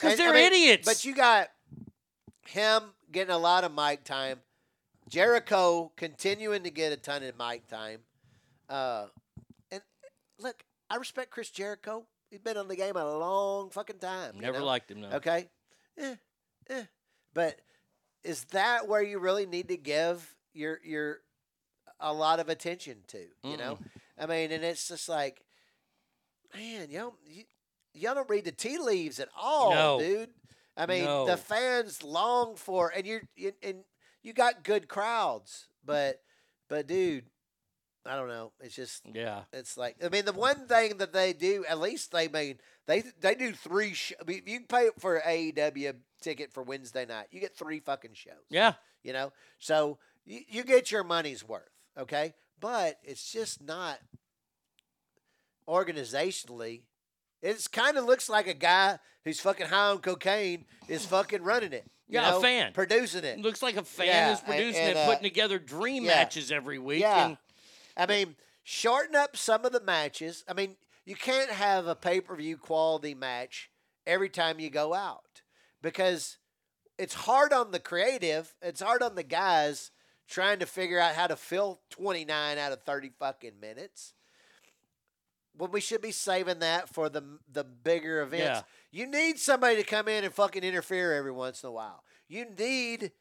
[0.00, 0.86] 'Cause they're I mean, idiots.
[0.86, 1.50] But you got
[2.46, 4.40] him getting a lot of mic time.
[5.08, 8.00] Jericho continuing to get a ton of mic time.
[8.68, 9.06] Uh,
[9.70, 9.82] and
[10.38, 12.06] look, I respect Chris Jericho.
[12.30, 14.36] He's been on the game a long fucking time.
[14.36, 14.64] you Never know?
[14.66, 15.10] liked him, no.
[15.12, 15.48] Okay.
[15.98, 16.14] Eh,
[16.68, 16.84] eh.
[17.34, 17.60] But
[18.22, 21.20] is that where you really need to give your your
[21.98, 23.26] a lot of attention to?
[23.42, 23.78] You know,
[24.16, 25.44] I mean, and it's just like,
[26.54, 27.44] man, you know, you,
[27.94, 29.98] y'all don't read the tea leaves at all, No.
[29.98, 30.30] dude.
[30.76, 31.26] I mean, No.
[31.26, 33.84] the fans long for, and you're you, and
[34.22, 36.22] you got good crowds, but
[36.68, 37.26] but dude,
[38.06, 38.52] I don't know.
[38.60, 39.42] It's just Yeah.
[39.52, 43.00] It's like I mean, the one thing that they do, at least they mean they
[43.20, 43.92] they do three.
[43.94, 47.80] Sh- I mean, if you pay for AEW ticket for Wednesday night, you get three
[47.80, 48.46] fucking shows.
[48.48, 48.74] Yeah.
[49.02, 51.68] You know, so you, you get your money's worth.
[51.98, 53.98] Okay, but it's just not
[55.68, 56.82] organizationally.
[57.42, 61.72] It's kind of looks like a guy who's fucking high on cocaine is fucking running
[61.72, 61.84] it.
[62.08, 62.72] you Yeah, a fan.
[62.72, 63.38] producing it.
[63.38, 66.16] Looks like a fan Yeah, is producing and, it, uh, putting together dream yeah.
[66.16, 67.00] matches every week.
[67.00, 67.26] Yeah.
[67.26, 67.38] And
[67.96, 70.44] I mean, shorten up some of the matches.
[70.48, 73.70] I mean, you can't have a pay per view quality match
[74.06, 75.42] every time you go out
[75.82, 76.38] because
[76.98, 78.54] it's hard on the creative.
[78.60, 79.90] It's hard on the guys
[80.28, 84.14] trying to figure out how to fill 29 out of 30 fucking minutes.
[85.60, 87.22] When we should be saving that for the
[87.52, 88.62] the bigger events.
[88.90, 92.02] You need somebody to come in and fucking interfere every once in a while.
[92.28, 93.12] You need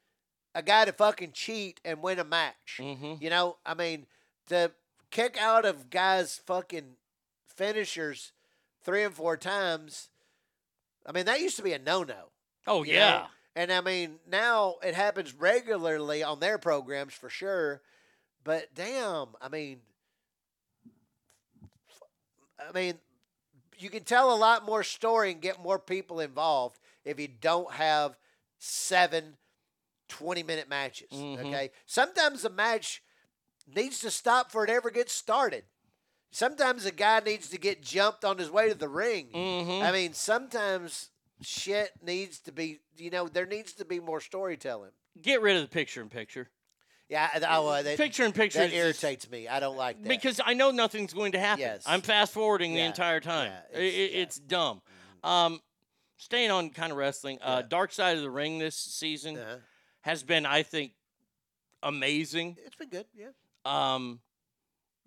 [0.55, 2.79] a guy to fucking cheat and win a match.
[2.79, 3.15] Mm-hmm.
[3.19, 4.07] You know, I mean,
[4.47, 4.71] to
[5.11, 6.95] kick out of guys' fucking
[7.45, 8.31] finishers
[8.83, 10.09] three and four times.
[11.05, 12.31] I mean, that used to be a no no.
[12.65, 13.27] Oh, yeah.
[13.55, 17.81] And I mean, now it happens regularly on their programs for sure.
[18.43, 19.81] But damn, I mean,
[22.67, 22.99] I mean,
[23.77, 27.71] you can tell a lot more story and get more people involved if you don't
[27.73, 28.17] have
[28.57, 29.37] seven
[30.09, 31.09] 20 minute matches.
[31.11, 31.39] Mhm.
[31.39, 31.71] Okay.
[31.85, 33.01] Sometimes a match
[33.67, 35.63] needs to stop before it ever gets started.
[36.31, 39.31] Sometimes a guy needs to get jumped on his way to the ring.
[39.31, 39.81] Mhm.
[39.81, 41.09] I mean, sometimes
[41.41, 44.91] shit needs to be, you know, there needs to be more storytelling.
[45.21, 46.49] get rid of the picture in picture.
[47.09, 49.47] Yeah, I, I, well, that, Picture in picture that irritates me.
[49.47, 50.07] I don't like that.
[50.07, 51.61] Because I know nothing's going to happen.
[51.61, 51.83] Yes.
[51.87, 53.51] I'm fast forwarding the entire time.
[53.73, 54.81] yeah, I- I- it's, dumb.
[55.23, 55.59] Um,
[56.17, 59.57] staying on kind of wrestling, uh, Dark Side of the Ring this season Uh-huh.
[60.01, 60.91] has been, I think,
[61.81, 62.57] amazing.
[62.63, 63.05] it's been good.
[63.15, 63.29] Yeah.
[63.65, 64.19] Um,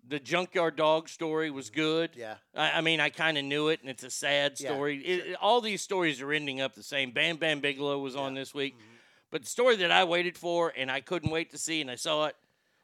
[0.05, 2.09] the Junkyard Dog story was good.
[2.15, 2.35] Yeah.
[2.53, 4.97] I, I mean, I kind of knew it, and it's a sad Yeah, story.
[5.05, 7.11] It- it- all these stories are ending up the same.
[7.11, 8.89] Bam Bam Bigelow was on this week, Mm-hmm.
[9.33, 11.95] But the story that I waited for and I couldn't wait to see, and I
[11.95, 12.35] saw it,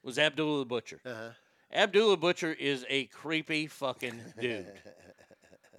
[0.03, 0.99] was Abdullah the Butcher.
[1.05, 1.29] Uh-huh.
[1.71, 4.65] Abdullah Butcher is a creepy fucking dude.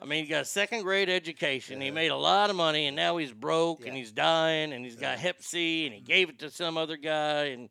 [0.01, 1.81] I mean, he got a second grade education.
[1.81, 4.95] He made a lot of money, and now he's broke, and he's dying, and he's
[4.95, 7.69] got Hep C, and he gave it to some other guy, and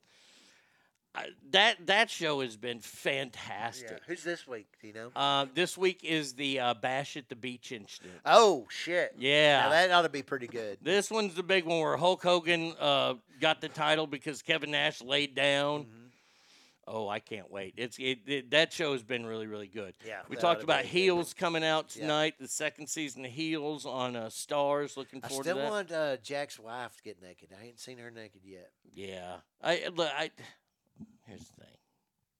[1.51, 3.89] that that show has been fantastic.
[3.91, 3.97] Yeah.
[4.07, 4.67] Who's this week?
[4.81, 5.11] Do you know?
[5.15, 8.15] Uh, this week is the uh, Bash at the Beach incident.
[8.25, 9.15] Oh shit.
[9.17, 9.61] Yeah.
[9.61, 10.77] Now, that ought to be pretty good.
[10.81, 15.01] This one's the big one where Hulk Hogan uh, got the title because Kevin Nash
[15.01, 15.81] laid down.
[15.81, 15.95] Mm-hmm.
[16.91, 17.75] Oh, I can't wait!
[17.77, 19.93] It's it, it, that show has been really really good.
[20.03, 22.01] Yeah, we talked about a good Heels coming out Yeah.
[22.01, 22.33] tonight.
[22.39, 24.97] The second season of Heels on uh, Starz.
[24.97, 25.43] Looking forward.
[25.43, 25.53] To it.
[25.53, 25.69] I still to that.
[25.71, 27.49] want uh, Jack's wife to get naked.
[27.61, 28.71] I ain't seen her naked yet.
[28.91, 30.09] Yeah, I look.
[30.17, 30.31] I
[31.29, 31.75] here's the thing.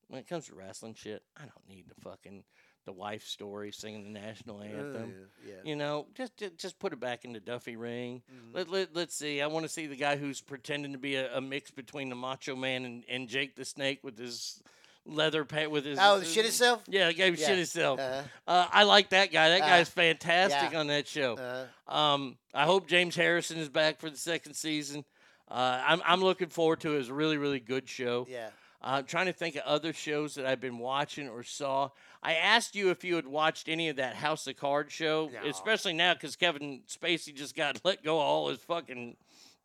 [0.07, 2.43] When it comes to wrestling shit, I don't need the fucking
[2.85, 5.13] the wife story singing the national anthem.
[5.45, 5.53] yeah.
[5.63, 8.23] You know, just just, just put it back in the Duffy ring.
[8.33, 8.55] Mm-hmm.
[8.57, 9.41] Let, let let's see.
[9.41, 12.15] I want to see the guy who's pretending to be a, a mix between the
[12.15, 14.63] Macho Man and, and Jake the Snake with his
[15.05, 16.83] leather pant with his Oh, the shit himself?
[16.87, 17.47] Yeah, the guy who Yeah.
[17.47, 17.99] shit himself.
[17.99, 18.21] Uh-huh.
[18.47, 19.49] Uh, I like that guy.
[19.49, 20.79] That Uh, guy's fantastic yeah.
[20.79, 21.35] on that show.
[21.35, 21.95] Uh-huh.
[21.95, 25.05] Um, I hope James Harrison is back for the second season.
[25.47, 26.99] Uh, I'm I'm looking forward to it.
[27.01, 28.25] It's a really really good show.
[28.29, 28.49] Yeah.
[28.81, 31.89] I'm trying to think of other shows that I've been watching or saw.
[32.23, 35.93] I asked you if you had watched any of that House of Cards show, especially
[35.93, 39.17] now because Kevin Spacey just got let go of all his fucking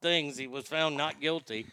[0.02, 0.36] things.
[0.36, 1.67] He was found not guilty.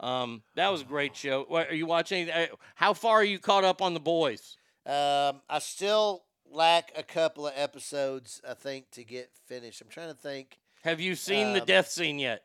[0.00, 1.44] Um, that was a great show.
[1.48, 2.30] What, are you watching?
[2.30, 4.56] Uh, how far are you caught up on the boys?
[4.86, 9.80] Um, I still lack a couple of episodes, I think, to get finished.
[9.82, 10.58] I'm trying to think.
[10.82, 12.42] Have you seen the Um, death scene yet?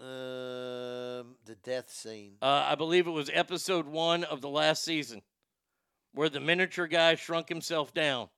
[0.00, 2.34] Um, the death scene.
[2.40, 5.22] Uh, I believe it was episode one of the last season,
[6.14, 8.28] where the miniature guy shrunk himself down.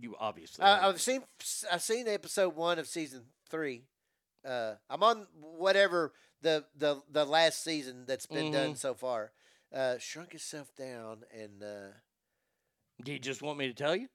[0.00, 0.64] You obviously.
[0.64, 0.88] I.
[0.88, 1.22] I've seen
[1.70, 3.84] I've seen episode one of season three.
[4.46, 8.78] Uh, I'm on whatever the the the last season that's been done Mhm.
[8.78, 9.32] so far.
[9.72, 11.88] Uh, shrunk himself down, and uh,
[13.02, 14.08] Do you just want me to tell you?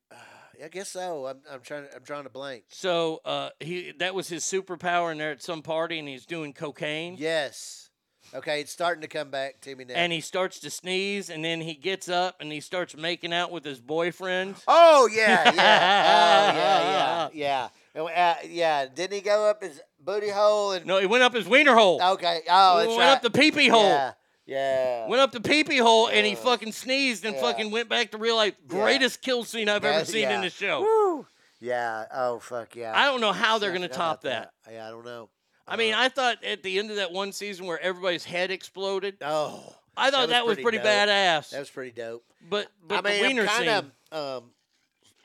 [0.64, 1.28] I guess so.
[1.28, 2.64] I'm I'm trying I'm drawing a blank.
[2.70, 6.54] So uh, he that was his superpower, and they're at some party, and he's doing
[6.54, 7.16] cocaine.
[7.18, 7.90] Yes.
[8.34, 9.94] Okay, it's starting to come back to me now.
[9.94, 13.52] And he starts to sneeze, and then he gets up and he starts making out
[13.52, 14.56] with his boyfriend.
[14.68, 15.54] Oh yeah, yeah,
[16.52, 18.04] oh yeah, yeah, yeah.
[18.04, 20.86] Uh, yeah, didn't he go up his booty hole and?
[20.86, 22.02] No, he went up his wiener hole.
[22.02, 22.42] Okay.
[22.50, 23.84] Oh, He went up the pee-pee hole.
[23.84, 24.12] Yeah.
[24.48, 25.08] Yeah.
[25.08, 27.42] Went up the pee-pee hole, and he fucking sneezed and yeah.
[27.42, 28.56] fucking went back to real life.
[28.68, 30.42] Greatest kill scene I've ever That- seen in yeah.
[30.42, 30.82] the show.
[30.82, 31.28] Woo.
[31.60, 32.06] Yeah.
[32.14, 32.94] Oh fuck yeah.
[32.96, 34.74] I don't know how they're I gonna forgot top about that.
[34.74, 35.30] Yeah, I don't know.
[35.68, 39.18] I mean, I thought at the end of that one season where everybody's head exploded.
[39.22, 40.86] Oh, I thought that was, pretty, dope.
[40.88, 41.50] badass.
[41.50, 42.24] That was pretty dope.
[42.50, 43.66] But but I mean, the wiener I'm scene.
[43.68, 44.52] kind of, um,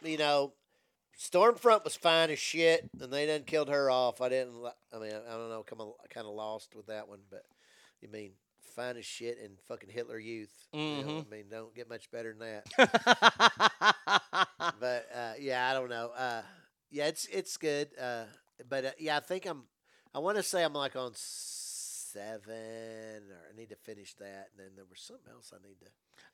[0.02, 0.54] you know,
[1.16, 4.20] Stormfront was fine as shit, and they done killed her off.
[4.20, 4.60] I didn't.
[4.62, 5.62] li- I mean, I, I don't know.
[5.64, 7.44] Come, kind of lost with that one, but
[8.00, 8.32] you mean
[8.72, 10.52] fine as shit and fucking Hitler Youth.
[10.72, 11.26] You know, Mhm.
[11.26, 12.66] I mean, don't get much better than that.
[14.80, 16.10] but uh, yeah, I don't know.
[16.16, 16.42] Uh,
[16.90, 17.88] yeah, it's it's good.
[18.00, 18.24] Uh,
[18.68, 19.64] but uh, yeah, I think I'm.
[20.14, 24.58] I want to say I'm like on seven, or I need to finish that, and
[24.58, 25.86] then there was something else I need to.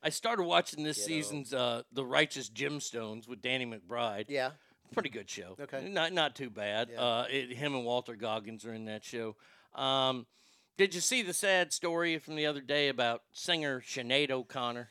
[0.03, 4.25] I started watching this season's uh, The Righteous Gemstones with Danny McBride.
[4.29, 4.51] Yeah.
[4.93, 5.55] Pretty good show.
[5.59, 5.87] Okay.
[5.89, 6.89] Not not too bad.
[6.91, 7.01] Yeah.
[7.01, 9.35] Uh, it, him and Walton Goggins are in that show.
[9.75, 10.25] Um,
[10.79, 14.87] did you see the sad story from the other day about singer Sinead O'Connor?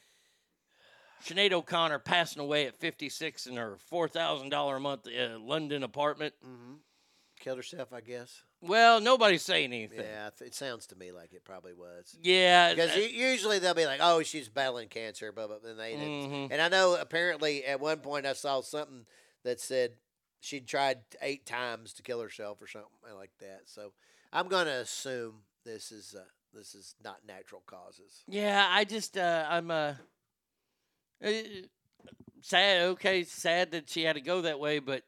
[1.25, 6.35] Sinead O'Connor passing away at 56 in her $4,000 a month uh, London apartment.
[6.47, 6.75] Mm-hmm.
[7.41, 8.43] Killed herself, I guess.
[8.61, 10.01] Well, nobody's saying anything.
[10.01, 12.15] Yeah, it sounds to me like it probably was.
[12.21, 15.59] Yeah, because uh, usually they'll be like, "Oh, she's battling cancer," blah blah.
[15.65, 16.31] And they didn't.
[16.31, 16.49] Mhm.
[16.51, 19.07] And I know apparently at one point I saw something
[19.45, 19.93] that said
[20.41, 23.63] she tried eight times to kill herself or something like that.
[23.67, 23.93] So
[24.33, 26.25] I'm gonna assume this is uh,
[26.55, 28.23] this is not natural causes.
[28.27, 29.95] Yeah, I just uh, I'm uh,
[31.25, 31.31] uh,
[32.41, 32.83] sad.
[32.89, 35.03] Okay, sad that she had to go that way, but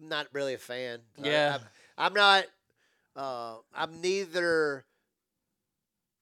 [0.00, 1.00] I'm not really a fan.
[1.22, 1.58] I- Yeah.
[1.96, 2.44] I'm, I'm not.
[3.16, 4.84] Uh, I'm neither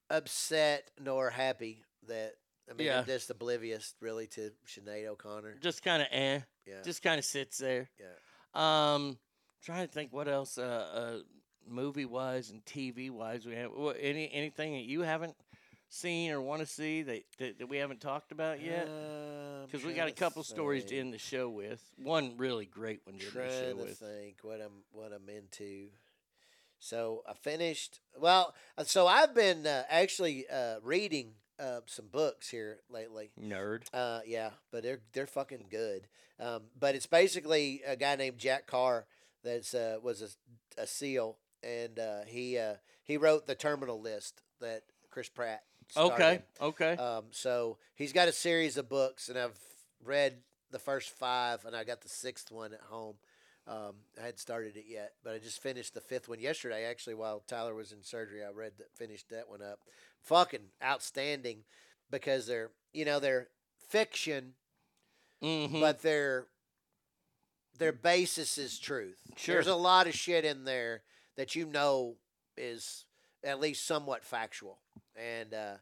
[0.09, 2.33] upset nor happy that.
[2.69, 2.99] I mean, Yeah.
[2.99, 5.55] I'm just oblivious really to Sinead O'Connor.
[5.61, 6.39] just kind of eh.
[6.65, 6.81] Yeah.
[6.83, 7.89] Just kind of sits there.
[7.99, 8.13] Yeah.
[8.93, 9.17] Um,
[9.63, 11.23] trying to think what else, uh, uh
[11.67, 13.71] movie wise and TV wise we have.
[13.99, 15.35] Any anything that you haven't
[15.89, 18.87] seen or want to see that, that that we haven't talked about yet?
[18.87, 21.81] Uh, Because we got a couple stories to end the show with.
[21.97, 23.97] One really great one to end the show trying to with.
[23.99, 25.89] think what I'm what I'm into.
[26.79, 27.99] So I finished.
[28.19, 33.31] Well, uh, so I've been uh, actually uh, reading uh, some books here lately.
[33.41, 33.83] Nerd.
[33.93, 36.07] Uh, yeah, but they're they're fucking good.
[36.39, 39.05] Um, but it's basically a guy named Jack Carr
[39.43, 44.41] that's uh, was a, a SEAL, and uh, he uh, he wrote the Terminal List
[44.61, 45.63] that Chris Pratt.
[45.89, 46.41] starred Okay.
[46.61, 46.93] Okay.
[47.01, 49.57] Um, so he's got a series of books, and I've
[50.03, 50.37] read
[50.71, 53.15] the first five, and I got the sixth one at home.
[53.65, 56.83] Um, I hadn't started it yet, but I just finished the fifth one yesterday.
[56.85, 59.79] Actually, while Tyler was in surgery, I read that, finished that one up.
[60.21, 61.59] Fucking outstanding,
[62.11, 63.47] because they're you know they're
[63.89, 64.53] fiction,
[65.41, 65.79] Mhm.
[65.79, 66.47] but their
[67.77, 69.17] their basis is truth.
[69.35, 69.55] Sure.
[69.55, 71.03] There's a lot of shit in there
[71.37, 72.15] that you know
[72.57, 73.05] is
[73.43, 74.79] at least somewhat factual,
[75.15, 75.75] and uh,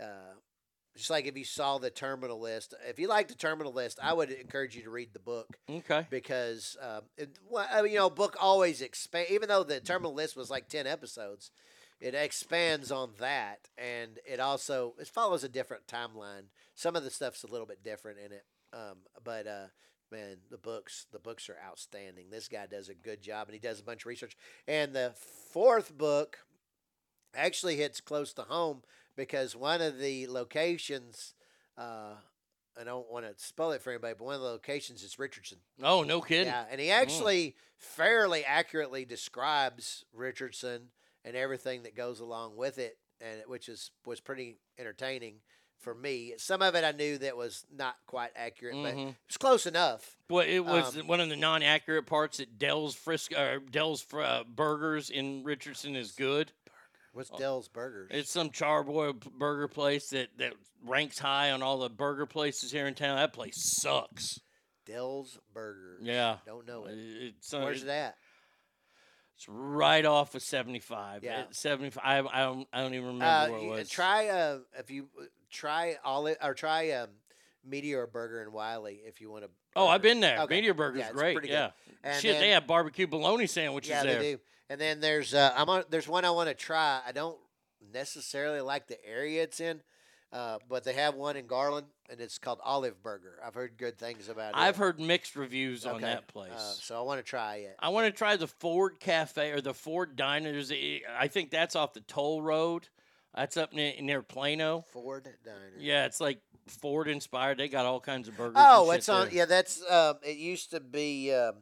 [0.00, 0.34] uh,
[0.96, 4.12] just like if you saw the terminal list, if you like the terminal list, I
[4.12, 5.56] would encourage you to read the book.
[5.68, 6.06] Okay.
[6.10, 9.28] Because um, it, well, you know, book always expand.
[9.30, 11.50] Even though the terminal list was like ten episodes,
[12.00, 16.46] it expands on that, and it also it follows a different timeline.
[16.74, 19.66] Some of the stuff's a little bit different in it, um, but uh,
[20.12, 22.26] man, the books the books are outstanding.
[22.30, 24.36] This guy does a good job, and he does a bunch of research.
[24.68, 25.14] And the
[25.50, 26.38] fourth book
[27.34, 28.82] actually hits close to home
[29.16, 31.34] because one of the locations.
[31.76, 32.14] Uh,
[32.78, 35.58] I don't want to spell it for anybody, but one of the locations is Richardson.
[35.82, 36.46] Oh, no kidding.
[36.46, 36.92] Yeah, and he Mm.
[37.02, 40.90] actually fairly accurately describes Richardson
[41.22, 45.42] and everything that goes along with it, and which is was pretty entertaining
[45.82, 46.34] for me.
[46.38, 49.10] Some of it I knew that was not quite accurate, but Mhm.
[49.10, 50.16] it was close enough.
[50.30, 54.44] Well, it was Um, one of the non-accurate parts that Dell's Frisco or Dell's uh,
[54.44, 56.52] Burgers in Richardson is good.
[57.12, 58.08] What's Dell's Burgers?
[58.10, 62.86] It's some charboy burger place that, that ranks high on all the burger places here
[62.86, 63.16] in town.
[63.16, 64.38] That place sucks.
[64.86, 66.00] Dell's Burgers.
[66.02, 66.38] Yeah.
[66.46, 66.94] Don't know it.
[66.96, 68.16] It's, uh, Where's it at?
[69.36, 71.24] It's right off of 75.
[71.24, 71.44] Yeah.
[71.50, 72.02] 75.
[72.04, 73.88] I, I, don't, I don't even remember Uh, where it was.
[73.90, 77.08] try uh, if you uh, try olive or try um,
[77.64, 79.50] Meteor Burger in Wylie if you want to.
[79.76, 80.40] oh, I've been there.
[80.40, 80.56] Okay.
[80.56, 81.44] Meteor Burger's Yeah, great.
[81.44, 81.70] Yeah.
[82.02, 84.18] And Shit, they have barbecue bologna sandwiches yeah, there.
[84.18, 84.40] they do.
[84.68, 87.00] And then there's uh, I'm on, there's one I want to try.
[87.06, 87.38] I don't
[87.92, 89.82] necessarily like the area it's in,
[90.32, 93.38] uh, but they have one in Garland, and it's called Olive Burger.
[93.44, 94.56] I've heard good things about it.
[94.56, 96.52] I've heard mixed reviews on that place.
[96.54, 97.76] Uh, so I want to try it.
[97.78, 100.72] I want to try the Ford Cafe or the Ford Diners.
[101.18, 102.88] I think that's off the toll road.
[103.34, 104.84] That's up near, near Plano.
[104.92, 105.72] Ford Diner.
[105.78, 107.58] Yeah, it's like Ford inspired.
[107.58, 108.56] They got all kinds of burgers.
[108.58, 109.26] Oh, it's on.
[109.26, 109.34] there.
[109.34, 109.82] Yeah, that's.
[109.90, 111.32] Um, it used to be.
[111.32, 111.54] Um,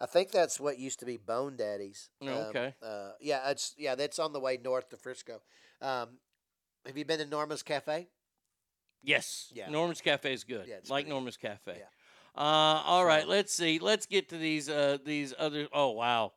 [0.00, 2.10] I think that's what used to be Bone Daddies.
[2.22, 2.74] Oh, Um, okay.
[2.82, 3.94] Uh, yeah, it's yeah.
[3.94, 5.40] That's on the way north to Frisco.
[5.82, 6.18] Um,
[6.86, 8.08] have you been to Norma's Cafe?
[9.02, 9.50] Yes.
[9.52, 9.68] Yeah.
[9.70, 10.66] Norma's Cafe is good.
[10.68, 11.82] Yeah, it's like Norman's Cafe.
[12.36, 12.40] Uh,
[12.84, 13.78] all right, let's see.
[13.78, 15.68] Let's get to these uh, these other.
[15.72, 16.32] Oh wow.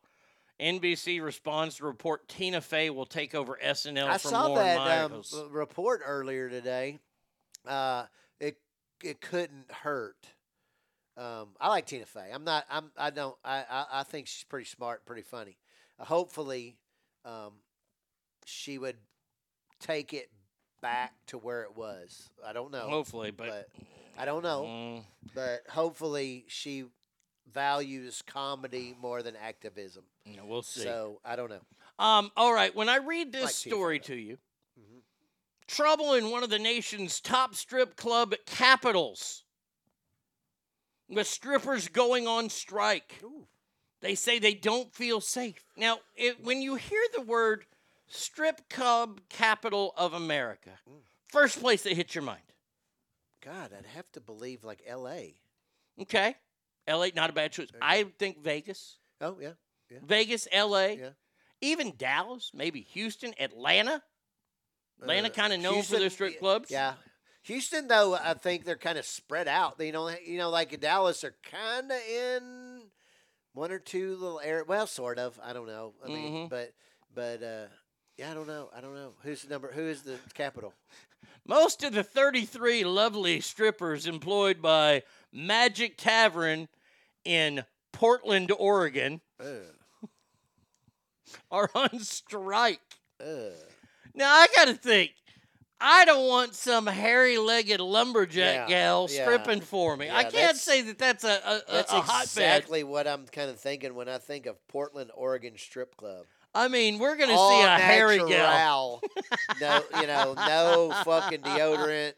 [0.59, 5.11] NBC responds to report Tina Fey will take over SNL I from saw Lauren that
[5.11, 6.99] um, report earlier today.
[7.65, 8.05] Uh,
[8.39, 8.57] it
[9.03, 10.17] it couldn't hurt.
[11.17, 12.29] Um, I like Tina Fey.
[12.33, 12.65] I'm not.
[12.69, 12.91] I'm.
[12.97, 13.35] I don't.
[13.43, 13.63] I.
[13.69, 15.57] I, I think she's pretty smart, pretty funny.
[15.99, 16.77] Uh, hopefully,
[17.25, 17.53] um,
[18.45, 18.97] she would
[19.79, 20.29] take it
[20.81, 22.29] back to where it was.
[22.45, 22.87] I don't know.
[22.87, 23.69] Hopefully, but-
[24.17, 24.63] I don't know.
[24.63, 25.03] Mm.
[25.33, 26.83] But hopefully, she
[27.53, 30.03] values comedy more than activism.
[30.35, 30.81] Yeah, we'll see.
[30.81, 31.61] So I don't know.
[32.03, 34.37] Um, all right, when I read this Like story to you,
[35.67, 39.43] trouble in one of the nation's top strip club capitals.
[41.09, 43.19] With strippers going on strike.
[44.01, 45.65] They say they don't feel safe.
[45.75, 47.65] Now, it, when you hear the word
[48.07, 50.69] strip club capital of America,
[51.27, 52.43] first place that hits your mind.
[53.43, 55.35] God, I'd have to believe like L.A.
[56.01, 56.35] Okay.
[56.87, 57.69] LA, not a bad choice.
[57.81, 58.97] I think Vegas.
[59.21, 59.53] Oh yeah,
[59.89, 59.99] yeah.
[60.03, 60.85] Vegas, LA.
[60.87, 61.09] Yeah.
[61.61, 64.01] Even Dallas, maybe Houston, Atlanta.
[65.01, 66.69] Atlanta Uh, kind of known for their strip clubs.
[66.71, 66.93] Yeah.
[67.43, 69.77] Houston, though, I think they're kind of spread out.
[69.77, 72.81] They, you know, you know, like Dallas, are kind of in
[73.53, 74.67] one or two little areas.
[74.67, 75.39] Well, sort of.
[75.43, 75.93] I don't know.
[76.03, 76.49] I mean, Mhm.
[76.49, 76.73] but,
[77.13, 77.65] but, uh,
[78.17, 78.69] yeah, I don't know.
[78.75, 79.13] I don't know.
[79.23, 79.71] Who's the number?
[79.71, 80.73] Who is the capital?
[81.45, 86.67] Most of the 33 lovely strippers employed by Magic Tavern
[87.25, 89.21] in Portland, Oregon,
[91.51, 92.81] are on strike.
[93.19, 95.11] Now, I got to think.
[95.81, 99.23] I don't want some hairy-legged lumberjack Yeah, gal yeah.
[99.23, 100.09] stripping for me.
[100.09, 102.23] I can't say that that's a, a, That's a hotbed.
[102.23, 106.25] exactly what I'm kind of thinking when I think of Portland, Oregon strip club.
[106.53, 109.01] I mean, we're gonna All see a hairy gal.
[109.61, 112.13] no, you know, no fucking deodorant.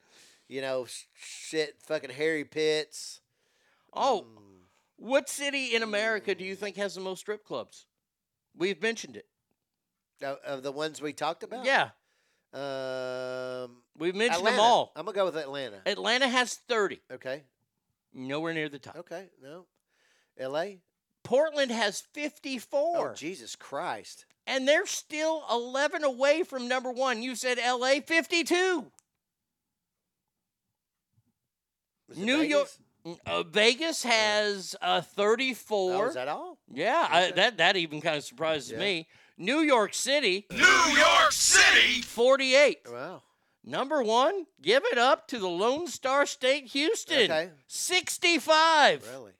[0.47, 3.21] You know, shit, fucking hairy pits.
[3.93, 4.41] Oh, mm.
[4.97, 6.59] what city in America do you mm.
[6.59, 7.85] think has the most strip clubs?
[8.55, 9.25] We've mentioned it.
[10.21, 11.65] Of, of the ones we talked about?
[11.65, 11.89] Yeah,
[12.53, 14.57] Um, we've mentioned Atlanta.
[14.57, 14.91] them all.
[14.95, 15.81] I'm gonna go with Atlanta.
[15.85, 17.01] Atlanta has 30.
[17.11, 17.43] Okay.
[18.13, 18.97] Nowhere near the top.
[18.97, 19.29] Okay.
[19.41, 19.65] No.
[20.37, 20.79] L.A.
[21.23, 23.11] Portland has 54.
[23.11, 24.25] Oh Jesus Christ!
[24.47, 27.21] And they're still 11 away from number one.
[27.23, 28.91] You said LA 52.
[32.15, 32.49] New Vegas?
[32.49, 32.67] York.
[33.25, 35.93] Uh, Vegas has uh, 34.
[36.05, 36.57] Oh, is that all?
[36.71, 38.77] Yeah, I, that that even kind of surprises Yeah.
[38.79, 39.07] me.
[39.37, 42.01] New York City, New York City!
[42.03, 42.79] 48.
[42.91, 43.23] Wow.
[43.63, 47.49] Number one, give it up to the Lone Star State Houston, Okay.
[47.67, 49.07] 65.
[49.11, 49.31] Really?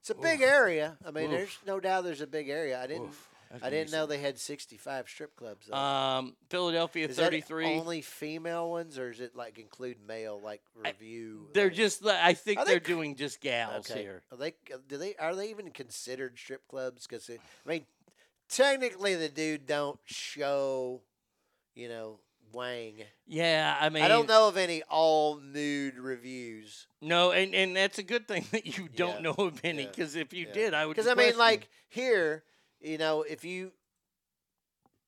[0.00, 0.96] It's a big area.
[1.06, 1.30] I mean, Oof.
[1.30, 2.82] there's no doubt there's a big area.
[2.82, 3.08] I didn't.
[3.08, 3.28] Oof.
[3.50, 5.66] That's I didn't know they had 65 strip clubs.
[5.66, 5.76] Though.
[5.76, 7.66] Um, Philadelphia, is that 33.
[7.78, 11.48] only female ones, or is it like include male, like revue?
[11.52, 14.02] They're like- just, I think they they're c- doing just gals okay.
[14.02, 14.22] here.
[14.30, 14.54] Are they?
[14.88, 15.16] Do they?
[15.16, 17.08] Are they even considered strip clubs?
[17.08, 17.38] Because I
[17.68, 17.86] mean,
[18.48, 21.00] technically, the dude don't show,
[21.74, 22.20] you know,
[22.52, 23.02] wang.
[23.26, 26.86] Yeah, I mean, I don't know of any all nude revues.
[27.00, 29.88] No, and, and that's a good thing that you don't Yeah, know of any, yeah,
[29.88, 30.52] because if you yeah.
[30.52, 30.94] did, I would.
[30.94, 32.44] Because I mean, like here,
[32.80, 33.72] you know, if you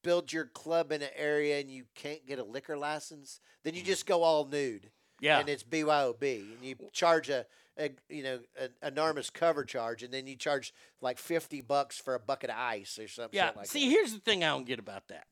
[0.03, 3.83] build your club in an area and you can't get a liquor license, then you
[3.83, 4.91] just go all nude.
[5.21, 5.39] Yeah.
[5.39, 7.47] And it's BYOB, and you charge a,
[7.79, 12.17] a you know, an enormous cover charge, and then you charge like fifty bucks for
[12.17, 13.37] a bucket of ice or something.
[13.37, 13.53] yeah.
[13.55, 13.91] like see, that.
[13.91, 15.27] here's the thing I don't get about that.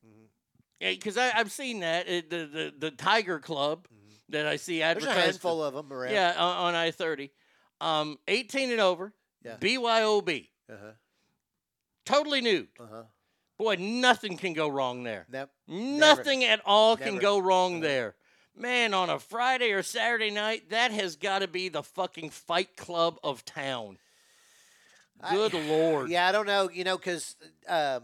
[0.79, 3.87] Because I I've seen that uh, the the the Tiger Club
[4.29, 4.93] that I see Mm-hmm.
[4.93, 5.25] There's a advertised.
[5.25, 6.13] handful of them around.
[6.13, 7.31] Yeah, on, on I thirty,
[7.81, 9.13] um, eighteen and over.
[9.43, 9.57] Yeah.
[9.59, 10.91] BYOB, Uh huh.
[12.05, 12.67] Totally nude.
[12.79, 13.03] Uh huh.
[13.57, 15.27] Boy, nothing can go wrong there.
[15.31, 15.49] Nope.
[15.67, 17.19] Nothing at all can Never.
[17.21, 18.15] go wrong there.
[18.55, 22.75] Man, on a Friday or Saturday night, that has got to be the fucking fight
[22.75, 23.97] club of town.
[25.29, 26.09] Good lord.
[26.09, 26.69] Yeah, I don't know.
[26.69, 27.35] You know, because
[27.67, 28.03] um,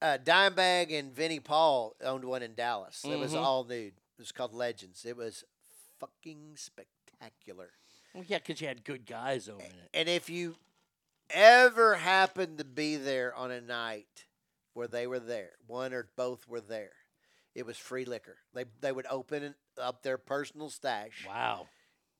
[0.00, 3.04] uh, Dimebag and Vinnie Paul owned one in Dallas.
[3.04, 3.42] It was Mhm.
[3.42, 3.94] all nude.
[3.94, 5.04] It was called Legends.
[5.04, 5.42] It was
[5.98, 7.70] fucking spectacular.
[8.14, 9.90] Well, yeah, because you had good guys owning it.
[9.92, 10.56] And if you
[11.30, 14.26] ever happened to be there on a night
[14.74, 16.92] where they were there, one or both were there,
[17.54, 18.36] it was free liquor.
[18.54, 21.26] They they would open up their personal stash.
[21.26, 21.66] Wow.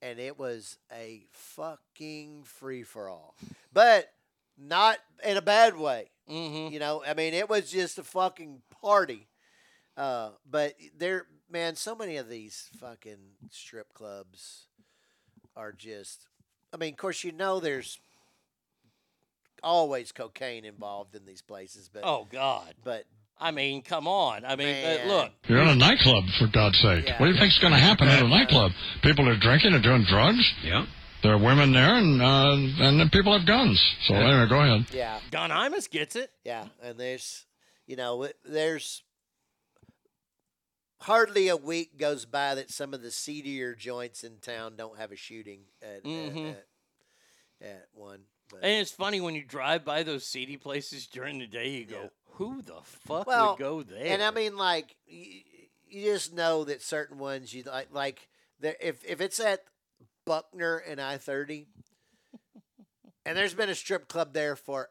[0.01, 3.35] And it was a fucking free for all,
[3.73, 4.13] but
[4.57, 6.11] not in a bad way.
[6.31, 6.73] Mm-hmm.
[6.73, 9.29] You know, I mean, it was just a fucking party.
[9.97, 13.19] Uh, but there, man, so many of these fucking
[13.51, 14.67] strip clubs
[15.57, 16.27] are just.
[16.73, 17.99] I mean, of course, you know, there's
[19.63, 22.75] always cocaine involved in these places, but Oh God.
[22.85, 23.05] but
[23.41, 24.45] I mean, come on.
[24.45, 25.31] I mean, uh, look.
[25.47, 27.05] You're in a nightclub, for God's sake.
[27.07, 27.21] Yeah.
[27.21, 28.73] What do you think's going to happen at a nightclub?
[29.03, 30.43] People are drinking and doing drugs.
[30.65, 30.87] Yeah.
[31.23, 33.81] There are women there, and uh, and then people have guns.
[34.07, 34.87] So anyway, go ahead.
[34.93, 36.31] yeah, Don Imus gets it.
[36.45, 37.45] yeah, and there's,
[37.87, 39.03] you know, there's
[41.01, 45.13] hardly a week goes by that some of the seedier joints in town don't have
[45.13, 46.51] a shooting at Mhm.
[46.51, 46.67] at,
[47.63, 48.21] at, at one.
[48.51, 51.85] But, And it's funny when you drive by those seedy places during the day, you
[51.85, 55.41] go, "Who the fuck well, would go there?" and I mean, like, you,
[55.89, 58.29] you just know that certain ones you like, like,
[58.61, 59.65] if if it's at
[60.25, 61.67] Buckner and I thirty,
[63.27, 64.89] and there's been a strip club there forever.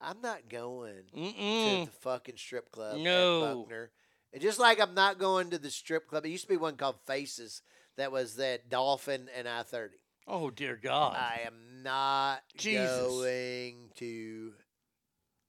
[0.00, 1.84] I'm not going to Mm-mm.
[1.86, 3.42] the fucking strip club No.
[3.42, 3.90] at Buckner.
[4.32, 6.76] And just like I'm not going to the strip club, it used to be one
[6.76, 7.62] called Faces
[7.96, 9.96] that was that Dolphin and I thirty.
[10.26, 11.16] Oh dear God.
[11.16, 13.00] I am not Jesus.
[13.00, 14.52] going to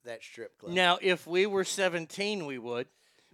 [0.05, 0.73] that strip club.
[0.73, 2.87] now, if we were 17, we would.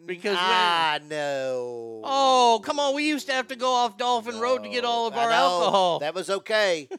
[0.05, 2.01] Because ah, when, no.
[2.03, 5.07] oh, come on, we used to have to go off Dolphin Road to get all
[5.07, 5.99] of our alcohol.
[5.99, 6.89] That was okay,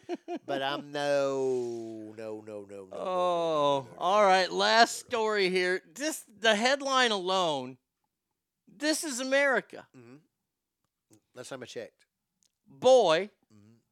[0.46, 2.96] but I'm no, no, no, no, no.
[2.96, 4.50] Oh, all right.
[4.50, 5.82] Last story here.
[5.94, 7.78] This the headline alone.
[8.78, 9.86] This is America.
[11.34, 12.06] Last time I checked.
[12.66, 13.28] Boy,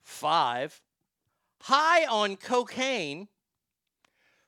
[0.02, 0.80] five,
[1.62, 3.28] high on cocaine,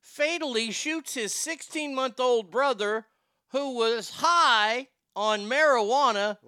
[0.00, 3.06] fatally shoots his 16 month old brother
[3.48, 6.38] who was high on marijuana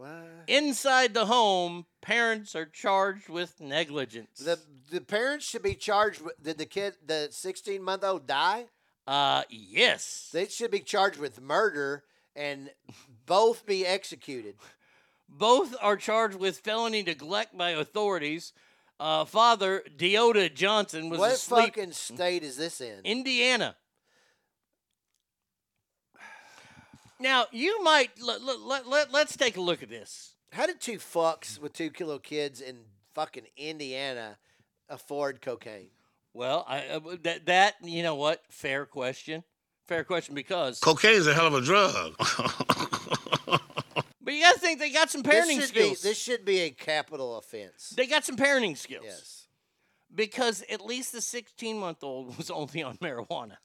[0.46, 1.86] inside the home.
[2.02, 4.38] Parents are charged with negligence.
[4.38, 4.58] The
[4.90, 6.40] the parents should be charged with.
[6.42, 8.66] Did the kid, the 16 month old, die?
[9.06, 10.30] Uh, yes.
[10.32, 12.04] They should be charged with murder
[12.34, 12.70] and
[13.24, 14.56] both be executed.
[15.28, 18.52] Both are charged with felony neglect by authorities.
[18.98, 21.74] Uh, father Deota Johnson was what asleep.
[21.74, 23.00] fucking state is this in?
[23.04, 23.76] Indiana.
[27.20, 30.34] Now you might let, let, let, let's take a look at this.
[30.52, 32.78] How did two fucks with two kilo kids in
[33.14, 34.38] fucking Indiana
[34.88, 35.90] afford cocaine?
[36.32, 38.42] Well, I uh, that that you know what?
[38.50, 39.44] Fair question.
[39.86, 42.14] Fair question because cocaine is a hell of a drug.
[44.26, 46.02] but you gotta think they got some parenting this skills.
[46.02, 47.90] Be, this should be a capital offense.
[47.96, 49.04] they got some parenting skills.
[49.06, 49.46] Yes.
[50.12, 53.58] Because at least the 16 month old was only on marijuana.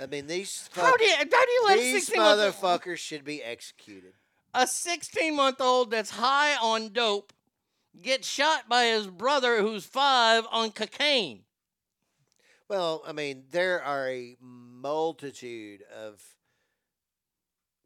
[0.00, 4.12] I mean, these How do you- how do you let these motherfuckers should be executed.
[4.52, 7.32] A 16 month old that's high on dope
[8.02, 11.46] gets shot by his brother who's five on cocaine.
[12.68, 16.35] Well, I mean, there are a multitude of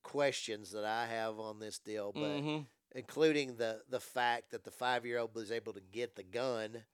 [0.03, 2.67] questions that I have on this deal, but Mhm.
[2.93, 6.85] including the the fact that the five year old was able to get the gun.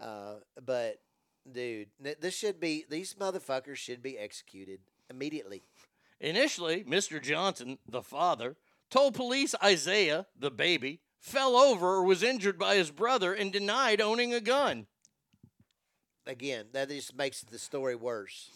[0.00, 1.02] Uh, but
[1.50, 4.80] dude, this should be these motherfuckers should be executed
[5.10, 5.62] immediately.
[6.20, 7.22] Initially, Mr.
[7.22, 8.56] Johnson, the father,
[8.90, 14.00] told police Isaiah, the baby, fell over or was injured by his brother and denied
[14.00, 14.86] owning a gun.
[16.26, 18.50] Again, that just makes the story worse.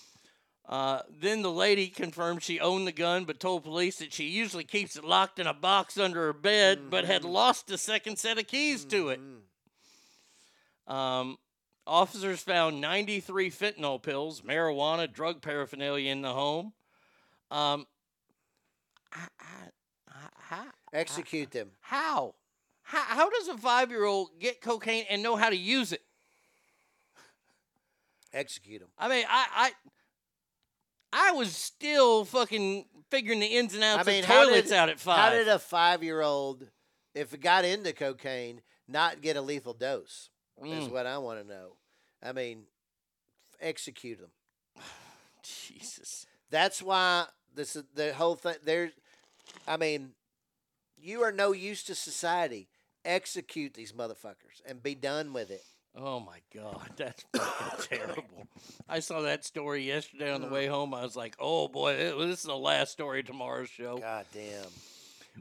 [0.69, 4.65] Uh, then the lady confirmed she owned the gun, but told police that she usually
[4.65, 8.39] keeps it locked in a box under her bed, but had lost a second set
[8.39, 9.21] of keys to it.
[10.87, 11.37] Um,
[11.87, 16.73] officers found 93 fentanyl pills, marijuana, drug paraphernalia in the home.
[17.51, 17.87] Um,
[20.93, 21.71] Execute them.
[21.81, 22.35] how?
[22.83, 26.03] How, how does a five year old get cocaine and know how to use it?
[28.33, 28.91] Execute them.
[28.99, 29.73] I mean, I,
[31.13, 34.89] I, was still fucking figuring the ins and outs I mean, of toilets did, out
[34.89, 35.19] at five.
[35.19, 36.67] How did a five year old,
[37.15, 40.31] if it got into cocaine, not get a lethal dose?
[40.65, 40.91] Is Mm.
[40.91, 41.77] what I want to know.
[42.23, 42.65] I mean,
[43.61, 44.31] execute them.
[45.43, 46.27] Jesus.
[46.51, 48.57] That's why this is the whole thing.
[48.65, 48.93] There's,
[49.67, 50.11] I mean,
[50.97, 52.69] you are no use to society.
[53.05, 55.65] Execute these motherfuckers and be done with it.
[55.95, 58.47] Oh my God, that's fucking terrible.
[58.89, 60.95] I saw that story yesterday on the way home.
[60.95, 63.99] I was like, oh boy, this is the last story of tomorrow's show.
[63.99, 64.65] God damn.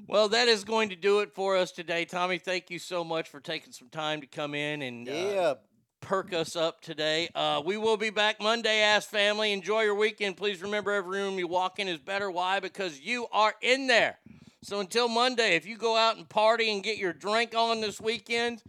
[0.08, 2.06] Well, that is going to do it for us today.
[2.06, 5.54] Tommy, thank you so much for taking some time to come in and uh, Yeah.
[6.02, 7.30] perk us up today.
[7.36, 9.52] Uh, we will be back Monday, Ass Family.
[9.54, 10.38] Enjoy your weekend.
[10.38, 12.32] Please remember every room you walk in is better.
[12.32, 12.60] Why?
[12.62, 14.18] Because you are in there.
[14.64, 18.00] So until Monday, if you go out and party and get your drink on this
[18.00, 18.64] weekend,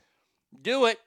[0.60, 0.98] do it.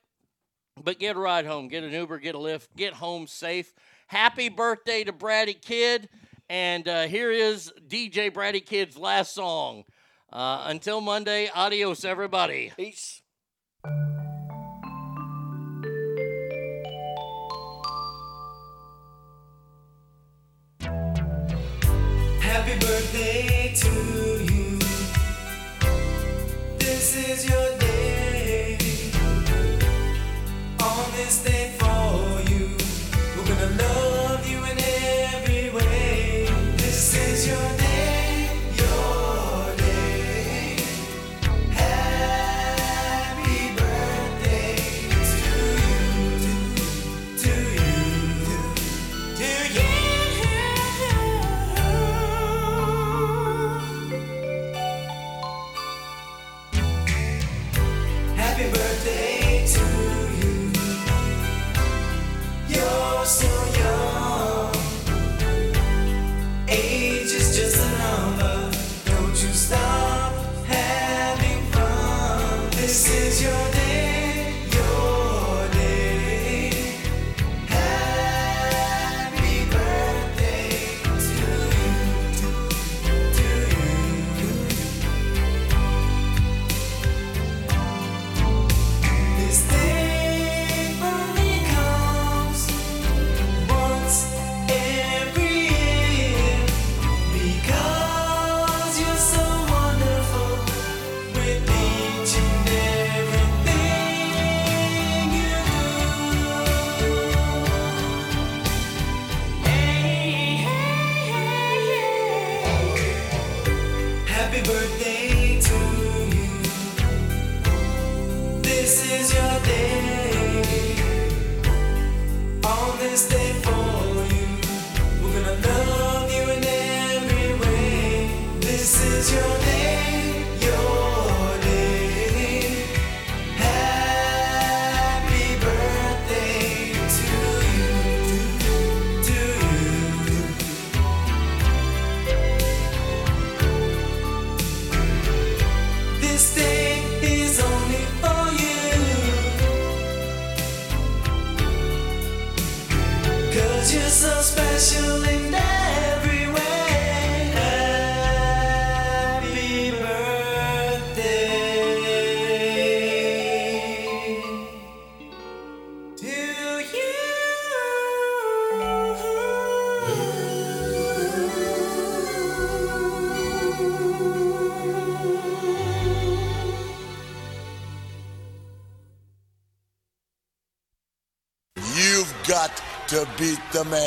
[0.83, 1.69] But get a ride home.
[1.69, 3.73] Get an Uber, get a Lyft, get home safe.
[4.07, 6.09] Happy birthday to Braddy Kid.
[6.49, 9.85] And uh, here is DJ Braddy Kid's last song.
[10.31, 12.73] Uh, until Monday, adios, everybody.
[12.75, 13.21] Peace.
[22.41, 24.79] Happy birthday to you.
[26.77, 27.84] This is your day.
[31.15, 31.94] This day for